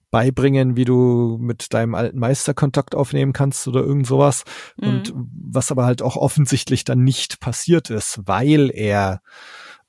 beibringen, 0.09 0.75
wie 0.75 0.85
du 0.85 1.37
mit 1.39 1.73
deinem 1.73 1.95
alten 1.95 2.19
Meister 2.19 2.53
Kontakt 2.53 2.95
aufnehmen 2.95 3.33
kannst 3.33 3.67
oder 3.67 3.81
irgend 3.81 4.05
sowas. 4.05 4.43
Mhm. 4.77 4.87
Und 4.87 5.13
was 5.15 5.71
aber 5.71 5.85
halt 5.85 6.01
auch 6.01 6.17
offensichtlich 6.17 6.83
dann 6.83 7.03
nicht 7.03 7.39
passiert 7.39 7.89
ist, 7.89 8.19
weil 8.25 8.69
er 8.73 9.21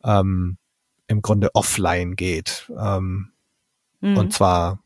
ähm, 0.04 0.58
im 1.08 1.22
Grunde 1.22 1.54
offline 1.54 2.14
geht. 2.14 2.70
Ähm, 2.78 3.32
mhm. 4.00 4.16
Und 4.16 4.32
zwar 4.32 4.78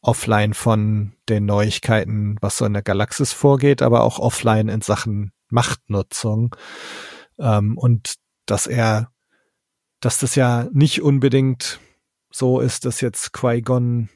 offline 0.00 0.54
von 0.54 1.14
den 1.28 1.46
Neuigkeiten, 1.46 2.36
was 2.40 2.58
so 2.58 2.64
in 2.64 2.74
der 2.74 2.82
Galaxis 2.82 3.32
vorgeht, 3.32 3.82
aber 3.82 4.02
auch 4.02 4.18
offline 4.18 4.68
in 4.68 4.80
Sachen 4.80 5.32
Machtnutzung 5.50 6.54
ähm, 7.38 7.76
und 7.76 8.14
dass 8.46 8.66
er, 8.66 9.10
dass 10.00 10.18
das 10.18 10.34
ja 10.34 10.68
nicht 10.72 11.02
unbedingt 11.02 11.80
so 12.30 12.60
ist, 12.60 12.84
dass 12.84 13.00
jetzt 13.00 13.32
Qui-Gon 13.32 14.08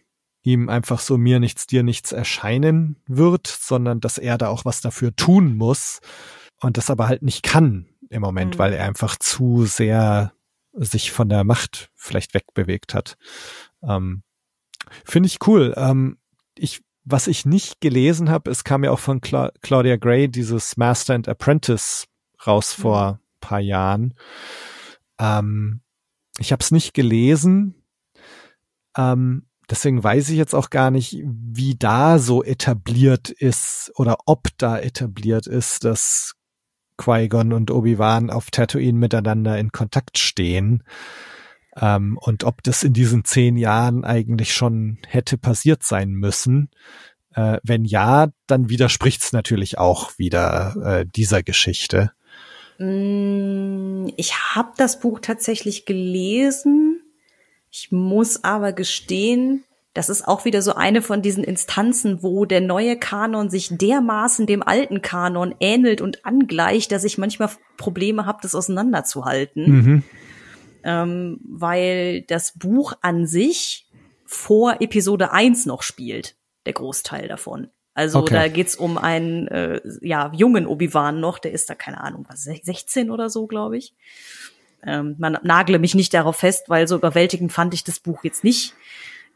ihm 0.43 0.69
einfach 0.69 1.01
so 1.01 1.19
mir 1.19 1.41
nichts, 1.41 1.67
dir 1.67 1.83
nichts 1.83 2.13
erscheinen 2.13 2.97
wird, 3.07 3.47
sondern 3.47 4.01
dass 4.01 4.19
er 4.19 4.39
da 4.39 4.49
auch 4.49 4.65
was 4.65 4.81
dafür 4.81 5.15
tun 5.15 5.57
muss 5.57 6.01
und 6.61 6.77
das 6.77 6.91
aber 6.91 7.09
halt 7.09 7.23
nicht 7.23 7.43
kann 7.43 7.89
im 8.11 8.23
Moment, 8.23 8.55
mhm. 8.55 8.59
weil 8.59 8.73
er 8.73 8.85
einfach 8.85 9.17
zu 9.17 9.65
sehr 9.65 10.33
sich 10.73 11.13
von 11.13 11.29
der 11.29 11.45
Macht 11.45 11.91
vielleicht 11.95 12.35
wegbewegt 12.35 12.95
hat. 12.95 13.17
Ähm, 13.83 14.23
Finde 15.05 15.29
ich 15.29 15.47
cool. 15.47 15.75
Ähm, 15.77 16.19
ich 16.57 16.83
was 17.05 17.27
ich 17.27 17.45
nicht 17.45 17.81
gelesen 17.81 18.31
habe, 18.31 18.51
es 18.51 18.65
kam 18.65 18.85
ja 18.85 18.91
auch 18.91 18.99
von 18.99 19.21
Cla 19.21 19.53
Claudia 19.61 19.97
Gray 19.97 20.29
dieses 20.29 20.77
Master 20.77 21.15
and 21.15 21.29
Apprentice 21.29 22.07
raus 22.47 22.77
mhm. 22.77 22.83
vor 22.83 23.21
paar 23.41 23.61
Jahren. 23.61 24.15
Ähm, 25.19 25.81
ich 26.39 26.53
habe 26.53 26.63
es 26.63 26.71
nicht 26.71 26.95
gelesen. 26.95 27.75
Ähm, 28.97 29.47
deswegen 29.69 30.03
weiß 30.03 30.31
ich 30.31 30.37
jetzt 30.37 30.55
auch 30.55 30.71
gar 30.71 30.91
nicht, 30.91 31.23
wie 31.25 31.75
da 31.75 32.19
so 32.19 32.43
etabliert 32.43 33.29
ist 33.29 33.93
oder 33.97 34.17
ob 34.27 34.49
da 34.57 34.79
etabliert 34.79 35.47
ist, 35.47 35.85
dass 35.85 36.35
Qui-Gon 36.97 37.53
und 37.53 37.71
Obi-Wan 37.71 38.31
auf 38.31 38.51
Tatooine 38.51 38.99
miteinander 38.99 39.59
in 39.59 39.73
Kontakt 39.73 40.19
stehen. 40.19 40.85
Ähm, 41.81 42.19
und 42.21 42.45
ob 42.45 42.63
das 42.63 42.83
in 42.83 42.93
diesen 42.93 43.25
zehn 43.25 43.57
Jahren 43.57 44.05
eigentlich 44.05 44.55
schon 44.55 44.99
hätte 45.07 45.39
passiert 45.39 45.83
sein 45.83 46.11
müssen. 46.11 46.71
Äh, 47.35 47.59
wenn 47.63 47.85
ja, 47.85 48.29
dann 48.47 48.69
widerspricht 48.69 49.23
es 49.23 49.33
natürlich 49.33 49.79
auch 49.79 50.19
wieder 50.19 50.77
äh, 50.85 51.07
dieser 51.07 51.43
Geschichte. 51.43 52.13
Mm, 52.79 54.09
ich 54.17 54.35
habe 54.55 54.73
das 54.77 55.01
Buch 55.01 55.21
tatsächlich 55.21 55.87
gelesen. 55.87 57.01
Ich 57.71 57.91
muss 57.91 58.45
aber 58.45 58.73
gestehen, 58.73 59.65
das 59.95 60.09
ist 60.09 60.27
auch 60.27 60.45
wieder 60.45 60.63
so 60.63 60.75
eine 60.75 61.03
von 61.03 61.21
diesen 61.21 61.45
Instanzen, 61.45 62.23
wo 62.23 62.47
der 62.47 62.61
neue 62.63 62.99
Kanon 62.99 63.51
sich 63.51 63.69
dermaßen 63.71 64.47
dem 64.47 64.63
alten 64.63 65.03
Kanon 65.03 65.55
ähnelt 65.61 66.01
und 66.01 66.25
angleicht, 66.25 66.93
dass 66.93 67.05
ich 67.05 67.19
manchmal 67.19 67.51
Probleme 67.77 68.25
habe, 68.25 68.39
das 68.43 68.55
auseinanderzuhalten. 68.55 69.71
Mhm. 69.71 70.03
Ähm, 70.85 71.41
weil 71.45 72.23
das 72.23 72.59
Buch 72.59 72.95
an 73.03 73.27
sich 73.27 73.89
vor 74.25 74.81
Episode 74.81 75.33
1 75.33 75.67
noch 75.67 75.83
spielt, 75.83 76.37
der 76.67 76.73
Großteil 76.73 77.29
davon. 77.29 77.69
Also 77.95 78.21
okay. 78.21 78.35
da 78.35 78.49
geht's 78.49 78.75
um 78.75 78.97
einen 78.97 79.49
äh, 79.49 79.81
ja, 80.01 80.33
jungen 80.35 80.67
Obi-Wan 80.67 81.21
noch, 81.21 81.39
der 81.39 81.53
ist 81.53 81.69
da, 81.69 81.75
keine 81.75 82.01
Ahnung, 82.01 82.25
was, 82.29 82.45
16 82.45 83.11
oder 83.11 83.29
so, 83.29 83.47
glaube 83.47 83.77
ich. 83.77 83.95
Ähm, 84.85 85.15
man 85.19 85.39
nagle 85.43 85.79
mich 85.79 85.95
nicht 85.95 86.15
darauf 86.15 86.37
fest, 86.37 86.69
weil 86.69 86.89
so 86.89 86.97
überwältigend 86.97 87.53
fand 87.53 87.75
ich 87.75 87.85
das 87.85 88.01
Buch 88.01 88.25
jetzt 88.25 88.43
nicht 88.43 88.75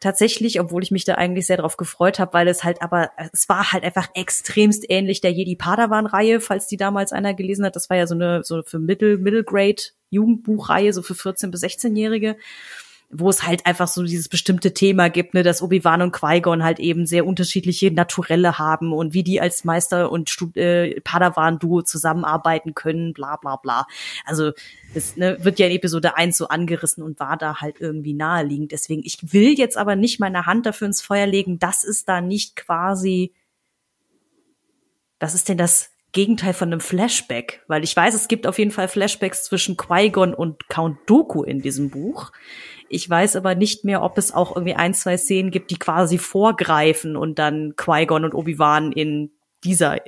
tatsächlich, 0.01 0.61
obwohl 0.61 0.83
ich 0.83 0.91
mich 0.91 1.05
da 1.05 1.15
eigentlich 1.15 1.47
sehr 1.47 1.57
darauf 1.57 1.77
gefreut 1.77 2.19
habe, 2.19 2.33
weil 2.33 2.49
es 2.49 2.65
halt 2.65 2.83
aber, 2.83 3.11
es 3.33 3.49
war 3.49 3.73
halt 3.73 3.85
einfach 3.85 4.09
extremst 4.15 4.85
ähnlich 4.89 5.21
der 5.21 5.33
Jedi-Padawan-Reihe, 5.33 6.41
falls 6.41 6.67
die 6.67 6.77
damals 6.77 7.13
einer 7.13 7.35
gelesen 7.35 7.65
hat. 7.65 7.77
Das 7.77 7.91
war 7.91 7.97
ja 7.97 8.07
so 8.07 8.15
eine, 8.15 8.43
so 8.45 8.63
für 8.63 8.79
Middle, 8.79 9.19
Middle 9.19 9.45
Grade 9.45 9.83
Jugendbuchreihe, 10.11 10.93
so 10.93 11.03
für 11.03 11.15
14- 11.15 11.51
bis 11.51 11.63
16-Jährige 11.63 12.37
wo 13.11 13.31
es 13.31 13.45
halt 13.45 13.67
einfach 13.67 13.87
so 13.87 14.03
dieses 14.03 14.29
bestimmte 14.29 14.75
Thema 14.75 15.09
gibt, 15.09 15.35
ne, 15.35 15.43
dass 15.43 15.63
Obi-Wan 15.63 16.03
und 16.03 16.13
Qui-Gon 16.13 16.65
halt 16.65 16.81
eben 16.81 17.07
sehr 17.07 17.25
unterschiedliche 17.25 17.91
Naturelle 17.93 18.59
haben 18.59 18.93
und 18.93 19.15
wie 19.15 19.23
die 19.23 19.41
als 19.41 19.65
Meister 19.65 20.11
und 20.11 20.29
Stud 20.29 20.57
äh, 20.57 21.01
Padawan-Duo 21.03 21.83
zusammenarbeiten 21.83 22.75
können, 22.75 23.13
bla 23.13 23.37
bla 23.37 23.57
bla. 23.57 23.87
Also 24.25 24.53
das 24.93 25.17
ne, 25.17 25.39
wird 25.41 25.59
ja 25.59 25.67
in 25.67 25.73
Episode 25.73 26.17
1 26.17 26.37
so 26.37 26.49
angerissen 26.49 27.05
und 27.05 27.21
war 27.21 27.37
da 27.37 27.61
halt 27.61 27.81
irgendwie 27.81 28.15
naheliegend. 28.15 28.73
Deswegen, 28.73 29.03
ich 29.05 29.33
will 29.33 29.57
jetzt 29.57 29.77
aber 29.77 29.95
nicht 29.95 30.19
meine 30.19 30.47
Hand 30.47 30.67
dafür 30.67 30.89
ins 30.89 31.01
Feuer 31.01 31.27
legen, 31.27 31.59
dass 31.61 31.85
es 31.85 32.05
da 32.05 32.21
nicht 32.21 32.57
quasi, 32.57 33.33
was 35.21 35.35
ist 35.35 35.49
denn 35.49 35.59
das 35.59 35.91
Gegenteil 36.17 36.55
von 36.55 36.73
einem 36.73 36.81
Flashback? 36.81 37.63
Weil 37.69 37.85
ich 37.85 37.95
weiß, 37.95 38.15
es 38.15 38.27
gibt 38.27 38.47
auf 38.47 38.59
jeden 38.59 38.71
Fall 38.71 38.89
Flashbacks 38.89 39.45
zwischen 39.45 39.77
Qui-Gon 39.77 40.33
und 40.33 40.67
Count 40.71 40.99
Dooku 41.05 41.43
in 41.43 41.61
diesem 41.61 41.91
Buch. 41.91 42.33
Ich 42.89 43.09
weiß 43.09 43.37
aber 43.37 43.55
nicht 43.55 43.85
mehr, 43.85 44.03
ob 44.03 44.17
es 44.17 44.33
auch 44.33 44.57
irgendwie 44.57 44.75
ein, 44.75 44.95
zwei 44.95 45.19
Szenen 45.19 45.51
gibt, 45.51 45.71
die 45.71 45.79
quasi 45.79 46.17
vorgreifen 46.17 47.17
und 47.17 47.39
dann 47.39 47.75
Qui-Gon 47.77 48.25
und 48.25 48.35
Obi-Wan 48.35 48.93
in 48.93 49.31
dieser 49.63 49.99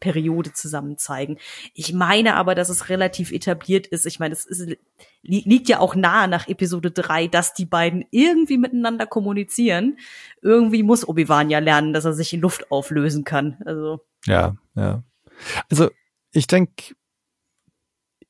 Periode 0.00 0.54
zusammen 0.54 0.96
zeigen. 0.96 1.36
Ich 1.74 1.92
meine 1.92 2.36
aber, 2.36 2.54
dass 2.54 2.70
es 2.70 2.88
relativ 2.88 3.30
etabliert 3.30 3.86
ist. 3.86 4.06
Ich 4.06 4.18
meine, 4.18 4.32
es 4.32 4.46
ist, 4.46 4.78
liegt 5.20 5.68
ja 5.68 5.80
auch 5.80 5.94
nahe 5.94 6.26
nach 6.26 6.48
Episode 6.48 6.90
3, 6.90 7.26
dass 7.26 7.52
die 7.52 7.66
beiden 7.66 8.06
irgendwie 8.12 8.56
miteinander 8.56 9.04
kommunizieren. 9.04 9.98
Irgendwie 10.40 10.82
muss 10.82 11.06
Obi-Wan 11.06 11.50
ja 11.50 11.58
lernen, 11.58 11.92
dass 11.92 12.06
er 12.06 12.14
sich 12.14 12.32
in 12.32 12.40
Luft 12.40 12.70
auflösen 12.70 13.24
kann. 13.24 13.58
Also. 13.66 14.00
Ja, 14.24 14.56
ja. 14.74 15.02
Also, 15.68 15.90
ich 16.32 16.46
denke, 16.46 16.94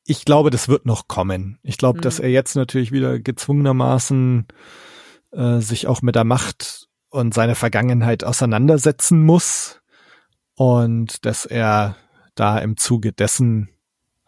ich 0.04 0.24
glaube, 0.24 0.50
das 0.50 0.68
wird 0.68 0.86
noch 0.86 1.06
kommen. 1.06 1.58
Ich 1.62 1.76
glaube, 1.76 1.98
mhm. 1.98 2.02
dass 2.02 2.18
er 2.18 2.30
jetzt 2.30 2.56
natürlich 2.56 2.92
wieder 2.92 3.18
gezwungenermaßen 3.18 4.46
äh, 5.32 5.58
sich 5.60 5.86
auch 5.86 6.02
mit 6.02 6.14
der 6.14 6.24
Macht 6.24 6.88
und 7.10 7.34
seiner 7.34 7.54
Vergangenheit 7.54 8.24
auseinandersetzen 8.24 9.22
muss 9.22 9.80
und 10.54 11.24
dass 11.26 11.44
er 11.44 11.96
da 12.34 12.58
im 12.58 12.76
Zuge 12.76 13.12
dessen 13.12 13.68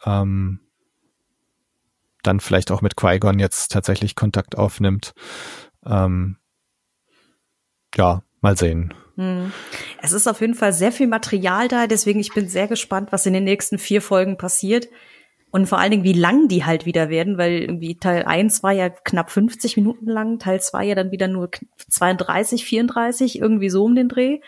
ähm, 0.04 0.60
dann 2.22 2.40
vielleicht 2.40 2.70
auch 2.70 2.82
mit 2.82 2.96
Qui-Gon 2.96 3.38
jetzt 3.38 3.72
tatsächlich 3.72 4.14
Kontakt 4.14 4.58
aufnimmt. 4.58 5.14
Ähm, 5.84 6.36
ja, 7.94 8.22
mal 8.40 8.56
sehen. 8.56 8.94
Hm. 9.20 9.52
Es 10.00 10.12
ist 10.12 10.26
auf 10.26 10.40
jeden 10.40 10.54
Fall 10.54 10.72
sehr 10.72 10.92
viel 10.92 11.06
Material 11.06 11.68
da, 11.68 11.86
deswegen 11.86 12.20
ich 12.20 12.32
bin 12.32 12.48
sehr 12.48 12.68
gespannt, 12.68 13.12
was 13.12 13.26
in 13.26 13.34
den 13.34 13.44
nächsten 13.44 13.76
vier 13.78 14.00
Folgen 14.00 14.38
passiert. 14.38 14.88
Und 15.50 15.66
vor 15.66 15.78
allen 15.78 15.90
Dingen, 15.90 16.04
wie 16.04 16.14
lang 16.14 16.48
die 16.48 16.64
halt 16.64 16.86
wieder 16.86 17.10
werden, 17.10 17.36
weil 17.36 17.60
irgendwie 17.60 17.96
Teil 17.96 18.22
1 18.22 18.62
war 18.62 18.72
ja 18.72 18.88
knapp 18.88 19.30
50 19.30 19.76
Minuten 19.76 20.06
lang, 20.06 20.38
Teil 20.38 20.62
2 20.62 20.86
ja 20.86 20.94
dann 20.94 21.10
wieder 21.10 21.28
nur 21.28 21.50
32, 21.90 22.64
34, 22.64 23.38
irgendwie 23.38 23.68
so 23.68 23.84
um 23.84 23.94
den 23.94 24.08
Dreh. 24.08 24.40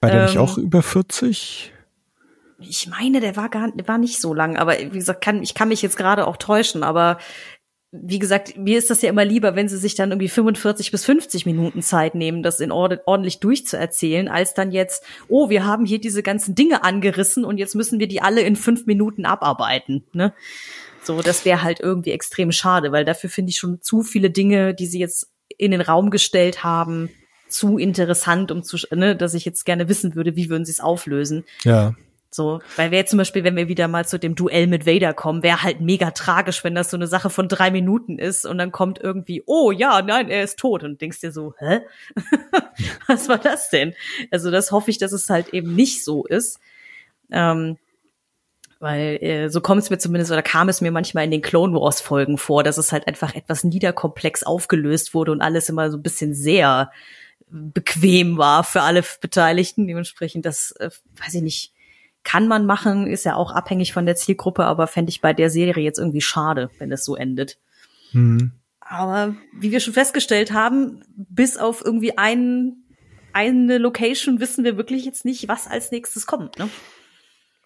War 0.00 0.10
der 0.10 0.20
ähm, 0.20 0.26
nicht 0.26 0.38
auch 0.38 0.56
über 0.56 0.82
40? 0.82 1.72
Ich 2.60 2.88
meine, 2.88 3.20
der 3.20 3.36
war 3.36 3.50
gar 3.50 3.70
war 3.86 3.98
nicht 3.98 4.20
so 4.20 4.32
lang, 4.32 4.56
aber 4.56 4.78
wie 4.78 4.98
gesagt, 4.98 5.22
kann, 5.22 5.42
ich 5.42 5.54
kann 5.54 5.68
mich 5.68 5.82
jetzt 5.82 5.96
gerade 5.96 6.26
auch 6.26 6.38
täuschen, 6.38 6.82
aber 6.82 7.18
wie 7.90 8.18
gesagt, 8.18 8.58
mir 8.58 8.76
ist 8.76 8.90
das 8.90 9.00
ja 9.00 9.08
immer 9.08 9.24
lieber, 9.24 9.56
wenn 9.56 9.68
sie 9.68 9.78
sich 9.78 9.94
dann 9.94 10.10
irgendwie 10.10 10.28
45 10.28 10.90
bis 10.90 11.06
50 11.06 11.46
Minuten 11.46 11.80
Zeit 11.80 12.14
nehmen, 12.14 12.42
das 12.42 12.60
in 12.60 12.70
ord 12.70 13.00
ordentlich 13.06 13.40
durchzuerzählen, 13.40 14.28
als 14.28 14.52
dann 14.52 14.72
jetzt, 14.72 15.04
oh, 15.28 15.48
wir 15.48 15.64
haben 15.64 15.86
hier 15.86 15.98
diese 15.98 16.22
ganzen 16.22 16.54
Dinge 16.54 16.84
angerissen 16.84 17.44
und 17.46 17.56
jetzt 17.56 17.74
müssen 17.74 17.98
wir 17.98 18.06
die 18.06 18.20
alle 18.20 18.42
in 18.42 18.56
fünf 18.56 18.84
Minuten 18.84 19.24
abarbeiten. 19.24 20.04
Ne? 20.12 20.34
So, 21.02 21.22
das 21.22 21.46
wäre 21.46 21.62
halt 21.62 21.80
irgendwie 21.80 22.10
extrem 22.10 22.52
schade, 22.52 22.92
weil 22.92 23.06
dafür 23.06 23.30
finde 23.30 23.50
ich 23.50 23.58
schon 23.58 23.80
zu 23.80 24.02
viele 24.02 24.30
Dinge, 24.30 24.74
die 24.74 24.86
sie 24.86 24.98
jetzt 24.98 25.32
in 25.56 25.70
den 25.70 25.80
Raum 25.80 26.10
gestellt 26.10 26.62
haben, 26.62 27.08
zu 27.48 27.78
interessant, 27.78 28.52
um 28.52 28.62
zu, 28.62 28.76
ne, 28.94 29.16
dass 29.16 29.32
ich 29.32 29.46
jetzt 29.46 29.64
gerne 29.64 29.88
wissen 29.88 30.14
würde, 30.14 30.36
wie 30.36 30.50
würden 30.50 30.66
sie 30.66 30.72
es 30.72 30.80
auflösen. 30.80 31.44
Ja. 31.64 31.94
So, 32.30 32.60
weil 32.76 32.92
jetzt 32.92 33.10
zum 33.10 33.16
Beispiel, 33.16 33.42
wenn 33.42 33.56
wir 33.56 33.68
wieder 33.68 33.88
mal 33.88 34.06
zu 34.06 34.18
dem 34.18 34.34
Duell 34.34 34.66
mit 34.66 34.86
Vader 34.86 35.14
kommen, 35.14 35.42
wäre 35.42 35.62
halt 35.62 35.80
mega 35.80 36.10
tragisch, 36.10 36.62
wenn 36.62 36.74
das 36.74 36.90
so 36.90 36.96
eine 36.96 37.06
Sache 37.06 37.30
von 37.30 37.48
drei 37.48 37.70
Minuten 37.70 38.18
ist 38.18 38.44
und 38.44 38.58
dann 38.58 38.70
kommt 38.70 38.98
irgendwie, 39.00 39.42
oh 39.46 39.70
ja, 39.70 40.02
nein, 40.02 40.28
er 40.28 40.44
ist 40.44 40.58
tot 40.58 40.84
und 40.84 41.00
denkst 41.00 41.20
dir 41.20 41.32
so, 41.32 41.54
hä? 41.58 41.80
Was 43.06 43.30
war 43.30 43.38
das 43.38 43.70
denn? 43.70 43.94
Also 44.30 44.50
das 44.50 44.72
hoffe 44.72 44.90
ich, 44.90 44.98
dass 44.98 45.12
es 45.12 45.30
halt 45.30 45.54
eben 45.54 45.74
nicht 45.74 46.04
so 46.04 46.26
ist. 46.26 46.60
Ähm, 47.30 47.78
weil 48.78 49.18
äh, 49.22 49.48
so 49.48 49.60
kommt 49.60 49.82
es 49.82 49.90
mir 49.90 49.98
zumindest 49.98 50.30
oder 50.30 50.42
kam 50.42 50.68
es 50.68 50.80
mir 50.80 50.92
manchmal 50.92 51.24
in 51.24 51.30
den 51.30 51.42
Clone 51.42 51.74
Wars 51.74 52.00
Folgen 52.00 52.38
vor, 52.38 52.62
dass 52.62 52.78
es 52.78 52.92
halt 52.92 53.08
einfach 53.08 53.34
etwas 53.34 53.64
niederkomplex 53.64 54.44
aufgelöst 54.44 55.14
wurde 55.14 55.32
und 55.32 55.40
alles 55.40 55.68
immer 55.68 55.90
so 55.90 55.96
ein 55.96 56.02
bisschen 56.02 56.34
sehr 56.34 56.92
bequem 57.50 58.36
war 58.36 58.64
für 58.64 58.82
alle 58.82 59.02
Beteiligten. 59.20 59.86
Dementsprechend, 59.86 60.44
das 60.46 60.72
äh, 60.72 60.90
weiß 61.16 61.34
ich 61.34 61.42
nicht 61.42 61.72
kann 62.28 62.46
man 62.46 62.66
machen, 62.66 63.06
ist 63.06 63.24
ja 63.24 63.36
auch 63.36 63.52
abhängig 63.52 63.94
von 63.94 64.04
der 64.04 64.14
Zielgruppe, 64.14 64.66
aber 64.66 64.86
fände 64.86 65.08
ich 65.08 65.22
bei 65.22 65.32
der 65.32 65.48
Serie 65.48 65.82
jetzt 65.82 65.98
irgendwie 65.98 66.20
schade, 66.20 66.68
wenn 66.78 66.92
es 66.92 67.02
so 67.02 67.16
endet. 67.16 67.58
Mhm. 68.12 68.52
Aber 68.80 69.34
wie 69.58 69.70
wir 69.70 69.80
schon 69.80 69.94
festgestellt 69.94 70.52
haben, 70.52 71.02
bis 71.16 71.56
auf 71.56 71.82
irgendwie 71.82 72.18
ein, 72.18 72.84
eine 73.32 73.78
Location 73.78 74.40
wissen 74.40 74.62
wir 74.62 74.76
wirklich 74.76 75.06
jetzt 75.06 75.24
nicht, 75.24 75.48
was 75.48 75.66
als 75.66 75.90
nächstes 75.90 76.26
kommt. 76.26 76.58
Ne? 76.58 76.68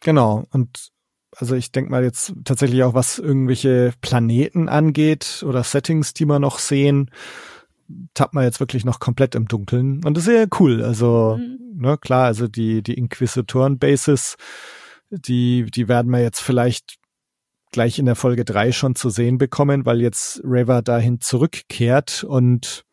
Genau. 0.01 0.45
Und 0.53 0.93
also 1.37 1.57
ich 1.57 1.73
denke 1.73 1.91
mal 1.91 2.05
jetzt 2.05 2.33
tatsächlich 2.45 2.85
auch, 2.85 2.95
was 2.95 3.19
irgendwelche 3.19 3.93
Planeten 4.01 4.69
angeht 4.69 5.43
oder 5.45 5.65
Settings, 5.65 6.15
die 6.15 6.27
wir 6.27 6.39
noch 6.39 6.61
sehen, 6.61 7.11
tappt 8.15 8.35
man 8.35 8.45
jetzt 8.45 8.61
wirklich 8.61 8.85
noch 8.85 9.01
komplett 9.01 9.35
im 9.35 9.47
Dunkeln. 9.47 10.05
Und 10.05 10.17
das 10.17 10.27
ist 10.27 10.35
ja 10.35 10.47
cool. 10.61 10.83
Also, 10.83 11.39
mhm. 11.39 11.81
ne, 11.81 11.99
klar, 11.99 12.27
also 12.27 12.49
die, 12.49 12.83
die 12.83 12.95
Inquisitoren-Bases, 12.95 14.37
die, 15.11 15.67
die 15.71 15.89
werden 15.89 16.11
wir 16.11 16.21
jetzt 16.21 16.41
vielleicht 16.41 16.97
gleich 17.73 17.99
in 17.99 18.07
der 18.07 18.17
Folge 18.17 18.45
drei 18.45 18.71
schon 18.73 18.95
zu 18.95 19.11
sehen 19.11 19.39
bekommen, 19.39 19.87
weil 19.87 20.01
jetzt 20.01 20.41
Reva 20.45 20.83
dahin 20.83 21.21
zurückkehrt 21.21 22.23
und 22.25 22.85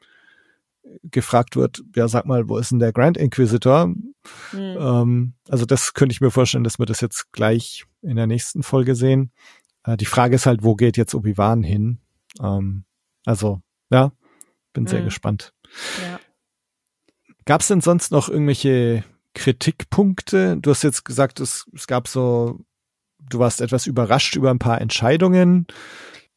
gefragt 1.03 1.55
wird, 1.55 1.83
ja, 1.95 2.07
sag 2.07 2.25
mal, 2.25 2.49
wo 2.49 2.57
ist 2.57 2.71
denn 2.71 2.79
der 2.79 2.93
Grand 2.93 3.17
Inquisitor? 3.17 3.87
Mhm. 3.87 3.97
Ähm, 4.53 5.33
also 5.47 5.65
das 5.65 5.93
könnte 5.93 6.13
ich 6.13 6.21
mir 6.21 6.31
vorstellen, 6.31 6.63
dass 6.63 6.79
wir 6.79 6.85
das 6.85 7.01
jetzt 7.01 7.31
gleich 7.31 7.85
in 8.01 8.15
der 8.15 8.27
nächsten 8.27 8.63
Folge 8.63 8.95
sehen. 8.95 9.31
Äh, 9.83 9.97
die 9.97 10.05
Frage 10.05 10.35
ist 10.35 10.45
halt, 10.45 10.63
wo 10.63 10.75
geht 10.75 10.97
jetzt 10.97 11.13
Obi-Wan 11.13 11.63
hin? 11.63 11.99
Ähm, 12.41 12.85
also, 13.25 13.61
ja, 13.91 14.11
bin 14.79 14.87
sehr 14.87 15.01
mhm. 15.01 15.05
gespannt. 15.05 15.53
Ja. 16.01 16.19
Gab 17.45 17.61
es 17.61 17.67
denn 17.67 17.81
sonst 17.81 18.11
noch 18.11 18.29
irgendwelche 18.29 19.03
Kritikpunkte? 19.33 20.57
Du 20.57 20.71
hast 20.71 20.83
jetzt 20.83 21.05
gesagt, 21.05 21.39
es, 21.39 21.65
es 21.73 21.87
gab 21.87 22.07
so, 22.07 22.59
du 23.19 23.39
warst 23.39 23.61
etwas 23.61 23.87
überrascht 23.87 24.35
über 24.35 24.51
ein 24.51 24.59
paar 24.59 24.81
Entscheidungen. 24.81 25.67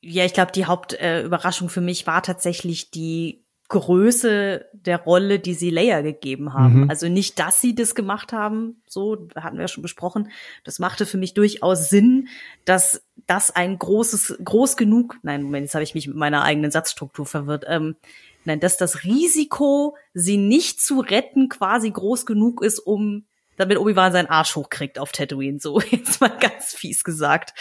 Ja, 0.00 0.24
ich 0.24 0.34
glaube, 0.34 0.52
die 0.52 0.64
Hauptüberraschung 0.64 1.68
äh, 1.68 1.70
für 1.70 1.80
mich 1.80 2.06
war 2.06 2.22
tatsächlich 2.22 2.90
die 2.90 3.42
Größe 3.68 4.66
der 4.72 4.98
Rolle, 4.98 5.38
die 5.38 5.54
sie 5.54 5.70
Leia 5.70 6.02
gegeben 6.02 6.52
haben. 6.52 6.82
Mhm. 6.82 6.90
Also 6.90 7.08
nicht, 7.08 7.38
dass 7.38 7.60
sie 7.60 7.74
das 7.74 7.94
gemacht 7.94 8.32
haben, 8.32 8.82
so 8.86 9.28
hatten 9.34 9.56
wir 9.56 9.62
ja 9.62 9.68
schon 9.68 9.82
besprochen. 9.82 10.30
Das 10.64 10.78
machte 10.78 11.06
für 11.06 11.16
mich 11.16 11.32
durchaus 11.32 11.88
Sinn, 11.88 12.28
dass 12.66 13.02
das 13.26 13.50
ein 13.50 13.78
großes, 13.78 14.40
groß 14.44 14.76
genug, 14.76 15.16
nein, 15.22 15.42
Moment, 15.42 15.64
jetzt 15.64 15.74
habe 15.74 15.84
ich 15.84 15.94
mich 15.94 16.06
mit 16.06 16.16
meiner 16.16 16.42
eigenen 16.42 16.70
Satzstruktur 16.70 17.24
verwirrt, 17.24 17.64
ähm, 17.66 17.96
nein, 18.44 18.60
dass 18.60 18.76
das 18.76 19.04
Risiko, 19.04 19.96
sie 20.14 20.36
nicht 20.36 20.80
zu 20.80 21.00
retten, 21.00 21.48
quasi 21.48 21.90
groß 21.90 22.26
genug 22.26 22.62
ist, 22.62 22.78
um 22.78 23.26
damit 23.56 23.78
Obi-Wan 23.78 24.12
seinen 24.12 24.28
Arsch 24.28 24.56
hochkriegt 24.56 24.98
auf 24.98 25.12
Tatooine. 25.12 25.60
So, 25.60 25.80
jetzt 25.90 26.20
mal 26.20 26.36
ganz 26.38 26.74
fies 26.74 27.04
gesagt. 27.04 27.54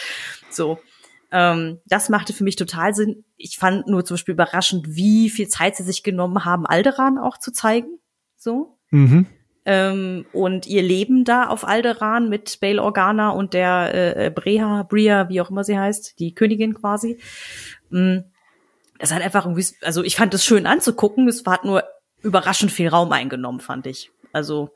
So. 0.50 0.78
Ähm, 1.30 1.80
das 1.86 2.08
machte 2.10 2.32
für 2.32 2.44
mich 2.44 2.56
total 2.56 2.94
Sinn. 2.94 3.24
Ich 3.36 3.56
fand 3.56 3.86
nur 3.86 4.04
zum 4.04 4.14
Beispiel 4.14 4.34
überraschend, 4.34 4.94
wie 4.94 5.30
viel 5.30 5.48
Zeit 5.48 5.76
sie 5.76 5.82
sich 5.82 6.02
genommen 6.02 6.44
haben, 6.44 6.66
Alderan 6.66 7.18
auch 7.18 7.38
zu 7.38 7.52
zeigen. 7.52 7.98
So. 8.36 8.78
Mhm. 8.90 9.26
Ähm, 9.64 10.26
und 10.32 10.66
ihr 10.66 10.82
Leben 10.82 11.24
da 11.24 11.46
auf 11.46 11.66
Alderan 11.66 12.28
mit 12.28 12.58
Bail 12.60 12.80
Organa 12.80 13.30
und 13.30 13.54
der 13.54 14.16
äh, 14.16 14.30
Brea, 14.30 14.82
Bria, 14.82 15.28
wie 15.28 15.40
auch 15.40 15.50
immer 15.50 15.62
sie 15.62 15.78
heißt, 15.78 16.18
die 16.18 16.34
Königin 16.34 16.74
quasi. 16.74 17.18
Mm, 17.90 18.18
das 19.02 19.12
hat 19.12 19.20
einfach 19.20 19.46
irgendwie, 19.46 19.66
also 19.80 20.04
ich 20.04 20.14
fand 20.14 20.32
es 20.32 20.44
schön 20.44 20.64
anzugucken, 20.64 21.26
es 21.26 21.42
hat 21.44 21.64
nur 21.64 21.82
überraschend 22.22 22.70
viel 22.70 22.86
Raum 22.86 23.10
eingenommen, 23.10 23.58
fand 23.58 23.88
ich. 23.88 24.12
Also 24.32 24.70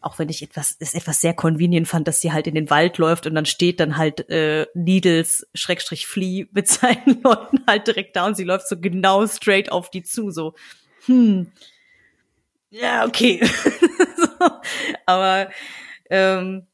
auch 0.00 0.18
wenn 0.18 0.30
ich 0.30 0.42
etwas, 0.42 0.76
es 0.78 0.94
etwas 0.94 1.20
sehr 1.20 1.34
convenient 1.34 1.86
fand, 1.86 2.08
dass 2.08 2.22
sie 2.22 2.32
halt 2.32 2.46
in 2.46 2.54
den 2.54 2.70
Wald 2.70 2.96
läuft 2.96 3.26
und 3.26 3.34
dann 3.34 3.44
steht 3.44 3.78
dann 3.78 3.98
halt 3.98 4.30
äh, 4.30 4.66
Needles 4.72 5.46
Schrägstrich 5.52 6.06
Flea 6.06 6.46
mit 6.52 6.68
seinen 6.68 7.20
Leuten 7.22 7.62
halt 7.66 7.86
direkt 7.86 8.16
da 8.16 8.24
und 8.24 8.34
sie 8.34 8.44
läuft 8.44 8.66
so 8.66 8.80
genau 8.80 9.26
straight 9.26 9.70
auf 9.70 9.90
die 9.90 10.04
zu, 10.04 10.30
so, 10.30 10.54
hm, 11.04 11.52
ja, 12.70 13.04
okay. 13.06 13.46
so, 14.16 14.50
aber 15.04 15.50
ähm, 16.08 16.66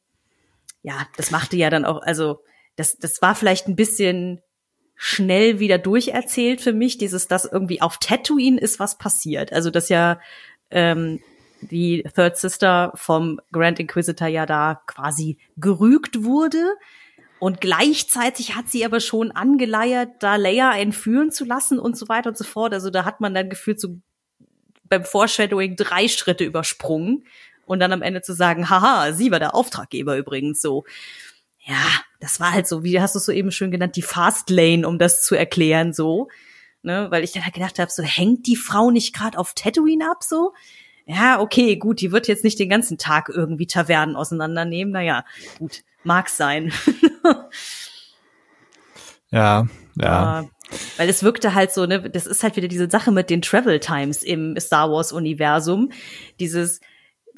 ja, 0.83 1.05
das 1.17 1.31
machte 1.31 1.57
ja 1.57 1.69
dann 1.69 1.83
auch, 1.83 2.01
also 2.01 2.45
das, 2.77 2.95
das 2.95 3.21
war 3.21 3.35
vielleicht 3.35 3.67
ein 3.67 3.75
bisschen 3.75 4.41
schnell 4.97 5.59
wieder 5.59 5.77
durcherzählt 5.77 6.59
für 6.59 6.73
mich, 6.73 6.97
dieses, 6.97 7.27
dass 7.27 7.45
irgendwie 7.45 7.81
auf 7.81 7.99
Tatooine 7.99 8.59
ist 8.59 8.79
was 8.79 8.97
passiert. 8.97 9.53
Also 9.53 9.69
dass 9.69 9.89
ja 9.89 10.19
ähm, 10.71 11.19
die 11.61 12.03
Third 12.15 12.37
Sister 12.37 12.91
vom 12.95 13.39
Grand 13.51 13.79
Inquisitor 13.79 14.27
ja 14.27 14.45
da 14.45 14.81
quasi 14.87 15.37
gerügt 15.55 16.23
wurde. 16.23 16.73
Und 17.39 17.61
gleichzeitig 17.61 18.55
hat 18.55 18.69
sie 18.69 18.83
aber 18.83 18.99
schon 18.99 19.31
angeleiert, 19.31 20.09
da 20.19 20.35
Leia 20.35 20.75
entführen 20.75 21.31
zu 21.31 21.45
lassen 21.45 21.77
und 21.77 21.95
so 21.95 22.09
weiter 22.09 22.29
und 22.29 22.37
so 22.37 22.43
fort. 22.43 22.73
Also 22.73 22.89
da 22.89 23.05
hat 23.05 23.21
man 23.21 23.35
dann 23.35 23.49
gefühlt 23.49 23.79
so 23.79 23.99
beim 24.89 25.03
Foreshadowing 25.03 25.75
drei 25.75 26.07
Schritte 26.07 26.43
übersprungen 26.43 27.25
und 27.67 27.79
dann 27.79 27.93
am 27.93 28.01
Ende 28.01 28.23
zu 28.23 28.33
sagen, 28.33 28.69
haha, 28.69 29.13
sie 29.13 29.29
war 29.29 29.39
der 29.39 29.53
Auftraggeber 29.53 30.17
übrigens 30.17 30.61
so. 30.61 30.85
Ja, 31.67 31.85
das 32.19 32.39
war 32.39 32.53
halt 32.53 32.67
so, 32.67 32.83
wie 32.83 32.99
hast 32.99 33.15
du 33.15 33.19
es 33.19 33.25
so 33.25 33.31
eben 33.31 33.51
schön 33.51 33.71
genannt, 33.71 33.95
die 33.95 34.01
Fast 34.01 34.49
Lane, 34.49 34.87
um 34.87 34.97
das 34.97 35.23
zu 35.23 35.35
erklären, 35.35 35.93
so. 35.93 36.29
Ne, 36.83 37.07
weil 37.09 37.23
ich 37.23 37.33
dann 37.33 37.43
halt 37.43 37.55
gedacht 37.55 37.79
habe, 37.79 37.91
so 37.91 38.03
hängt 38.03 38.47
die 38.47 38.55
Frau 38.55 38.91
nicht 38.91 39.13
gerade 39.13 39.37
auf 39.37 39.53
Tatooine 39.53 40.09
ab, 40.09 40.23
so? 40.23 40.53
ja, 41.07 41.39
okay, 41.39 41.77
gut, 41.77 42.01
die 42.01 42.11
wird 42.11 42.27
jetzt 42.27 42.43
nicht 42.43 42.59
den 42.59 42.69
ganzen 42.69 42.97
Tag 42.97 43.29
irgendwie 43.29 43.65
Tavernen 43.65 44.17
auseinandernehmen. 44.17 44.91
Naja, 44.91 45.23
gut, 45.57 45.83
mag 46.03 46.27
sein. 46.27 46.73
ja, 49.31 49.65
ja. 49.95 50.41
Uh, 50.41 50.47
weil 50.97 51.09
es 51.09 51.23
wirkte 51.23 51.53
halt 51.53 51.71
so, 51.71 51.85
ne, 51.85 52.09
das 52.09 52.27
ist 52.27 52.43
halt 52.43 52.57
wieder 52.57 52.67
diese 52.67 52.89
Sache 52.89 53.13
mit 53.13 53.29
den 53.29 53.41
Travel 53.41 53.79
Times 53.79 54.21
im 54.21 54.59
Star 54.59 54.91
Wars 54.91 55.13
Universum. 55.13 55.93
Dieses, 56.41 56.81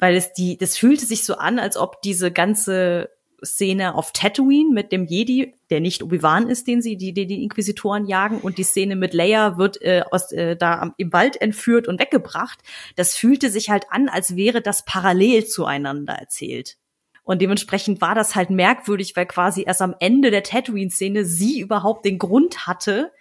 weil 0.00 0.16
es 0.16 0.32
die, 0.32 0.58
das 0.58 0.76
fühlte 0.76 1.06
sich 1.06 1.24
so 1.24 1.36
an, 1.36 1.60
als 1.60 1.76
ob 1.76 2.02
diese 2.02 2.32
ganze 2.32 3.08
Szene 3.44 3.94
auf 3.94 4.12
Tatooine 4.12 4.72
mit 4.72 4.92
dem 4.92 5.06
Jedi, 5.06 5.54
der 5.70 5.80
nicht 5.80 6.02
Obi-Wan 6.02 6.48
ist, 6.48 6.66
den 6.66 6.82
sie, 6.82 6.96
die, 6.96 7.12
die, 7.12 7.26
die 7.26 7.42
Inquisitoren 7.42 8.06
jagen, 8.06 8.38
und 8.38 8.58
die 8.58 8.62
Szene 8.62 8.96
mit 8.96 9.14
Leia 9.14 9.58
wird 9.58 9.80
äh, 9.82 10.02
aus, 10.10 10.32
äh, 10.32 10.56
da 10.56 10.78
am, 10.78 10.94
im 10.96 11.12
Wald 11.12 11.40
entführt 11.40 11.88
und 11.88 12.00
weggebracht. 12.00 12.58
Das 12.96 13.16
fühlte 13.16 13.50
sich 13.50 13.70
halt 13.70 13.86
an, 13.90 14.08
als 14.08 14.36
wäre 14.36 14.60
das 14.60 14.84
parallel 14.84 15.46
zueinander 15.46 16.14
erzählt. 16.14 16.76
Und 17.22 17.42
dementsprechend 17.42 18.00
war 18.00 18.14
das 18.14 18.34
halt 18.34 18.50
merkwürdig, 18.50 19.14
weil 19.14 19.26
quasi 19.26 19.62
erst 19.66 19.82
am 19.82 19.94
Ende 20.00 20.30
der 20.30 20.42
Tatooine-Szene 20.42 21.24
sie 21.24 21.60
überhaupt 21.60 22.04
den 22.04 22.18
Grund 22.18 22.66
hatte, 22.66 23.12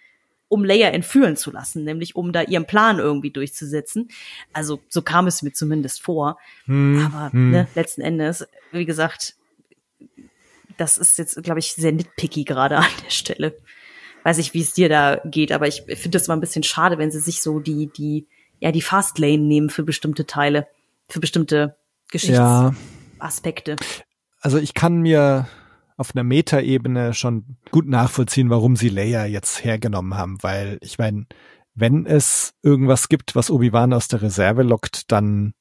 um 0.49 0.65
Leia 0.65 0.89
entführen 0.89 1.37
zu 1.37 1.51
lassen, 1.51 1.83
nämlich 1.83 2.15
um 2.15 2.33
da 2.33 2.41
ihren 2.41 2.65
Plan 2.65 2.97
irgendwie 2.97 3.31
durchzusetzen. 3.31 4.09
Also 4.51 4.81
so 4.89 5.03
kam 5.03 5.27
es 5.27 5.43
mir 5.43 5.53
zumindest 5.53 6.01
vor. 6.01 6.37
Hm, 6.65 7.05
Aber 7.05 7.31
hm. 7.31 7.51
Ne, 7.51 7.67
letzten 7.75 8.01
Endes, 8.01 8.47
wie 8.71 8.85
gesagt, 8.85 9.35
das 10.79 10.97
ist 10.97 11.17
jetzt, 11.17 11.41
glaube 11.43 11.59
ich, 11.59 11.73
sehr 11.73 11.91
nitpicky 11.91 12.43
gerade 12.43 12.77
an 12.79 12.85
der 13.03 13.09
Stelle. 13.09 13.57
Weiß 14.23 14.37
ich, 14.37 14.53
wie 14.53 14.61
es 14.61 14.73
dir 14.73 14.89
da 14.89 15.21
geht, 15.25 15.51
aber 15.51 15.67
ich 15.67 15.83
finde 15.95 16.17
es 16.17 16.27
immer 16.27 16.35
ein 16.35 16.41
bisschen 16.41 16.63
schade, 16.63 16.97
wenn 16.97 17.11
sie 17.11 17.19
sich 17.19 17.41
so 17.41 17.59
die, 17.59 17.87
die, 17.87 18.27
ja, 18.59 18.71
die 18.71 18.81
Fastlane 18.81 19.37
nehmen 19.37 19.69
für 19.69 19.83
bestimmte 19.83 20.25
Teile, 20.25 20.67
für 21.07 21.19
bestimmte 21.19 21.77
Geschichtsaspekte. 22.11 23.71
Ja. 23.71 24.03
Also 24.41 24.57
ich 24.57 24.73
kann 24.73 25.01
mir 25.01 25.47
auf 25.95 26.15
einer 26.15 26.23
Metaebene 26.23 27.13
schon 27.13 27.57
gut 27.71 27.87
nachvollziehen, 27.87 28.49
warum 28.49 28.75
sie 28.75 28.89
Leia 28.89 29.25
jetzt 29.25 29.63
hergenommen 29.63 30.15
haben, 30.15 30.37
weil 30.41 30.77
ich 30.81 30.97
meine, 30.97 31.25
wenn 31.73 32.05
es 32.05 32.53
irgendwas 32.61 33.09
gibt, 33.09 33.35
was 33.35 33.49
Obi-Wan 33.49 33.93
aus 33.93 34.07
der 34.07 34.21
Reserve 34.21 34.63
lockt, 34.63 35.11
dann 35.11 35.53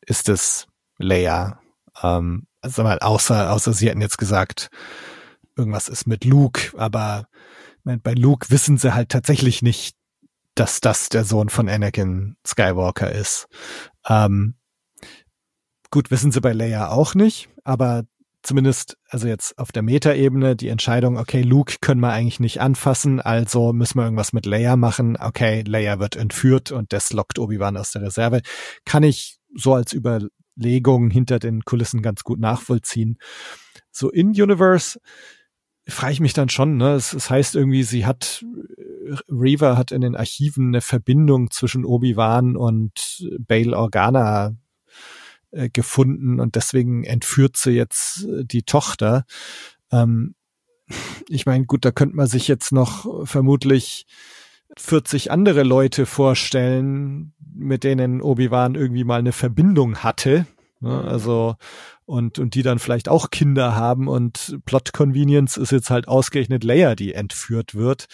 ist 0.00 0.28
es 0.28 0.66
Leia. 0.98 1.60
Ähm, 2.02 2.46
also 2.66 2.82
mal, 2.82 2.98
außer, 2.98 3.52
außer 3.52 3.72
sie 3.72 3.88
hätten 3.88 4.00
jetzt 4.00 4.18
gesagt, 4.18 4.68
irgendwas 5.56 5.88
ist 5.88 6.06
mit 6.06 6.24
Luke, 6.24 6.76
aber 6.76 7.28
bei 7.84 8.12
Luke 8.14 8.50
wissen 8.50 8.78
sie 8.78 8.94
halt 8.94 9.08
tatsächlich 9.10 9.62
nicht, 9.62 9.96
dass 10.54 10.80
das 10.80 11.08
der 11.08 11.24
Sohn 11.24 11.48
von 11.48 11.68
Anakin 11.68 12.36
Skywalker 12.46 13.12
ist. 13.12 13.46
Ähm, 14.08 14.54
gut, 15.90 16.10
wissen 16.10 16.32
sie 16.32 16.40
bei 16.40 16.52
Leia 16.52 16.88
auch 16.88 17.14
nicht, 17.14 17.48
aber 17.62 18.04
zumindest, 18.42 18.96
also 19.08 19.28
jetzt 19.28 19.58
auf 19.58 19.72
der 19.72 19.82
Metaebene, 19.82 20.56
die 20.56 20.68
Entscheidung, 20.68 21.18
okay, 21.18 21.42
Luke 21.42 21.76
können 21.80 22.00
wir 22.00 22.12
eigentlich 22.12 22.40
nicht 22.40 22.60
anfassen, 22.60 23.20
also 23.20 23.72
müssen 23.72 23.98
wir 23.98 24.04
irgendwas 24.04 24.32
mit 24.32 24.46
Leia 24.46 24.76
machen. 24.76 25.16
Okay, 25.16 25.62
Leia 25.66 25.98
wird 25.98 26.16
entführt 26.16 26.72
und 26.72 26.92
das 26.92 27.12
lockt 27.12 27.38
Obi-Wan 27.38 27.76
aus 27.76 27.92
der 27.92 28.02
Reserve. 28.02 28.40
Kann 28.84 29.02
ich 29.02 29.38
so 29.54 29.74
als 29.74 29.92
über, 29.92 30.20
Überlegungen 30.56 31.10
hinter 31.10 31.38
den 31.38 31.62
Kulissen 31.64 32.02
ganz 32.02 32.24
gut 32.24 32.40
nachvollziehen. 32.40 33.18
So 33.90 34.10
in 34.10 34.28
Universe 34.28 34.98
frage 35.88 36.14
ich 36.14 36.20
mich 36.20 36.32
dann 36.32 36.48
schon, 36.48 36.76
ne? 36.76 36.94
Es, 36.94 37.12
es 37.12 37.30
heißt 37.30 37.54
irgendwie, 37.54 37.82
sie 37.82 38.06
hat 38.06 38.44
Reaver 39.28 39.76
hat 39.76 39.92
in 39.92 40.00
den 40.00 40.16
Archiven 40.16 40.68
eine 40.68 40.80
Verbindung 40.80 41.50
zwischen 41.50 41.84
Obi-Wan 41.84 42.56
und 42.56 43.26
Bail 43.38 43.72
Organa 43.72 44.56
äh, 45.52 45.68
gefunden 45.68 46.40
und 46.40 46.56
deswegen 46.56 47.04
entführt 47.04 47.56
sie 47.56 47.70
jetzt 47.70 48.24
äh, 48.24 48.44
die 48.44 48.64
Tochter. 48.64 49.24
Ähm, 49.92 50.34
ich 51.28 51.46
meine, 51.46 51.66
gut, 51.66 51.84
da 51.84 51.92
könnte 51.92 52.16
man 52.16 52.26
sich 52.26 52.48
jetzt 52.48 52.72
noch 52.72 53.26
vermutlich 53.26 54.06
40 54.76 55.30
andere 55.30 55.62
Leute 55.62 56.06
vorstellen, 56.06 57.32
mit 57.56 57.84
denen 57.84 58.22
Obi-Wan 58.22 58.74
irgendwie 58.74 59.04
mal 59.04 59.18
eine 59.18 59.32
Verbindung 59.32 59.98
hatte. 59.98 60.46
Ne? 60.80 60.90
Mhm. 60.90 61.08
Also, 61.08 61.56
und, 62.04 62.38
und 62.38 62.54
die 62.54 62.62
dann 62.62 62.78
vielleicht 62.78 63.08
auch 63.08 63.30
Kinder 63.30 63.74
haben 63.74 64.06
und 64.06 64.58
Plot 64.64 64.92
Convenience 64.92 65.56
ist 65.56 65.72
jetzt 65.72 65.90
halt 65.90 66.06
ausgerechnet 66.06 66.62
Leia, 66.62 66.94
die 66.94 67.14
entführt 67.14 67.74
wird. 67.74 68.06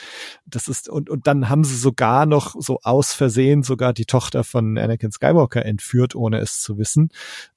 Das 0.46 0.66
ist, 0.66 0.88
und, 0.88 1.10
und 1.10 1.26
dann 1.26 1.50
haben 1.50 1.64
sie 1.64 1.76
sogar 1.76 2.24
noch 2.24 2.54
so 2.58 2.78
aus 2.82 3.12
Versehen 3.12 3.62
sogar 3.62 3.92
die 3.92 4.06
Tochter 4.06 4.44
von 4.44 4.78
Anakin 4.78 5.12
Skywalker 5.12 5.64
entführt, 5.66 6.14
ohne 6.14 6.38
es 6.38 6.60
zu 6.60 6.78
wissen. 6.78 7.10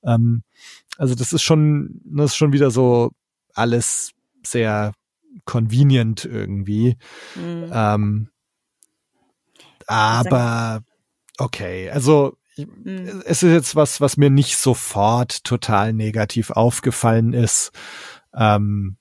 Ähm, 0.03 0.43
also 0.97 1.15
das 1.15 1.31
ist 1.31 1.43
schon, 1.43 2.01
das 2.03 2.31
ist 2.31 2.35
schon 2.35 2.51
wieder 2.51 2.69
so 2.69 3.11
alles 3.53 4.11
sehr 4.43 4.91
convenient 5.45 6.25
irgendwie. 6.25 6.97
Mhm. 7.35 7.71
Ähm, 7.71 8.29
aber 9.87 10.83
okay, 11.37 11.89
also 11.89 12.37
mhm. 12.57 13.23
es 13.25 13.43
ist 13.43 13.51
jetzt 13.51 13.75
was, 13.75 14.01
was 14.01 14.17
mir 14.17 14.29
nicht 14.29 14.57
sofort 14.57 15.43
total 15.43 15.93
negativ 15.93 16.51
aufgefallen 16.51 17.33
ist. 17.33 17.71
Ähm, 18.35 18.97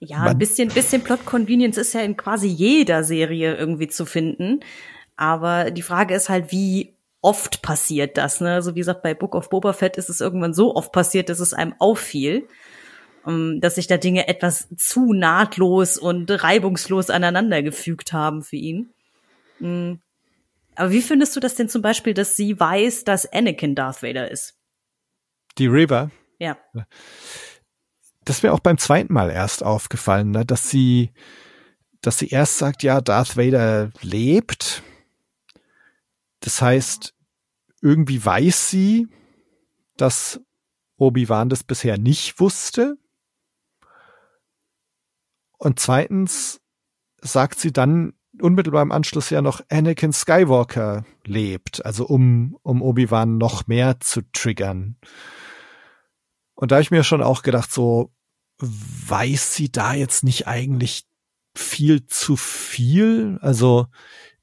ja, 0.00 0.24
ein 0.24 0.38
bisschen, 0.38 0.68
bisschen 0.68 1.02
Plot 1.02 1.24
Convenience 1.24 1.78
ist 1.78 1.94
ja 1.94 2.00
in 2.00 2.16
quasi 2.16 2.48
jeder 2.48 3.04
Serie 3.04 3.54
irgendwie 3.56 3.88
zu 3.88 4.04
finden. 4.04 4.60
Aber 5.16 5.70
die 5.70 5.82
Frage 5.82 6.14
ist 6.14 6.28
halt, 6.28 6.52
wie 6.52 6.94
oft 7.22 7.62
passiert 7.62 8.18
das, 8.18 8.40
ne? 8.40 8.52
Also 8.54 8.74
wie 8.74 8.80
gesagt, 8.80 9.02
bei 9.02 9.14
Book 9.14 9.34
of 9.34 9.48
Boba 9.48 9.72
Fett 9.72 9.96
ist 9.96 10.10
es 10.10 10.20
irgendwann 10.20 10.52
so 10.52 10.74
oft 10.74 10.92
passiert, 10.92 11.28
dass 11.28 11.40
es 11.40 11.54
einem 11.54 11.74
auffiel. 11.78 12.46
Ähm, 13.26 13.60
dass 13.60 13.76
sich 13.76 13.86
da 13.86 13.96
Dinge 13.96 14.28
etwas 14.28 14.68
zu 14.76 15.12
nahtlos 15.12 15.96
und 15.96 16.30
reibungslos 16.30 17.10
aneinandergefügt 17.10 18.12
haben 18.12 18.42
für 18.42 18.56
ihn. 18.56 18.90
Aber 20.76 20.90
wie 20.90 21.02
findest 21.02 21.36
du 21.36 21.40
das 21.40 21.54
denn 21.54 21.68
zum 21.68 21.82
Beispiel, 21.82 22.14
dass 22.14 22.36
sie 22.36 22.58
weiß, 22.58 23.04
dass 23.04 23.30
Anakin 23.32 23.74
Darth 23.74 24.02
Vader 24.02 24.30
ist? 24.30 24.58
Die 25.58 25.66
River? 25.66 26.10
Ja. 26.38 26.58
Das 28.24 28.42
wäre 28.42 28.52
auch 28.54 28.60
beim 28.60 28.78
zweiten 28.78 29.12
Mal 29.12 29.30
erst 29.30 29.62
aufgefallen, 29.62 30.30
ne? 30.30 30.44
dass 30.44 30.68
sie, 30.68 31.12
dass 32.00 32.18
sie 32.18 32.28
erst 32.28 32.58
sagt, 32.58 32.82
ja, 32.82 33.00
Darth 33.00 33.36
Vader 33.36 33.90
lebt. 34.00 34.82
Das 36.40 36.60
heißt, 36.60 37.14
irgendwie 37.80 38.24
weiß 38.24 38.70
sie, 38.70 39.08
dass 39.96 40.40
Obi-Wan 40.96 41.48
das 41.48 41.62
bisher 41.62 41.98
nicht 41.98 42.40
wusste. 42.40 42.96
und 45.58 45.78
zweitens 45.78 46.60
sagt 47.20 47.58
sie 47.58 47.72
dann 47.72 48.14
unmittelbar 48.40 48.82
im 48.82 48.92
Anschluss 48.92 49.30
ja 49.30 49.42
noch 49.42 49.60
Anakin 49.68 50.12
Skywalker 50.12 51.04
lebt, 51.24 51.84
also 51.84 52.06
um, 52.06 52.56
um 52.62 52.82
Obi-Wan 52.82 53.38
noch 53.38 53.66
mehr 53.66 54.00
zu 54.00 54.22
triggern. 54.32 54.96
Und 56.54 56.70
da 56.70 56.76
habe 56.76 56.82
ich 56.82 56.90
mir 56.90 57.04
schon 57.04 57.22
auch 57.22 57.42
gedacht, 57.42 57.72
so 57.72 58.12
weiß 58.58 59.54
sie 59.54 59.70
da 59.70 59.94
jetzt 59.94 60.24
nicht 60.24 60.46
eigentlich 60.46 61.04
viel 61.56 62.06
zu 62.06 62.36
viel? 62.36 63.38
Also 63.40 63.86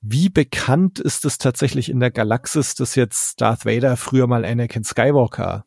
wie 0.01 0.29
bekannt 0.29 0.99
ist 0.99 1.25
es 1.25 1.37
tatsächlich 1.37 1.89
in 1.89 1.99
der 1.99 2.11
Galaxis, 2.11 2.75
dass 2.75 2.95
jetzt 2.95 3.39
Darth 3.39 3.65
Vader 3.65 3.97
früher 3.97 4.27
mal 4.27 4.45
Anakin 4.45 4.83
Skywalker 4.83 5.65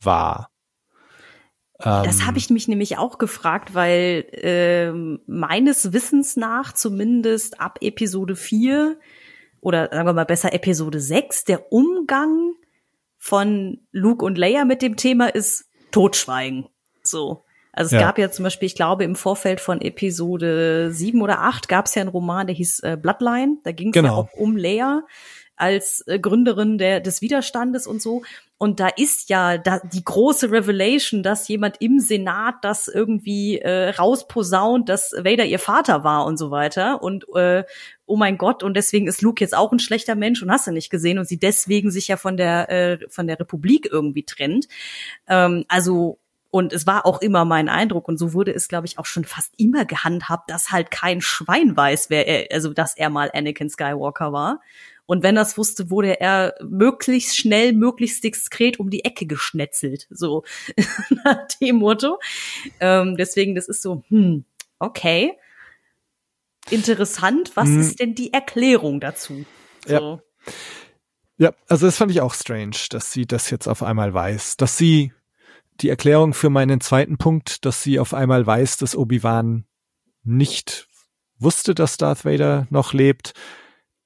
war? 0.00 0.53
Das 1.84 2.22
habe 2.22 2.32
ähm. 2.32 2.36
ich 2.36 2.50
mich 2.50 2.66
nämlich 2.66 2.96
auch 2.96 3.18
gefragt, 3.18 3.74
weil 3.74 4.26
äh, 4.32 4.90
meines 5.26 5.92
Wissens 5.92 6.36
nach 6.36 6.72
zumindest 6.72 7.60
ab 7.60 7.78
Episode 7.82 8.36
4 8.36 8.98
oder 9.60 9.88
sagen 9.92 10.06
wir 10.06 10.14
mal 10.14 10.24
besser 10.24 10.52
Episode 10.52 10.98
6 10.98 11.44
der 11.44 11.72
Umgang 11.72 12.54
von 13.18 13.80
Luke 13.92 14.24
und 14.24 14.38
Leia 14.38 14.64
mit 14.64 14.82
dem 14.82 14.96
Thema 14.96 15.26
ist 15.28 15.70
Totschweigen. 15.90 16.68
So. 17.02 17.44
Also 17.72 17.96
es 17.96 18.00
ja. 18.00 18.06
gab 18.06 18.18
ja 18.18 18.30
zum 18.30 18.44
Beispiel, 18.44 18.66
ich 18.66 18.76
glaube, 18.76 19.04
im 19.04 19.16
Vorfeld 19.16 19.60
von 19.60 19.80
Episode 19.80 20.92
7 20.92 21.20
oder 21.20 21.40
8 21.40 21.68
gab 21.68 21.86
es 21.86 21.94
ja 21.94 22.02
einen 22.02 22.10
Roman, 22.10 22.46
der 22.46 22.54
hieß 22.54 22.80
äh, 22.80 22.96
Bloodline. 23.00 23.58
Da 23.64 23.72
ging 23.72 23.88
es 23.88 23.94
genau. 23.94 24.08
ja 24.08 24.14
auch 24.14 24.32
um 24.34 24.56
Leia 24.56 25.02
als 25.56 26.04
äh, 26.06 26.18
Gründerin 26.18 26.78
der, 26.78 27.00
des 27.00 27.20
Widerstandes 27.20 27.86
und 27.86 28.02
so. 28.02 28.22
Und 28.56 28.80
da 28.80 28.88
ist 28.88 29.28
ja 29.28 29.58
da 29.58 29.80
die 29.80 30.04
große 30.04 30.50
Revelation, 30.50 31.22
dass 31.22 31.48
jemand 31.48 31.80
im 31.80 32.00
Senat 32.00 32.56
das 32.62 32.88
irgendwie 32.88 33.58
äh, 33.58 33.90
rausposaunt, 33.90 34.88
dass 34.88 35.12
Vader 35.12 35.44
ihr 35.44 35.58
Vater 35.58 36.04
war 36.04 36.24
und 36.24 36.38
so 36.38 36.50
weiter. 36.50 37.02
Und 37.02 37.26
äh, 37.34 37.64
oh 38.06 38.16
mein 38.16 38.38
Gott, 38.38 38.62
und 38.62 38.74
deswegen 38.74 39.06
ist 39.06 39.22
Luke 39.22 39.42
jetzt 39.42 39.56
auch 39.56 39.72
ein 39.72 39.80
schlechter 39.80 40.14
Mensch 40.14 40.42
und 40.42 40.50
hast 40.50 40.66
du 40.66 40.72
nicht 40.72 40.90
gesehen 40.90 41.18
und 41.18 41.26
sie 41.26 41.38
deswegen 41.38 41.90
sich 41.90 42.08
ja 42.08 42.16
von 42.16 42.36
der 42.36 42.70
äh, 42.70 42.98
von 43.08 43.26
der 43.26 43.38
Republik 43.40 43.88
irgendwie 43.90 44.24
trennt. 44.24 44.68
Ähm, 45.28 45.64
also 45.68 46.18
und 46.54 46.72
es 46.72 46.86
war 46.86 47.04
auch 47.04 47.20
immer 47.20 47.44
mein 47.44 47.68
Eindruck, 47.68 48.06
und 48.06 48.16
so 48.16 48.32
wurde 48.32 48.54
es, 48.54 48.68
glaube 48.68 48.86
ich, 48.86 48.96
auch 48.96 49.06
schon 49.06 49.24
fast 49.24 49.52
immer 49.56 49.84
gehandhabt, 49.84 50.48
dass 50.48 50.70
halt 50.70 50.92
kein 50.92 51.20
Schwein 51.20 51.76
weiß, 51.76 52.10
wer 52.10 52.28
er, 52.28 52.54
also 52.54 52.72
dass 52.72 52.96
er 52.96 53.10
mal 53.10 53.28
Anakin 53.34 53.68
Skywalker 53.68 54.32
war. 54.32 54.60
Und 55.06 55.22
wenn 55.22 55.34
das 55.34 55.58
wusste, 55.58 55.90
wurde 55.90 56.20
er 56.20 56.54
möglichst 56.62 57.36
schnell, 57.36 57.72
möglichst 57.72 58.24
diskret 58.24 58.80
um 58.80 58.88
die 58.88 59.04
Ecke 59.04 59.26
geschnetzelt. 59.26 60.06
So 60.10 60.44
nach 61.24 61.46
dem 61.60 61.76
Motto. 61.76 62.18
Ähm, 62.80 63.16
deswegen, 63.16 63.54
das 63.54 63.68
ist 63.68 63.82
so, 63.82 64.02
hm, 64.08 64.44
okay. 64.78 65.32
Interessant, 66.70 67.52
was 67.54 67.68
hm. 67.68 67.80
ist 67.80 68.00
denn 68.00 68.14
die 68.14 68.32
Erklärung 68.32 69.00
dazu? 69.00 69.44
So. 69.86 69.92
Ja. 69.92 70.22
ja, 71.36 71.54
also 71.68 71.84
das 71.84 71.98
fand 71.98 72.10
ich 72.10 72.22
auch 72.22 72.32
strange, 72.32 72.76
dass 72.88 73.12
sie 73.12 73.26
das 73.26 73.50
jetzt 73.50 73.68
auf 73.68 73.82
einmal 73.82 74.14
weiß. 74.14 74.56
Dass 74.56 74.78
sie 74.78 75.12
die 75.80 75.90
Erklärung 75.90 76.32
für 76.32 76.48
meinen 76.48 76.80
zweiten 76.80 77.18
Punkt, 77.18 77.66
dass 77.66 77.82
sie 77.82 77.98
auf 77.98 78.14
einmal 78.14 78.46
weiß, 78.46 78.78
dass 78.78 78.96
Obi-Wan 78.96 79.66
nicht 80.22 80.88
wusste, 81.38 81.74
dass 81.74 81.98
Darth 81.98 82.24
Vader 82.24 82.66
noch 82.70 82.94
lebt, 82.94 83.34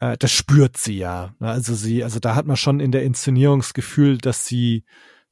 äh, 0.01 0.17
das 0.19 0.33
spürt 0.33 0.77
sie 0.77 0.99
ja. 0.99 1.35
Ne? 1.39 1.49
Also 1.49 1.75
sie, 1.75 2.05
also 2.05 2.21
da 2.21 2.35
hat 2.35 2.47
man 2.47 2.57
schon 2.57 2.81
in 2.81 2.93
der 2.93 3.05
Inszenierungsgefühl, 3.05 4.19
dass 4.19 4.47
sie 4.47 4.85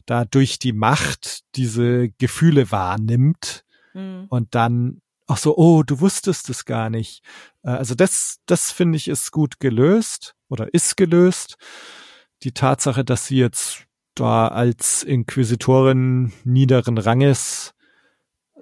da 0.07 0.25
durch 0.25 0.59
die 0.59 0.73
Macht 0.73 1.41
diese 1.57 2.11
Gefühle 2.19 2.71
wahrnimmt 2.71 3.65
mhm. 3.95 4.27
und 4.29 4.55
dann 4.55 5.01
ach 5.27 5.39
so, 5.39 5.57
oh, 5.57 5.83
du 5.83 6.01
wusstest 6.01 6.49
es 6.51 6.65
gar 6.65 6.91
nicht. 6.91 7.23
Äh, 7.63 7.71
also 7.71 7.95
das, 7.95 8.39
das 8.47 8.73
finde 8.73 8.97
ich 8.97 9.09
ist 9.09 9.33
gut 9.33 9.61
gelöst 9.61 10.35
oder 10.49 10.73
ist 10.73 10.97
gelöst. 10.97 11.57
Die 12.43 12.53
Tatsache, 12.53 13.05
dass 13.05 13.27
sie 13.27 13.39
jetzt 13.39 13.85
da 14.15 14.49
als 14.49 15.03
Inquisitorin 15.03 16.33
niederen 16.45 16.99
Ranges 16.99 17.75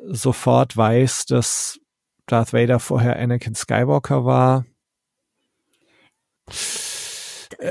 sofort 0.06 0.76
weiß, 0.76 1.26
dass 1.26 1.80
Darth 2.26 2.52
Vader 2.52 2.80
vorher 2.80 3.18
Anakin 3.18 3.54
Skywalker 3.54 4.24
war, 4.24 4.64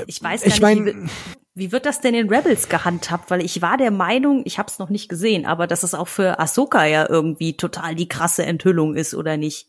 ich 0.06 0.22
weiß 0.22 0.42
gar 0.42 0.48
ich 0.48 0.60
mein, 0.60 0.84
nicht, 0.84 0.96
wie, 0.96 1.66
wie, 1.66 1.72
wird 1.72 1.86
das 1.86 2.00
denn 2.00 2.14
in 2.14 2.28
Rebels 2.28 2.68
gehandhabt? 2.68 3.30
Weil 3.30 3.44
ich 3.44 3.62
war 3.62 3.76
der 3.76 3.90
Meinung, 3.90 4.42
ich 4.44 4.58
habe 4.58 4.70
es 4.70 4.78
noch 4.78 4.90
nicht 4.90 5.08
gesehen, 5.08 5.46
aber 5.46 5.66
dass 5.66 5.82
es 5.82 5.94
auch 5.94 6.08
für 6.08 6.38
Ahsoka 6.38 6.84
ja 6.84 7.08
irgendwie 7.08 7.56
total 7.56 7.94
die 7.94 8.08
krasse 8.08 8.44
Enthüllung 8.44 8.94
ist, 8.94 9.14
oder 9.14 9.36
nicht? 9.36 9.68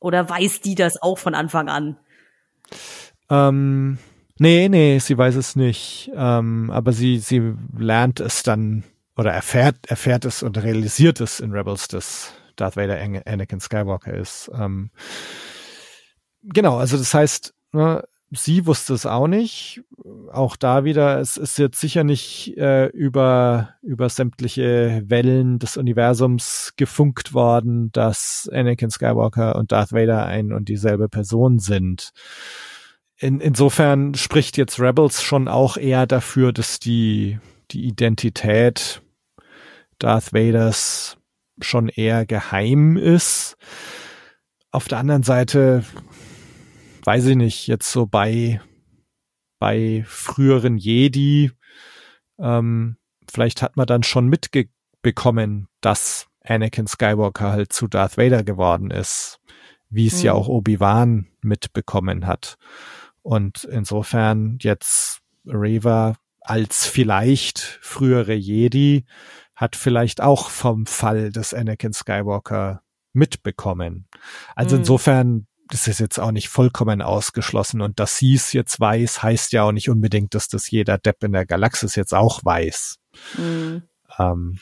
Oder 0.00 0.28
weiß 0.28 0.60
die 0.60 0.74
das 0.74 1.00
auch 1.00 1.18
von 1.18 1.34
Anfang 1.34 1.68
an? 1.68 1.96
Ähm, 3.30 3.98
nee, 4.38 4.68
nee, 4.68 4.98
sie 4.98 5.16
weiß 5.16 5.36
es 5.36 5.56
nicht. 5.56 6.10
Ähm, 6.14 6.70
aber 6.70 6.92
sie, 6.92 7.18
sie 7.18 7.54
lernt 7.76 8.20
es 8.20 8.42
dann 8.42 8.84
oder 9.16 9.32
erfährt, 9.32 9.76
erfährt 9.86 10.24
es 10.24 10.42
und 10.42 10.62
realisiert 10.62 11.20
es 11.20 11.40
in 11.40 11.52
Rebels, 11.52 11.88
dass 11.88 12.34
Darth 12.56 12.76
Vader 12.76 12.98
Anakin 13.26 13.60
Skywalker 13.60 14.14
ist. 14.14 14.50
Ähm, 14.54 14.90
genau, 16.44 16.78
also 16.78 16.96
das 16.96 17.14
heißt, 17.14 17.54
ne, 17.72 18.04
sie 18.30 18.66
wusste 18.66 18.94
es 18.94 19.06
auch 19.06 19.26
nicht. 19.26 19.82
Auch 20.32 20.56
da 20.56 20.84
wieder, 20.84 21.20
es 21.20 21.36
ist 21.36 21.58
jetzt 21.58 21.80
sicher 21.80 22.04
nicht 22.04 22.56
äh, 22.56 22.86
über, 22.86 23.74
über 23.82 24.08
sämtliche 24.08 25.02
Wellen 25.06 25.58
des 25.58 25.76
Universums 25.76 26.72
gefunkt 26.76 27.34
worden, 27.34 27.90
dass 27.92 28.48
Anakin 28.52 28.90
Skywalker 28.90 29.56
und 29.56 29.72
Darth 29.72 29.92
Vader 29.92 30.26
ein 30.26 30.52
und 30.52 30.68
dieselbe 30.68 31.08
Person 31.08 31.58
sind. 31.58 32.12
In, 33.16 33.40
insofern 33.40 34.14
spricht 34.14 34.56
jetzt 34.56 34.80
Rebels 34.80 35.22
schon 35.22 35.48
auch 35.48 35.76
eher 35.76 36.06
dafür, 36.06 36.52
dass 36.52 36.80
die, 36.80 37.38
die 37.70 37.84
Identität 37.84 39.02
Darth 39.98 40.32
Vaders 40.32 41.16
schon 41.60 41.88
eher 41.88 42.26
geheim 42.26 42.96
ist. 42.96 43.56
Auf 44.72 44.88
der 44.88 44.98
anderen 44.98 45.22
Seite 45.22 45.84
weiß 47.04 47.26
ich 47.26 47.36
nicht, 47.36 47.66
jetzt 47.66 47.90
so 47.90 48.06
bei, 48.06 48.60
bei 49.58 50.04
früheren 50.06 50.78
Jedi, 50.78 51.52
ähm, 52.38 52.96
vielleicht 53.30 53.62
hat 53.62 53.76
man 53.76 53.86
dann 53.86 54.02
schon 54.02 54.28
mitbekommen, 54.28 55.68
dass 55.80 56.26
Anakin 56.42 56.86
Skywalker 56.86 57.52
halt 57.52 57.72
zu 57.72 57.88
Darth 57.88 58.18
Vader 58.18 58.42
geworden 58.42 58.90
ist, 58.90 59.40
wie 59.88 60.06
es 60.06 60.18
mhm. 60.18 60.24
ja 60.24 60.32
auch 60.32 60.48
Obi-Wan 60.48 61.28
mitbekommen 61.42 62.26
hat. 62.26 62.56
Und 63.22 63.64
insofern 63.64 64.58
jetzt 64.60 65.20
Reva 65.46 66.16
als 66.40 66.86
vielleicht 66.86 67.58
frühere 67.80 68.34
Jedi 68.34 69.06
hat 69.54 69.76
vielleicht 69.76 70.20
auch 70.20 70.50
vom 70.50 70.84
Fall 70.84 71.30
des 71.30 71.54
Anakin 71.54 71.92
Skywalker 71.92 72.82
mitbekommen. 73.14 74.06
Also 74.54 74.76
mhm. 74.76 74.80
insofern 74.80 75.46
das 75.68 75.88
ist 75.88 76.00
jetzt 76.00 76.18
auch 76.18 76.30
nicht 76.30 76.48
vollkommen 76.48 77.02
ausgeschlossen. 77.02 77.80
Und 77.80 78.00
dass 78.00 78.18
sie 78.18 78.34
es 78.34 78.52
jetzt 78.52 78.78
weiß, 78.80 79.22
heißt 79.22 79.52
ja 79.52 79.64
auch 79.64 79.72
nicht 79.72 79.88
unbedingt, 79.88 80.34
dass 80.34 80.48
das 80.48 80.70
jeder 80.70 80.98
Depp 80.98 81.24
in 81.24 81.32
der 81.32 81.46
Galaxis 81.46 81.96
jetzt 81.96 82.14
auch 82.14 82.44
weiß. 82.44 82.96
Mhm. 83.38 83.82
Ähm, 84.18 84.58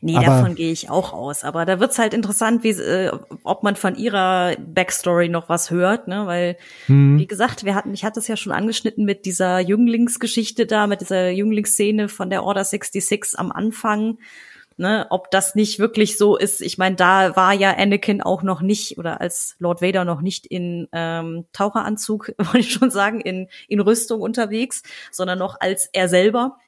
nee, 0.00 0.16
aber, 0.16 0.26
davon 0.26 0.54
gehe 0.54 0.72
ich 0.72 0.90
auch 0.90 1.12
aus. 1.12 1.44
Aber 1.44 1.64
da 1.64 1.80
wird's 1.80 1.98
halt 1.98 2.14
interessant, 2.14 2.62
wie, 2.64 2.70
äh, 2.70 3.12
ob 3.42 3.62
man 3.62 3.76
von 3.76 3.96
ihrer 3.96 4.54
Backstory 4.58 5.28
noch 5.28 5.48
was 5.48 5.70
hört, 5.70 6.08
ne? 6.08 6.26
Weil, 6.26 6.56
mhm. 6.86 7.18
wie 7.18 7.26
gesagt, 7.26 7.64
wir 7.64 7.74
hatten, 7.74 7.94
ich 7.94 8.04
hatte 8.04 8.20
es 8.20 8.28
ja 8.28 8.36
schon 8.36 8.52
angeschnitten 8.52 9.04
mit 9.04 9.24
dieser 9.24 9.58
Jünglingsgeschichte 9.60 10.66
da, 10.66 10.86
mit 10.86 11.00
dieser 11.00 11.30
Jünglingsszene 11.30 12.08
von 12.08 12.30
der 12.30 12.44
Order 12.44 12.64
66 12.64 13.38
am 13.38 13.50
Anfang 13.50 14.18
ne, 14.76 15.06
ob 15.10 15.30
das 15.30 15.54
nicht 15.54 15.78
wirklich 15.78 16.18
so 16.18 16.36
ist. 16.36 16.60
Ich 16.60 16.78
meine, 16.78 16.96
da 16.96 17.36
war 17.36 17.52
ja 17.52 17.76
Anakin 17.76 18.22
auch 18.22 18.42
noch 18.42 18.60
nicht 18.60 18.98
oder 18.98 19.20
als 19.20 19.56
Lord 19.58 19.82
Vader 19.82 20.04
noch 20.04 20.20
nicht 20.20 20.46
in 20.46 20.88
ähm, 20.92 21.46
Taucheranzug, 21.52 22.32
wollte 22.38 22.58
ich 22.58 22.72
schon 22.72 22.90
sagen, 22.90 23.20
in, 23.20 23.48
in 23.68 23.80
Rüstung 23.80 24.20
unterwegs, 24.20 24.82
sondern 25.10 25.38
noch 25.38 25.60
als 25.60 25.88
er 25.92 26.08
selber 26.08 26.58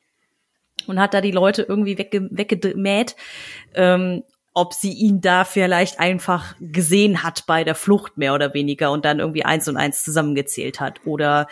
und 0.86 1.00
hat 1.00 1.14
da 1.14 1.20
die 1.20 1.30
Leute 1.30 1.62
irgendwie 1.62 1.98
wegge 1.98 2.28
weggemäht. 2.30 3.16
Ähm, 3.74 4.24
ob 4.56 4.72
sie 4.72 4.92
ihn 4.92 5.20
da 5.20 5.44
vielleicht 5.44 5.98
einfach 5.98 6.54
gesehen 6.60 7.24
hat 7.24 7.44
bei 7.46 7.64
der 7.64 7.74
Flucht 7.74 8.16
mehr 8.16 8.34
oder 8.34 8.54
weniger 8.54 8.92
und 8.92 9.04
dann 9.04 9.18
irgendwie 9.18 9.44
eins 9.44 9.66
und 9.66 9.76
eins 9.76 10.04
zusammengezählt 10.04 10.78
hat 10.78 11.04
oder 11.04 11.48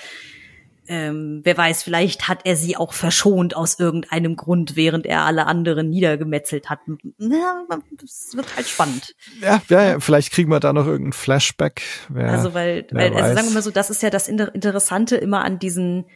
ähm, 0.89 1.41
wer 1.45 1.57
weiß, 1.57 1.83
vielleicht 1.83 2.29
hat 2.29 2.41
er 2.45 2.57
sie 2.57 2.77
auch 2.77 2.93
verschont 2.93 3.57
aus 3.57 3.79
irgendeinem 3.79 4.37
Grund, 4.37 4.75
während 4.75 5.07
er 5.07 5.23
alle 5.23 5.47
anderen 5.47 5.89
niedergemetzelt 5.91 6.71
hat. 6.71 6.81
Das 7.19 8.31
wird 8.35 8.57
halt 8.57 8.67
spannend. 8.67 9.15
Ja, 9.41 9.63
ja, 9.69 10.01
vielleicht 10.01 10.33
kriegen 10.33 10.51
wir 10.51 10.61
da 10.61 10.73
noch 10.73 10.87
irgendein 10.87 11.13
Flashback. 11.13 11.83
Wer, 12.09 12.31
also 12.31 12.55
weil, 12.55 12.87
weil 12.91 13.15
also 13.15 13.35
sagen 13.35 13.49
wir 13.49 13.55
mal 13.55 13.63
so, 13.63 13.71
das 13.71 13.91
ist 13.91 14.03
ja 14.03 14.11
das 14.11 14.29
Interessante 14.29 15.17
immer 15.17 15.45
an 15.45 15.59
diesen 15.59 16.07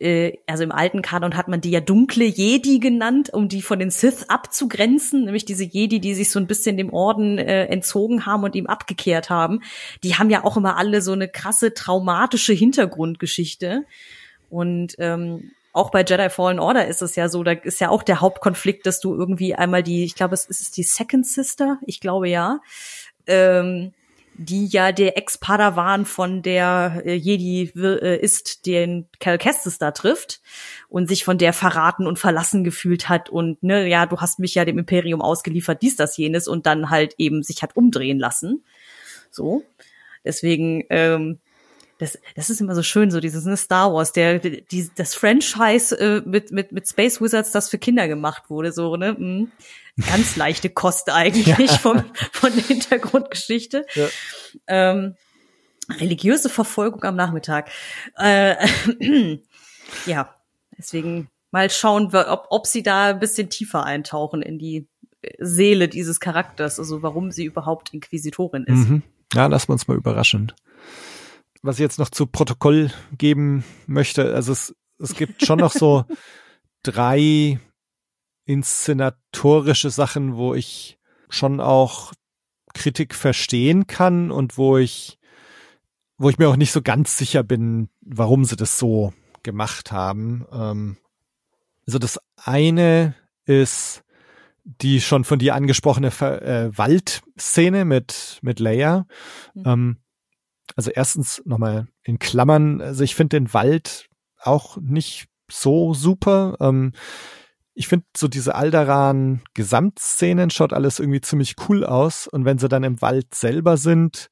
äh, 0.00 0.38
also 0.46 0.64
im 0.64 0.72
alten 0.72 1.02
Kanon 1.02 1.36
hat 1.36 1.48
man 1.48 1.60
die 1.60 1.70
ja 1.70 1.80
dunkle 1.80 2.24
Jedi 2.24 2.78
genannt, 2.78 3.32
um 3.32 3.48
die 3.48 3.62
von 3.62 3.78
den 3.78 3.90
Sith 3.90 4.24
abzugrenzen, 4.28 5.24
nämlich 5.24 5.44
diese 5.44 5.64
Jedi, 5.64 6.00
die 6.00 6.14
sich 6.14 6.30
so 6.30 6.38
ein 6.38 6.46
bisschen 6.46 6.76
dem 6.76 6.92
Orden 6.92 7.38
äh, 7.38 7.66
entzogen 7.66 8.26
haben 8.26 8.44
und 8.44 8.54
ihm 8.54 8.66
abgekehrt 8.66 9.30
haben. 9.30 9.60
Die 10.02 10.14
haben 10.14 10.30
ja 10.30 10.44
auch 10.44 10.56
immer 10.56 10.76
alle 10.76 11.02
so 11.02 11.12
eine 11.12 11.28
krasse 11.28 11.74
traumatische 11.74 12.52
Hintergrundgeschichte. 12.52 13.84
Und 14.50 14.94
ähm, 14.98 15.50
auch 15.72 15.90
bei 15.90 16.04
Jedi 16.04 16.30
Fallen 16.30 16.58
Order 16.58 16.86
ist 16.86 17.02
es 17.02 17.14
ja 17.16 17.28
so, 17.28 17.42
da 17.44 17.52
ist 17.52 17.80
ja 17.80 17.90
auch 17.90 18.02
der 18.02 18.20
Hauptkonflikt, 18.20 18.86
dass 18.86 19.00
du 19.00 19.14
irgendwie 19.14 19.54
einmal 19.54 19.82
die, 19.82 20.04
ich 20.04 20.14
glaube, 20.14 20.34
es 20.34 20.46
ist 20.46 20.76
die 20.76 20.82
Second 20.82 21.26
Sister, 21.26 21.78
ich 21.86 22.00
glaube 22.00 22.28
ja, 22.28 22.60
ähm, 23.26 23.92
die 24.38 24.66
ja 24.66 24.92
der 24.92 25.18
Ex-Padawan 25.18 26.06
von 26.06 26.42
der 26.42 27.02
äh, 27.04 27.14
Jedi 27.14 27.72
äh, 27.76 28.18
ist, 28.20 28.66
den 28.66 29.08
Cal 29.18 29.36
Kestis 29.36 29.78
da 29.78 29.90
trifft 29.90 30.40
und 30.88 31.08
sich 31.08 31.24
von 31.24 31.38
der 31.38 31.52
verraten 31.52 32.06
und 32.06 32.20
verlassen 32.20 32.62
gefühlt 32.62 33.08
hat 33.08 33.28
und 33.28 33.62
ne, 33.64 33.88
ja, 33.88 34.06
du 34.06 34.20
hast 34.20 34.38
mich 34.38 34.54
ja 34.54 34.64
dem 34.64 34.78
Imperium 34.78 35.20
ausgeliefert, 35.20 35.82
dies, 35.82 35.96
das, 35.96 36.16
jenes 36.16 36.46
und 36.46 36.66
dann 36.66 36.88
halt 36.88 37.14
eben 37.18 37.42
sich 37.42 37.62
hat 37.62 37.76
umdrehen 37.76 38.20
lassen. 38.20 38.64
So. 39.30 39.64
Deswegen, 40.24 40.84
ähm, 40.90 41.40
das, 41.98 42.18
das 42.34 42.50
ist 42.50 42.60
immer 42.60 42.74
so 42.74 42.82
schön, 42.82 43.10
so 43.10 43.20
dieses 43.20 43.44
ne, 43.44 43.56
Star 43.56 43.92
Wars, 43.92 44.12
der, 44.12 44.38
die, 44.38 44.90
das 44.94 45.14
Franchise 45.14 45.98
äh, 45.98 46.22
mit, 46.24 46.52
mit, 46.52 46.72
mit 46.72 46.88
Space 46.88 47.20
Wizards, 47.20 47.52
das 47.52 47.68
für 47.68 47.78
Kinder 47.78 48.08
gemacht 48.08 48.50
wurde, 48.50 48.72
so, 48.72 48.96
ne? 48.96 49.16
Mh 49.18 49.48
ganz 50.06 50.36
leichte 50.36 50.70
Kost 50.70 51.10
eigentlich 51.10 51.46
ja. 51.46 51.78
vom, 51.78 52.02
von 52.32 52.52
der 52.54 52.64
Hintergrundgeschichte. 52.64 53.86
Ja. 53.94 54.08
Ähm, 54.66 55.16
religiöse 55.98 56.48
Verfolgung 56.48 57.02
am 57.04 57.16
Nachmittag. 57.16 57.70
Äh, 58.16 58.56
ja, 60.06 60.34
deswegen 60.76 61.28
mal 61.50 61.70
schauen, 61.70 62.14
ob, 62.14 62.46
ob 62.50 62.66
sie 62.66 62.82
da 62.82 63.06
ein 63.06 63.20
bisschen 63.20 63.50
tiefer 63.50 63.84
eintauchen 63.84 64.42
in 64.42 64.58
die 64.58 64.86
Seele 65.38 65.88
dieses 65.88 66.20
Charakters, 66.20 66.78
also 66.78 67.02
warum 67.02 67.32
sie 67.32 67.44
überhaupt 67.44 67.92
Inquisitorin 67.92 68.64
ist. 68.64 68.88
Mhm. 68.88 69.02
Ja, 69.34 69.46
lassen 69.46 69.68
wir 69.68 69.72
uns 69.74 69.88
mal 69.88 69.96
überraschen. 69.96 70.52
Was 71.62 71.76
ich 71.76 71.80
jetzt 71.80 71.98
noch 71.98 72.10
zu 72.10 72.26
Protokoll 72.26 72.90
geben 73.16 73.64
möchte, 73.86 74.34
also 74.34 74.52
es, 74.52 74.74
es 74.98 75.14
gibt 75.14 75.44
schon 75.44 75.58
noch 75.58 75.72
so 75.72 76.04
drei 76.82 77.58
inszenatorische 78.44 79.90
Sachen, 79.90 80.36
wo 80.36 80.54
ich 80.54 80.98
schon 81.28 81.60
auch 81.60 82.12
Kritik 82.74 83.14
verstehen 83.14 83.86
kann 83.86 84.30
und 84.30 84.56
wo 84.56 84.78
ich, 84.78 85.18
wo 86.16 86.30
ich 86.30 86.38
mir 86.38 86.48
auch 86.48 86.56
nicht 86.56 86.72
so 86.72 86.80
ganz 86.80 87.18
sicher 87.18 87.42
bin, 87.42 87.88
warum 88.00 88.44
sie 88.44 88.56
das 88.56 88.78
so 88.78 89.12
gemacht 89.42 89.92
haben. 89.92 90.46
Ähm, 90.52 90.96
also 91.86 91.98
das 91.98 92.18
eine 92.36 93.14
ist 93.44 94.02
die 94.64 95.00
schon 95.00 95.24
von 95.24 95.38
dir 95.38 95.54
angesprochene 95.54 96.08
äh, 96.08 96.76
Waldszene 96.76 97.84
mit, 97.84 98.38
mit 98.42 98.60
Leia. 98.60 99.06
Mhm. 99.54 99.62
Ähm, 99.64 99.96
also 100.76 100.90
erstens 100.90 101.42
nochmal 101.44 101.88
in 102.02 102.18
Klammern, 102.18 102.80
also 102.80 103.04
ich 103.04 103.14
finde 103.14 103.38
den 103.38 103.52
Wald 103.52 104.08
auch 104.40 104.76
nicht 104.80 105.26
so 105.50 105.94
super. 105.94 106.56
Ähm, 106.60 106.92
ich 107.74 107.88
finde 107.88 108.06
so 108.16 108.28
diese 108.28 108.54
Alderan 108.54 109.42
Gesamtszenen 109.54 110.50
schaut 110.50 110.72
alles 110.72 110.98
irgendwie 110.98 111.20
ziemlich 111.20 111.54
cool 111.68 111.84
aus 111.84 112.26
und 112.26 112.44
wenn 112.44 112.58
sie 112.58 112.68
dann 112.68 112.82
im 112.84 113.00
Wald 113.00 113.34
selber 113.34 113.76
sind, 113.76 114.30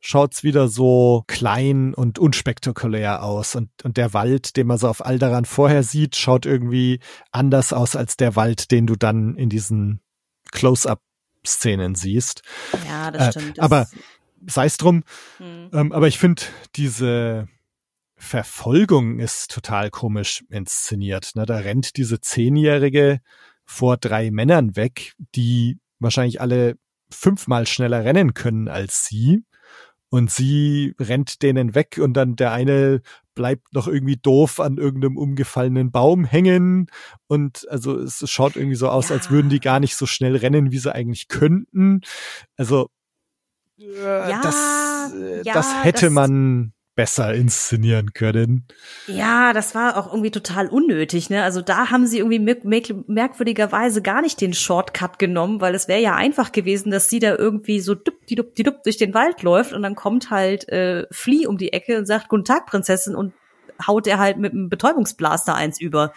schaut's 0.00 0.42
wieder 0.42 0.66
so 0.68 1.24
klein 1.28 1.94
und 1.94 2.18
unspektakulär 2.18 3.22
aus 3.22 3.54
und 3.54 3.70
und 3.84 3.96
der 3.96 4.12
Wald, 4.12 4.56
den 4.56 4.66
man 4.66 4.78
so 4.78 4.88
auf 4.88 5.04
Alderan 5.04 5.44
vorher 5.44 5.82
sieht, 5.82 6.16
schaut 6.16 6.46
irgendwie 6.46 7.00
anders 7.30 7.72
aus 7.72 7.94
als 7.96 8.16
der 8.16 8.34
Wald, 8.34 8.70
den 8.70 8.86
du 8.86 8.96
dann 8.96 9.36
in 9.36 9.48
diesen 9.50 10.00
Close-up 10.50 11.00
Szenen 11.46 11.94
siehst. 11.94 12.42
Ja, 12.86 13.10
das 13.10 13.34
stimmt. 13.34 13.58
Äh, 13.58 13.62
aber 13.62 13.86
sei 14.46 14.66
es 14.66 14.76
drum. 14.76 15.02
Hm. 15.38 15.70
Ähm, 15.72 15.92
aber 15.92 16.08
ich 16.08 16.18
finde 16.18 16.42
diese 16.76 17.48
Verfolgung 18.16 19.18
ist 19.18 19.50
total 19.50 19.90
komisch 19.90 20.44
inszeniert. 20.50 21.32
Ne? 21.34 21.46
Da 21.46 21.56
rennt 21.56 21.96
diese 21.96 22.20
Zehnjährige 22.20 23.20
vor 23.64 23.96
drei 23.96 24.30
Männern 24.30 24.76
weg, 24.76 25.14
die 25.34 25.78
wahrscheinlich 26.00 26.40
alle 26.40 26.76
fünfmal 27.10 27.66
schneller 27.66 28.04
rennen 28.04 28.34
können 28.34 28.68
als 28.68 29.06
sie. 29.06 29.44
Und 30.12 30.30
sie 30.30 30.94
rennt 30.98 31.40
denen 31.42 31.76
weg 31.76 31.98
und 32.02 32.14
dann 32.14 32.34
der 32.34 32.50
eine 32.50 33.00
bleibt 33.34 33.72
noch 33.72 33.86
irgendwie 33.86 34.16
doof 34.16 34.58
an 34.58 34.76
irgendeinem 34.76 35.16
umgefallenen 35.16 35.92
Baum 35.92 36.24
hängen. 36.24 36.88
Und 37.28 37.66
also 37.70 37.96
es 37.96 38.28
schaut 38.28 38.56
irgendwie 38.56 38.76
so 38.76 38.88
aus, 38.88 39.08
ja. 39.10 39.14
als 39.14 39.30
würden 39.30 39.50
die 39.50 39.60
gar 39.60 39.78
nicht 39.78 39.94
so 39.94 40.06
schnell 40.06 40.34
rennen, 40.36 40.72
wie 40.72 40.78
sie 40.78 40.92
eigentlich 40.92 41.28
könnten. 41.28 42.00
Also 42.56 42.90
äh, 43.80 44.30
ja, 44.30 44.40
das, 44.42 45.12
äh, 45.14 45.42
ja, 45.44 45.54
das 45.54 45.84
hätte 45.84 46.06
das 46.06 46.14
man 46.14 46.72
besser 46.96 47.32
inszenieren 47.32 48.12
können. 48.12 48.66
Ja, 49.06 49.54
das 49.54 49.74
war 49.74 49.96
auch 49.96 50.12
irgendwie 50.12 50.30
total 50.30 50.66
unnötig, 50.66 51.30
ne? 51.30 51.42
Also 51.44 51.62
da 51.62 51.90
haben 51.90 52.06
sie 52.06 52.18
irgendwie 52.18 52.38
merkwürdigerweise 53.06 54.02
gar 54.02 54.20
nicht 54.20 54.40
den 54.40 54.52
Shortcut 54.52 55.18
genommen, 55.18 55.62
weil 55.62 55.74
es 55.74 55.88
wäre 55.88 56.00
ja 56.00 56.14
einfach 56.14 56.52
gewesen, 56.52 56.90
dass 56.90 57.08
sie 57.08 57.18
da 57.18 57.34
irgendwie 57.36 57.80
so 57.80 57.94
dupp, 57.94 58.26
die 58.28 58.34
dupp, 58.34 58.54
die 58.54 58.64
dupp 58.64 58.82
durch 58.82 58.98
den 58.98 59.14
Wald 59.14 59.42
läuft 59.42 59.72
und 59.72 59.82
dann 59.82 59.94
kommt 59.94 60.30
halt 60.30 60.68
äh, 60.68 61.06
Flea 61.10 61.48
um 61.48 61.56
die 61.56 61.72
Ecke 61.72 61.96
und 61.96 62.06
sagt 62.06 62.28
Guten 62.28 62.44
Tag, 62.44 62.66
Prinzessin 62.66 63.14
und 63.14 63.32
haut 63.86 64.06
er 64.06 64.18
halt 64.18 64.36
mit 64.36 64.52
einem 64.52 64.68
Betäubungsblaster 64.68 65.54
eins 65.54 65.80
über 65.80 66.12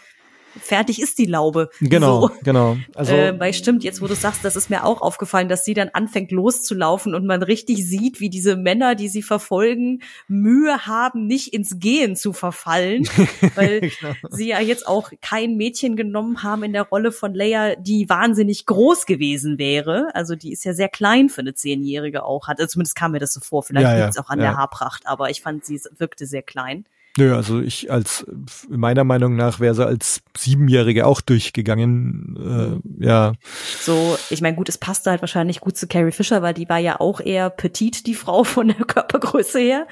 fertig 0.60 1.02
ist 1.02 1.18
die 1.18 1.26
Laube. 1.26 1.70
Genau, 1.80 2.28
so. 2.28 2.32
genau. 2.44 2.78
Also, 2.96 3.14
äh, 3.14 3.40
weil 3.40 3.54
stimmt, 3.54 3.84
jetzt 3.84 4.02
wo 4.02 4.08
du 4.08 4.16
sagst, 4.16 4.44
das 4.44 4.56
ist 4.56 4.70
mir 4.70 4.86
auch 4.86 5.02
aufgefallen, 5.02 5.50
dass 5.50 5.66
sie 5.66 5.74
dann 5.74 5.90
anfängt 5.90 6.32
loszulaufen 6.32 7.16
und 7.16 7.26
man 7.26 7.44
richtig 7.44 7.86
sieht, 7.86 8.20
wie 8.20 8.30
diese 8.30 8.56
Männer, 8.56 8.96
die 8.96 9.10
sie 9.10 9.22
verfolgen, 9.22 10.02
Mühe 10.28 10.86
haben, 10.86 11.28
nicht 11.28 11.54
ins 11.54 11.80
Gehen 11.80 12.16
zu 12.16 12.34
verfallen, 12.34 13.08
weil 13.56 13.82
genau. 13.82 14.14
sie 14.30 14.50
ja 14.50 14.60
jetzt 14.60 14.88
auch 14.88 15.12
kein 15.22 15.58
Mädchen 15.58 15.96
genommen 15.96 16.44
haben 16.44 16.64
in 16.64 16.74
der 16.74 16.84
Rolle 16.84 17.12
von 17.12 17.34
Leia, 17.34 17.76
die 17.76 18.10
wahnsinnig 18.10 18.66
groß 18.66 19.06
gewesen 19.06 19.58
wäre. 19.58 20.10
Also 20.14 20.36
die 20.36 20.52
ist 20.52 20.66
ja 20.66 20.74
sehr 20.74 20.90
klein 20.90 21.30
für 21.30 21.42
eine 21.42 21.54
Zehnjährige 21.54 22.24
auch, 22.24 22.48
hat. 22.48 22.60
Also 22.60 22.74
zumindest 22.74 22.96
kam 22.96 23.12
mir 23.12 23.20
das 23.20 23.34
so 23.34 23.40
vor. 23.40 23.64
Vielleicht 23.64 23.88
ja, 23.88 23.98
liegt 23.98 24.10
es 24.10 24.16
ja, 24.16 24.24
auch 24.24 24.30
an 24.30 24.40
ja. 24.40 24.46
der 24.46 24.58
Haarpracht, 24.58 25.08
aber 25.08 25.30
ich 25.30 25.42
fand, 25.42 25.66
sie 25.66 25.80
wirkte 25.98 26.26
sehr 26.26 26.42
klein. 26.42 26.86
Nö, 27.16 27.36
also 27.36 27.62
ich 27.62 27.92
als 27.92 28.26
meiner 28.68 29.04
Meinung 29.04 29.36
nach 29.36 29.60
wäre 29.60 29.76
sie 29.76 29.86
als 29.86 30.24
Siebenjährige 30.36 31.06
auch 31.06 31.22
durchgegangen. 31.22 32.82
Äh, 33.00 33.06
ja. 33.06 33.34
So, 33.80 34.18
ich 34.32 34.42
meine, 34.42 34.56
gut, 34.56 34.68
es 34.68 34.80
passte 34.80 35.12
halt 35.12 35.22
wahrscheinlich 35.22 35.60
gut 35.60 35.78
zu 35.78 35.86
Carrie 35.86 36.12
Fisher, 36.12 36.42
weil 36.42 36.56
die 36.56 36.68
war 36.70 36.80
ja 36.80 37.00
auch 37.00 37.20
eher 37.20 37.52
petit, 37.52 38.08
die 38.08 38.16
Frau 38.16 38.44
von 38.44 38.70
der 38.70 38.78
Körpergröße 38.78 39.60
her. 39.60 39.88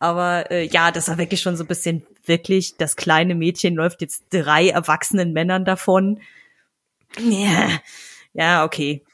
Aber 0.00 0.50
äh, 0.50 0.66
ja, 0.66 0.90
das 0.90 1.06
war 1.08 1.18
wirklich 1.18 1.40
schon 1.40 1.56
so 1.56 1.62
ein 1.62 1.68
bisschen 1.68 2.04
wirklich, 2.24 2.76
das 2.76 2.96
kleine 2.96 3.36
Mädchen 3.36 3.76
läuft 3.76 4.00
jetzt 4.00 4.24
drei 4.30 4.68
erwachsenen 4.68 5.32
Männern 5.32 5.64
davon. 5.64 6.20
Ja, 7.20 7.68
ja, 8.34 8.64
okay. 8.64 9.04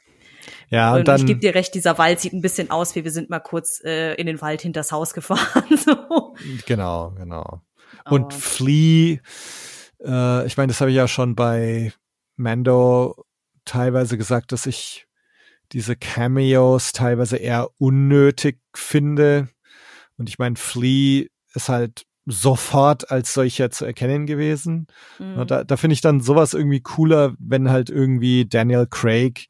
Ja, 0.73 0.93
und, 0.93 0.99
und 0.99 1.07
dann, 1.07 1.19
ich 1.19 1.27
gebe 1.27 1.39
dir 1.39 1.53
recht, 1.53 1.75
dieser 1.75 1.99
Wald 1.99 2.19
sieht 2.19 2.33
ein 2.33 2.41
bisschen 2.41 2.71
aus, 2.71 2.95
wie 2.95 3.03
wir 3.03 3.11
sind 3.11 3.29
mal 3.29 3.39
kurz 3.39 3.79
äh, 3.83 4.15
in 4.15 4.25
den 4.25 4.41
Wald 4.41 4.61
hinters 4.61 4.91
Haus 4.91 5.13
gefahren. 5.13 5.65
so. 5.77 6.35
Genau, 6.65 7.11
genau. 7.11 7.61
Und 8.05 8.33
oh. 8.33 8.37
Flea, 8.37 9.19
äh, 10.03 10.47
ich 10.47 10.57
meine, 10.57 10.69
das 10.71 10.81
habe 10.81 10.89
ich 10.89 10.97
ja 10.97 11.07
schon 11.07 11.35
bei 11.35 11.93
Mando 12.37 13.23
teilweise 13.65 14.17
gesagt, 14.17 14.51
dass 14.51 14.65
ich 14.65 15.05
diese 15.73 15.95
Cameos 15.95 16.91
teilweise 16.91 17.37
eher 17.37 17.69
unnötig 17.77 18.59
finde. 18.75 19.49
Und 20.17 20.27
ich 20.27 20.39
meine, 20.39 20.55
Flea 20.55 21.27
ist 21.53 21.69
halt 21.69 22.07
sofort 22.25 23.11
als 23.11 23.33
solcher 23.33 23.69
zu 23.69 23.85
erkennen 23.85 24.25
gewesen. 24.25 24.87
Mhm. 25.19 25.45
Da, 25.45 25.63
da 25.63 25.77
finde 25.77 25.93
ich 25.93 26.01
dann 26.01 26.19
sowas 26.19 26.55
irgendwie 26.55 26.81
cooler, 26.81 27.35
wenn 27.37 27.69
halt 27.69 27.91
irgendwie 27.91 28.47
Daniel 28.47 28.87
Craig 28.89 29.49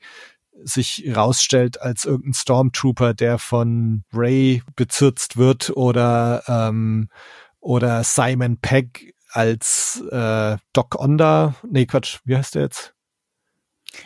sich 0.63 1.11
rausstellt 1.15 1.81
als 1.81 2.05
irgendein 2.05 2.33
Stormtrooper, 2.33 3.13
der 3.13 3.37
von 3.37 4.03
Ray 4.13 4.61
bezirzt 4.75 5.37
wird 5.37 5.71
oder 5.75 6.43
ähm, 6.47 7.09
oder 7.59 8.03
Simon 8.03 8.57
Pegg 8.57 9.13
als 9.31 10.03
äh, 10.11 10.57
Doc 10.73 10.99
Onda, 10.99 11.55
nee 11.69 11.85
Quatsch, 11.85 12.19
wie 12.25 12.35
heißt 12.35 12.55
der 12.55 12.63
jetzt? 12.63 12.93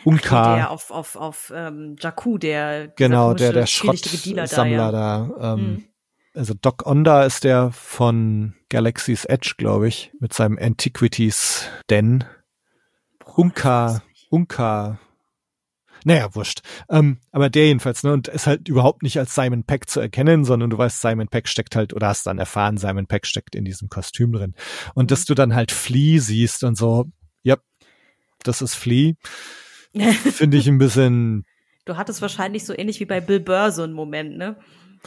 Unka. 0.04 0.56
Der 0.56 0.70
auf, 0.70 0.90
auf, 0.90 1.16
auf 1.16 1.52
ähm, 1.54 1.96
Jakku, 1.98 2.38
der 2.38 2.88
genau, 2.88 3.34
der 3.34 3.52
der 3.52 3.66
Schrottsammler 3.66 4.46
da. 4.46 4.66
Ja. 4.66 4.90
da 4.92 5.54
ähm, 5.54 5.58
hm. 5.58 5.84
Also 6.34 6.54
Doc 6.54 6.86
Onda 6.86 7.24
ist 7.24 7.42
der 7.42 7.72
von 7.72 8.54
Galaxy's 8.68 9.24
Edge, 9.24 9.54
glaube 9.56 9.88
ich, 9.88 10.12
mit 10.20 10.32
seinem 10.32 10.58
Antiquities 10.58 11.66
Den. 11.90 12.24
Unka, 13.34 14.02
Unka 14.30 14.98
Naja, 16.04 16.34
wurscht. 16.34 16.60
Ähm, 16.88 17.18
aber 17.32 17.50
der 17.50 17.66
jedenfalls, 17.66 18.02
ne, 18.02 18.12
und 18.12 18.28
ist 18.28 18.46
halt 18.46 18.68
überhaupt 18.68 19.02
nicht 19.02 19.18
als 19.18 19.34
Simon 19.34 19.64
Peck 19.64 19.88
zu 19.88 20.00
erkennen, 20.00 20.44
sondern 20.44 20.70
du 20.70 20.78
weißt, 20.78 21.00
Simon 21.00 21.28
Peck 21.28 21.48
steckt 21.48 21.76
halt, 21.76 21.94
oder 21.94 22.08
hast 22.08 22.26
dann 22.26 22.38
erfahren, 22.38 22.76
Simon 22.76 23.06
Peck 23.06 23.26
steckt 23.26 23.54
in 23.54 23.64
diesem 23.64 23.88
Kostüm 23.88 24.32
drin. 24.32 24.54
Und 24.94 25.04
mhm. 25.04 25.08
dass 25.08 25.24
du 25.24 25.34
dann 25.34 25.54
halt 25.54 25.72
Flea 25.72 26.20
siehst 26.20 26.64
und 26.64 26.76
so, 26.76 27.06
ja, 27.42 27.56
das 28.42 28.62
ist 28.62 28.74
Flea. 28.74 29.14
Finde 29.92 30.56
ich 30.56 30.68
ein 30.68 30.78
bisschen. 30.78 31.44
Du 31.84 31.96
hattest 31.96 32.22
wahrscheinlich 32.22 32.64
so 32.64 32.76
ähnlich 32.76 33.00
wie 33.00 33.06
bei 33.06 33.20
Bill 33.20 33.40
Burr 33.40 33.72
so 33.72 33.82
einen 33.82 33.94
Moment, 33.94 34.36
ne? 34.36 34.56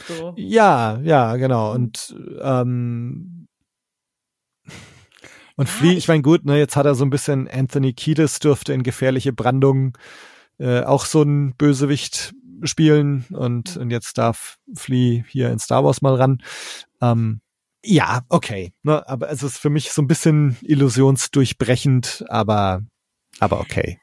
So. 0.08 0.34
Ja, 0.36 1.00
ja, 1.02 1.36
genau. 1.36 1.72
Und 1.72 2.14
ähm, 2.40 3.42
und 5.56 5.68
ja, 5.68 5.74
Flea, 5.74 5.96
ich 5.96 6.08
meine, 6.08 6.22
gut, 6.22 6.44
ne, 6.44 6.58
jetzt 6.58 6.76
hat 6.76 6.86
er 6.86 6.94
so 6.94 7.04
ein 7.04 7.10
bisschen 7.10 7.48
Anthony 7.48 7.92
Kiedis 7.92 8.38
dürfte 8.38 8.72
in 8.72 8.82
gefährliche 8.82 9.32
Brandung 9.32 9.96
äh, 10.58 10.82
auch 10.82 11.06
so 11.06 11.22
ein 11.22 11.54
Bösewicht 11.56 12.34
spielen 12.64 13.26
und, 13.30 13.76
und 13.76 13.90
jetzt 13.90 14.18
darf 14.18 14.58
Flea 14.74 15.24
hier 15.28 15.50
in 15.50 15.58
Star 15.58 15.84
Wars 15.84 16.02
mal 16.02 16.14
ran. 16.14 16.42
Ähm, 17.00 17.40
ja, 17.84 18.22
okay. 18.28 18.72
Ne, 18.82 19.06
aber 19.08 19.30
es 19.30 19.42
ist 19.42 19.58
für 19.58 19.70
mich 19.70 19.92
so 19.92 20.02
ein 20.02 20.06
bisschen 20.06 20.56
illusionsdurchbrechend, 20.62 22.24
aber, 22.28 22.82
aber 23.40 23.60
okay 23.60 24.01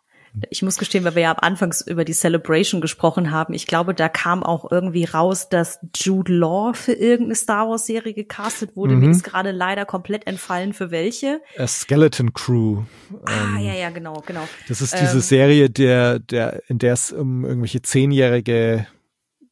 ich 0.49 0.61
muss 0.61 0.77
gestehen, 0.77 1.03
weil 1.03 1.15
wir 1.15 1.23
ja 1.23 1.31
am 1.31 1.39
Anfangs 1.39 1.81
über 1.81 2.05
die 2.05 2.13
Celebration 2.13 2.81
gesprochen 2.81 3.31
haben, 3.31 3.53
ich 3.53 3.67
glaube, 3.67 3.93
da 3.93 4.09
kam 4.09 4.43
auch 4.43 4.71
irgendwie 4.71 5.05
raus, 5.05 5.49
dass 5.49 5.79
Jude 5.95 6.33
Law 6.33 6.73
für 6.73 6.93
irgendeine 6.93 7.35
Star 7.35 7.69
Wars 7.69 7.85
Serie 7.85 8.13
gecastet 8.13 8.75
wurde. 8.75 8.95
Mhm. 8.95 8.99
Mir 9.01 9.09
ist 9.11 9.23
gerade 9.23 9.51
leider 9.51 9.85
komplett 9.85 10.27
entfallen, 10.27 10.73
für 10.73 10.91
welche. 10.91 11.41
A 11.57 11.67
Skeleton 11.67 12.33
Crew. 12.33 12.83
Ah, 13.25 13.57
ähm, 13.57 13.65
ja, 13.65 13.73
ja, 13.73 13.89
genau, 13.89 14.21
genau. 14.25 14.47
Das 14.67 14.81
ist 14.81 14.93
diese 14.93 15.17
ähm, 15.17 15.21
Serie, 15.21 15.69
der, 15.69 16.19
der, 16.19 16.61
in 16.67 16.79
der 16.79 16.93
es 16.93 17.11
um 17.11 17.45
irgendwelche 17.45 17.81
Zehnjährige 17.81 18.87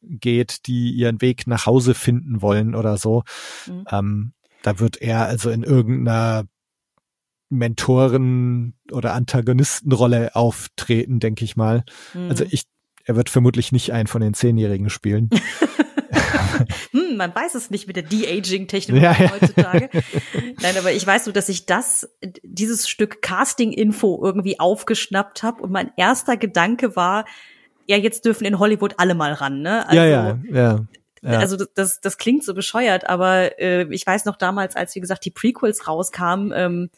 geht, 0.02 0.68
die 0.68 0.92
ihren 0.92 1.22
Weg 1.22 1.48
nach 1.48 1.66
Hause 1.66 1.94
finden 1.94 2.42
wollen 2.42 2.76
oder 2.76 2.98
so. 2.98 3.24
Mhm. 3.68 3.86
Ähm, 3.92 4.34
da 4.64 4.80
wird 4.80 5.02
er 5.02 5.26
also 5.26 5.50
in 5.50 5.64
irgendeiner 5.64 6.46
Mentoren- 7.50 8.74
oder 8.92 9.14
Antagonistenrolle 9.14 10.36
auftreten, 10.36 11.20
denke 11.20 11.46
ich 11.46 11.56
mal. 11.56 11.84
Mhm. 12.14 12.30
Also 12.30 12.46
ich, 12.50 12.64
er 13.06 13.16
wird 13.16 13.30
vermutlich 13.30 13.72
nicht 13.72 13.94
einen 13.94 14.08
von 14.08 14.22
den 14.22 14.34
Zehnjährigen 14.34 14.90
spielen. 14.90 15.30
hm, 16.92 17.18
man 17.18 17.34
weiß 17.34 17.56
es 17.56 17.70
nicht 17.70 17.88
mit 17.88 17.96
der 17.96 18.04
De-Aging-Technologie 18.04 19.06
ja, 19.06 19.16
ja. 19.18 19.32
heutzutage. 19.32 19.90
Nein, 20.62 20.76
aber 20.78 20.92
ich 20.92 21.06
weiß 21.06 21.26
nur, 21.26 21.34
dass 21.34 21.50
ich 21.50 21.66
das, 21.66 22.10
dieses 22.44 22.90
Stück 22.90 23.22
Casting-Info 23.22 24.22
irgendwie 24.24 24.60
aufgeschnappt 24.60 25.44
habe 25.44 25.62
und 25.62 25.72
mein 25.72 25.92
erster 25.96 26.38
Gedanke 26.38 26.96
war, 26.96 27.26
ja, 27.86 27.98
jetzt 27.98 28.26
dürfen 28.26 28.46
in 28.46 28.60
Hollywood 28.60 28.96
alle 28.98 29.16
mal 29.16 29.32
ran, 29.32 29.62
ne? 29.62 29.88
Also, 29.88 29.96
ja, 29.96 30.06
ja, 30.06 30.40
ja. 30.52 30.86
Ja. 31.24 31.40
Also 31.40 31.58
das, 31.74 32.00
das 32.00 32.18
klingt 32.18 32.44
so 32.44 32.54
bescheuert, 32.54 33.10
aber 33.10 33.60
äh, 33.60 33.88
ich 33.90 34.06
weiß 34.06 34.26
noch 34.26 34.36
damals, 34.36 34.76
als 34.76 34.96
wie 34.96 35.00
gesagt 35.00 35.26
die 35.26 35.32
Prequels 35.32 35.88
rauskamen, 35.88 36.54
ähm, 36.56 36.90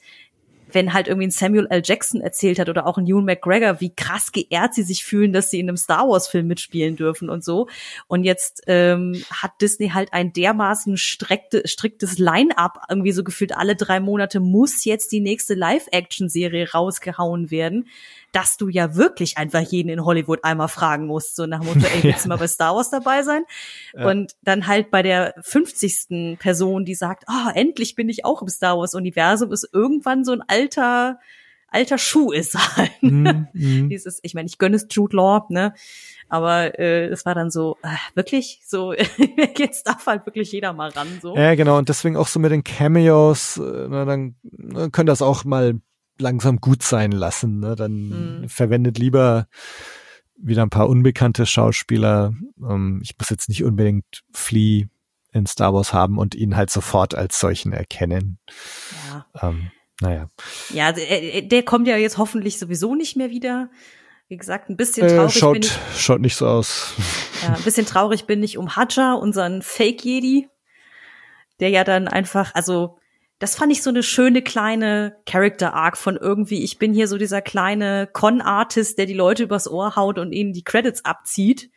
wenn 0.71 0.93
halt 0.93 1.07
irgendwie 1.07 1.27
ein 1.27 1.31
Samuel 1.31 1.67
L. 1.69 1.81
Jackson 1.83 2.21
erzählt 2.21 2.59
hat 2.59 2.69
oder 2.69 2.85
auch 2.85 2.97
ein 2.97 3.07
Ewan 3.07 3.25
McGregor, 3.25 3.81
wie 3.81 3.93
krass 3.93 4.31
geehrt 4.31 4.73
sie 4.73 4.83
sich 4.83 5.03
fühlen, 5.03 5.33
dass 5.33 5.49
sie 5.49 5.59
in 5.59 5.69
einem 5.69 5.77
Star 5.77 6.07
Wars 6.07 6.27
Film 6.27 6.47
mitspielen 6.47 6.95
dürfen 6.95 7.29
und 7.29 7.43
so. 7.43 7.67
Und 8.07 8.23
jetzt 8.23 8.63
ähm, 8.67 9.23
hat 9.31 9.51
Disney 9.61 9.89
halt 9.89 10.13
ein 10.13 10.33
dermaßen 10.33 10.97
streckte, 10.97 11.67
striktes 11.67 12.17
Line-up, 12.17 12.81
irgendwie 12.89 13.11
so 13.11 13.23
gefühlt 13.23 13.55
alle 13.55 13.75
drei 13.75 13.99
Monate 13.99 14.39
muss 14.39 14.85
jetzt 14.85 15.11
die 15.11 15.21
nächste 15.21 15.53
Live-Action-Serie 15.53 16.71
rausgehauen 16.71 17.51
werden 17.51 17.87
dass 18.31 18.57
du 18.57 18.69
ja 18.69 18.95
wirklich 18.95 19.37
einfach 19.37 19.61
jeden 19.61 19.89
in 19.89 20.05
Hollywood 20.05 20.43
einmal 20.43 20.67
fragen 20.67 21.05
musst, 21.07 21.35
so 21.35 21.45
nach 21.45 21.61
dem 21.61 21.67
Motto, 21.67 21.85
ey, 21.85 22.03
willst 22.03 22.25
du 22.25 22.29
mal 22.29 22.37
bei 22.37 22.47
Star 22.47 22.75
Wars 22.75 22.89
dabei 22.89 23.23
sein? 23.23 23.43
Ja. 23.93 24.07
Und 24.07 24.35
dann 24.43 24.67
halt 24.67 24.91
bei 24.91 25.01
der 25.01 25.33
50. 25.41 26.37
Person, 26.39 26.85
die 26.85 26.95
sagt, 26.95 27.23
ah, 27.27 27.47
oh, 27.47 27.51
endlich 27.53 27.95
bin 27.95 28.09
ich 28.09 28.25
auch 28.25 28.41
im 28.41 28.47
Star 28.47 28.77
Wars 28.77 28.93
Universum, 28.93 29.51
ist 29.51 29.69
irgendwann 29.73 30.23
so 30.23 30.31
ein 30.33 30.43
alter, 30.47 31.19
alter 31.67 31.97
Schuh 31.97 32.31
ist 32.31 32.55
halt. 32.77 32.91
Mm, 33.01 33.47
mm. 33.53 33.89
Dieses, 33.89 34.19
ich 34.23 34.33
meine, 34.33 34.47
ich 34.47 34.57
gönne 34.57 34.75
es 34.75 34.87
Jude 34.89 35.15
Law, 35.15 35.45
ne? 35.49 35.73
Aber 36.31 36.77
äh, 36.77 37.07
es 37.07 37.25
war 37.25 37.33
dann 37.33 37.49
so, 37.49 37.77
äh, 37.81 37.95
wirklich, 38.13 38.61
so, 38.65 38.93
jetzt 39.57 39.87
darf 39.87 40.05
halt 40.05 40.27
wirklich 40.27 40.51
jeder 40.51 40.73
mal 40.73 40.89
ran. 40.89 41.07
so. 41.21 41.35
Ja, 41.35 41.55
genau, 41.55 41.77
und 41.79 41.89
deswegen 41.89 42.17
auch 42.17 42.27
so 42.27 42.39
mit 42.39 42.51
den 42.51 42.63
Cameos, 42.63 43.57
äh, 43.57 43.87
na, 43.89 44.05
dann 44.05 44.35
können 44.91 45.07
das 45.07 45.23
auch 45.23 45.43
mal 45.43 45.79
langsam 46.19 46.57
gut 46.57 46.83
sein 46.83 47.11
lassen. 47.11 47.59
Ne? 47.59 47.75
Dann 47.75 48.41
mhm. 48.41 48.49
verwendet 48.49 48.97
lieber 48.97 49.47
wieder 50.41 50.63
ein 50.63 50.69
paar 50.69 50.89
unbekannte 50.89 51.45
Schauspieler. 51.45 52.33
Ähm, 52.61 53.01
ich 53.03 53.15
muss 53.17 53.29
jetzt 53.29 53.49
nicht 53.49 53.63
unbedingt 53.63 54.23
Flea 54.33 54.85
in 55.31 55.45
Star 55.45 55.73
Wars 55.73 55.93
haben 55.93 56.17
und 56.17 56.35
ihn 56.35 56.55
halt 56.55 56.69
sofort 56.69 57.15
als 57.15 57.39
solchen 57.39 57.71
erkennen. 57.73 58.39
Ja. 59.09 59.49
Ähm, 59.49 59.71
naja. 60.01 60.29
Ja, 60.73 60.91
der, 60.91 61.41
der 61.41 61.63
kommt 61.63 61.87
ja 61.87 61.97
jetzt 61.97 62.17
hoffentlich 62.17 62.57
sowieso 62.57 62.95
nicht 62.95 63.15
mehr 63.15 63.29
wieder. 63.29 63.69
Wie 64.27 64.37
gesagt, 64.37 64.69
ein 64.69 64.77
bisschen 64.77 65.07
äh, 65.07 65.15
traurig 65.15 65.35
äh, 65.35 65.39
schaut, 65.39 65.53
bin 65.53 65.63
ich. 65.63 65.79
Schaut 65.97 66.21
nicht 66.21 66.35
so 66.35 66.47
aus. 66.47 66.93
Ja, 67.41 67.55
ein 67.55 67.63
bisschen 67.63 67.85
traurig 67.85 68.25
bin 68.25 68.43
ich 68.43 68.57
um 68.57 68.75
Hadja, 68.75 69.13
unseren 69.13 69.61
Fake 69.61 70.03
Jedi, 70.05 70.47
der 71.59 71.69
ja 71.69 71.83
dann 71.83 72.07
einfach, 72.07 72.53
also 72.55 72.98
das 73.39 73.55
fand 73.55 73.71
ich 73.71 73.81
so 73.81 73.89
eine 73.89 74.03
schöne 74.03 74.41
kleine 74.41 75.15
Character 75.25 75.73
Arc 75.73 75.97
von 75.97 76.17
irgendwie, 76.17 76.61
ich 76.61 76.77
bin 76.77 76.93
hier 76.93 77.07
so 77.07 77.17
dieser 77.17 77.41
kleine 77.41 78.07
Con-Artist, 78.11 78.97
der 78.97 79.05
die 79.05 79.13
Leute 79.13 79.43
übers 79.43 79.69
Ohr 79.69 79.95
haut 79.95 80.19
und 80.19 80.33
ihnen 80.33 80.51
die 80.51 80.63
Credits 80.63 81.05
abzieht, 81.05 81.71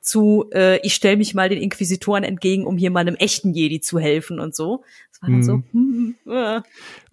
zu 0.00 0.50
äh, 0.52 0.78
ich 0.84 0.94
stelle 0.94 1.16
mich 1.16 1.34
mal 1.34 1.48
den 1.48 1.62
Inquisitoren 1.62 2.24
entgegen, 2.24 2.66
um 2.66 2.76
hier 2.76 2.90
mal 2.90 3.00
einem 3.00 3.14
echten 3.14 3.54
Jedi 3.54 3.80
zu 3.80 4.00
helfen 4.00 4.40
und 4.40 4.54
so. 4.54 4.84
Das 5.10 5.22
war 5.22 5.30
dann 5.30 5.42
so. 5.42 5.52
Hm, 5.72 6.16
hm, 6.24 6.32
äh, 6.32 6.60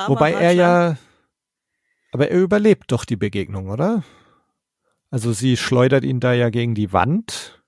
Wobei 0.07 0.33
er 0.33 0.51
ja, 0.51 0.97
aber 2.11 2.29
er 2.29 2.39
überlebt 2.39 2.91
doch 2.91 3.05
die 3.05 3.15
Begegnung, 3.15 3.69
oder? 3.69 4.03
Also 5.11 5.33
sie 5.33 5.55
schleudert 5.57 6.03
ihn 6.03 6.19
da 6.19 6.33
ja 6.33 6.49
gegen 6.49 6.73
die 6.73 6.93
Wand. 6.93 7.63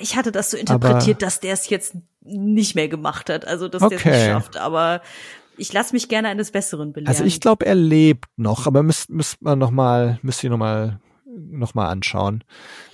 Ich 0.00 0.14
hatte 0.14 0.30
das 0.30 0.52
so 0.52 0.56
interpretiert, 0.56 1.16
aber 1.16 1.26
dass 1.26 1.40
der 1.40 1.52
es 1.52 1.68
jetzt 1.68 1.96
nicht 2.22 2.74
mehr 2.74 2.88
gemacht 2.88 3.30
hat, 3.30 3.46
also 3.46 3.68
dass 3.68 3.82
okay. 3.82 3.96
der 3.96 4.12
es 4.12 4.18
nicht 4.18 4.26
schafft. 4.26 4.56
Aber 4.56 5.02
ich 5.56 5.72
lasse 5.72 5.94
mich 5.94 6.08
gerne 6.08 6.28
eines 6.28 6.50
Besseren 6.50 6.92
belehren. 6.92 7.08
Also 7.08 7.24
ich 7.24 7.40
glaube, 7.40 7.66
er 7.66 7.74
lebt 7.74 8.28
noch, 8.36 8.66
aber 8.66 8.82
müsst, 8.82 9.10
müsst 9.10 9.42
man 9.42 9.58
noch 9.58 9.70
mal, 9.70 10.18
müsst 10.22 10.42
ihr 10.42 10.50
noch 10.50 10.58
mal, 10.58 11.00
noch 11.24 11.74
mal 11.74 11.88
anschauen. 11.88 12.44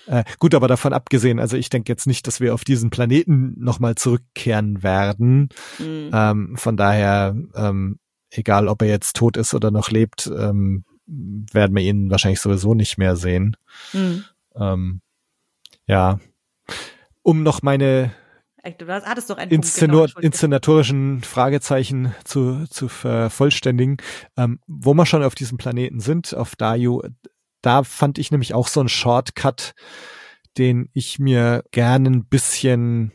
Äh, 0.06 0.24
gut, 0.38 0.54
aber 0.54 0.68
davon 0.68 0.92
abgesehen, 0.92 1.38
also 1.40 1.56
ich 1.56 1.70
denke 1.70 1.92
jetzt 1.92 2.06
nicht, 2.06 2.26
dass 2.26 2.40
wir 2.40 2.54
auf 2.54 2.64
diesen 2.64 2.90
Planeten 2.90 3.54
noch 3.58 3.80
mal 3.80 3.94
zurückkehren 3.94 4.82
werden. 4.82 5.48
Mhm. 5.78 6.10
Ähm, 6.12 6.56
von 6.56 6.76
daher, 6.76 7.36
ähm, 7.54 7.98
egal 8.30 8.68
ob 8.68 8.82
er 8.82 8.88
jetzt 8.88 9.16
tot 9.16 9.36
ist 9.36 9.54
oder 9.54 9.70
noch 9.70 9.90
lebt, 9.90 10.26
ähm, 10.26 10.84
werden 11.06 11.76
wir 11.76 11.82
ihn 11.82 12.10
wahrscheinlich 12.10 12.40
sowieso 12.40 12.74
nicht 12.74 12.98
mehr 12.98 13.16
sehen. 13.16 13.56
Mhm. 13.92 14.24
Ähm, 14.56 15.00
ja. 15.86 16.18
Um 17.22 17.42
noch 17.42 17.62
meine 17.62 18.12
Du 18.78 18.88
hattest 18.88 19.30
doch 19.30 19.36
einen 19.36 19.50
Inszenor 19.50 20.06
genau, 20.06 20.20
inszenatorischen 20.20 21.22
Fragezeichen 21.22 22.14
zu, 22.24 22.66
zu 22.68 22.88
vervollständigen. 22.88 23.98
Ähm, 24.36 24.60
wo 24.66 24.94
wir 24.94 25.06
schon 25.06 25.22
auf 25.22 25.34
diesem 25.34 25.58
Planeten 25.58 26.00
sind, 26.00 26.34
auf 26.34 26.56
Dayu, 26.56 27.02
da 27.62 27.84
fand 27.84 28.18
ich 28.18 28.30
nämlich 28.30 28.54
auch 28.54 28.68
so 28.68 28.80
einen 28.80 28.88
Shortcut, 28.88 29.74
den 30.58 30.88
ich 30.92 31.18
mir 31.18 31.64
gerne 31.70 32.10
ein 32.10 32.26
bisschen 32.26 33.12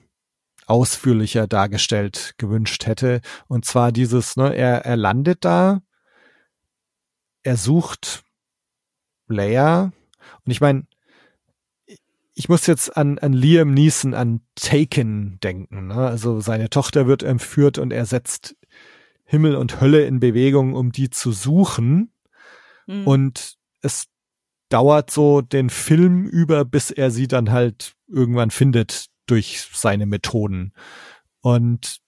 ausführlicher 0.67 1.47
dargestellt 1.47 2.35
gewünscht 2.37 2.85
hätte. 2.85 3.21
Und 3.47 3.65
zwar 3.65 3.91
dieses, 3.91 4.37
ne, 4.37 4.55
er, 4.55 4.85
er 4.85 4.95
landet 4.95 5.43
da, 5.43 5.81
er 7.43 7.57
sucht 7.57 8.23
Leia. 9.27 9.91
Und 10.45 10.51
ich 10.51 10.61
meine, 10.61 10.85
ich 12.41 12.49
muss 12.49 12.65
jetzt 12.65 12.97
an, 12.97 13.19
an 13.19 13.33
Liam 13.33 13.71
Neeson, 13.71 14.15
an 14.15 14.41
Taken 14.55 15.39
denken. 15.43 15.89
Ne? 15.89 15.93
Also 15.93 16.39
seine 16.39 16.71
Tochter 16.71 17.05
wird 17.05 17.21
entführt 17.21 17.77
und 17.77 17.93
er 17.93 18.07
setzt 18.07 18.55
Himmel 19.25 19.55
und 19.55 19.79
Hölle 19.79 20.07
in 20.07 20.19
Bewegung, 20.19 20.73
um 20.73 20.91
die 20.91 21.11
zu 21.11 21.33
suchen. 21.33 22.11
Mhm. 22.87 23.05
Und 23.05 23.57
es 23.81 24.07
dauert 24.69 25.11
so 25.11 25.41
den 25.41 25.69
Film 25.69 26.25
über, 26.25 26.65
bis 26.65 26.89
er 26.89 27.11
sie 27.11 27.27
dann 27.27 27.51
halt 27.51 27.93
irgendwann 28.07 28.49
findet 28.49 29.11
durch 29.27 29.69
seine 29.71 30.07
Methoden. 30.07 30.73
Und 31.41 31.99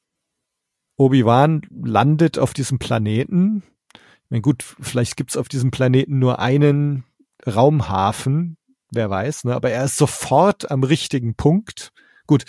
Obi-Wan 0.98 1.62
landet 1.70 2.40
auf 2.40 2.56
diesem 2.56 2.80
Planeten. 2.80 3.62
Ich 3.94 4.32
meine, 4.32 4.42
gut, 4.42 4.64
vielleicht 4.64 5.16
gibt's 5.16 5.38
auf 5.38 5.48
diesem 5.48 5.70
Planeten 5.70 6.18
nur 6.18 6.40
einen 6.40 7.04
Raumhafen, 7.46 8.58
wer 8.96 9.10
weiß, 9.10 9.46
ne? 9.46 9.56
aber 9.56 9.72
er 9.72 9.86
ist 9.86 9.98
sofort 9.98 10.72
am 10.72 10.84
richtigen 10.84 11.36
Punkt. 11.36 11.92
Gut, 12.28 12.46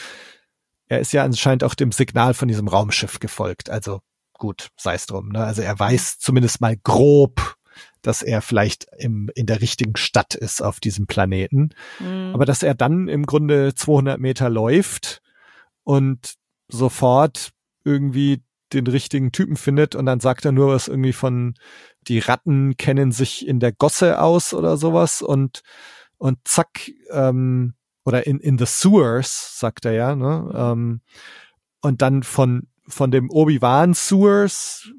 er 0.87 1.01
ist 1.01 1.13
ja 1.13 1.25
anscheinend 1.25 1.65
auch 1.65 1.75
dem 1.75 1.93
Signal 1.93 2.35
von 2.35 2.49
diesem 2.49 2.69
Raumschiff 2.69 3.21
gefolgt, 3.21 3.71
also 3.71 4.01
gut, 4.35 4.69
sei 4.77 4.95
es 4.95 5.07
drum. 5.07 5.31
Ne? 5.31 5.43
Also 5.43 5.63
er 5.63 5.79
weiß 5.79 6.19
zumindest 6.19 6.61
mal 6.61 6.77
grob, 6.77 7.57
dass 8.03 8.23
er 8.23 8.43
vielleicht 8.43 8.87
im, 8.99 9.31
in 9.35 9.47
der 9.47 9.61
richtigen 9.61 9.97
Stadt 9.97 10.35
ist 10.35 10.63
auf 10.63 10.81
diesem 10.81 11.07
Planeten. 11.07 11.71
Mhm. 11.99 12.33
Aber 12.35 12.45
dass 12.45 12.63
er 12.63 12.75
dann 12.75 13.09
im 13.09 13.25
Grunde 13.25 13.75
200 13.75 14.21
Meter 14.21 14.51
läuft 14.51 15.23
und 15.85 16.35
sofort 16.69 17.51
irgendwie 17.85 18.43
den 18.73 18.87
richtigen 18.87 19.33
Typen 19.33 19.57
findet 19.57 19.95
und 19.95 20.07
dann 20.07 20.21
sagt 20.21 20.45
er 20.45 20.53
nur 20.53 20.69
was 20.69 20.89
irgendwie 20.89 21.13
von 21.13 21.55
die 22.09 22.19
Ratten 22.19 22.77
kennen 22.77 23.13
sich 23.13 23.47
in 23.47 23.61
der 23.61 23.73
Gosse 23.73 24.21
aus 24.21 24.53
oder 24.53 24.77
sowas 24.77 25.23
und 25.23 25.63
und 26.25 26.39
zack 26.45 26.91
ähm, 27.11 27.75
oder 28.07 28.27
in 28.27 28.41
in 28.41 28.57
the 28.57 28.65
sewers 28.65 29.59
sagt 29.59 29.85
er 29.85 29.93
ja 29.93 30.17
ne 30.17 30.51
ähm, 30.55 31.03
und 31.83 32.01
dann 32.01 32.23
von 32.23 32.67
von 32.89 33.11
dem 33.11 33.29
Obi-Wan 33.29 33.93
Sewers 33.93 34.91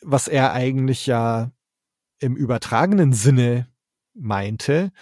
was 0.00 0.28
er 0.28 0.54
eigentlich 0.54 1.06
ja 1.06 1.50
im 2.20 2.36
übertragenen 2.36 3.12
Sinne 3.12 3.68
meinte 4.14 4.92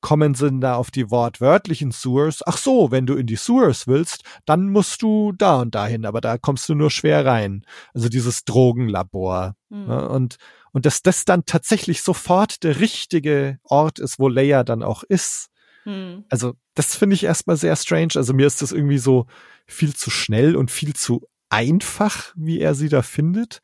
kommen 0.00 0.34
sie 0.34 0.50
da 0.60 0.76
auf 0.76 0.90
die 0.90 1.10
wortwörtlichen 1.10 1.92
Sewers. 1.92 2.42
Ach 2.46 2.56
so, 2.56 2.90
wenn 2.90 3.04
du 3.04 3.16
in 3.16 3.26
die 3.26 3.36
Sewers 3.36 3.86
willst, 3.86 4.24
dann 4.46 4.70
musst 4.70 5.02
du 5.02 5.32
da 5.32 5.60
und 5.60 5.74
dahin, 5.74 6.06
aber 6.06 6.22
da 6.22 6.38
kommst 6.38 6.70
du 6.70 6.74
nur 6.74 6.90
schwer 6.90 7.26
rein. 7.26 7.66
Also 7.92 8.08
dieses 8.08 8.46
Drogenlabor. 8.46 9.56
Mhm. 9.68 9.86
Ne? 9.86 10.08
Und, 10.08 10.36
und 10.72 10.86
dass 10.86 11.02
das 11.02 11.24
dann 11.24 11.44
tatsächlich 11.46 12.02
sofort 12.02 12.62
der 12.62 12.80
richtige 12.80 13.58
Ort 13.64 13.98
ist, 13.98 14.18
wo 14.18 14.28
Leia 14.28 14.64
dann 14.64 14.82
auch 14.82 15.02
ist. 15.02 15.48
Mhm. 15.84 16.24
Also 16.28 16.54
das 16.74 16.94
finde 16.94 17.14
ich 17.14 17.24
erstmal 17.24 17.56
sehr 17.56 17.76
strange. 17.76 18.12
Also 18.16 18.32
mir 18.32 18.46
ist 18.46 18.62
das 18.62 18.72
irgendwie 18.72 18.98
so 18.98 19.26
viel 19.66 19.94
zu 19.94 20.10
schnell 20.10 20.56
und 20.56 20.70
viel 20.70 20.94
zu 20.94 21.26
einfach, 21.48 22.32
wie 22.36 22.60
er 22.60 22.74
sie 22.74 22.88
da 22.88 23.02
findet. 23.02 23.60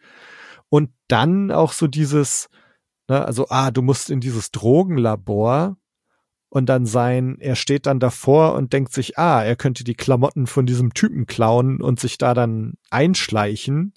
Und 0.69 0.91
dann 1.09 1.51
auch 1.53 1.73
so 1.73 1.87
dieses, 1.87 2.49
ne, 3.09 3.25
also, 3.25 3.47
ah, 3.49 3.71
du 3.71 3.83
musst 3.83 4.11
in 4.11 4.21
dieses 4.21 4.51
Drogenlabor 4.51 5.77
und 6.49 6.67
dann 6.67 6.87
sein, 6.87 7.37
er 7.39 7.57
steht 7.57 7.87
dann 7.87 8.01
davor 8.01 8.55
und 8.55 8.73
denkt 8.73 8.93
sich, 8.93 9.19
ah, 9.19 9.45
er 9.45 9.57
könnte 9.57 9.85
die 9.85 9.95
Klamotten 9.95 10.47
von 10.47 10.67
diesem 10.67 10.95
Typen 10.95 11.27
klauen 11.27 11.81
und 11.81 12.01
sich 12.01 12.19
da 12.19 12.35
dann 12.35 12.75
einschleichen. 12.91 13.95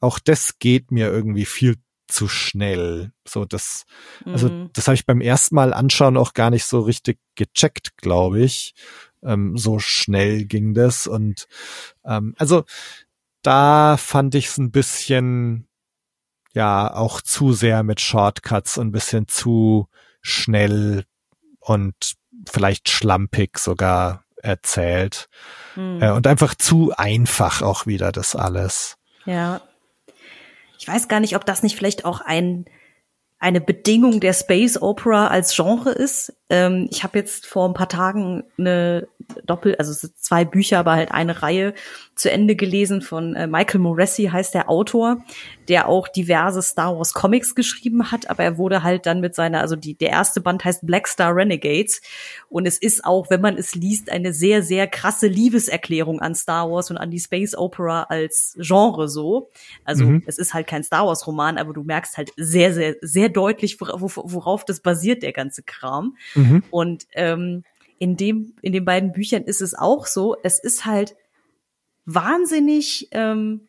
Auch 0.00 0.18
das 0.18 0.58
geht 0.58 0.90
mir 0.92 1.08
irgendwie 1.08 1.44
viel 1.44 1.76
zu 2.10 2.28
schnell. 2.28 3.12
So 3.26 3.44
das, 3.44 3.84
also 4.24 4.48
mhm. 4.48 4.70
das 4.72 4.86
habe 4.86 4.94
ich 4.94 5.06
beim 5.06 5.20
ersten 5.20 5.54
Mal 5.54 5.72
anschauen 5.72 6.16
auch 6.16 6.34
gar 6.34 6.50
nicht 6.50 6.64
so 6.64 6.80
richtig 6.80 7.18
gecheckt, 7.34 7.96
glaube 7.96 8.40
ich. 8.40 8.74
Ähm, 9.22 9.56
so 9.56 9.78
schnell 9.78 10.44
ging 10.44 10.74
das 10.74 11.06
und 11.06 11.46
ähm, 12.04 12.34
also 12.38 12.64
da 13.42 13.96
fand 13.96 14.34
ich 14.34 14.46
es 14.46 14.58
ein 14.58 14.70
bisschen 14.70 15.68
ja 16.52 16.92
auch 16.92 17.20
zu 17.20 17.52
sehr 17.52 17.82
mit 17.82 18.00
Shortcuts 18.00 18.78
und 18.78 18.88
ein 18.88 18.92
bisschen 18.92 19.28
zu 19.28 19.88
schnell 20.20 21.04
und 21.60 21.94
vielleicht 22.48 22.88
schlampig 22.88 23.58
sogar 23.58 24.24
erzählt. 24.42 25.28
Hm. 25.74 26.02
Äh, 26.02 26.10
und 26.12 26.26
einfach 26.26 26.54
zu 26.54 26.92
einfach 26.96 27.62
auch 27.62 27.86
wieder 27.86 28.12
das 28.12 28.34
alles. 28.34 28.96
Ja. 29.24 29.60
Ich 30.80 30.88
weiß 30.88 31.08
gar 31.08 31.20
nicht, 31.20 31.36
ob 31.36 31.44
das 31.44 31.62
nicht 31.62 31.76
vielleicht 31.76 32.06
auch 32.06 32.22
ein 32.22 32.64
eine 33.38 33.60
Bedingung 33.60 34.20
der 34.20 34.32
Space 34.32 34.80
Opera 34.80 35.28
als 35.28 35.54
Genre 35.54 35.90
ist. 35.90 36.34
Ähm, 36.50 36.88
ich 36.90 37.04
habe 37.04 37.18
jetzt 37.18 37.46
vor 37.46 37.68
ein 37.68 37.74
paar 37.74 37.88
Tagen 37.88 38.44
eine 38.58 39.08
Doppel, 39.46 39.76
also 39.76 39.94
zwei 40.16 40.44
Bücher, 40.44 40.80
aber 40.80 40.92
halt 40.92 41.12
eine 41.12 41.42
Reihe 41.42 41.74
zu 42.16 42.30
Ende 42.30 42.56
gelesen 42.56 43.00
von 43.00 43.34
äh, 43.34 43.46
Michael 43.46 43.80
Moresi 43.80 44.24
heißt 44.24 44.52
der 44.52 44.68
Autor, 44.68 45.24
der 45.68 45.88
auch 45.88 46.08
diverse 46.08 46.60
Star 46.60 46.96
Wars 46.98 47.14
Comics 47.14 47.54
geschrieben 47.54 48.10
hat, 48.10 48.28
aber 48.28 48.42
er 48.44 48.58
wurde 48.58 48.82
halt 48.82 49.06
dann 49.06 49.20
mit 49.20 49.34
seiner, 49.34 49.60
also 49.60 49.76
die, 49.76 49.94
der 49.94 50.10
erste 50.10 50.40
Band 50.40 50.64
heißt 50.64 50.84
Black 50.84 51.08
Star 51.08 51.34
Renegades 51.34 52.02
und 52.48 52.66
es 52.66 52.76
ist 52.76 53.04
auch, 53.04 53.30
wenn 53.30 53.40
man 53.40 53.56
es 53.56 53.74
liest, 53.74 54.10
eine 54.10 54.32
sehr, 54.32 54.62
sehr 54.62 54.86
krasse 54.86 55.28
Liebeserklärung 55.28 56.20
an 56.20 56.34
Star 56.34 56.70
Wars 56.70 56.90
und 56.90 56.98
an 56.98 57.10
die 57.10 57.20
Space 57.20 57.56
Opera 57.56 58.02
als 58.04 58.56
Genre 58.58 59.08
so. 59.08 59.50
Also 59.84 60.04
mhm. 60.04 60.22
es 60.26 60.36
ist 60.38 60.52
halt 60.52 60.66
kein 60.66 60.82
Star 60.82 61.06
Wars 61.06 61.26
Roman, 61.26 61.56
aber 61.56 61.72
du 61.72 61.84
merkst 61.84 62.18
halt 62.18 62.32
sehr, 62.36 62.74
sehr, 62.74 62.96
sehr 63.00 63.28
deutlich, 63.28 63.80
worauf, 63.80 64.18
worauf 64.22 64.64
das 64.64 64.80
basiert, 64.80 65.22
der 65.22 65.32
ganze 65.32 65.62
Kram. 65.62 66.16
Mhm. 66.34 66.39
Und 66.70 67.06
ähm, 67.14 67.64
in 67.98 68.16
dem, 68.16 68.54
in 68.62 68.72
den 68.72 68.84
beiden 68.84 69.12
Büchern 69.12 69.44
ist 69.44 69.60
es 69.60 69.74
auch 69.74 70.06
so, 70.06 70.36
es 70.42 70.58
ist 70.58 70.86
halt 70.86 71.16
wahnsinnig 72.06 73.08
ähm, 73.12 73.68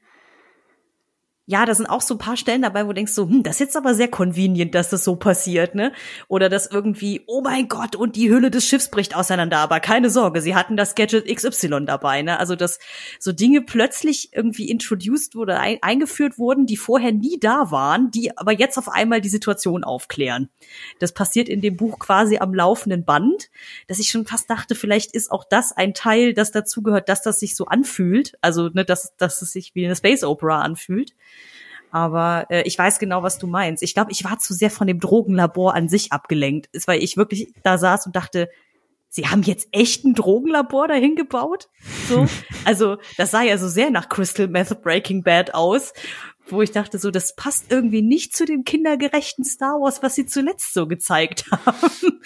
ja, 1.47 1.65
da 1.65 1.73
sind 1.73 1.87
auch 1.87 2.01
so 2.01 2.13
ein 2.13 2.19
paar 2.19 2.37
Stellen 2.37 2.61
dabei, 2.61 2.85
wo 2.85 2.89
du 2.89 2.93
denkst 2.93 3.13
so, 3.13 3.27
hm, 3.27 3.41
das 3.41 3.55
ist 3.55 3.59
jetzt 3.59 3.77
aber 3.77 3.95
sehr 3.95 4.07
convenient, 4.07 4.75
dass 4.75 4.89
das 4.89 5.03
so 5.03 5.15
passiert, 5.15 5.73
ne? 5.73 5.91
Oder 6.27 6.49
dass 6.49 6.67
irgendwie, 6.67 7.23
oh 7.25 7.41
mein 7.41 7.67
Gott, 7.67 7.95
und 7.95 8.15
die 8.15 8.29
Hülle 8.29 8.51
des 8.51 8.65
Schiffs 8.65 8.89
bricht 8.89 9.15
auseinander, 9.15 9.57
aber 9.57 9.79
keine 9.79 10.09
Sorge, 10.11 10.41
sie 10.41 10.55
hatten 10.55 10.77
das 10.77 10.93
Gadget 10.93 11.25
XY 11.25 11.85
dabei, 11.85 12.21
ne? 12.21 12.39
Also, 12.39 12.55
dass 12.55 12.79
so 13.19 13.31
Dinge 13.31 13.61
plötzlich 13.63 14.29
irgendwie 14.33 14.69
introduced 14.69 15.35
wurde, 15.35 15.59
ein, 15.59 15.79
eingeführt 15.81 16.37
wurden, 16.37 16.67
die 16.67 16.77
vorher 16.77 17.11
nie 17.11 17.39
da 17.39 17.71
waren, 17.71 18.11
die 18.11 18.37
aber 18.37 18.51
jetzt 18.51 18.77
auf 18.77 18.87
einmal 18.87 19.19
die 19.19 19.29
Situation 19.29 19.83
aufklären. 19.83 20.49
Das 20.99 21.11
passiert 21.11 21.49
in 21.49 21.59
dem 21.59 21.75
Buch 21.75 21.97
quasi 21.97 22.37
am 22.37 22.53
laufenden 22.53 23.03
Band, 23.03 23.49
dass 23.87 23.99
ich 23.99 24.09
schon 24.09 24.25
fast 24.27 24.49
dachte, 24.49 24.75
vielleicht 24.75 25.13
ist 25.13 25.31
auch 25.31 25.43
das 25.43 25.71
ein 25.75 25.95
Teil, 25.95 26.33
das 26.33 26.51
dazugehört, 26.51 27.09
dass 27.09 27.23
das 27.23 27.39
sich 27.39 27.55
so 27.55 27.65
anfühlt, 27.65 28.37
also, 28.41 28.69
ne, 28.69 28.85
dass, 28.85 29.17
dass 29.17 29.41
es 29.41 29.51
sich 29.51 29.73
wie 29.73 29.85
eine 29.85 29.95
Space 29.95 30.23
Opera 30.23 30.61
anfühlt. 30.61 31.13
Aber 31.91 32.45
äh, 32.49 32.63
ich 32.63 32.77
weiß 32.77 32.99
genau, 32.99 33.23
was 33.23 33.37
du 33.37 33.47
meinst. 33.47 33.83
Ich 33.83 33.93
glaube, 33.93 34.11
ich 34.11 34.23
war 34.23 34.39
zu 34.39 34.53
sehr 34.53 34.71
von 34.71 34.87
dem 34.87 34.99
Drogenlabor 34.99 35.75
an 35.75 35.89
sich 35.89 36.11
abgelenkt. 36.11 36.67
Ist, 36.71 36.87
weil 36.87 37.03
ich 37.03 37.17
wirklich 37.17 37.53
da 37.63 37.77
saß 37.77 38.05
und 38.05 38.15
dachte, 38.15 38.49
sie 39.09 39.27
haben 39.27 39.43
jetzt 39.43 39.67
echt 39.71 40.05
ein 40.05 40.13
Drogenlabor 40.13 40.87
dahin 40.87 41.15
gebaut? 41.15 41.69
So. 42.07 42.27
Also, 42.63 42.97
das 43.17 43.31
sah 43.31 43.41
ja 43.41 43.57
so 43.57 43.67
sehr 43.67 43.89
nach 43.89 44.07
Crystal 44.07 44.47
Meth 44.47 44.83
Breaking 44.83 45.23
Bad 45.23 45.55
aus, 45.55 45.93
wo 46.47 46.61
ich 46.61 46.71
dachte, 46.71 46.99
so, 46.99 47.09
das 47.09 47.35
passt 47.35 47.71
irgendwie 47.71 48.03
nicht 48.03 48.35
zu 48.35 48.45
dem 48.45 48.63
kindergerechten 48.63 49.43
Star 49.43 49.79
Wars, 49.79 50.03
was 50.03 50.15
sie 50.15 50.27
zuletzt 50.27 50.73
so 50.73 50.87
gezeigt 50.87 51.45
haben. 51.65 52.21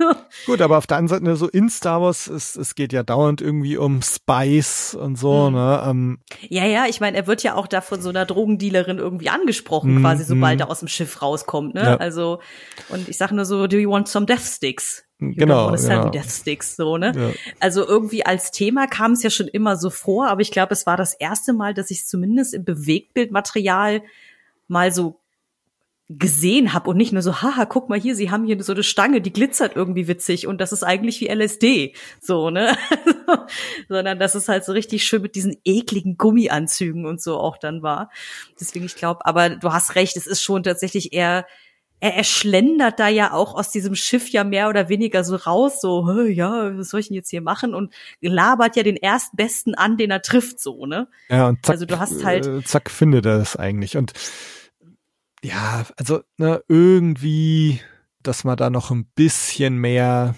Gut, 0.46 0.60
aber 0.60 0.78
auf 0.78 0.86
der 0.86 0.96
anderen 0.96 1.24
Seite, 1.24 1.36
so 1.36 1.48
in 1.48 1.68
Star 1.68 2.00
Wars, 2.02 2.26
es, 2.26 2.56
es 2.56 2.74
geht 2.74 2.92
ja 2.92 3.02
dauernd 3.02 3.40
irgendwie 3.40 3.76
um 3.76 4.02
Spice 4.02 4.94
und 4.94 5.16
so, 5.16 5.50
mhm. 5.50 5.56
ne? 5.56 5.82
Ähm. 5.86 6.18
Ja, 6.48 6.64
ja, 6.66 6.86
ich 6.88 7.00
meine, 7.00 7.16
er 7.16 7.26
wird 7.26 7.42
ja 7.42 7.54
auch 7.54 7.66
da 7.66 7.80
von 7.80 8.00
so 8.00 8.08
einer 8.08 8.26
Drogendealerin 8.26 8.98
irgendwie 8.98 9.28
angesprochen, 9.28 9.96
mhm. 9.96 10.00
quasi, 10.00 10.24
sobald 10.24 10.58
mhm. 10.58 10.62
er 10.62 10.70
aus 10.70 10.80
dem 10.80 10.88
Schiff 10.88 11.22
rauskommt, 11.22 11.74
ne? 11.74 11.82
Ja. 11.82 11.96
Also, 11.96 12.40
und 12.88 13.08
ich 13.08 13.16
sag 13.16 13.32
nur 13.32 13.44
so, 13.44 13.66
do 13.66 13.76
you 13.76 13.90
want 13.90 14.08
some 14.08 14.26
death 14.26 14.40
sticks? 14.40 15.04
You 15.20 15.34
genau. 15.34 15.70
genau. 15.70 16.08
Death 16.08 16.30
Sticks, 16.30 16.76
so, 16.76 16.96
ne? 16.96 17.12
Ja. 17.14 17.30
Also 17.60 17.86
irgendwie 17.86 18.24
als 18.24 18.52
Thema 18.52 18.86
kam 18.86 19.12
es 19.12 19.22
ja 19.22 19.28
schon 19.28 19.48
immer 19.48 19.76
so 19.76 19.90
vor, 19.90 20.28
aber 20.28 20.40
ich 20.40 20.50
glaube, 20.50 20.72
es 20.72 20.86
war 20.86 20.96
das 20.96 21.12
erste 21.12 21.52
Mal, 21.52 21.74
dass 21.74 21.90
ich 21.90 21.98
es 21.98 22.06
zumindest 22.08 22.54
im 22.54 22.64
Bewegtbildmaterial 22.64 24.02
mal 24.66 24.92
so 24.92 25.20
gesehen 26.18 26.72
habe 26.72 26.90
und 26.90 26.96
nicht 26.96 27.12
nur 27.12 27.22
so, 27.22 27.40
haha, 27.40 27.66
guck 27.66 27.88
mal 27.88 27.98
hier, 27.98 28.16
sie 28.16 28.32
haben 28.32 28.44
hier 28.44 28.60
so 28.64 28.72
eine 28.72 28.82
Stange, 28.82 29.20
die 29.20 29.32
glitzert 29.32 29.76
irgendwie 29.76 30.08
witzig 30.08 30.48
und 30.48 30.60
das 30.60 30.72
ist 30.72 30.82
eigentlich 30.82 31.20
wie 31.20 31.28
LSD, 31.28 31.94
so, 32.20 32.50
ne? 32.50 32.76
Sondern 33.88 34.18
dass 34.18 34.34
es 34.34 34.48
halt 34.48 34.64
so 34.64 34.72
richtig 34.72 35.04
schön 35.04 35.22
mit 35.22 35.36
diesen 35.36 35.56
ekligen 35.64 36.16
Gummianzügen 36.16 37.06
und 37.06 37.22
so 37.22 37.38
auch 37.38 37.58
dann 37.58 37.82
war. 37.82 38.10
Deswegen, 38.58 38.86
ich 38.86 38.96
glaube, 38.96 39.24
aber 39.24 39.50
du 39.50 39.72
hast 39.72 39.94
recht, 39.94 40.16
es 40.16 40.26
ist 40.26 40.42
schon 40.42 40.64
tatsächlich 40.64 41.12
eher, 41.12 41.46
er, 42.00 42.16
er 42.16 42.24
schlendert 42.24 42.98
da 42.98 43.06
ja 43.06 43.32
auch 43.32 43.54
aus 43.54 43.70
diesem 43.70 43.94
Schiff 43.94 44.30
ja 44.30 44.42
mehr 44.42 44.68
oder 44.68 44.88
weniger 44.88 45.22
so 45.22 45.36
raus, 45.36 45.80
so, 45.80 46.10
ja, 46.22 46.76
was 46.76 46.88
soll 46.88 47.00
ich 47.00 47.06
denn 47.06 47.16
jetzt 47.16 47.30
hier 47.30 47.42
machen? 47.42 47.72
Und 47.72 47.94
labert 48.20 48.74
ja 48.74 48.82
den 48.82 48.96
erstbesten 48.96 49.76
an, 49.76 49.96
den 49.96 50.10
er 50.10 50.22
trifft, 50.22 50.58
so, 50.58 50.86
ne? 50.86 51.06
Ja, 51.28 51.48
und 51.48 51.64
zack, 51.64 51.74
also 51.74 51.86
du 51.86 52.00
hast 52.00 52.24
halt, 52.24 52.46
äh, 52.46 52.64
zack 52.64 52.90
findet 52.90 53.26
er 53.26 53.38
es 53.38 53.54
eigentlich 53.54 53.96
und 53.96 54.12
ja, 55.44 55.84
also 55.96 56.22
ne, 56.38 56.62
irgendwie, 56.68 57.80
dass 58.22 58.44
man 58.44 58.56
da 58.56 58.70
noch 58.70 58.90
ein 58.90 59.06
bisschen 59.14 59.78
mehr 59.78 60.34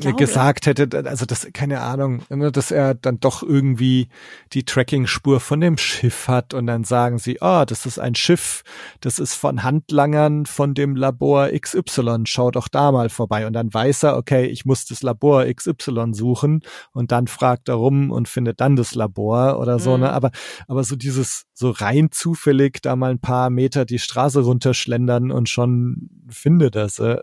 glaube, 0.00 0.16
gesagt 0.16 0.66
hätte, 0.66 0.88
also 1.06 1.26
das, 1.26 1.48
keine 1.52 1.80
Ahnung, 1.80 2.22
ne, 2.28 2.52
dass 2.52 2.70
er 2.70 2.94
dann 2.94 3.20
doch 3.20 3.42
irgendwie 3.42 4.08
die 4.52 4.64
Tracking-Spur 4.64 5.40
von 5.40 5.60
dem 5.60 5.76
Schiff 5.78 6.28
hat 6.28 6.54
und 6.54 6.66
dann 6.66 6.84
sagen 6.84 7.18
sie, 7.18 7.38
oh, 7.40 7.64
das 7.66 7.86
ist 7.86 7.98
ein 7.98 8.14
Schiff, 8.14 8.62
das 9.00 9.18
ist 9.18 9.34
von 9.34 9.62
Handlangern 9.62 10.46
von 10.46 10.74
dem 10.74 10.96
Labor 10.96 11.48
XY, 11.48 12.24
schau 12.24 12.50
doch 12.50 12.68
da 12.68 12.92
mal 12.92 13.08
vorbei. 13.08 13.46
Und 13.46 13.52
dann 13.52 13.72
weiß 13.72 14.04
er, 14.04 14.16
okay, 14.16 14.46
ich 14.46 14.64
muss 14.64 14.84
das 14.84 15.02
Labor 15.02 15.44
XY 15.52 16.12
suchen 16.12 16.60
und 16.92 17.12
dann 17.12 17.26
fragt 17.26 17.68
er 17.68 17.74
rum 17.74 18.10
und 18.10 18.28
findet 18.28 18.60
dann 18.60 18.76
das 18.76 18.94
Labor 18.94 19.58
oder 19.58 19.78
so, 19.78 19.92
ne? 19.92 19.96
mhm. 19.96 20.02
ne? 20.04 20.12
Aber, 20.12 20.30
aber 20.66 20.84
so 20.84 20.96
dieses, 20.96 21.44
so 21.52 21.70
rein 21.70 22.10
zufällig 22.10 22.80
da 22.82 22.96
mal 22.96 23.10
ein 23.10 23.20
paar 23.20 23.50
Meter 23.50 23.84
die 23.84 23.98
Straße 23.98 24.40
runterschlendern 24.40 25.30
und 25.30 25.48
schon 25.48 26.10
findet 26.28 26.76
das. 26.76 26.98
Äh, 26.98 27.18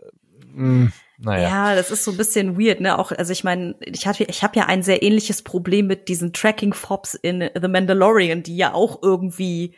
mh. 0.54 0.92
Naja. 1.18 1.48
Ja, 1.48 1.74
das 1.74 1.90
ist 1.90 2.04
so 2.04 2.10
ein 2.10 2.16
bisschen 2.16 2.58
weird, 2.58 2.80
ne? 2.80 2.98
Auch, 2.98 3.10
also 3.12 3.32
ich 3.32 3.42
meine, 3.42 3.74
ich 3.80 4.06
hatte, 4.06 4.24
ich 4.24 4.42
habe 4.42 4.58
ja 4.58 4.66
ein 4.66 4.82
sehr 4.82 5.02
ähnliches 5.02 5.42
Problem 5.42 5.86
mit 5.86 6.08
diesen 6.08 6.32
Tracking-Fobs 6.32 7.14
in 7.14 7.48
The 7.58 7.68
Mandalorian, 7.68 8.42
die 8.42 8.56
ja 8.56 8.74
auch 8.74 9.02
irgendwie 9.02 9.74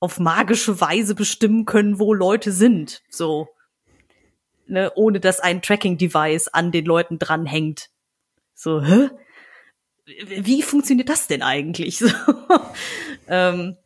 auf 0.00 0.18
magische 0.18 0.80
Weise 0.80 1.14
bestimmen 1.14 1.64
können, 1.64 1.98
wo 1.98 2.12
Leute 2.12 2.50
sind. 2.50 3.02
So, 3.08 3.48
ne, 4.66 4.90
ohne 4.96 5.20
dass 5.20 5.40
ein 5.40 5.62
Tracking-Device 5.62 6.48
an 6.48 6.72
den 6.72 6.86
Leuten 6.86 7.18
dranhängt. 7.18 7.90
So, 8.54 8.82
hä? 8.82 9.10
Wie 10.26 10.62
funktioniert 10.62 11.08
das 11.08 11.26
denn 11.26 11.42
eigentlich? 11.42 11.98
So, 12.04 12.08
ähm, 13.28 13.76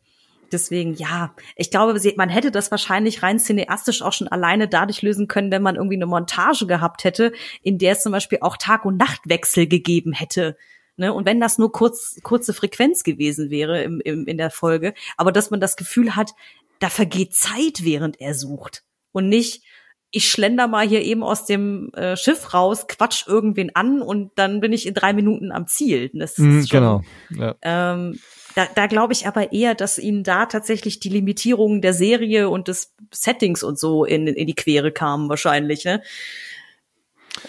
deswegen, 0.51 0.93
ja, 0.95 1.33
ich 1.55 1.71
glaube, 1.71 1.99
man 2.15 2.29
hätte 2.29 2.51
das 2.51 2.71
wahrscheinlich 2.71 3.23
rein 3.23 3.39
cineastisch 3.39 4.01
auch 4.01 4.13
schon 4.13 4.27
alleine 4.27 4.67
dadurch 4.67 5.01
lösen 5.01 5.27
können, 5.27 5.51
wenn 5.51 5.61
man 5.61 5.75
irgendwie 5.75 5.95
eine 5.95 6.05
Montage 6.05 6.67
gehabt 6.67 7.03
hätte, 7.03 7.33
in 7.61 7.77
der 7.77 7.93
es 7.93 8.03
zum 8.03 8.11
Beispiel 8.11 8.39
auch 8.41 8.57
Tag- 8.57 8.85
und 8.85 8.97
Nachtwechsel 8.97 9.67
gegeben 9.67 10.13
hätte. 10.13 10.57
Ne? 10.97 11.13
Und 11.13 11.25
wenn 11.25 11.39
das 11.39 11.57
nur 11.57 11.71
kurz, 11.71 12.19
kurze 12.23 12.53
Frequenz 12.53 13.03
gewesen 13.03 13.49
wäre 13.49 13.83
im, 13.83 14.01
im, 14.01 14.27
in 14.27 14.37
der 14.37 14.51
Folge, 14.51 14.93
aber 15.17 15.31
dass 15.31 15.51
man 15.51 15.59
das 15.59 15.75
Gefühl 15.75 16.15
hat, 16.15 16.31
da 16.79 16.89
vergeht 16.89 17.33
Zeit, 17.33 17.83
während 17.83 18.19
er 18.21 18.33
sucht. 18.33 18.83
Und 19.11 19.29
nicht, 19.29 19.63
ich 20.11 20.29
schlender 20.29 20.67
mal 20.67 20.87
hier 20.87 21.01
eben 21.01 21.23
aus 21.23 21.45
dem 21.45 21.91
äh, 21.93 22.15
Schiff 22.15 22.53
raus, 22.53 22.87
quatsch 22.87 23.27
irgendwen 23.27 23.75
an 23.75 24.01
und 24.01 24.31
dann 24.35 24.61
bin 24.61 24.71
ich 24.71 24.85
in 24.87 24.93
drei 24.93 25.13
Minuten 25.13 25.51
am 25.51 25.67
Ziel. 25.67 26.09
Das 26.13 26.37
mm, 26.37 26.59
ist 26.59 26.69
schon, 26.69 26.79
genau. 26.79 27.01
Ja. 27.31 27.55
Ähm, 27.61 28.19
da, 28.55 28.67
da 28.73 28.87
glaube 28.87 29.13
ich 29.13 29.27
aber 29.27 29.51
eher, 29.51 29.75
dass 29.75 29.97
ihnen 29.97 30.23
da 30.23 30.45
tatsächlich 30.45 30.99
die 31.01 31.09
Limitierungen 31.09 31.81
der 31.81 31.93
Serie 31.93 32.49
und 32.49 32.69
des 32.69 32.93
Settings 33.13 33.63
und 33.63 33.77
so 33.77 34.05
in, 34.05 34.27
in 34.27 34.47
die 34.47 34.55
Quere 34.55 34.91
kamen 34.91 35.27
wahrscheinlich. 35.27 35.83
Ne? 35.83 36.01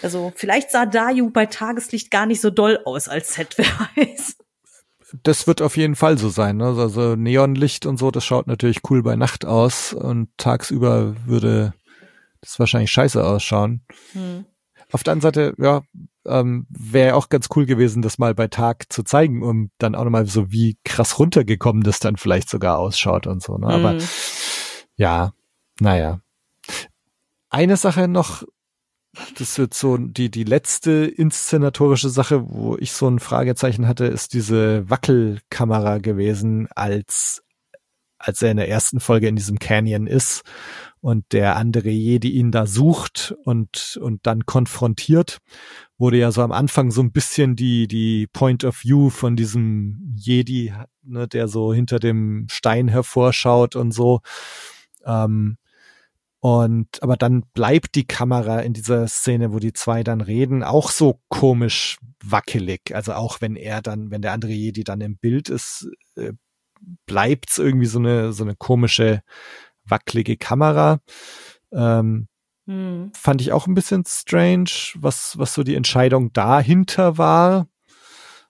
Also 0.02 0.32
vielleicht 0.34 0.72
sah 0.72 0.84
Dayu 0.84 1.30
bei 1.30 1.46
Tageslicht 1.46 2.10
gar 2.10 2.26
nicht 2.26 2.40
so 2.40 2.50
doll 2.50 2.80
aus 2.84 3.08
als 3.08 3.34
Set, 3.34 3.54
wer 3.56 3.66
weiß. 3.94 4.36
Das 5.22 5.46
wird 5.46 5.62
auf 5.62 5.76
jeden 5.76 5.94
Fall 5.94 6.18
so 6.18 6.28
sein. 6.28 6.56
Ne? 6.56 6.74
Also 6.76 7.14
Neonlicht 7.14 7.86
und 7.86 7.98
so, 7.98 8.10
das 8.10 8.24
schaut 8.24 8.48
natürlich 8.48 8.80
cool 8.90 9.04
bei 9.04 9.14
Nacht 9.14 9.44
aus 9.44 9.92
und 9.92 10.28
tagsüber 10.36 11.14
würde 11.24 11.72
das 12.40 12.58
wahrscheinlich 12.58 12.90
scheiße 12.90 13.24
ausschauen. 13.24 13.82
Hm. 14.12 14.44
Auf 14.90 15.04
der 15.04 15.12
anderen 15.12 15.32
Seite, 15.32 15.54
ja, 15.58 15.82
ähm, 16.26 16.66
wäre 16.68 17.14
auch 17.14 17.28
ganz 17.28 17.48
cool 17.54 17.66
gewesen, 17.66 18.02
das 18.02 18.18
mal 18.18 18.34
bei 18.34 18.48
Tag 18.48 18.92
zu 18.92 19.02
zeigen, 19.02 19.42
um 19.42 19.70
dann 19.78 19.94
auch 19.94 20.04
nochmal 20.04 20.26
so, 20.26 20.50
wie 20.50 20.76
krass 20.84 21.18
runtergekommen 21.18 21.82
das 21.82 22.00
dann 22.00 22.16
vielleicht 22.16 22.48
sogar 22.48 22.78
ausschaut 22.78 23.26
und 23.26 23.42
so. 23.42 23.56
Ne? 23.58 23.66
Aber 23.66 23.92
hm. 23.92 24.08
ja, 24.96 25.32
naja. 25.80 26.20
Eine 27.48 27.76
Sache 27.76 28.08
noch, 28.08 28.42
das 29.38 29.58
wird 29.58 29.74
so 29.74 29.96
die, 29.96 30.30
die 30.30 30.44
letzte 30.44 30.90
inszenatorische 31.06 32.10
Sache, 32.10 32.48
wo 32.48 32.76
ich 32.78 32.92
so 32.92 33.08
ein 33.08 33.18
Fragezeichen 33.18 33.86
hatte, 33.86 34.06
ist 34.06 34.34
diese 34.34 34.88
Wackelkamera 34.88 35.98
gewesen, 35.98 36.68
als, 36.74 37.42
als 38.18 38.42
er 38.42 38.50
in 38.50 38.56
der 38.56 38.68
ersten 38.68 39.00
Folge 39.00 39.28
in 39.28 39.36
diesem 39.36 39.58
Canyon 39.58 40.06
ist 40.06 40.42
und 41.00 41.32
der 41.32 41.56
andere 41.56 41.88
Jedi 41.88 42.30
ihn 42.30 42.50
da 42.50 42.66
sucht 42.66 43.34
und, 43.44 43.98
und 44.02 44.26
dann 44.26 44.44
konfrontiert, 44.44 45.38
wurde 45.98 46.18
ja 46.18 46.30
so 46.30 46.42
am 46.42 46.52
Anfang 46.52 46.90
so 46.90 47.02
ein 47.02 47.12
bisschen 47.12 47.56
die, 47.56 47.88
die 47.88 48.26
Point 48.26 48.64
of 48.64 48.82
View 48.84 49.10
von 49.10 49.36
diesem 49.36 50.14
Jedi, 50.14 50.72
ne, 51.02 51.26
der 51.26 51.48
so 51.48 51.72
hinter 51.72 51.98
dem 51.98 52.46
Stein 52.50 52.88
hervorschaut 52.88 53.76
und 53.76 53.92
so. 53.92 54.20
Ähm, 55.04 55.56
und 56.40 57.02
aber 57.02 57.16
dann 57.16 57.42
bleibt 57.54 57.94
die 57.94 58.06
Kamera 58.06 58.60
in 58.60 58.72
dieser 58.72 59.08
Szene, 59.08 59.52
wo 59.52 59.58
die 59.58 59.72
zwei 59.72 60.04
dann 60.04 60.20
reden, 60.20 60.62
auch 60.62 60.90
so 60.90 61.20
komisch 61.28 61.98
wackelig. 62.22 62.94
Also 62.94 63.14
auch 63.14 63.40
wenn 63.40 63.56
er 63.56 63.82
dann, 63.82 64.10
wenn 64.10 64.22
der 64.22 64.32
andere 64.32 64.52
Jedi 64.52 64.84
dann 64.84 65.00
im 65.00 65.16
Bild 65.16 65.48
ist, 65.48 65.88
äh, 66.16 66.32
bleibt's 67.06 67.58
irgendwie 67.58 67.86
so 67.86 67.98
eine 67.98 68.32
so 68.32 68.44
eine 68.44 68.54
komische 68.54 69.22
wackelige 69.84 70.36
Kamera. 70.36 71.00
Ähm, 71.72 72.28
hm. 72.66 73.12
Fand 73.14 73.40
ich 73.40 73.52
auch 73.52 73.66
ein 73.66 73.74
bisschen 73.74 74.04
strange, 74.06 74.70
was 74.96 75.38
was 75.38 75.54
so 75.54 75.62
die 75.62 75.76
Entscheidung 75.76 76.32
dahinter 76.32 77.16
war. 77.16 77.68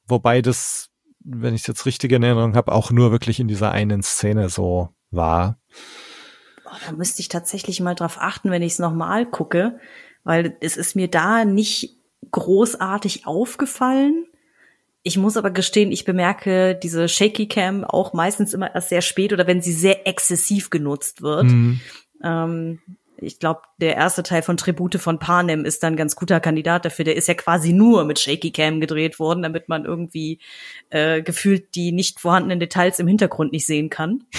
Wobei 0.06 0.40
das, 0.40 0.88
wenn 1.20 1.54
ich 1.54 1.62
es 1.62 1.66
jetzt 1.66 1.86
richtig 1.86 2.12
in 2.12 2.22
Erinnerung 2.22 2.56
habe, 2.56 2.72
auch 2.72 2.90
nur 2.90 3.10
wirklich 3.12 3.40
in 3.40 3.48
dieser 3.48 3.72
einen 3.72 4.02
Szene 4.02 4.48
so 4.48 4.88
war. 5.10 5.58
Oh, 6.64 6.76
da 6.86 6.92
müsste 6.92 7.20
ich 7.20 7.28
tatsächlich 7.28 7.80
mal 7.80 7.94
drauf 7.94 8.16
achten, 8.18 8.50
wenn 8.50 8.62
ich 8.62 8.74
es 8.74 8.78
nochmal 8.78 9.26
gucke, 9.26 9.78
weil 10.24 10.56
es 10.60 10.76
ist 10.76 10.96
mir 10.96 11.08
da 11.08 11.44
nicht 11.44 11.98
großartig 12.30 13.26
aufgefallen. 13.26 14.26
Ich 15.02 15.16
muss 15.16 15.36
aber 15.36 15.50
gestehen, 15.50 15.92
ich 15.92 16.04
bemerke 16.04 16.74
diese 16.74 17.08
Shaky 17.08 17.46
Cam 17.46 17.84
auch 17.84 18.12
meistens 18.12 18.54
immer 18.54 18.74
erst 18.74 18.88
sehr 18.88 19.02
spät 19.02 19.32
oder 19.32 19.46
wenn 19.46 19.62
sie 19.62 19.72
sehr 19.72 20.06
exzessiv 20.06 20.70
genutzt 20.70 21.22
wird. 21.22 21.44
Mhm. 21.44 21.80
Ähm, 22.24 22.80
ich 23.18 23.38
glaube, 23.38 23.62
der 23.80 23.96
erste 23.96 24.22
Teil 24.22 24.42
von 24.42 24.56
Tribute 24.56 24.96
von 24.96 25.18
Panem 25.18 25.64
ist 25.64 25.82
dann 25.82 25.94
ein 25.94 25.96
ganz 25.96 26.16
guter 26.16 26.40
Kandidat 26.40 26.84
dafür. 26.84 27.04
Der 27.04 27.16
ist 27.16 27.28
ja 27.28 27.34
quasi 27.34 27.72
nur 27.72 28.04
mit 28.04 28.18
Shaky 28.18 28.50
Cam 28.52 28.80
gedreht 28.80 29.18
worden, 29.18 29.42
damit 29.42 29.68
man 29.68 29.84
irgendwie 29.84 30.40
äh, 30.90 31.22
gefühlt 31.22 31.74
die 31.74 31.92
nicht 31.92 32.20
vorhandenen 32.20 32.60
Details 32.60 32.98
im 32.98 33.08
Hintergrund 33.08 33.52
nicht 33.52 33.66
sehen 33.66 33.90
kann. 33.90 34.24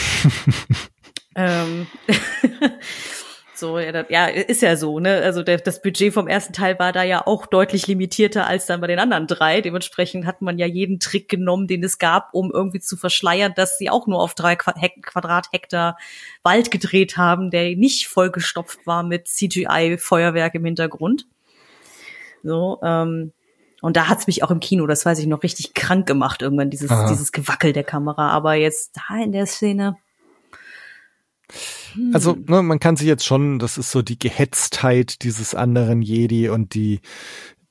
Ähm, 1.37 1.85
so, 3.57 3.79
ja, 3.79 3.91
das, 3.91 4.05
ja, 4.09 4.25
ist 4.27 4.61
ja 4.61 4.75
so, 4.75 4.99
ne? 4.99 5.21
Also 5.23 5.41
der, 5.41 5.57
das 5.57 5.81
Budget 5.81 6.13
vom 6.13 6.27
ersten 6.27 6.53
Teil 6.53 6.77
war 6.79 6.91
da 6.91 7.03
ja 7.03 7.25
auch 7.25 7.47
deutlich 7.47 7.87
limitierter 7.87 8.45
als 8.45 8.67
dann 8.67 8.81
bei 8.81 8.87
den 8.87 8.99
anderen 8.99 9.27
drei. 9.27 9.61
Dementsprechend 9.61 10.25
hat 10.25 10.41
man 10.41 10.57
ja 10.57 10.67
jeden 10.67 10.99
Trick 10.99 11.27
genommen, 11.27 11.67
den 11.67 11.83
es 11.83 11.97
gab, 11.97 12.29
um 12.33 12.51
irgendwie 12.51 12.79
zu 12.79 12.97
verschleiern, 12.97 13.53
dass 13.55 13.77
sie 13.77 13.89
auch 13.89 14.05
nur 14.07 14.21
auf 14.21 14.35
drei 14.35 14.55
Quadrathektar 14.55 15.97
Wald 16.43 16.71
gedreht 16.71 17.17
haben, 17.17 17.49
der 17.49 17.75
nicht 17.75 18.07
vollgestopft 18.07 18.85
war 18.85 19.03
mit 19.03 19.27
CGI-Feuerwerk 19.27 20.55
im 20.55 20.65
Hintergrund. 20.65 21.27
So, 22.43 22.79
ähm, 22.83 23.33
und 23.81 23.97
da 23.97 24.07
hat's 24.07 24.27
mich 24.27 24.43
auch 24.43 24.51
im 24.51 24.59
Kino, 24.59 24.87
das 24.87 25.05
weiß 25.05 25.19
ich 25.19 25.27
noch, 25.27 25.43
richtig 25.43 25.73
krank 25.73 26.07
gemacht, 26.07 26.41
irgendwann, 26.41 26.69
dieses, 26.69 26.91
dieses 27.09 27.31
Gewackel 27.31 27.73
der 27.73 27.83
Kamera. 27.83 28.29
Aber 28.29 28.53
jetzt 28.53 28.97
da 28.97 29.21
in 29.21 29.31
der 29.31 29.45
Szene, 29.45 29.97
also, 32.13 32.35
hm. 32.35 32.45
ne, 32.47 32.61
man 32.61 32.79
kann 32.79 32.97
sich 32.97 33.07
jetzt 33.07 33.25
schon, 33.25 33.59
das 33.59 33.77
ist 33.77 33.91
so 33.91 34.01
die 34.01 34.19
Gehetztheit 34.19 35.23
dieses 35.23 35.55
anderen 35.55 36.01
Jedi 36.01 36.49
und 36.49 36.73
die, 36.73 37.01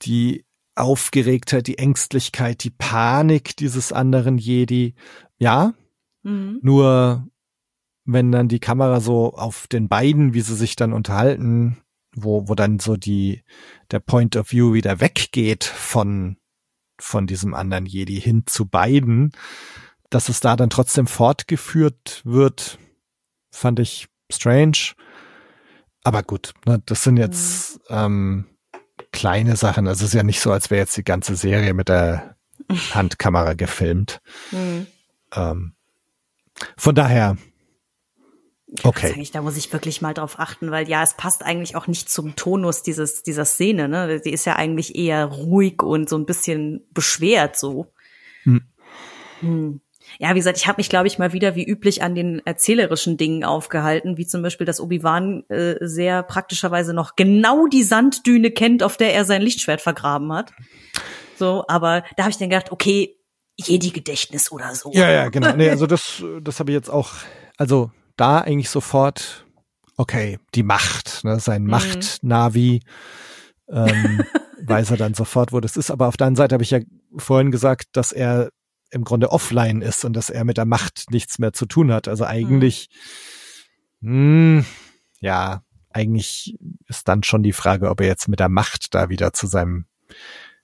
die 0.03 0.45
Aufgeregtheit, 0.75 1.67
die 1.67 1.79
Ängstlichkeit, 1.79 2.63
die 2.65 2.71
Panik 2.71 3.57
dieses 3.57 3.93
anderen 3.93 4.39
Jedi. 4.39 4.95
Ja, 5.39 5.75
mhm. 6.23 6.61
nur 6.63 7.27
wenn 8.05 8.31
dann 8.31 8.49
die 8.49 8.61
Kamera 8.61 9.01
so 9.01 9.35
auf 9.35 9.67
den 9.67 9.89
beiden, 9.89 10.33
wie 10.33 10.41
sie 10.41 10.55
sich 10.55 10.77
dann 10.77 10.93
unterhalten, 10.93 11.79
wo, 12.15 12.49
wo 12.49 12.55
dann 12.55 12.79
so 12.79 12.97
die, 12.97 13.43
der 13.91 14.01
Point 14.01 14.37
of 14.37 14.53
View 14.53 14.73
wieder 14.73 15.01
weggeht 15.01 15.65
von, 15.65 16.37
von 16.99 17.27
diesem 17.27 17.53
anderen 17.53 17.87
Jedi 17.87 18.21
hin 18.21 18.45
zu 18.47 18.67
beiden, 18.67 19.33
dass 20.09 20.29
es 20.29 20.41
da 20.41 20.57
dann 20.57 20.71
trotzdem 20.71 21.07
fortgeführt 21.07 22.23
wird, 22.25 22.79
fand 23.57 23.81
ich 23.81 24.09
strange. 24.31 24.95
Aber 26.05 26.23
gut, 26.23 26.55
ne, 26.67 26.81
das 26.87 27.03
sind 27.03 27.17
jetzt 27.17 27.79
mhm. 27.91 27.97
ähm, 27.97 28.45
kleine 29.13 29.57
Sachen. 29.57 29.89
Also 29.89 30.05
es 30.05 30.11
ist 30.11 30.17
ja 30.17 30.23
nicht 30.23 30.41
so, 30.41 30.53
als 30.53 30.71
wäre 30.71 30.81
jetzt 30.81 30.97
die 30.97 31.05
ganze 31.05 31.35
Serie 31.35 31.75
mit 31.75 31.89
der 31.89 32.37
Handkamera 32.93 33.55
gefilmt. 33.55 34.21
Mhm. 34.53 34.87
Ähm, 35.35 35.73
von 36.77 36.95
daher, 36.95 37.37
okay. 38.83 39.15
Ja, 39.21 39.31
da 39.33 39.43
muss 39.43 39.57
ich 39.57 39.73
wirklich 39.73 40.01
mal 40.01 40.15
drauf 40.15 40.39
achten, 40.39 40.71
weil 40.71 40.89
ja, 40.89 41.03
es 41.03 41.15
passt 41.15 41.43
eigentlich 41.43 41.77
auch 41.77 41.87
nicht 41.87 42.09
zum 42.09 42.37
Tonus 42.37 42.83
dieses, 42.83 43.23
dieser 43.23 43.45
Szene. 43.45 43.89
Ne? 43.89 44.21
Die 44.21 44.33
ist 44.33 44.47
ja 44.47 44.57
eigentlich 44.57 44.95
eher 44.95 45.27
ruhig 45.27 45.83
und 45.83 46.09
so 46.09 46.17
ein 46.17 46.27
bisschen 46.27 46.87
beschwert 46.93 47.59
so. 47.59 47.93
Hm. 48.45 48.63
Hm 49.41 49.81
ja, 50.19 50.31
wie 50.31 50.39
gesagt, 50.39 50.59
ich 50.59 50.67
habe 50.67 50.79
mich, 50.79 50.89
glaube 50.89 51.07
ich, 51.07 51.19
mal 51.19 51.33
wieder 51.33 51.55
wie 51.55 51.65
üblich 51.65 52.03
an 52.03 52.15
den 52.15 52.41
erzählerischen 52.45 53.17
Dingen 53.17 53.45
aufgehalten, 53.45 54.17
wie 54.17 54.27
zum 54.27 54.43
Beispiel, 54.43 54.67
dass 54.67 54.81
Obi-Wan 54.81 55.45
äh, 55.49 55.77
sehr 55.81 56.23
praktischerweise 56.23 56.95
noch 56.95 57.17
genau 57.17 57.67
die 57.67 57.83
Sanddüne 57.83 58.51
kennt, 58.51 58.83
auf 58.83 58.97
der 58.97 59.15
er 59.15 59.25
sein 59.25 59.43
Lichtschwert 59.43 59.81
vergraben 59.81 60.33
hat. 60.33 60.53
So, 61.39 61.65
aber 61.69 62.03
da 62.17 62.25
habe 62.25 62.31
ich 62.31 62.39
dann 62.39 62.49
gedacht, 62.49 62.73
okay, 62.73 63.17
Jedi-Gedächtnis 63.59 64.53
oder 64.53 64.75
so. 64.75 64.91
Ja, 64.93 65.11
ja, 65.11 65.29
genau. 65.29 65.55
Nee, 65.55 65.71
also 65.71 65.87
das, 65.87 66.23
das 66.41 66.61
habe 66.61 66.71
ich 66.71 66.75
jetzt 66.75 66.91
auch, 66.91 67.13
also 67.57 67.91
da 68.17 68.41
eigentlich 68.41 68.71
sofort, 68.71 69.47
okay, 69.97 70.39
die 70.55 70.63
Macht, 70.63 71.25
ne, 71.25 71.41
sein 71.41 71.63
mhm. 71.63 71.71
Macht-Navi, 71.71 72.81
ähm, 73.69 74.25
weiß 74.63 74.93
er 74.93 74.97
dann 74.97 75.15
sofort, 75.15 75.53
wo 75.53 75.61
das 75.61 75.77
ist. 75.77 75.91
Aber 75.91 76.09
auf 76.09 76.17
der 76.17 76.27
anderen 76.27 76.45
Seite 76.45 76.55
habe 76.55 76.65
ich 76.65 76.71
ja 76.71 76.81
vorhin 77.17 77.51
gesagt, 77.51 77.89
dass 77.93 78.13
er 78.13 78.51
im 78.91 79.05
Grunde 79.05 79.31
offline 79.31 79.83
ist 79.83 80.05
und 80.05 80.15
dass 80.15 80.31
er 80.31 80.45
mit 80.45 80.57
der 80.57 80.65
Macht 80.65 81.11
nichts 81.11 81.39
mehr 81.39 81.53
zu 81.53 81.67
tun 81.67 81.93
hat. 81.93 82.09
Also 82.09 82.25
eigentlich, 82.25 82.89
mhm. 84.01 84.59
mh, 84.59 84.65
ja, 85.21 85.63
eigentlich 85.91 86.57
ist 86.89 87.09
dann 87.09 87.23
schon 87.23 87.43
die 87.43 87.53
Frage, 87.53 87.89
ob 87.91 88.01
er 88.01 88.07
jetzt 88.07 88.29
mit 88.29 88.41
der 88.41 88.49
Macht 88.49 88.95
da 88.95 89.09
wieder 89.09 89.33
zu 89.33 89.47
seinem 89.47 89.87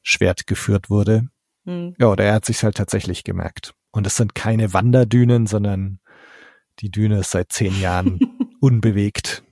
Schwert 0.03 0.47
geführt 0.47 0.91
wurde. 0.91 1.29
Mhm. 1.65 1.95
Ja, 1.99 2.09
oder 2.09 2.25
er 2.25 2.35
hat 2.35 2.45
sich 2.45 2.63
halt 2.63 2.77
tatsächlich 2.77 3.25
gemerkt. 3.25 3.75
Und 3.93 4.07
es 4.07 4.17
sind 4.17 4.35
keine 4.35 4.73
Wanderdünen, 4.73 5.47
sondern 5.47 6.01
die 6.81 6.91
Düne 6.91 7.21
ist 7.21 7.31
seit 7.31 7.53
zehn 7.53 7.79
Jahren 7.81 8.19
unbewegt. 8.61 9.43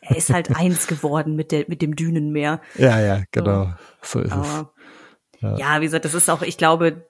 er 0.00 0.16
ist 0.16 0.30
halt 0.30 0.54
eins 0.54 0.86
geworden 0.86 1.36
mit 1.36 1.52
der 1.52 1.64
mit 1.68 1.82
dem 1.82 1.96
Dünenmeer. 1.96 2.60
Ja, 2.76 3.00
ja, 3.00 3.22
genau. 3.32 3.74
So, 4.02 4.20
so 4.20 4.24
ist 4.24 4.32
Aber, 4.32 4.72
es. 5.32 5.40
Ja. 5.40 5.56
ja, 5.56 5.80
wie 5.80 5.84
gesagt, 5.84 6.04
das 6.04 6.14
ist 6.14 6.28
auch, 6.30 6.42
ich 6.42 6.56
glaube, 6.56 7.06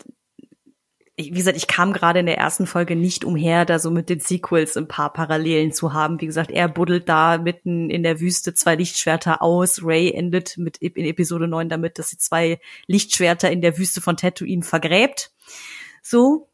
wie 1.19 1.31
gesagt, 1.31 1.57
ich 1.57 1.67
kam 1.67 1.93
gerade 1.93 2.21
in 2.21 2.27
der 2.27 2.39
ersten 2.39 2.67
Folge 2.67 2.95
nicht 2.95 3.25
umher, 3.25 3.65
da 3.65 3.79
so 3.81 3.91
mit 3.91 4.09
den 4.09 4.21
Sequels 4.21 4.77
ein 4.77 4.87
paar 4.87 5.13
Parallelen 5.13 5.73
zu 5.73 5.93
haben. 5.93 6.21
Wie 6.21 6.27
gesagt, 6.27 6.51
er 6.51 6.69
buddelt 6.69 7.09
da 7.09 7.39
mitten 7.39 7.91
in 7.91 8.05
der 8.05 8.21
Wüste 8.21 8.55
zwei 8.55 8.77
Lichtschwerter 8.77 9.43
aus. 9.43 9.81
Ray 9.83 10.13
endet 10.13 10.57
mit 10.59 10.77
in 10.79 11.05
Episode 11.05 11.49
9 11.49 11.69
damit, 11.69 11.99
dass 11.99 12.11
sie 12.11 12.19
zwei 12.19 12.61
Lichtschwerter 12.87 13.51
in 13.51 13.61
der 13.61 13.77
Wüste 13.79 14.01
von 14.01 14.17
Tatooine 14.17 14.63
vergräbt. 14.63 15.33
So, 16.03 16.49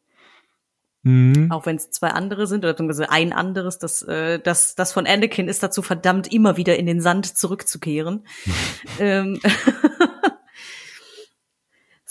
Mhm. 1.07 1.53
auch 1.53 1.66
wenn 1.66 1.77
es 1.77 1.91
zwei 1.91 2.09
andere 2.09 2.47
sind 2.47 2.65
oder 2.65 2.73
beziehungsweise 2.73 3.11
ein 3.11 3.35
anderes, 3.35 3.78
das, 3.78 4.01
äh, 4.01 4.41
das, 4.41 4.74
das 4.74 4.91
von 4.95 5.07
Anakin 5.07 5.49
ist 5.49 5.62
dazu 5.62 5.82
verdammt, 5.82 6.32
immer 6.32 6.57
wieder 6.57 6.78
in 6.78 6.86
den 6.86 7.03
Sand 7.03 7.36
zurückzukehren. 7.36 8.27
ähm, 8.99 9.39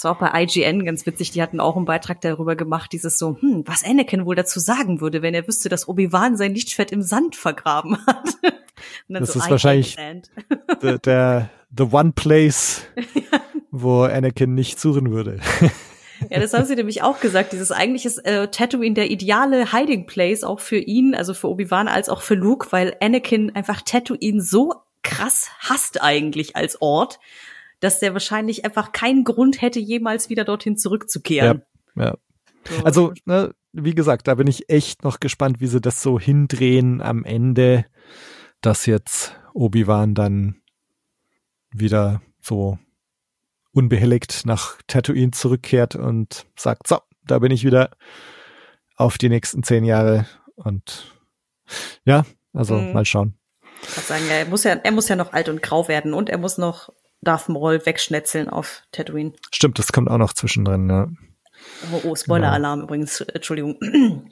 das 0.04 0.10
war 0.10 0.16
auch 0.18 0.32
bei 0.32 0.44
IGN 0.44 0.84
ganz 0.84 1.06
witzig, 1.06 1.32
die 1.32 1.42
hatten 1.42 1.62
auch 1.62 1.78
einen 1.78 1.86
Beitrag 1.86 2.20
darüber 2.20 2.58
gemacht, 2.58 2.92
dieses 2.92 3.18
so, 3.18 3.38
hm, 3.40 3.64
was 3.66 3.86
Anakin 3.86 4.26
wohl 4.26 4.36
dazu 4.36 4.60
sagen 4.60 5.00
würde, 5.00 5.22
wenn 5.22 5.34
er 5.34 5.48
wüsste, 5.48 5.70
dass 5.70 5.88
Obi-Wan 5.88 6.36
sein 6.36 6.54
Lichtschwert 6.54 6.92
im 6.92 7.02
Sand 7.02 7.38
vergraben 7.38 7.98
hat. 8.06 8.26
Und 9.08 9.14
dann 9.14 9.24
Das 9.24 9.32
so, 9.32 9.40
ist 9.40 9.50
wahrscheinlich-. 9.50 9.96
Der, 10.82 10.98
der 10.98 11.50
The 11.76 11.84
One 11.90 12.12
Place, 12.14 12.82
wo 13.72 14.02
Anakin 14.02 14.54
nicht 14.54 14.78
suchen 14.78 15.12
würde. 15.12 15.40
Ja, 16.30 16.42
das 16.42 16.54
haben 16.54 16.66
sie 16.66 16.76
nämlich 16.76 17.02
auch 17.02 17.22
gesagt. 17.22 17.54
Dieses 17.54 17.72
eigentlich 17.72 18.06
ist 18.06 18.18
äh, 18.26 18.50
Tatooine 18.50 18.96
der 18.96 19.10
ideale 19.10 19.72
Hiding 19.72 20.06
Place 20.06 20.44
auch 20.44 20.60
für 20.60 20.78
ihn, 20.78 21.16
also 21.16 21.34
für 21.34 21.50
Obi-Wan 21.50 21.88
als 21.88 22.10
auch 22.10 22.22
für 22.22 22.36
Luke, 22.36 22.68
weil 22.72 22.98
Anakin 23.00 23.56
einfach 23.56 23.82
Tatooine 23.82 24.42
so 24.42 24.74
krass 25.02 25.50
hasst 25.60 26.02
eigentlich 26.02 26.58
als 26.58 26.82
Ort, 26.82 27.20
dass 27.84 28.00
der 28.00 28.14
wahrscheinlich 28.14 28.66
einfach 28.66 28.92
keinen 28.94 29.24
Grund 29.24 29.62
hätte, 29.62 29.80
jemals 29.80 30.30
wieder 30.30 30.46
dorthin 30.46 30.78
zurückzukehren. 30.78 31.64
Ja. 31.96 32.16
So. 32.68 32.84
Also, 32.86 33.14
ne, 33.26 33.54
wie 33.74 33.94
gesagt, 33.94 34.28
da 34.28 34.36
bin 34.36 34.48
ich 34.48 34.70
echt 34.70 35.04
noch 35.04 35.20
gespannt, 35.20 35.60
wie 35.60 35.68
sie 35.68 35.82
das 35.82 36.02
so 36.02 36.20
hindrehen 36.20 37.02
am 37.02 37.26
Ende, 37.26 37.86
dass 38.62 38.86
jetzt 38.86 39.36
Obi-Wan 39.54 40.16
dann 40.16 40.62
wieder 41.72 42.22
so 42.40 42.78
unbehelligt 43.74 44.46
nach 44.46 44.78
Tatooine 44.88 45.32
zurückkehrt 45.32 45.96
und 45.96 46.46
sagt, 46.56 46.88
so, 46.88 47.00
da 47.26 47.40
bin 47.40 47.52
ich 47.52 47.66
wieder 47.66 47.90
auf 48.96 49.18
die 49.18 49.30
nächsten 49.30 49.64
zehn 49.64 49.84
Jahre 49.84 50.26
und 50.56 51.12
ja, 52.06 52.26
also 52.54 52.76
Mhm. 52.76 52.94
mal 52.94 53.06
schauen. 53.06 53.34
Ich 53.82 53.90
sagen, 53.90 54.24
er 54.30 54.46
muss 54.46 54.64
ja, 54.64 54.74
er 54.74 54.92
muss 54.92 55.10
ja 55.10 55.16
noch 55.16 55.34
alt 55.34 55.50
und 55.50 55.62
grau 55.62 55.88
werden 55.88 56.14
und 56.14 56.30
er 56.30 56.38
muss 56.38 56.58
noch 56.58 56.90
Darth 57.24 57.50
Maul 57.50 57.86
wegschnetzeln 57.86 58.50
auf 58.50 58.84
Tatooine. 58.92 59.34
Stimmt, 59.52 59.80
das 59.80 59.92
kommt 59.92 60.10
auch 60.10 60.18
noch 60.18 60.34
zwischendrin, 60.34 60.90
ja. 60.90 61.08
Oh, 61.94 62.02
oh 62.10 62.16
Spoiler-Alarm 62.16 62.82
übrigens, 62.82 63.22
Entschuldigung. 63.22 63.80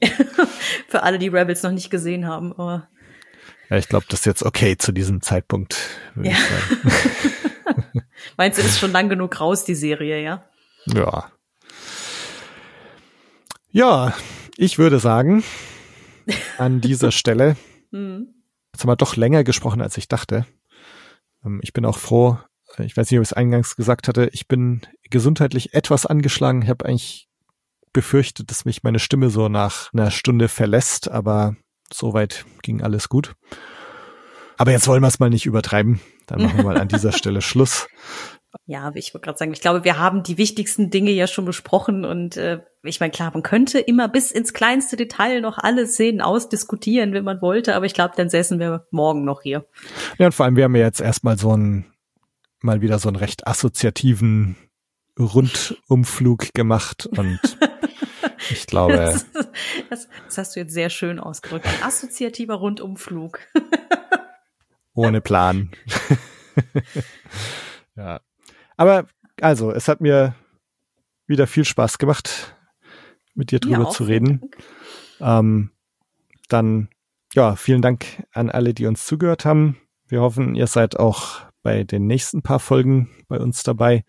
Für 0.89 1.03
alle, 1.03 1.18
die 1.19 1.30
Rebels 1.30 1.63
noch 1.63 1.72
nicht 1.72 1.89
gesehen 1.89 2.27
haben. 2.27 2.51
Aber 2.53 2.88
Ja, 3.69 3.77
ich 3.77 3.88
glaube, 3.88 4.05
das 4.09 4.19
ist 4.22 4.26
jetzt 4.26 4.43
okay 4.43 4.77
zu 4.77 4.91
diesem 4.91 5.22
Zeitpunkt, 5.22 5.77
würde 6.15 6.30
Ja. 6.30 6.35
ich 6.35 6.43
sagen. 6.43 8.03
meinst 8.38 8.57
du, 8.59 8.63
ist 8.63 8.80
schon 8.80 8.91
lang 8.91 9.07
genug 9.09 9.39
raus, 9.39 9.63
die 9.63 9.76
Serie, 9.76 10.22
ja? 10.22 10.43
Ja. 10.88 11.31
Ja, 13.69 14.13
ich 14.57 14.77
würde 14.77 14.99
sagen, 14.99 15.43
an 16.57 16.81
dieser 16.81 17.11
Stelle, 17.11 17.55
Mhm. 17.91 18.27
jetzt 18.73 18.81
haben 18.84 18.89
wir 18.89 18.95
doch 18.95 19.15
länger 19.15 19.43
gesprochen, 19.43 19.81
als 19.81 19.97
ich 19.97 20.07
dachte. 20.07 20.45
Ähm, 21.45 21.59
Ich 21.63 21.73
bin 21.73 21.85
auch 21.85 21.97
froh, 21.97 22.38
ich 22.80 22.95
weiß 22.98 23.10
nicht, 23.10 23.19
ob 23.19 23.23
ich 23.23 23.30
es 23.30 23.34
eingangs 23.34 23.76
gesagt 23.76 24.07
hatte, 24.07 24.30
ich 24.31 24.48
bin 24.48 24.81
gesundheitlich 25.10 25.73
etwas 25.73 26.06
angeschlagen. 26.06 26.61
Ich 26.61 26.69
habe 26.69 26.85
eigentlich 26.85 27.27
befürchtet, 27.93 28.49
dass 28.52 28.65
mich 28.65 28.84
meine 28.84 28.99
Stimme 28.99 29.30
so 29.30 29.49
nach 29.49 29.91
einer 29.93 30.11
Stunde 30.11 30.48
verlässt, 30.48 31.11
aber 31.11 31.56
soweit 31.91 32.45
ging 32.61 32.81
alles 32.81 33.10
gut. 33.10 33.34
Aber 34.57 34.72
jetzt 34.72 34.88
wollen 34.88 35.02
wir 35.02 35.07
es 35.07 35.19
mal 35.19 35.30
nicht 35.30 35.45
übertreiben. 35.45 35.99
Dann 36.27 36.43
machen 36.43 36.57
wir 36.57 36.64
mal 36.64 36.77
an 36.77 36.88
dieser 36.88 37.11
Stelle 37.18 37.41
Schluss. 37.41 37.88
Ja, 38.65 38.91
ich 38.95 39.14
wollte 39.14 39.26
gerade 39.26 39.38
sagen, 39.38 39.53
ich 39.53 39.61
glaube, 39.61 39.84
wir 39.85 39.98
haben 39.98 40.23
die 40.23 40.38
wichtigsten 40.38 40.89
Dinge 40.89 41.11
ja 41.11 41.27
schon 41.27 41.45
besprochen 41.45 42.03
und 42.03 42.35
äh, 42.35 42.60
ich 42.84 42.99
meine, 42.99 43.11
klar, 43.11 43.31
man 43.34 43.43
könnte 43.43 43.80
immer 43.80 44.10
bis 44.10 44.31
ins 44.31 44.53
kleinste 44.53 44.98
Detail 44.98 45.41
noch 45.41 45.57
alle 45.57 45.88
Szenen 45.88 46.22
ausdiskutieren, 46.22 47.14
wenn 47.14 47.23
man 47.23 47.41
wollte, 47.41 47.76
aber 47.76 47.85
ich 47.85 47.93
glaube, 47.93 48.14
dann 48.18 48.30
säßen 48.30 48.60
wir 48.60 48.85
morgen 48.91 49.23
noch 49.23 49.41
hier. 49.41 49.65
Ja, 50.18 50.26
und 50.26 50.34
vor 50.34 50.45
allem, 50.45 50.57
wir 50.57 50.65
haben 50.65 50.76
ja 50.76 50.84
jetzt 50.84 50.99
erstmal 50.99 51.38
so 51.38 51.52
einen, 51.52 51.90
mal 52.61 52.81
wieder 52.81 52.99
so 52.99 53.09
einen 53.09 53.17
recht 53.17 53.47
assoziativen 53.47 54.55
Rundumflug 55.19 56.53
gemacht 56.53 57.05
und 57.05 57.39
ich 58.49 58.65
glaube, 58.67 58.95
Das, 58.95 59.25
das, 59.89 60.07
das 60.25 60.38
hast 60.38 60.55
du 60.55 60.61
jetzt 60.61 60.73
sehr 60.73 60.89
schön 60.89 61.19
ausgedrückt. 61.19 61.67
Ein 61.67 61.83
assoziativer 61.83 62.55
Rundumflug. 62.55 63.39
ohne 64.93 65.21
Plan. 65.21 65.71
ja. 67.95 68.21
Aber 68.77 69.07
also, 69.39 69.71
es 69.71 69.88
hat 69.88 70.01
mir 70.01 70.35
wieder 71.27 71.47
viel 71.47 71.65
Spaß 71.65 71.97
gemacht, 71.97 72.55
mit 73.33 73.51
dir 73.51 73.59
drüber 73.59 73.88
auch. 73.88 73.95
zu 73.95 74.03
reden. 74.03 74.41
Ähm, 75.19 75.71
dann, 76.49 76.89
ja, 77.33 77.55
vielen 77.55 77.81
Dank 77.81 78.23
an 78.33 78.49
alle, 78.49 78.73
die 78.73 78.85
uns 78.85 79.05
zugehört 79.05 79.45
haben. 79.45 79.77
Wir 80.07 80.21
hoffen, 80.21 80.55
ihr 80.55 80.67
seid 80.67 80.99
auch 80.99 81.41
bei 81.63 81.83
den 81.83 82.07
nächsten 82.07 82.41
paar 82.41 82.59
Folgen 82.59 83.09
bei 83.27 83.39
uns 83.39 83.63
dabei. 83.63 84.03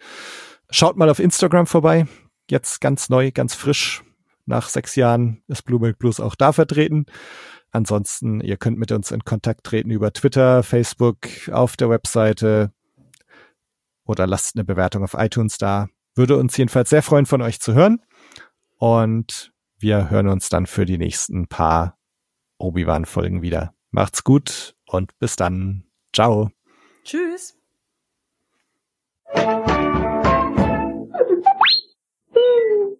Schaut 0.70 0.96
mal 0.96 1.10
auf 1.10 1.18
Instagram 1.18 1.66
vorbei. 1.66 2.06
Jetzt 2.50 2.80
ganz 2.80 3.08
neu, 3.08 3.30
ganz 3.30 3.54
frisch. 3.54 4.02
Nach 4.46 4.68
sechs 4.68 4.96
Jahren 4.96 5.42
ist 5.48 5.62
Blue 5.62 5.92
Blues 5.94 6.20
auch 6.20 6.34
da 6.34 6.52
vertreten. 6.52 7.06
Ansonsten, 7.70 8.40
ihr 8.40 8.56
könnt 8.56 8.78
mit 8.78 8.92
uns 8.92 9.10
in 9.10 9.24
Kontakt 9.24 9.64
treten 9.64 9.90
über 9.90 10.12
Twitter, 10.12 10.62
Facebook, 10.62 11.18
auf 11.50 11.76
der 11.76 11.88
Webseite 11.88 12.72
oder 14.04 14.26
lasst 14.26 14.56
eine 14.56 14.64
Bewertung 14.64 15.04
auf 15.04 15.14
iTunes 15.14 15.58
da. 15.58 15.88
Würde 16.14 16.36
uns 16.36 16.56
jedenfalls 16.56 16.90
sehr 16.90 17.02
freuen, 17.02 17.26
von 17.26 17.40
euch 17.40 17.60
zu 17.60 17.74
hören. 17.74 18.02
Und 18.76 19.52
wir 19.78 20.10
hören 20.10 20.28
uns 20.28 20.48
dann 20.48 20.66
für 20.66 20.84
die 20.84 20.98
nächsten 20.98 21.46
paar 21.48 21.98
Obi-Wan-Folgen 22.58 23.42
wieder. 23.42 23.74
Macht's 23.90 24.22
gut 24.24 24.74
und 24.86 25.18
bis 25.18 25.36
dann. 25.36 25.84
Ciao. 26.14 26.50
Tschüss. 27.04 27.54